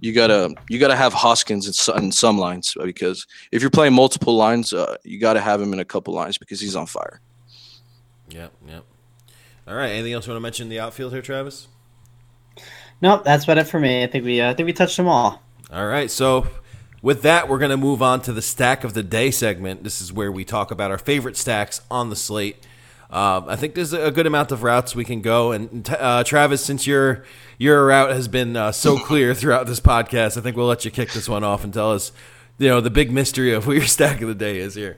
you 0.00 0.12
gotta 0.12 0.54
you 0.68 0.78
gotta 0.78 0.96
have 0.96 1.12
Hoskins 1.12 1.66
in 1.66 1.72
some, 1.72 1.98
in 1.98 2.12
some 2.12 2.38
lines 2.38 2.74
because 2.82 3.26
if 3.52 3.62
you're 3.62 3.70
playing 3.70 3.94
multiple 3.94 4.36
lines, 4.36 4.72
uh, 4.72 4.96
you 5.04 5.18
gotta 5.18 5.40
have 5.40 5.60
him 5.60 5.72
in 5.72 5.80
a 5.80 5.84
couple 5.84 6.14
lines 6.14 6.38
because 6.38 6.60
he's 6.60 6.76
on 6.76 6.86
fire. 6.86 7.20
Yep, 8.30 8.52
yep. 8.68 8.84
All 9.66 9.74
right. 9.74 9.90
Anything 9.90 10.12
else 10.12 10.26
you 10.26 10.32
want 10.32 10.38
to 10.38 10.42
mention 10.42 10.64
in 10.64 10.70
the 10.70 10.80
outfield 10.80 11.12
here, 11.12 11.22
Travis? 11.22 11.68
Nope, 13.02 13.24
that's 13.24 13.44
about 13.44 13.58
it 13.58 13.64
for 13.64 13.80
me. 13.80 14.04
I 14.04 14.06
think 14.06 14.24
we 14.24 14.40
uh, 14.40 14.50
I 14.50 14.54
think 14.54 14.66
we 14.66 14.72
touched 14.72 14.96
them 14.96 15.08
all. 15.08 15.42
All 15.72 15.86
right. 15.86 16.10
So 16.10 16.46
with 17.06 17.22
that, 17.22 17.48
we're 17.48 17.60
going 17.60 17.70
to 17.70 17.76
move 17.76 18.02
on 18.02 18.20
to 18.20 18.32
the 18.32 18.42
stack 18.42 18.82
of 18.82 18.92
the 18.92 19.02
day 19.04 19.30
segment. 19.30 19.84
This 19.84 20.00
is 20.00 20.12
where 20.12 20.32
we 20.32 20.44
talk 20.44 20.72
about 20.72 20.90
our 20.90 20.98
favorite 20.98 21.36
stacks 21.36 21.80
on 21.88 22.10
the 22.10 22.16
slate. 22.16 22.66
Uh, 23.08 23.42
I 23.46 23.54
think 23.54 23.76
there's 23.76 23.92
a 23.92 24.10
good 24.10 24.26
amount 24.26 24.50
of 24.50 24.64
routes 24.64 24.96
we 24.96 25.04
can 25.04 25.20
go. 25.20 25.52
And 25.52 25.88
uh, 25.88 26.24
Travis, 26.24 26.64
since 26.64 26.84
your 26.84 27.24
your 27.58 27.86
route 27.86 28.10
has 28.10 28.26
been 28.26 28.56
uh, 28.56 28.72
so 28.72 28.98
clear 29.06 29.34
throughout 29.34 29.68
this 29.68 29.78
podcast, 29.78 30.36
I 30.36 30.40
think 30.40 30.56
we'll 30.56 30.66
let 30.66 30.84
you 30.84 30.90
kick 30.90 31.12
this 31.12 31.28
one 31.28 31.44
off 31.44 31.62
and 31.62 31.72
tell 31.72 31.92
us, 31.92 32.10
you 32.58 32.66
know, 32.66 32.80
the 32.80 32.90
big 32.90 33.12
mystery 33.12 33.52
of 33.52 33.68
what 33.68 33.76
your 33.76 33.86
stack 33.86 34.20
of 34.20 34.26
the 34.26 34.34
day 34.34 34.58
is 34.58 34.74
here. 34.74 34.96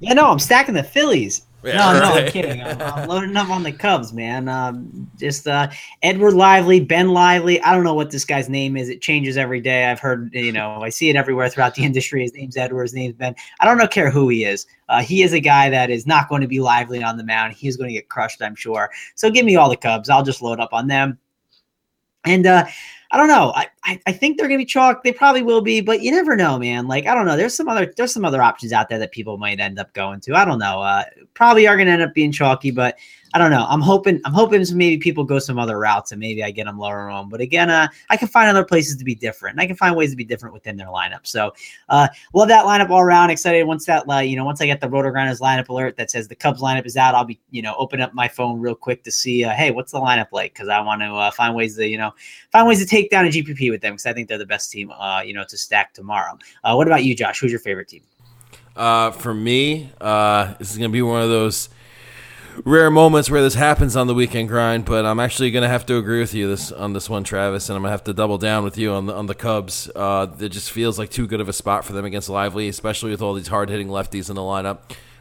Yeah, 0.00 0.12
no, 0.12 0.26
I'm 0.26 0.40
stacking 0.40 0.74
the 0.74 0.82
Phillies. 0.82 1.46
Yeah, 1.64 1.76
no, 1.76 1.92
right. 1.92 2.00
no, 2.00 2.20
I'm 2.20 2.30
kidding. 2.30 2.62
I'm, 2.62 2.80
I'm, 2.80 3.08
loading 3.08 3.36
up 3.36 3.50
on 3.50 3.64
the 3.64 3.72
Cubs, 3.72 4.12
man. 4.12 4.48
Um, 4.48 5.10
just 5.18 5.48
uh, 5.48 5.68
Edward 6.02 6.34
Lively, 6.34 6.78
Ben 6.78 7.08
Lively. 7.08 7.60
I 7.62 7.74
don't 7.74 7.82
know 7.82 7.94
what 7.94 8.10
this 8.10 8.24
guy's 8.24 8.48
name 8.48 8.76
is. 8.76 8.88
It 8.88 9.02
changes 9.02 9.36
every 9.36 9.60
day. 9.60 9.86
I've 9.86 9.98
heard, 9.98 10.32
you 10.32 10.52
know, 10.52 10.80
I 10.82 10.90
see 10.90 11.10
it 11.10 11.16
everywhere 11.16 11.48
throughout 11.48 11.74
the 11.74 11.84
industry. 11.84 12.22
His 12.22 12.32
name's 12.32 12.56
Edward. 12.56 12.84
His 12.84 12.94
name's 12.94 13.14
Ben. 13.14 13.34
I 13.60 13.64
don't 13.64 13.76
know, 13.76 13.88
care 13.88 14.10
who 14.10 14.28
he 14.28 14.44
is. 14.44 14.66
Uh, 14.88 15.02
he 15.02 15.22
is 15.22 15.32
a 15.32 15.40
guy 15.40 15.68
that 15.70 15.90
is 15.90 16.06
not 16.06 16.28
going 16.28 16.42
to 16.42 16.48
be 16.48 16.60
lively 16.60 17.02
on 17.02 17.16
the 17.16 17.24
mound. 17.24 17.54
He's 17.54 17.76
going 17.76 17.88
to 17.88 17.94
get 17.94 18.08
crushed, 18.08 18.40
I'm 18.40 18.54
sure. 18.54 18.90
So 19.16 19.30
give 19.30 19.44
me 19.44 19.56
all 19.56 19.68
the 19.68 19.76
Cubs. 19.76 20.08
I'll 20.08 20.22
just 20.22 20.42
load 20.42 20.60
up 20.60 20.72
on 20.72 20.86
them. 20.86 21.18
And 22.24 22.46
uh, 22.46 22.66
I 23.10 23.16
don't 23.16 23.28
know. 23.28 23.52
I, 23.56 23.68
I, 23.84 24.00
I 24.06 24.12
think 24.12 24.36
they're 24.36 24.48
gonna 24.48 24.58
be 24.58 24.66
chalk. 24.66 25.02
They 25.02 25.12
probably 25.12 25.42
will 25.42 25.62
be, 25.62 25.80
but 25.80 26.02
you 26.02 26.10
never 26.10 26.36
know, 26.36 26.58
man. 26.58 26.88
Like 26.88 27.06
I 27.06 27.14
don't 27.14 27.26
know. 27.26 27.36
There's 27.36 27.54
some 27.54 27.68
other 27.68 27.92
there's 27.96 28.12
some 28.12 28.24
other 28.24 28.42
options 28.42 28.72
out 28.72 28.88
there 28.90 28.98
that 28.98 29.12
people 29.12 29.38
might 29.38 29.60
end 29.60 29.78
up 29.78 29.92
going 29.94 30.20
to. 30.20 30.34
I 30.34 30.44
don't 30.44 30.58
know. 30.58 30.82
Uh, 30.82 31.04
probably 31.32 31.66
are 31.66 31.76
gonna 31.76 31.92
end 31.92 32.02
up 32.02 32.12
being 32.12 32.32
chalky, 32.32 32.70
but 32.70 32.98
I 33.34 33.38
don't 33.38 33.50
know. 33.50 33.66
I'm 33.68 33.80
hoping 33.80 34.20
I'm 34.24 34.32
hoping 34.32 34.64
maybe 34.74 34.96
people 34.96 35.22
go 35.22 35.38
some 35.38 35.58
other 35.58 35.78
routes 35.78 36.12
and 36.12 36.20
maybe 36.20 36.42
I 36.42 36.50
get 36.50 36.64
them 36.64 36.78
lower 36.78 37.10
on. 37.10 37.28
But 37.28 37.40
again, 37.40 37.68
uh, 37.68 37.88
I 38.08 38.16
can 38.16 38.28
find 38.28 38.48
other 38.48 38.64
places 38.64 38.96
to 38.96 39.04
be 39.04 39.14
different. 39.14 39.54
And 39.54 39.60
I 39.60 39.66
can 39.66 39.76
find 39.76 39.94
ways 39.94 40.10
to 40.10 40.16
be 40.16 40.24
different 40.24 40.54
within 40.54 40.76
their 40.76 40.86
lineup. 40.86 41.26
So 41.26 41.52
uh, 41.90 42.08
love 42.32 42.48
that 42.48 42.64
lineup 42.64 42.88
all 42.88 43.00
around. 43.00 43.30
Excited 43.30 43.64
once 43.64 43.84
that 43.86 44.08
uh, 44.08 44.18
you 44.18 44.36
know 44.36 44.44
once 44.44 44.60
I 44.60 44.66
get 44.66 44.80
the 44.80 44.88
RotoGrinders 44.88 45.40
lineup 45.40 45.68
alert 45.68 45.96
that 45.96 46.10
says 46.10 46.28
the 46.28 46.34
Cubs 46.34 46.62
lineup 46.62 46.86
is 46.86 46.96
out. 46.96 47.14
I'll 47.14 47.24
be 47.24 47.38
you 47.50 47.60
know 47.60 47.74
open 47.76 48.00
up 48.00 48.14
my 48.14 48.28
phone 48.28 48.60
real 48.60 48.74
quick 48.74 49.04
to 49.04 49.12
see 49.12 49.44
uh, 49.44 49.50
hey 49.50 49.70
what's 49.70 49.92
the 49.92 50.00
lineup 50.00 50.28
like 50.32 50.54
because 50.54 50.68
I 50.68 50.80
want 50.80 51.02
to 51.02 51.14
uh, 51.14 51.30
find 51.30 51.54
ways 51.54 51.76
to 51.76 51.86
you 51.86 51.98
know 51.98 52.14
find 52.50 52.66
ways 52.66 52.78
to 52.80 52.86
take 52.86 53.10
down 53.10 53.26
a 53.26 53.28
GPP 53.28 53.70
with 53.70 53.82
them 53.82 53.94
because 53.94 54.06
I 54.06 54.14
think 54.14 54.28
they're 54.28 54.38
the 54.38 54.46
best 54.46 54.70
team 54.70 54.90
uh, 54.90 55.22
you 55.24 55.34
know 55.34 55.44
to 55.48 55.58
stack 55.58 55.92
tomorrow. 55.92 56.38
Uh, 56.64 56.74
what 56.74 56.86
about 56.86 57.04
you, 57.04 57.14
Josh? 57.14 57.40
Who's 57.40 57.50
your 57.50 57.60
favorite 57.60 57.88
team? 57.88 58.02
For 58.74 59.34
me, 59.34 59.90
this 60.00 60.70
is 60.70 60.78
gonna 60.78 60.88
be 60.88 61.02
one 61.02 61.20
of 61.20 61.28
those 61.28 61.68
rare 62.64 62.90
moments 62.90 63.30
where 63.30 63.42
this 63.42 63.54
happens 63.54 63.96
on 63.96 64.06
the 64.06 64.14
weekend 64.14 64.48
grind, 64.48 64.84
but 64.84 65.04
I'm 65.04 65.20
actually 65.20 65.50
going 65.50 65.62
to 65.62 65.68
have 65.68 65.86
to 65.86 65.96
agree 65.96 66.20
with 66.20 66.34
you 66.34 66.48
this 66.48 66.72
on 66.72 66.92
this 66.92 67.08
one, 67.08 67.24
Travis, 67.24 67.68
and 67.68 67.76
I'm 67.76 67.82
going 67.82 67.88
to 67.88 67.92
have 67.92 68.04
to 68.04 68.14
double 68.14 68.38
down 68.38 68.64
with 68.64 68.78
you 68.78 68.92
on 68.92 69.06
the 69.06 69.14
on 69.14 69.26
the 69.26 69.34
Cubs. 69.34 69.90
Uh, 69.94 70.26
it 70.38 70.50
just 70.50 70.70
feels 70.70 70.98
like 70.98 71.10
too 71.10 71.26
good 71.26 71.40
of 71.40 71.48
a 71.48 71.52
spot 71.52 71.84
for 71.84 71.92
them 71.92 72.04
against 72.04 72.28
Lively, 72.28 72.68
especially 72.68 73.10
with 73.10 73.22
all 73.22 73.34
these 73.34 73.48
hard 73.48 73.70
hitting 73.70 73.88
lefties 73.88 74.28
in 74.28 74.36
the 74.36 74.42
lineup. 74.42 74.78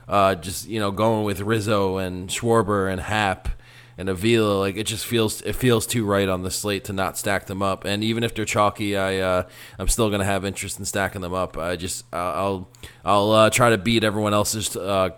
Uh, 0.07 0.35
just 0.35 0.67
you 0.67 0.79
know, 0.79 0.91
going 0.91 1.25
with 1.25 1.41
Rizzo 1.41 1.97
and 1.97 2.29
Schwarber 2.29 2.91
and 2.91 3.01
Happ 3.01 3.49
and 3.97 4.09
Avila, 4.09 4.59
like 4.59 4.77
it 4.77 4.85
just 4.85 5.05
feels 5.05 5.41
it 5.41 5.53
feels 5.53 5.85
too 5.85 6.05
right 6.05 6.29
on 6.29 6.43
the 6.43 6.51
slate 6.51 6.85
to 6.85 6.93
not 6.93 7.17
stack 7.17 7.47
them 7.47 7.61
up. 7.61 7.83
And 7.83 8.03
even 8.03 8.23
if 8.23 8.33
they're 8.35 8.45
chalky, 8.45 8.95
I 8.95 9.17
uh, 9.17 9.43
I'm 9.77 9.88
still 9.88 10.09
gonna 10.09 10.25
have 10.25 10.45
interest 10.45 10.79
in 10.79 10.85
stacking 10.85 11.21
them 11.21 11.33
up. 11.33 11.57
I 11.57 11.75
just 11.75 12.05
I'll 12.13 12.69
I'll 13.03 13.31
uh, 13.31 13.49
try 13.49 13.71
to 13.71 13.77
beat 13.77 14.03
everyone 14.03 14.33
else's 14.33 14.75
uh, 14.75 15.09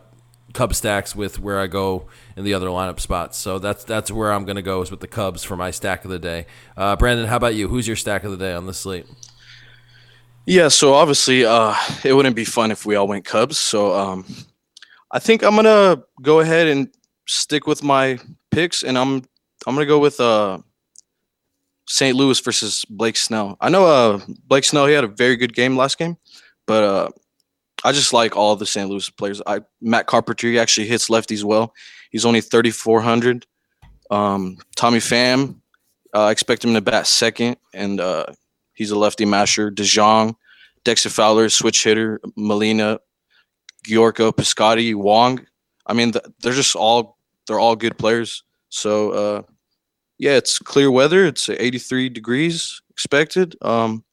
Cub 0.54 0.74
stacks 0.74 1.16
with 1.16 1.40
where 1.40 1.60
I 1.60 1.68
go 1.68 2.08
in 2.36 2.44
the 2.44 2.54
other 2.54 2.68
lineup 2.68 3.00
spots. 3.00 3.38
So 3.38 3.60
that's 3.60 3.84
that's 3.84 4.12
where 4.12 4.32
I'm 4.32 4.46
going 4.46 4.56
to 4.56 4.62
go 4.62 4.82
is 4.82 4.92
with 4.92 5.00
the 5.00 5.08
Cubs 5.08 5.44
for 5.44 5.56
my 5.56 5.72
stack 5.72 6.04
of 6.06 6.12
the 6.12 6.20
day. 6.20 6.46
Uh, 6.76 6.96
Brandon, 6.96 7.28
how 7.28 7.38
about 7.38 7.56
you? 7.56 7.68
Who's 7.68 7.88
your 7.88 7.96
stack 7.96 8.24
of 8.24 8.32
the 8.32 8.38
day 8.38 8.54
on 8.54 8.66
the 8.66 8.74
slate? 8.74 9.06
Yeah, 10.46 10.70
so 10.70 10.96
obviously 10.96 11.46
uh, 11.46 11.76
it 12.04 12.14
wouldn't 12.14 12.36
be 12.36 12.46
fun 12.46 12.72
if 12.72 12.86
we 12.86 12.96
all 12.96 13.08
went 13.08 13.26
Cubs. 13.26 13.58
So 13.58 13.96
um, 13.96 14.26
I 15.12 15.20
think 15.20 15.44
I'm 15.44 15.56
gonna 15.56 16.04
go 16.22 16.40
ahead 16.40 16.68
and 16.68 16.90
stick 17.28 17.68
with 17.68 17.84
my 17.84 18.20
picks, 18.50 18.82
and 18.82 18.98
I'm 18.98 19.24
I'm 19.68 19.76
gonna 19.76 19.86
go 19.86 20.00
with 20.00 20.20
uh, 20.20 20.60
St. 21.88 22.16
Louis 22.16 22.40
versus 22.40 22.84
Blake 22.90 23.18
Snell. 23.18 23.58
I 23.62 23.70
know 23.70 23.86
uh, 23.86 24.20
Blake 24.48 24.64
Snell 24.64 24.88
he 24.88 24.94
had 24.94 25.04
a 25.04 25.08
very 25.08 25.36
good 25.36 25.54
game 25.54 25.78
last 25.78 25.98
game, 25.98 26.18
but 26.66 26.84
uh, 26.84 27.10
I 27.84 27.92
just 27.92 28.14
like 28.14 28.36
all 28.36 28.56
the 28.56 28.66
St. 28.66 28.90
Louis 28.90 29.10
players. 29.10 29.42
I 29.48 29.62
Matt 29.82 30.08
Carpenter 30.08 30.48
he 30.48 30.60
actually 30.60 30.88
hits 30.88 31.10
lefties 31.10 31.44
well. 31.44 31.74
He's 32.12 32.26
only 32.26 32.42
3,400. 32.42 33.46
Um, 34.12 34.58
Tommy 34.76 34.98
Pham, 34.98 35.60
uh, 36.14 36.26
I 36.26 36.32
expect 36.32 36.64
him 36.64 36.74
to 36.74 36.82
bat 36.82 37.06
second, 37.06 37.58
and 37.74 38.00
uh, 38.00 38.26
he's 38.74 38.92
a 38.92 38.98
lefty 38.98 39.26
masher. 39.26 39.70
DeJong, 39.70 40.36
Dexter 40.84 41.10
Fowler, 41.10 41.50
switch 41.50 41.84
hitter. 41.84 42.20
Molina, 42.36 43.00
Gyorko, 43.88 44.32
Piscotty, 44.32 44.96
Wong. 44.96 45.46
I 45.86 45.94
mean, 45.94 46.14
they're 46.42 46.54
just 46.54 46.76
all 46.76 47.18
they're 47.48 47.60
all 47.60 47.76
good 47.76 47.98
players. 47.98 48.44
So 48.70 49.12
uh, 49.12 49.42
yeah, 50.18 50.34
it's 50.36 50.60
clear 50.60 50.92
weather. 50.92 51.26
It's 51.26 51.50
83 51.50 52.10
degrees 52.10 52.82
expected. 52.90 53.56
Um, 53.62 54.04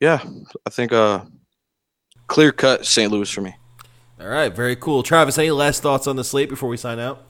yeah, 0.00 0.22
I 0.66 0.70
think 0.70 0.92
uh, 0.92 1.24
clear 2.26 2.52
cut 2.52 2.86
St. 2.86 3.10
Louis 3.10 3.30
for 3.30 3.40
me. 3.40 3.54
All 4.20 4.28
right, 4.28 4.54
very 4.54 4.76
cool. 4.76 5.02
Travis, 5.02 5.38
any 5.38 5.50
last 5.50 5.82
thoughts 5.82 6.06
on 6.06 6.16
the 6.16 6.24
slate 6.24 6.48
before 6.48 6.68
we 6.68 6.76
sign 6.76 6.98
out? 6.98 7.24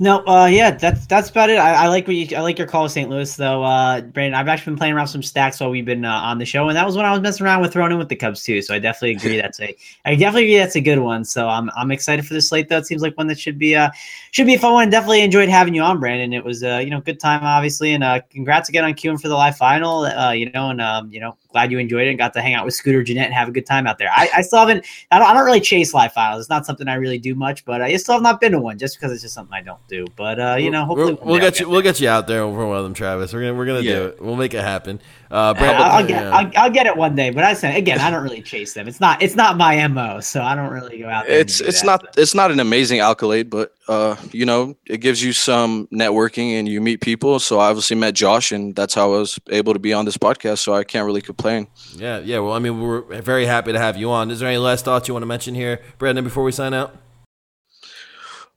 No, 0.00 0.24
uh, 0.26 0.46
yeah, 0.46 0.70
that's 0.70 1.06
that's 1.08 1.28
about 1.28 1.50
it. 1.50 1.58
I, 1.58 1.84
I, 1.84 1.88
like 1.88 2.06
what 2.06 2.14
you, 2.14 2.36
I 2.36 2.40
like 2.40 2.56
your 2.56 2.68
call 2.68 2.84
with 2.84 2.92
St. 2.92 3.10
Louis 3.10 3.34
though, 3.34 3.64
uh, 3.64 4.00
Brandon. 4.00 4.38
I've 4.38 4.46
actually 4.46 4.70
been 4.72 4.78
playing 4.78 4.94
around 4.94 5.08
some 5.08 5.24
stacks 5.24 5.58
while 5.58 5.70
we've 5.70 5.84
been 5.84 6.04
uh, 6.04 6.12
on 6.12 6.38
the 6.38 6.44
show, 6.44 6.68
and 6.68 6.76
that 6.76 6.86
was 6.86 6.96
when 6.96 7.04
I 7.04 7.10
was 7.10 7.20
messing 7.20 7.44
around 7.44 7.62
with 7.62 7.72
throwing 7.72 7.90
in 7.90 7.98
with 7.98 8.08
the 8.08 8.14
Cubs 8.14 8.44
too. 8.44 8.62
So 8.62 8.74
I 8.74 8.78
definitely 8.78 9.16
agree 9.16 9.36
that's 9.42 9.58
a 9.58 9.76
I 10.04 10.14
definitely 10.14 10.44
agree 10.44 10.58
that's 10.58 10.76
a 10.76 10.80
good 10.80 11.00
one. 11.00 11.24
So 11.24 11.48
I'm 11.48 11.68
I'm 11.76 11.90
excited 11.90 12.24
for 12.24 12.34
the 12.34 12.40
slate 12.40 12.68
though. 12.68 12.78
It 12.78 12.86
seems 12.86 13.02
like 13.02 13.18
one 13.18 13.26
that 13.26 13.40
should 13.40 13.58
be 13.58 13.74
uh 13.74 13.90
should 14.30 14.46
be 14.46 14.54
a 14.54 14.58
fun 14.58 14.72
one. 14.72 14.90
Definitely 14.90 15.22
enjoyed 15.22 15.48
having 15.48 15.74
you 15.74 15.82
on, 15.82 16.00
Brandon. 16.00 16.32
It 16.32 16.44
was 16.44 16.62
uh 16.62 16.78
you 16.78 16.90
know 16.90 17.00
good 17.00 17.20
time 17.20 17.42
obviously, 17.42 17.92
and 17.92 18.04
uh 18.04 18.20
congrats 18.30 18.68
again 18.68 18.84
on 18.84 18.94
queuing 18.94 19.20
for 19.20 19.28
the 19.28 19.34
live 19.34 19.56
final. 19.56 20.04
Uh 20.04 20.32
you 20.32 20.50
know 20.50 20.70
and 20.70 20.80
um 20.80 21.10
you 21.12 21.20
know 21.20 21.36
glad 21.50 21.72
you 21.72 21.78
enjoyed 21.78 22.06
it 22.06 22.10
and 22.10 22.18
got 22.18 22.32
to 22.34 22.40
hang 22.40 22.54
out 22.54 22.64
with 22.64 22.74
Scooter 22.74 23.02
Gennett 23.02 23.24
and 23.24 23.34
have 23.34 23.48
a 23.48 23.50
good 23.50 23.66
time 23.66 23.86
out 23.86 23.98
there. 23.98 24.10
I, 24.12 24.28
I 24.36 24.42
still 24.42 24.58
haven't, 24.58 24.84
I 25.10 25.18
don't, 25.18 25.28
I 25.28 25.34
don't 25.34 25.44
really 25.44 25.60
chase 25.60 25.94
live 25.94 26.12
finals. 26.12 26.42
It's 26.42 26.50
not 26.50 26.66
something 26.66 26.88
I 26.88 26.94
really 26.94 27.18
do 27.18 27.34
much, 27.34 27.64
but 27.64 27.80
I 27.80 27.96
still 27.96 28.14
have 28.14 28.22
not 28.22 28.40
been 28.40 28.52
to 28.52 28.60
one 28.60 28.78
just 28.78 28.96
because 28.96 29.12
it's 29.12 29.22
just 29.22 29.34
something 29.34 29.54
I 29.54 29.62
don't 29.62 29.84
do. 29.88 30.06
But 30.16 30.38
uh, 30.38 30.56
you 30.58 30.70
know, 30.70 30.84
hopefully 30.84 31.14
we'll, 31.14 31.32
we'll 31.32 31.40
get 31.40 31.58
you, 31.58 31.68
we'll 31.68 31.82
get 31.82 32.00
you 32.00 32.08
out 32.08 32.26
there 32.26 32.42
for 32.42 32.66
one 32.66 32.76
of 32.76 32.84
them, 32.84 32.94
Travis. 32.94 33.32
We're 33.32 33.40
gonna, 33.40 33.54
we're 33.54 33.66
gonna 33.66 33.80
yeah. 33.80 33.94
do 33.94 34.06
it. 34.06 34.22
We'll 34.22 34.36
make 34.36 34.54
it 34.54 34.62
happen. 34.62 35.00
Uh, 35.30 35.54
I'll, 35.56 35.82
I'll, 35.82 36.06
get, 36.06 36.22
yeah. 36.22 36.30
I'll, 36.30 36.50
I'll, 36.56 36.70
get 36.70 36.86
it 36.86 36.96
one 36.96 37.14
day. 37.14 37.30
But 37.30 37.44
I 37.44 37.54
said 37.54 37.76
again, 37.76 37.98
I 37.98 38.10
don't 38.10 38.22
really 38.22 38.42
chase 38.42 38.74
them. 38.74 38.88
It's 38.88 39.00
not, 39.00 39.22
it's 39.22 39.34
not 39.34 39.58
my 39.58 39.86
mo, 39.88 40.20
so 40.20 40.42
I 40.42 40.54
don't 40.54 40.72
really 40.72 40.98
go 40.98 41.08
out. 41.08 41.26
There. 41.26 41.38
It's, 41.38 41.60
it's 41.60 41.80
that, 41.80 41.86
not, 41.86 42.00
but. 42.02 42.18
it's 42.18 42.34
not 42.34 42.50
an 42.50 42.60
amazing 42.60 43.00
accolade, 43.00 43.50
but 43.50 43.74
uh, 43.88 44.16
you 44.32 44.44
know, 44.44 44.76
it 44.86 44.98
gives 44.98 45.22
you 45.22 45.32
some 45.32 45.88
networking 45.92 46.58
and 46.58 46.68
you 46.68 46.80
meet 46.80 47.00
people. 47.00 47.40
So 47.40 47.58
I 47.58 47.70
obviously 47.70 47.96
met 47.96 48.14
Josh, 48.14 48.52
and 48.52 48.76
that's 48.76 48.94
how 48.94 49.14
I 49.14 49.18
was 49.18 49.38
able 49.48 49.72
to 49.72 49.78
be 49.78 49.94
on 49.94 50.04
this 50.04 50.18
podcast. 50.18 50.58
So 50.58 50.74
I 50.74 50.84
can't 50.84 51.06
really 51.06 51.22
complain. 51.22 51.68
Yeah, 51.96 52.18
yeah. 52.18 52.40
Well, 52.40 52.52
I 52.52 52.58
mean, 52.58 52.80
we're 52.80 53.22
very 53.22 53.46
happy 53.46 53.72
to 53.72 53.78
have 53.78 53.96
you 53.96 54.10
on. 54.10 54.30
Is 54.30 54.40
there 54.40 54.48
any 54.48 54.58
last 54.58 54.84
thoughts 54.84 55.08
you 55.08 55.14
want 55.14 55.22
to 55.22 55.26
mention 55.26 55.54
here, 55.54 55.80
Brandon, 55.96 56.22
before 56.22 56.44
we 56.44 56.52
sign 56.52 56.74
out? 56.74 56.94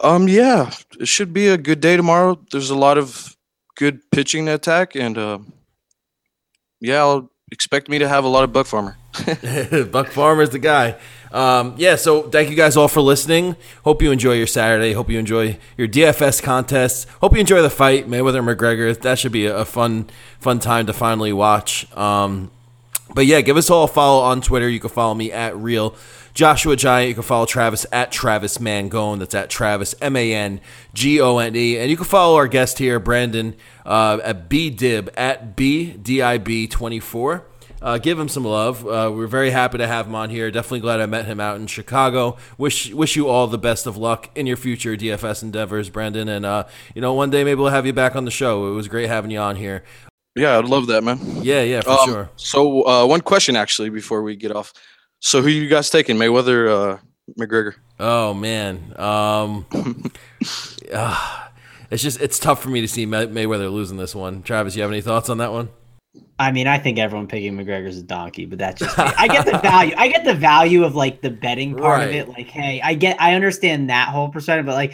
Um, 0.01 0.27
yeah, 0.27 0.71
it 0.99 1.07
should 1.07 1.31
be 1.31 1.47
a 1.47 1.57
good 1.57 1.79
day 1.79 1.95
tomorrow. 1.95 2.39
There's 2.51 2.69
a 2.71 2.75
lot 2.75 2.97
of 2.97 3.37
good 3.77 4.01
pitching 4.11 4.47
to 4.47 4.55
attack, 4.55 4.95
and 4.95 5.17
uh, 5.17 5.39
yeah, 6.81 6.99
I'll 6.99 7.31
expect 7.51 7.87
me 7.87 7.99
to 7.99 8.07
have 8.07 8.23
a 8.25 8.27
lot 8.27 8.43
of 8.43 8.51
Buck 8.51 8.65
Farmer. 8.65 8.97
Buck 9.91 10.07
Farmer's 10.07 10.49
the 10.49 10.59
guy. 10.59 10.97
Um, 11.31 11.75
yeah, 11.77 11.95
so 11.95 12.23
thank 12.23 12.49
you 12.49 12.55
guys 12.55 12.75
all 12.75 12.87
for 12.87 13.01
listening. 13.01 13.55
Hope 13.83 14.01
you 14.01 14.11
enjoy 14.11 14.33
your 14.33 14.47
Saturday. 14.47 14.93
Hope 14.93 15.09
you 15.09 15.17
enjoy 15.17 15.57
your 15.77 15.87
DFS 15.87 16.43
contests. 16.43 17.05
Hope 17.21 17.33
you 17.33 17.39
enjoy 17.39 17.61
the 17.61 17.69
fight, 17.69 18.07
Mayweather 18.07 18.43
McGregor. 18.43 18.99
That 18.99 19.17
should 19.17 19.31
be 19.31 19.45
a 19.45 19.63
fun, 19.65 20.09
fun 20.39 20.59
time 20.59 20.85
to 20.87 20.93
finally 20.93 21.31
watch. 21.31 21.91
Um, 21.95 22.51
but 23.13 23.25
yeah, 23.25 23.41
give 23.41 23.57
us 23.57 23.69
all 23.69 23.85
a 23.85 23.87
follow 23.87 24.23
on 24.23 24.41
Twitter. 24.41 24.69
You 24.69 24.79
can 24.79 24.89
follow 24.89 25.13
me 25.13 25.31
at 25.31 25.55
real 25.55 25.95
Joshua 26.33 26.75
Giant. 26.75 27.09
You 27.09 27.13
can 27.15 27.23
follow 27.23 27.45
Travis 27.45 27.85
at 27.91 28.11
Travis 28.11 28.57
Mangone. 28.57 29.19
That's 29.19 29.35
at 29.35 29.49
Travis 29.49 29.95
M 30.01 30.15
A 30.15 30.33
N 30.33 30.61
G 30.93 31.19
O 31.19 31.37
N 31.37 31.55
E. 31.55 31.77
And 31.77 31.89
you 31.89 31.97
can 31.97 32.05
follow 32.05 32.37
our 32.37 32.47
guest 32.47 32.77
here, 32.77 32.99
Brandon, 32.99 33.55
uh, 33.85 34.19
at 34.23 34.47
B 34.49 34.69
Dib 34.69 35.09
at 35.17 35.55
B 35.55 35.91
D 35.91 36.21
I 36.21 36.37
B 36.37 36.67
twenty 36.67 36.99
four. 36.99 37.45
Uh, 37.81 37.97
give 37.97 38.19
him 38.19 38.29
some 38.29 38.45
love. 38.45 38.85
Uh, 38.85 39.11
we're 39.11 39.25
very 39.27 39.49
happy 39.49 39.77
to 39.79 39.87
have 39.87 40.05
him 40.05 40.13
on 40.13 40.29
here. 40.29 40.51
Definitely 40.51 40.81
glad 40.81 41.01
I 41.01 41.07
met 41.07 41.25
him 41.25 41.39
out 41.39 41.55
in 41.55 41.65
Chicago. 41.65 42.37
Wish 42.57 42.93
wish 42.93 43.15
you 43.15 43.27
all 43.27 43.47
the 43.47 43.57
best 43.57 43.87
of 43.87 43.97
luck 43.97 44.29
in 44.35 44.45
your 44.45 44.57
future 44.57 44.95
DFS 44.95 45.41
endeavors, 45.41 45.89
Brandon. 45.89 46.29
And 46.29 46.45
uh, 46.45 46.65
you 46.93 47.01
know, 47.01 47.13
one 47.13 47.31
day 47.31 47.43
maybe 47.43 47.59
we'll 47.59 47.69
have 47.71 47.87
you 47.87 47.93
back 47.93 48.15
on 48.15 48.25
the 48.25 48.31
show. 48.31 48.67
It 48.67 48.75
was 48.75 48.87
great 48.87 49.07
having 49.07 49.31
you 49.31 49.39
on 49.39 49.55
here. 49.55 49.83
Yeah, 50.35 50.59
I'd 50.59 50.65
love 50.65 50.87
that, 50.87 51.03
man. 51.03 51.19
Yeah, 51.41 51.61
yeah, 51.63 51.81
for 51.81 51.89
Um, 51.89 52.09
sure. 52.09 52.29
So 52.35 52.87
uh, 52.87 53.05
one 53.07 53.21
question 53.21 53.55
actually 53.55 53.89
before 53.89 54.21
we 54.21 54.35
get 54.35 54.55
off. 54.55 54.73
So 55.19 55.41
who 55.41 55.49
you 55.49 55.67
guys 55.67 55.89
taking, 55.89 56.17
Mayweather, 56.17 56.69
uh, 56.69 56.97
McGregor? 57.39 57.73
Oh 57.99 58.33
man, 58.33 58.93
um, 58.97 59.65
ah, 60.93 61.51
it's 61.89 62.01
just 62.03 62.21
it's 62.21 62.39
tough 62.39 62.61
for 62.61 62.69
me 62.69 62.81
to 62.81 62.87
see 62.87 63.05
May- 63.05 63.27
Mayweather 63.27 63.71
losing 63.71 63.97
this 63.97 64.13
one. 64.15 64.41
Travis, 64.43 64.75
you 64.75 64.81
have 64.83 64.91
any 64.91 65.01
thoughts 65.01 65.29
on 65.29 65.37
that 65.39 65.51
one? 65.51 65.69
I 66.39 66.51
mean, 66.51 66.67
I 66.67 66.77
think 66.77 66.99
everyone 66.99 67.27
picking 67.27 67.55
McGregor's 67.55 67.97
a 67.97 68.03
donkey, 68.03 68.45
but 68.45 68.57
that's 68.59 68.79
just 68.79 68.97
me. 68.97 69.05
I 69.17 69.27
get 69.27 69.45
the 69.45 69.59
value. 69.59 69.93
I 69.97 70.07
get 70.09 70.25
the 70.25 70.33
value 70.33 70.83
of 70.83 70.95
like 70.95 71.21
the 71.21 71.29
betting 71.29 71.75
part 71.75 72.01
of 72.03 72.09
it. 72.09 72.27
Like, 72.27 72.47
hey, 72.47 72.81
I 72.83 72.95
get, 72.95 73.21
I 73.21 73.35
understand 73.35 73.89
that 73.89 74.09
whole 74.09 74.27
perspective, 74.27 74.65
but 74.65 74.73
like, 74.73 74.93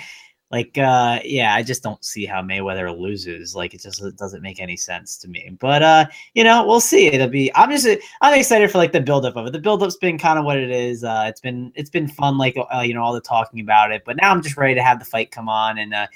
like, 0.52 0.78
uh, 0.78 1.20
yeah, 1.26 1.56
I 1.56 1.64
just 1.64 1.84
don't 1.84 2.04
see 2.06 2.26
how 2.26 2.42
Mayweather 2.42 2.98
loses. 2.98 3.56
Like, 3.56 3.74
it 3.74 3.82
just 3.82 4.02
it 4.02 4.16
doesn't 4.16 4.42
make 4.44 4.60
any 4.60 4.78
sense 4.78 5.18
to 5.18 5.28
me. 5.28 5.58
But 5.60 5.82
uh, 5.82 6.06
you 6.36 6.44
know, 6.44 6.66
we'll 6.68 6.80
see. 6.80 7.08
It'll 7.08 7.28
be. 7.28 7.52
I'm 7.56 7.72
just, 7.72 7.88
I'm 8.22 8.38
excited 8.38 8.70
for 8.70 8.78
like 8.78 8.92
the 8.92 9.02
buildup 9.02 9.36
of 9.36 9.48
it. 9.48 9.54
The 9.54 9.60
buildup's 9.60 9.98
been 9.98 10.18
kind 10.20 10.38
of 10.38 10.46
what 10.46 10.58
it 10.58 10.70
is. 10.70 11.04
Uh, 11.04 11.26
it's 11.28 11.42
been, 11.42 11.72
it's 11.76 11.90
been 11.90 12.08
fun. 12.08 12.38
Like, 12.38 12.58
uh, 12.58 12.82
you 12.82 12.94
know, 12.94 13.02
all 13.04 13.14
the 13.14 13.22
talking 13.22 13.60
about 13.60 13.92
it. 13.92 14.04
But 14.06 14.18
now 14.18 14.32
I'm 14.32 14.42
just 14.42 14.56
ready 14.56 14.76
to 14.76 14.84
have 14.84 15.00
the 15.00 15.06
fight 15.06 15.32
come 15.32 15.50
on 15.50 15.80
and. 15.80 15.94
uh 15.94 16.08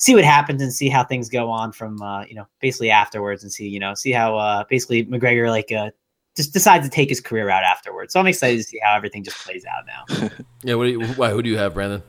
see 0.00 0.14
what 0.14 0.24
happens 0.24 0.60
and 0.60 0.72
see 0.72 0.88
how 0.88 1.04
things 1.04 1.28
go 1.28 1.50
on 1.50 1.70
from 1.70 2.02
uh, 2.02 2.24
you 2.24 2.34
know 2.34 2.46
basically 2.60 2.90
afterwards 2.90 3.42
and 3.44 3.52
see 3.52 3.68
you 3.68 3.78
know 3.78 3.94
see 3.94 4.10
how 4.10 4.36
uh, 4.36 4.64
basically 4.68 5.04
McGregor 5.06 5.48
like 5.48 5.70
uh, 5.70 5.90
just 6.36 6.52
decides 6.52 6.84
to 6.86 6.90
take 6.90 7.08
his 7.08 7.20
career 7.20 7.48
out 7.50 7.62
afterwards. 7.62 8.12
So 8.12 8.20
I'm 8.20 8.26
excited 8.26 8.56
to 8.56 8.64
see 8.64 8.80
how 8.82 8.96
everything 8.96 9.22
just 9.22 9.36
plays 9.38 9.64
out 9.64 9.84
now. 9.86 10.28
Yeah, 10.62 10.74
what 10.74 10.84
do 10.84 10.90
you, 10.90 11.06
why, 11.14 11.30
who 11.30 11.42
do 11.42 11.48
you 11.48 11.56
have, 11.56 11.72
Brandon? 11.72 12.02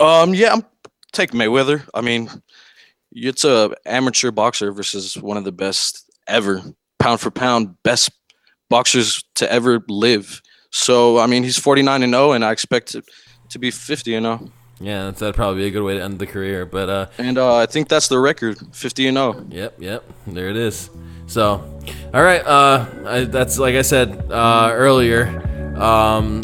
Um, 0.00 0.34
yeah, 0.34 0.52
I'm 0.52 0.66
take 1.12 1.30
Mayweather. 1.30 1.82
I 1.94 2.02
mean, 2.02 2.28
it's 3.10 3.42
a 3.42 3.74
amateur 3.86 4.30
boxer 4.30 4.70
versus 4.70 5.16
one 5.16 5.38
of 5.38 5.44
the 5.44 5.52
best 5.52 6.10
ever, 6.26 6.62
pound 6.98 7.20
for 7.20 7.30
pound, 7.30 7.74
best 7.82 8.10
boxers 8.68 9.24
to 9.36 9.50
ever 9.50 9.82
live. 9.88 10.42
So 10.72 11.18
I 11.18 11.26
mean, 11.26 11.42
he's 11.42 11.58
49 11.58 12.02
and 12.02 12.12
0, 12.12 12.32
and 12.32 12.44
I 12.44 12.52
expect 12.52 12.94
it 12.94 13.04
to 13.48 13.58
be 13.58 13.70
50 13.70 14.14
and 14.14 14.24
0. 14.24 14.52
Yeah, 14.80 15.04
that's, 15.04 15.20
that'd 15.20 15.34
probably 15.34 15.62
be 15.62 15.66
a 15.68 15.70
good 15.70 15.82
way 15.82 15.98
to 15.98 16.02
end 16.02 16.18
the 16.18 16.26
career. 16.26 16.64
But 16.64 16.88
uh, 16.88 17.06
And 17.18 17.36
uh, 17.38 17.56
I 17.56 17.66
think 17.66 17.88
that's 17.88 18.08
the 18.08 18.18
record, 18.18 18.58
50 18.72 19.08
and 19.08 19.18
oh. 19.18 19.32
0. 19.34 19.46
Yep, 19.50 19.74
yep. 19.78 20.04
There 20.26 20.48
it 20.48 20.56
is. 20.56 20.88
So, 21.26 21.62
all 22.12 22.22
right. 22.22 22.44
Uh, 22.44 22.86
I, 23.06 23.24
that's 23.24 23.58
like 23.58 23.74
I 23.74 23.82
said 23.82 24.30
uh, 24.32 24.70
earlier. 24.72 25.26
Um, 25.78 26.42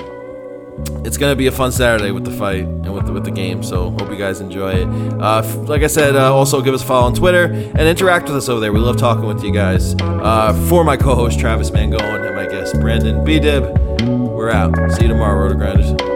it's 1.04 1.16
gonna 1.16 1.34
be 1.36 1.46
a 1.46 1.52
fun 1.52 1.72
Saturday 1.72 2.10
with 2.10 2.24
the 2.24 2.30
fight 2.30 2.64
and 2.64 2.92
with 2.94 3.06
the, 3.06 3.12
with 3.12 3.24
the 3.24 3.30
game. 3.30 3.62
So 3.62 3.90
hope 3.90 4.10
you 4.10 4.16
guys 4.16 4.40
enjoy 4.40 4.72
it. 4.74 4.86
Uh, 5.20 5.38
f- 5.38 5.56
like 5.68 5.82
I 5.82 5.86
said, 5.86 6.14
uh, 6.14 6.32
also 6.34 6.60
give 6.60 6.74
us 6.74 6.82
a 6.82 6.86
follow 6.86 7.06
on 7.06 7.14
Twitter 7.14 7.44
and 7.46 7.80
interact 7.80 8.28
with 8.28 8.36
us 8.36 8.48
over 8.48 8.60
there. 8.60 8.72
We 8.72 8.78
love 8.80 8.96
talking 8.96 9.24
with 9.26 9.42
you 9.42 9.52
guys. 9.52 9.94
Uh, 10.00 10.52
for 10.68 10.84
my 10.84 10.96
co-host 10.96 11.40
Travis 11.40 11.70
Mangone 11.70 12.26
and 12.26 12.36
my 12.36 12.46
guest 12.46 12.78
Brandon 12.80 13.24
B 13.24 13.40
Dib, 13.40 13.64
we're 14.06 14.50
out. 14.50 14.74
See 14.92 15.02
you 15.02 15.08
tomorrow, 15.08 15.42
Roto 15.42 15.54
Grinders. 15.56 16.15